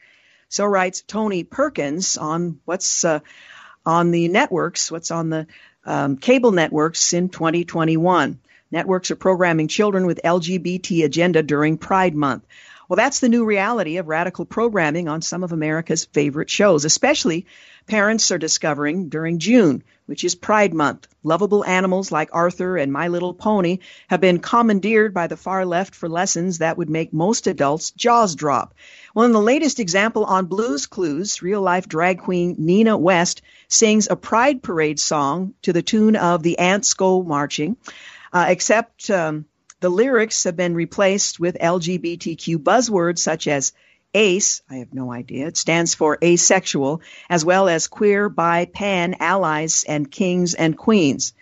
So 0.49 0.67
writes 0.67 1.03
Tony 1.03 1.43
Perkins 1.43 2.17
on 2.17 2.61
what's 2.65 3.03
uh, 3.03 3.19
on 3.85 4.13
the 4.13 4.29
networks, 4.29 4.93
what's 4.93 5.11
on 5.11 5.31
the 5.31 5.49
um, 5.85 6.17
cable 6.17 6.53
networks 6.53 7.13
in 7.13 7.29
2021. 7.29 8.39
Networks 8.71 9.11
are 9.11 9.17
programming 9.17 9.67
children 9.67 10.07
with 10.07 10.21
LGBT 10.25 11.05
agenda 11.05 11.43
during 11.43 11.77
Pride 11.77 12.15
Month. 12.15 12.45
Well, 12.89 12.97
that's 12.97 13.21
the 13.21 13.31
new 13.31 13.45
reality 13.47 13.97
of 13.97 14.09
radical 14.09 14.45
programming 14.45 15.09
on 15.09 15.23
some 15.23 15.43
of 15.43 15.53
America's 15.53 16.05
favorite 16.05 16.51
shows, 16.51 16.85
especially 16.85 17.47
parents 17.87 18.31
are 18.31 18.39
discovering 18.39 19.09
during 19.09 19.39
June, 19.39 19.83
which 20.07 20.23
is 20.23 20.35
Pride 20.35 20.75
Month. 20.75 21.09
Lovable 21.23 21.65
animals 21.65 22.13
like 22.13 22.29
Arthur 22.33 22.77
and 22.77 22.93
My 22.93 23.09
Little 23.09 23.33
Pony 23.33 23.79
have 24.09 24.21
been 24.21 24.39
commandeered 24.39 25.15
by 25.15 25.27
the 25.29 25.37
far 25.37 25.65
left 25.65 25.95
for 25.95 26.09
lessons 26.11 26.59
that 26.59 26.77
would 26.77 26.91
make 26.91 27.13
most 27.15 27.47
adults' 27.47 27.91
jaws 27.91 28.35
drop. 28.35 28.75
Well, 29.15 29.25
in 29.25 29.33
the 29.33 29.41
latest 29.41 29.81
example 29.81 30.25
on 30.25 30.47
Blues 30.47 30.87
Clues, 30.87 31.41
real 31.41 31.63
life 31.63 31.89
drag 31.89 32.21
queen 32.21 32.57
Nina 32.59 32.99
West 32.99 33.41
sings 33.69 34.09
a 34.11 34.17
Pride 34.17 34.63
Parade 34.63 35.01
song 35.01 35.55
to 35.63 35.73
the 35.73 35.83
tune 35.83 36.17
of 36.17 36.43
The 36.43 36.59
Ants 36.59 36.93
Go 36.93 37.23
Marching, 37.23 37.79
uh, 38.33 38.47
except. 38.49 39.09
Um, 39.09 39.47
the 39.85 39.91
lyrics 39.91 40.45
have 40.45 40.57
been 40.57 40.75
replaced 40.75 41.39
with 41.39 41.59
LGBTQ 41.61 42.57
buzzwords 42.57 43.19
such 43.19 43.47
as 43.47 43.75
ACE, 44.15 44.63
I 44.71 44.77
have 44.77 44.95
no 44.95 45.13
idea, 45.13 45.47
it 45.49 45.59
stands 45.59 45.95
for 45.95 46.17
asexual, 46.25 47.03
as 47.29 47.45
well 47.45 47.69
as 47.69 47.87
queer, 47.87 48.31
bi, 48.31 48.65
pan, 48.65 49.17
allies, 49.21 49.85
and 49.87 50.11
kings 50.11 50.55
and 50.55 50.75
queens. 50.75 51.35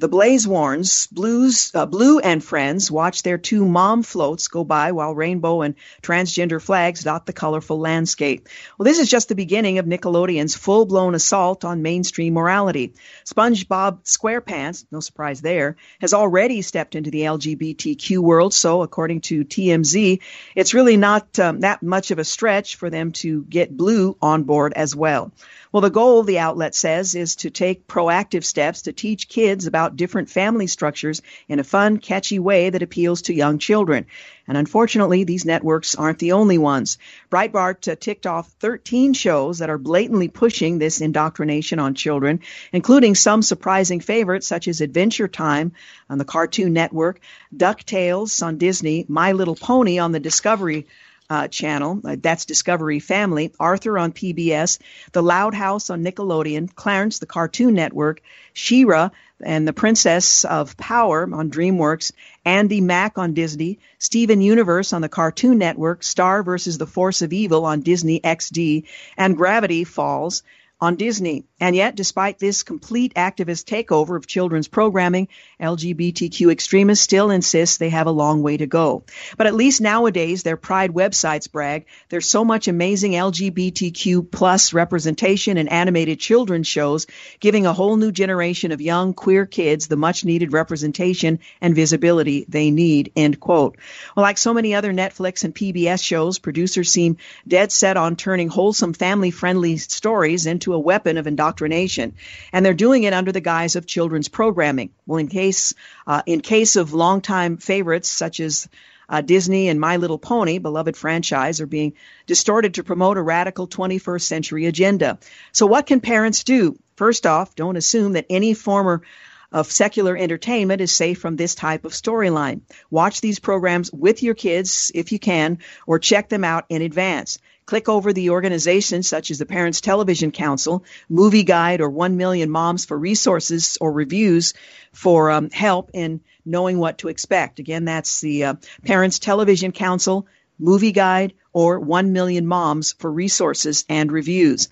The 0.00 0.08
Blazewarns, 0.08 1.10
Blues, 1.10 1.72
uh, 1.74 1.84
Blue 1.84 2.20
and 2.20 2.42
Friends 2.42 2.88
watch 2.88 3.24
their 3.24 3.36
two 3.36 3.64
mom 3.66 4.04
floats 4.04 4.46
go 4.46 4.62
by 4.62 4.92
while 4.92 5.12
rainbow 5.12 5.62
and 5.62 5.74
transgender 6.02 6.62
flags 6.62 7.02
dot 7.02 7.26
the 7.26 7.32
colorful 7.32 7.80
landscape. 7.80 8.48
Well, 8.78 8.84
this 8.84 9.00
is 9.00 9.10
just 9.10 9.28
the 9.28 9.34
beginning 9.34 9.78
of 9.78 9.86
Nickelodeon's 9.86 10.54
full-blown 10.54 11.16
assault 11.16 11.64
on 11.64 11.82
mainstream 11.82 12.34
morality. 12.34 12.94
SpongeBob 13.24 14.04
SquarePants, 14.04 14.84
no 14.92 15.00
surprise 15.00 15.40
there, 15.40 15.74
has 16.00 16.14
already 16.14 16.62
stepped 16.62 16.94
into 16.94 17.10
the 17.10 17.22
LGBTQ 17.22 18.18
world, 18.18 18.54
so 18.54 18.82
according 18.82 19.22
to 19.22 19.44
TMZ, 19.44 20.20
it's 20.54 20.74
really 20.74 20.96
not 20.96 21.40
um, 21.40 21.58
that 21.60 21.82
much 21.82 22.12
of 22.12 22.20
a 22.20 22.24
stretch 22.24 22.76
for 22.76 22.88
them 22.88 23.10
to 23.10 23.42
get 23.42 23.76
Blue 23.76 24.16
on 24.22 24.44
board 24.44 24.74
as 24.76 24.94
well. 24.94 25.32
Well, 25.70 25.82
the 25.82 25.90
goal, 25.90 26.22
the 26.22 26.38
outlet 26.38 26.74
says, 26.74 27.14
is 27.14 27.36
to 27.36 27.50
take 27.50 27.86
proactive 27.86 28.42
steps 28.44 28.82
to 28.82 28.92
teach 28.92 29.28
kids 29.28 29.66
about 29.66 29.96
different 29.96 30.30
family 30.30 30.66
structures 30.66 31.20
in 31.46 31.58
a 31.58 31.64
fun, 31.64 31.98
catchy 31.98 32.38
way 32.38 32.70
that 32.70 32.82
appeals 32.82 33.22
to 33.22 33.34
young 33.34 33.58
children. 33.58 34.06
And 34.46 34.56
unfortunately, 34.56 35.24
these 35.24 35.44
networks 35.44 35.94
aren't 35.94 36.20
the 36.20 36.32
only 36.32 36.56
ones. 36.56 36.96
Breitbart 37.30 37.92
uh, 37.92 37.96
ticked 38.00 38.26
off 38.26 38.50
13 38.60 39.12
shows 39.12 39.58
that 39.58 39.68
are 39.68 39.76
blatantly 39.76 40.28
pushing 40.28 40.78
this 40.78 41.02
indoctrination 41.02 41.78
on 41.78 41.92
children, 41.92 42.40
including 42.72 43.14
some 43.14 43.42
surprising 43.42 44.00
favorites 44.00 44.48
such 44.48 44.68
as 44.68 44.80
Adventure 44.80 45.28
Time 45.28 45.72
on 46.08 46.16
the 46.16 46.24
Cartoon 46.24 46.72
Network, 46.72 47.20
DuckTales 47.54 48.42
on 48.42 48.56
Disney, 48.56 49.04
My 49.06 49.32
Little 49.32 49.56
Pony 49.56 49.98
on 49.98 50.12
the 50.12 50.20
Discovery 50.20 50.86
uh, 51.30 51.48
channel. 51.48 52.00
Uh, 52.04 52.16
that's 52.20 52.44
Discovery 52.44 53.00
Family. 53.00 53.52
Arthur 53.60 53.98
on 53.98 54.12
PBS. 54.12 54.78
The 55.12 55.22
Loud 55.22 55.54
House 55.54 55.90
on 55.90 56.04
Nickelodeon. 56.04 56.74
Clarence, 56.74 57.18
the 57.18 57.26
Cartoon 57.26 57.74
Network. 57.74 58.22
She-Ra 58.52 59.10
and 59.40 59.68
the 59.68 59.72
Princess 59.72 60.44
of 60.44 60.76
Power 60.76 61.28
on 61.32 61.50
DreamWorks. 61.50 62.12
Andy 62.44 62.80
Mack 62.80 63.18
on 63.18 63.34
Disney. 63.34 63.78
Steven 63.98 64.40
Universe 64.40 64.92
on 64.92 65.02
the 65.02 65.08
Cartoon 65.08 65.58
Network. 65.58 66.02
Star 66.02 66.42
versus 66.42 66.78
the 66.78 66.86
Force 66.86 67.22
of 67.22 67.32
Evil 67.32 67.64
on 67.64 67.82
Disney 67.82 68.20
XD. 68.20 68.84
And 69.16 69.36
Gravity 69.36 69.84
Falls 69.84 70.42
on 70.80 70.96
Disney. 70.96 71.44
And 71.60 71.74
yet, 71.74 71.96
despite 71.96 72.38
this 72.38 72.62
complete 72.62 73.14
activist 73.14 73.64
takeover 73.64 74.16
of 74.16 74.26
children's 74.28 74.68
programming, 74.68 75.28
LGBTQ 75.60 76.52
extremists 76.52 77.02
still 77.02 77.30
insist 77.30 77.78
they 77.78 77.88
have 77.90 78.06
a 78.06 78.12
long 78.12 78.42
way 78.42 78.56
to 78.56 78.66
go. 78.66 79.02
But 79.36 79.48
at 79.48 79.54
least 79.54 79.80
nowadays, 79.80 80.44
their 80.44 80.56
pride 80.56 80.92
websites 80.92 81.50
brag 81.50 81.86
there's 82.10 82.28
so 82.28 82.44
much 82.44 82.68
amazing 82.68 83.12
LGBTQ 83.12 84.30
plus 84.30 84.72
representation 84.72 85.56
in 85.56 85.68
animated 85.68 86.20
children's 86.20 86.68
shows, 86.68 87.06
giving 87.40 87.66
a 87.66 87.72
whole 87.72 87.96
new 87.96 88.12
generation 88.12 88.70
of 88.70 88.80
young 88.80 89.14
queer 89.14 89.46
kids 89.46 89.88
the 89.88 89.96
much 89.96 90.24
needed 90.24 90.52
representation 90.52 91.40
and 91.60 91.74
visibility 91.74 92.44
they 92.48 92.70
need, 92.70 93.12
end 93.16 93.40
quote. 93.40 93.76
Well, 94.14 94.22
like 94.22 94.38
so 94.38 94.54
many 94.54 94.74
other 94.74 94.92
Netflix 94.92 95.42
and 95.42 95.54
PBS 95.54 96.04
shows, 96.04 96.38
producers 96.38 96.90
seem 96.90 97.16
dead 97.46 97.72
set 97.72 97.96
on 97.96 98.14
turning 98.14 98.48
wholesome 98.48 98.92
family 98.92 99.30
friendly 99.30 99.76
stories 99.76 100.46
into 100.46 100.67
a 100.74 100.78
weapon 100.78 101.18
of 101.18 101.26
indoctrination 101.26 101.48
indoctrination, 101.48 102.14
and 102.52 102.64
they're 102.64 102.74
doing 102.74 103.04
it 103.04 103.12
under 103.12 103.32
the 103.32 103.40
guise 103.40 103.76
of 103.76 103.86
children's 103.86 104.28
programming. 104.28 104.90
Well, 105.06 105.18
in 105.18 105.28
case 105.28 105.74
uh, 106.06 106.22
in 106.26 106.40
case 106.40 106.76
of 106.76 106.92
longtime 106.92 107.56
favorites 107.58 108.10
such 108.10 108.40
as 108.40 108.68
uh, 109.08 109.22
Disney 109.22 109.68
and 109.68 109.80
My 109.80 109.96
Little 109.96 110.18
Pony, 110.18 110.58
beloved 110.58 110.96
franchise, 110.96 111.60
are 111.60 111.66
being 111.66 111.94
distorted 112.26 112.74
to 112.74 112.84
promote 112.84 113.16
a 113.16 113.22
radical 113.22 113.66
21st 113.66 114.22
century 114.22 114.66
agenda. 114.66 115.18
So, 115.52 115.66
what 115.66 115.86
can 115.86 116.00
parents 116.00 116.44
do? 116.44 116.78
First 116.96 117.26
off, 117.26 117.54
don't 117.54 117.76
assume 117.76 118.12
that 118.12 118.26
any 118.28 118.54
former 118.54 119.02
of 119.50 119.72
secular 119.72 120.14
entertainment 120.14 120.82
is 120.82 120.92
safe 120.92 121.18
from 121.18 121.36
this 121.36 121.54
type 121.54 121.86
of 121.86 121.92
storyline. 121.92 122.60
Watch 122.90 123.22
these 123.22 123.38
programs 123.38 123.90
with 123.90 124.22
your 124.22 124.34
kids 124.34 124.92
if 124.94 125.10
you 125.10 125.18
can, 125.18 125.58
or 125.86 125.98
check 125.98 126.28
them 126.28 126.44
out 126.44 126.66
in 126.68 126.82
advance. 126.82 127.38
Click 127.68 127.90
over 127.90 128.14
the 128.14 128.30
organizations 128.30 129.06
such 129.06 129.30
as 129.30 129.36
the 129.36 129.44
Parents 129.44 129.82
Television 129.82 130.30
Council, 130.30 130.86
Movie 131.10 131.42
Guide, 131.42 131.82
or 131.82 131.90
1 131.90 132.16
Million 132.16 132.48
Moms 132.48 132.86
for 132.86 132.96
resources 132.98 133.76
or 133.78 133.92
reviews 133.92 134.54
for 134.94 135.30
um, 135.30 135.50
help 135.50 135.90
in 135.92 136.22
knowing 136.46 136.78
what 136.78 136.96
to 136.96 137.08
expect. 137.08 137.58
Again, 137.58 137.84
that's 137.84 138.22
the 138.22 138.44
uh, 138.44 138.54
Parents 138.86 139.18
Television 139.18 139.72
Council, 139.72 140.26
Movie 140.58 140.92
Guide, 140.92 141.34
or 141.52 141.80
1 141.80 142.12
Million 142.12 142.46
Moms 142.46 142.92
for 142.92 143.10
resources 143.10 143.84
and 143.88 144.12
reviews. 144.12 144.68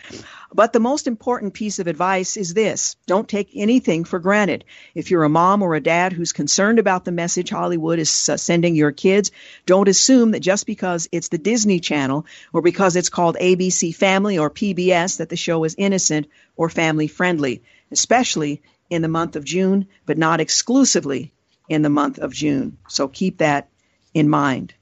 But 0.53 0.73
the 0.73 0.81
most 0.81 1.07
important 1.07 1.55
piece 1.55 1.79
of 1.79 1.87
advice 1.87 2.37
is 2.37 2.55
this 2.55 2.97
don't 3.07 3.29
take 3.29 3.51
anything 3.55 4.05
for 4.05 4.19
granted. 4.19 4.65
If 4.95 5.11
you're 5.11 5.25
a 5.25 5.29
mom 5.29 5.63
or 5.63 5.75
a 5.75 5.81
dad 5.81 6.13
who's 6.13 6.33
concerned 6.33 6.79
about 6.79 7.05
the 7.05 7.13
message 7.13 7.51
Hollywood 7.51 7.99
is 7.99 8.29
uh, 8.29 8.37
sending 8.37 8.75
your 8.75 8.93
kids, 8.93 9.31
don't 9.65 9.89
assume 9.89 10.31
that 10.31 10.41
just 10.41 10.67
because 10.67 11.09
it's 11.13 11.29
the 11.29 11.39
Disney 11.39 11.81
Channel 11.81 12.27
or 12.53 12.63
because 12.63 12.97
it's 12.97 13.09
called 13.09 13.37
ABC 13.41 13.95
Family 13.95 14.39
or 14.39 14.51
PBS 14.51 15.19
that 15.19 15.29
the 15.29 15.37
show 15.37 15.65
is 15.65 15.75
innocent 15.77 16.29
or 16.57 16.69
family 16.69 17.09
friendly, 17.09 17.63
especially 17.91 18.63
in 18.91 19.03
the 19.03 19.09
month 19.09 19.37
of 19.37 19.45
June, 19.45 19.89
but 20.05 20.19
not 20.19 20.41
exclusively 20.41 21.33
in 21.69 21.83
the 21.83 21.91
month 21.91 22.19
of 22.19 22.33
June. 22.33 22.79
So 22.89 23.09
keep 23.09 23.39
that 23.39 23.69
in 24.15 24.29
mind. 24.29 24.75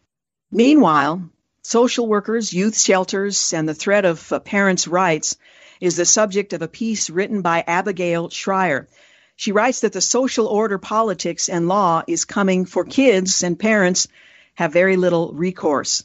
Meanwhile, 0.57 1.31
social 1.63 2.07
workers, 2.07 2.53
youth 2.53 2.81
shelters, 2.81 3.53
and 3.53 3.69
the 3.69 3.75
threat 3.75 4.05
of 4.05 4.33
uh, 4.33 4.39
parents' 4.39 4.87
rights 4.87 5.37
is 5.81 5.97
the 5.97 6.05
subject 6.05 6.53
of 6.53 6.63
a 6.63 6.69
piece 6.69 7.11
written 7.11 7.43
by 7.43 7.65
Abigail 7.67 8.31
Shrier. 8.31 8.87
She 9.35 9.51
writes 9.51 9.81
that 9.81 9.93
the 9.93 10.01
social 10.01 10.47
order 10.47 10.79
politics 10.79 11.49
and 11.49 11.67
law 11.67 12.05
is 12.07 12.25
coming 12.25 12.67
for 12.67 12.85
kids, 12.85 13.43
and 13.43 13.59
parents 13.59 14.07
have 14.55 14.73
very 14.73 14.95
little 14.97 15.33
recourse. 15.33 16.05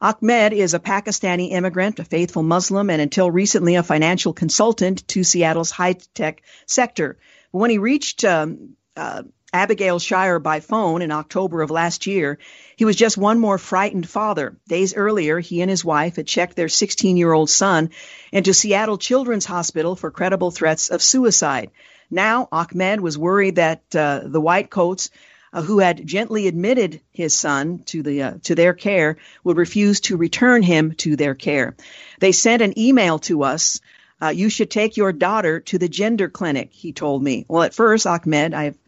Ahmed 0.00 0.52
is 0.52 0.74
a 0.74 0.80
Pakistani 0.80 1.52
immigrant, 1.52 2.00
a 2.00 2.04
faithful 2.04 2.42
Muslim, 2.42 2.90
and 2.90 3.00
until 3.00 3.30
recently 3.30 3.76
a 3.76 3.84
financial 3.84 4.32
consultant 4.32 5.06
to 5.06 5.22
Seattle's 5.22 5.70
high 5.70 5.94
tech 6.14 6.42
sector. 6.66 7.16
When 7.52 7.70
he 7.70 7.78
reached 7.78 8.24
um, 8.24 8.70
uh, 8.96 9.22
Abigail 9.54 10.00
Shrier 10.00 10.40
by 10.40 10.58
phone 10.58 11.00
in 11.00 11.12
October 11.12 11.62
of 11.62 11.70
last 11.70 12.08
year, 12.08 12.38
he 12.76 12.84
was 12.84 12.96
just 12.96 13.16
one 13.16 13.38
more 13.38 13.56
frightened 13.56 14.08
father. 14.08 14.56
Days 14.66 14.94
earlier, 14.94 15.38
he 15.38 15.60
and 15.60 15.70
his 15.70 15.84
wife 15.84 16.16
had 16.16 16.26
checked 16.26 16.56
their 16.56 16.68
16 16.68 17.16
year 17.16 17.32
old 17.32 17.48
son 17.48 17.90
into 18.32 18.52
Seattle 18.52 18.98
Children's 18.98 19.46
Hospital 19.46 19.94
for 19.94 20.10
credible 20.10 20.50
threats 20.50 20.90
of 20.90 21.00
suicide. 21.00 21.70
Now, 22.10 22.48
Ahmed 22.50 23.00
was 23.00 23.16
worried 23.16 23.54
that 23.54 23.82
uh, 23.94 24.22
the 24.24 24.40
white 24.40 24.70
coats 24.70 25.10
uh, 25.52 25.62
who 25.62 25.78
had 25.78 26.04
gently 26.04 26.48
admitted 26.48 27.00
his 27.12 27.32
son 27.32 27.78
to 27.86 28.02
the 28.02 28.22
uh, 28.22 28.32
to 28.42 28.56
their 28.56 28.74
care 28.74 29.18
would 29.44 29.56
refuse 29.56 30.00
to 30.00 30.16
return 30.16 30.64
him 30.64 30.94
to 30.96 31.14
their 31.14 31.36
care. 31.36 31.76
They 32.18 32.32
sent 32.32 32.60
an 32.60 32.76
email 32.76 33.20
to 33.20 33.44
us. 33.44 33.80
Uh, 34.20 34.28
you 34.28 34.48
should 34.48 34.70
take 34.70 34.96
your 34.96 35.12
daughter 35.12 35.60
to 35.60 35.78
the 35.78 35.88
gender 35.88 36.28
clinic, 36.28 36.70
he 36.72 36.92
told 36.92 37.22
me. 37.22 37.44
Well, 37.46 37.62
at 37.62 37.74
first, 37.74 38.04
Ahmed, 38.06 38.52
I've 38.52 38.78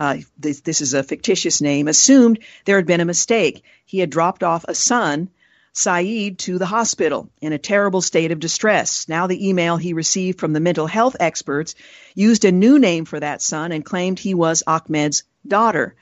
uh, 0.00 0.16
this, 0.38 0.62
this 0.62 0.80
is 0.80 0.94
a 0.94 1.02
fictitious 1.02 1.60
name, 1.60 1.86
assumed 1.86 2.38
there 2.64 2.76
had 2.76 2.86
been 2.86 3.00
a 3.00 3.04
mistake. 3.04 3.62
He 3.84 3.98
had 3.98 4.08
dropped 4.08 4.42
off 4.42 4.64
a 4.66 4.74
son, 4.74 5.28
Saeed, 5.74 6.38
to 6.38 6.58
the 6.58 6.66
hospital 6.66 7.28
in 7.42 7.52
a 7.52 7.58
terrible 7.58 8.00
state 8.00 8.32
of 8.32 8.40
distress. 8.40 9.06
Now, 9.08 9.26
the 9.26 9.48
email 9.48 9.76
he 9.76 9.92
received 9.92 10.40
from 10.40 10.54
the 10.54 10.60
mental 10.60 10.86
health 10.86 11.16
experts 11.20 11.74
used 12.14 12.46
a 12.46 12.50
new 12.50 12.78
name 12.78 13.04
for 13.04 13.20
that 13.20 13.42
son 13.42 13.72
and 13.72 13.84
claimed 13.84 14.18
he 14.18 14.32
was 14.32 14.64
Ahmed's 14.66 15.22
daughter. 15.46 15.94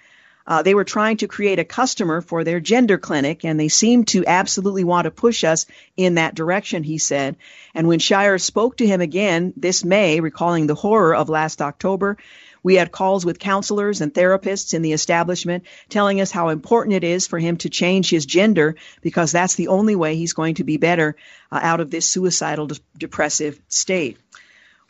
Uh, 0.47 0.63
they 0.63 0.75
were 0.75 0.85
trying 0.85 1.19
to 1.19 1.29
create 1.29 1.59
a 1.59 1.65
customer 1.65 2.23
for 2.23 2.43
their 2.43 2.59
gender 2.59 2.97
clinic, 2.97 3.45
and 3.45 3.61
they 3.61 3.69
seemed 3.69 4.09
to 4.09 4.25
absolutely 4.27 4.83
want 4.83 5.05
to 5.05 5.11
push 5.11 5.45
us 5.45 5.67
in 5.95 6.15
that 6.15 6.35
direction, 6.35 6.83
he 6.83 6.97
said. 6.97 7.37
And 7.75 7.87
when 7.87 7.99
Shrier 7.99 8.39
spoke 8.39 8.79
to 8.79 8.87
him 8.87 9.03
again 9.03 9.53
this 9.59 9.85
May, 9.85 10.21
recalling 10.21 10.67
the 10.67 10.75
horror 10.75 11.15
of 11.15 11.29
last 11.29 11.61
October, 11.61 12.17
we 12.63 12.75
had 12.75 12.93
calls 12.93 13.25
with 13.25 13.39
counselors 13.39 14.01
and 14.01 14.13
therapists 14.13 14.75
in 14.75 14.83
the 14.83 14.93
establishment 14.93 15.65
telling 15.89 16.21
us 16.21 16.31
how 16.31 16.49
important 16.49 16.95
it 16.95 17.05
is 17.05 17.27
for 17.27 17.39
him 17.39 17.57
to 17.59 17.71
change 17.71 18.11
his 18.11 18.27
gender 18.27 18.77
because 19.01 19.33
that's 19.33 19.55
the 19.55 19.69
only 19.69 19.97
way 19.97 20.17
he's 20.17 20.33
going 20.33 20.57
to 20.57 20.65
be 20.65 20.77
better 20.77 21.17
uh, 21.51 21.61
out 21.63 21.81
of 21.81 21.91
this 21.91 22.07
suicidal 22.07 22.67
de- 22.67 22.81
depressive 22.97 23.61
state. 23.69 24.19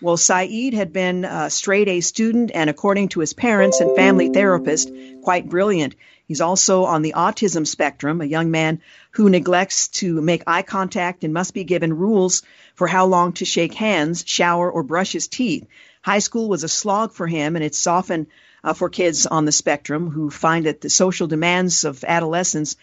Well, 0.01 0.17
Saeed 0.17 0.75
had 0.75 0.93
been 0.93 1.25
a 1.25 1.51
straight 1.51 1.89
A 1.89 2.01
student 2.01 2.53
and, 2.55 2.71
according 2.71 3.09
to 3.11 3.21
his 3.21 3.33
parents 3.33 3.81
and 3.81 3.93
family 3.93 4.29
therapist, 4.29 4.93
quite 5.23 5.49
brilliant. 5.49 5.97
He's 6.25 6.41
also 6.41 6.85
on 6.85 7.03
the 7.03 7.15
autism 7.17 7.67
spectrum, 7.67 8.21
a 8.21 8.27
young 8.27 8.53
man 8.53 8.81
who 9.13 9.29
neglects 9.29 9.89
to 9.89 10.21
make 10.21 10.45
eye 10.47 10.63
contact 10.63 11.25
and 11.25 11.35
must 11.35 11.53
be 11.53 11.65
given 11.65 11.97
rules 11.97 12.43
for 12.75 12.87
how 12.87 13.07
long 13.07 13.33
to 13.35 13.45
shake 13.45 13.75
hands, 13.75 14.23
shower, 14.25 14.71
or 14.71 14.85
brush 14.85 15.11
his 15.13 15.27
teeth. 15.27 15.67
High 16.09 16.21
school 16.21 16.49
was 16.49 16.65
a 16.65 16.69
slog 16.69 17.13
for 17.13 17.27
him, 17.27 17.55
and 17.55 17.63
it's 17.63 17.87
often 17.87 18.29
uh, 18.65 18.73
for 18.73 18.89
kids 18.89 19.27
on 19.27 19.45
the 19.45 19.53
spectrum 19.53 20.09
who 20.09 20.31
find 20.31 20.65
that 20.65 20.81
the 20.81 20.89
social 20.89 21.27
demands 21.27 21.85
of 21.85 22.03
adolescence 22.03 22.77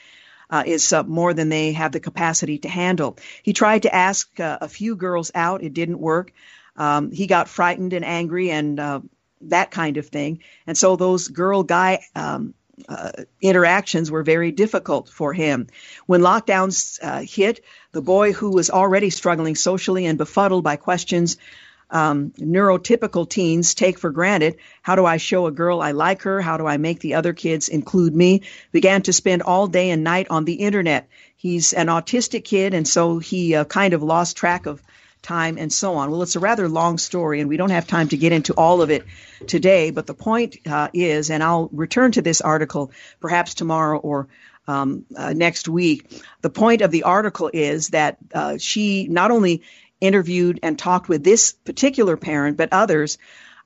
uh, 0.51 0.61
is 0.63 0.93
uh, 0.93 1.01
more 1.01 1.33
than 1.33 1.49
they 1.49 1.71
have 1.71 1.91
the 1.91 1.99
capacity 1.99 2.59
to 2.59 2.69
handle. 2.69 3.17
He 3.41 3.53
tried 3.53 3.81
to 3.81 3.95
ask 3.95 4.39
uh, 4.39 4.59
a 4.61 4.67
few 4.67 4.95
girls 4.95 5.31
out, 5.33 5.63
it 5.63 5.73
didn't 5.73 5.99
work. 5.99 6.33
Um, 6.75 7.09
he 7.09 7.25
got 7.25 7.49
frightened 7.49 7.93
and 7.93 8.05
angry 8.05 8.51
and 8.51 8.79
uh, 8.79 8.99
that 9.41 9.71
kind 9.71 9.97
of 9.97 10.05
thing. 10.05 10.43
And 10.67 10.77
so 10.77 10.95
those 10.95 11.27
girl 11.27 11.63
guy 11.63 12.05
um, 12.15 12.53
uh, 12.87 13.11
interactions 13.41 14.11
were 14.11 14.21
very 14.21 14.51
difficult 14.51 15.09
for 15.09 15.33
him. 15.33 15.65
When 16.05 16.21
lockdowns 16.21 16.99
uh, 17.01 17.23
hit, 17.27 17.61
the 17.91 18.03
boy 18.03 18.33
who 18.33 18.51
was 18.51 18.69
already 18.69 19.09
struggling 19.09 19.55
socially 19.55 20.05
and 20.05 20.19
befuddled 20.19 20.63
by 20.63 20.75
questions 20.75 21.37
um, 21.89 22.31
neurotypical 22.31 23.29
teens 23.29 23.75
take 23.75 23.99
for 23.99 24.09
granted 24.11 24.57
how 24.81 24.95
do 24.95 25.05
I 25.05 25.17
show 25.17 25.47
a 25.47 25.51
girl 25.51 25.81
I 25.81 25.91
like 25.91 26.23
her? 26.23 26.41
How 26.41 26.57
do 26.57 26.65
I 26.65 26.77
make 26.77 26.99
the 26.99 27.15
other 27.15 27.33
kids 27.33 27.69
include 27.69 28.15
me? 28.15 28.41
Began 28.71 29.01
to 29.03 29.13
spend 29.13 29.41
all 29.41 29.67
day 29.67 29.89
and 29.89 30.03
night 30.03 30.27
on 30.29 30.45
the 30.45 30.53
internet. 30.53 31.07
He's 31.35 31.73
an 31.73 31.87
autistic 31.87 32.43
kid, 32.43 32.73
and 32.73 32.87
so 32.87 33.19
he 33.19 33.55
uh, 33.55 33.65
kind 33.65 33.93
of 33.93 34.03
lost 34.03 34.37
track 34.37 34.65
of 34.65 34.81
time 35.21 35.57
and 35.57 35.73
so 35.73 35.95
on. 35.95 36.11
Well, 36.11 36.21
it's 36.21 36.35
a 36.35 36.39
rather 36.39 36.69
long 36.69 36.97
story, 36.97 37.39
and 37.41 37.49
we 37.49 37.57
don't 37.57 37.71
have 37.71 37.87
time 37.87 38.07
to 38.09 38.17
get 38.17 38.31
into 38.31 38.53
all 38.53 38.81
of 38.81 38.91
it 38.91 39.03
today. 39.47 39.91
But 39.91 40.05
the 40.05 40.13
point 40.13 40.57
uh, 40.67 40.89
is, 40.93 41.29
and 41.29 41.43
I'll 41.43 41.69
return 41.71 42.11
to 42.13 42.21
this 42.21 42.41
article 42.41 42.91
perhaps 43.19 43.55
tomorrow 43.55 43.97
or 43.97 44.27
um, 44.67 45.05
uh, 45.15 45.33
next 45.33 45.67
week. 45.67 46.21
The 46.41 46.49
point 46.49 46.81
of 46.81 46.91
the 46.91 47.03
article 47.03 47.49
is 47.53 47.89
that 47.89 48.17
uh, 48.33 48.57
she 48.57 49.07
not 49.07 49.31
only 49.31 49.63
interviewed 50.05 50.59
and 50.63 50.77
talked 50.77 51.09
with 51.09 51.23
this 51.23 51.51
particular 51.51 52.17
parent, 52.17 52.57
but 52.57 52.69
others 52.71 53.17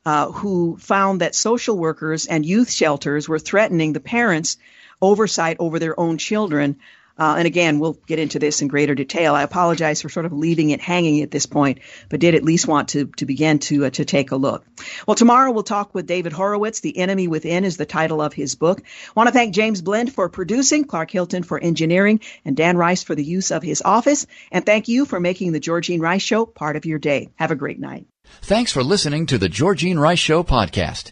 uh, 0.05 0.31
who 0.31 0.77
found 0.77 1.21
that 1.21 1.35
social 1.35 1.77
workers 1.77 2.25
and 2.25 2.45
youth 2.45 2.71
shelters 2.71 3.27
were 3.27 3.39
threatening 3.39 3.93
the 3.93 3.99
parents' 3.99 4.57
oversight 5.01 5.57
over 5.59 5.79
their 5.79 5.99
own 5.99 6.17
children. 6.17 6.77
Uh, 7.19 7.35
and 7.37 7.45
again, 7.45 7.79
we'll 7.79 7.99
get 8.07 8.17
into 8.17 8.39
this 8.39 8.61
in 8.61 8.69
greater 8.69 8.95
detail. 8.95 9.35
I 9.35 9.43
apologize 9.43 10.01
for 10.01 10.09
sort 10.09 10.25
of 10.25 10.33
leaving 10.33 10.69
it 10.69 10.79
hanging 10.79 11.21
at 11.21 11.31
this 11.31 11.45
point, 11.45 11.79
but 12.09 12.21
did 12.21 12.35
at 12.35 12.43
least 12.43 12.67
want 12.67 12.89
to, 12.89 13.07
to 13.17 13.25
begin 13.25 13.59
to, 13.59 13.85
uh, 13.85 13.89
to 13.91 14.05
take 14.05 14.31
a 14.31 14.37
look. 14.37 14.65
Well, 15.05 15.15
tomorrow 15.15 15.51
we'll 15.51 15.63
talk 15.63 15.93
with 15.93 16.07
David 16.07 16.31
Horowitz. 16.31 16.79
The 16.79 16.97
Enemy 16.97 17.27
Within 17.27 17.65
is 17.65 17.77
the 17.77 17.85
title 17.85 18.21
of 18.21 18.33
his 18.33 18.55
book. 18.55 18.81
Want 19.15 19.27
to 19.27 19.33
thank 19.33 19.53
James 19.53 19.81
Blend 19.81 20.13
for 20.13 20.29
producing, 20.29 20.85
Clark 20.85 21.11
Hilton 21.11 21.43
for 21.43 21.59
engineering, 21.59 22.21
and 22.45 22.55
Dan 22.55 22.77
Rice 22.77 23.03
for 23.03 23.15
the 23.15 23.23
use 23.23 23.51
of 23.51 23.63
his 23.63 23.81
office. 23.83 24.25
And 24.51 24.65
thank 24.65 24.87
you 24.87 25.05
for 25.05 25.19
making 25.19 25.51
the 25.51 25.59
Georgene 25.59 25.99
Rice 25.99 26.21
Show 26.21 26.45
part 26.45 26.77
of 26.77 26.85
your 26.85 26.99
day. 26.99 27.29
Have 27.35 27.51
a 27.51 27.55
great 27.55 27.79
night. 27.79 28.07
Thanks 28.41 28.71
for 28.71 28.83
listening 28.83 29.25
to 29.27 29.37
the 29.37 29.49
Georgene 29.49 29.99
Rice 29.99 30.19
Show 30.19 30.43
podcast. 30.43 31.11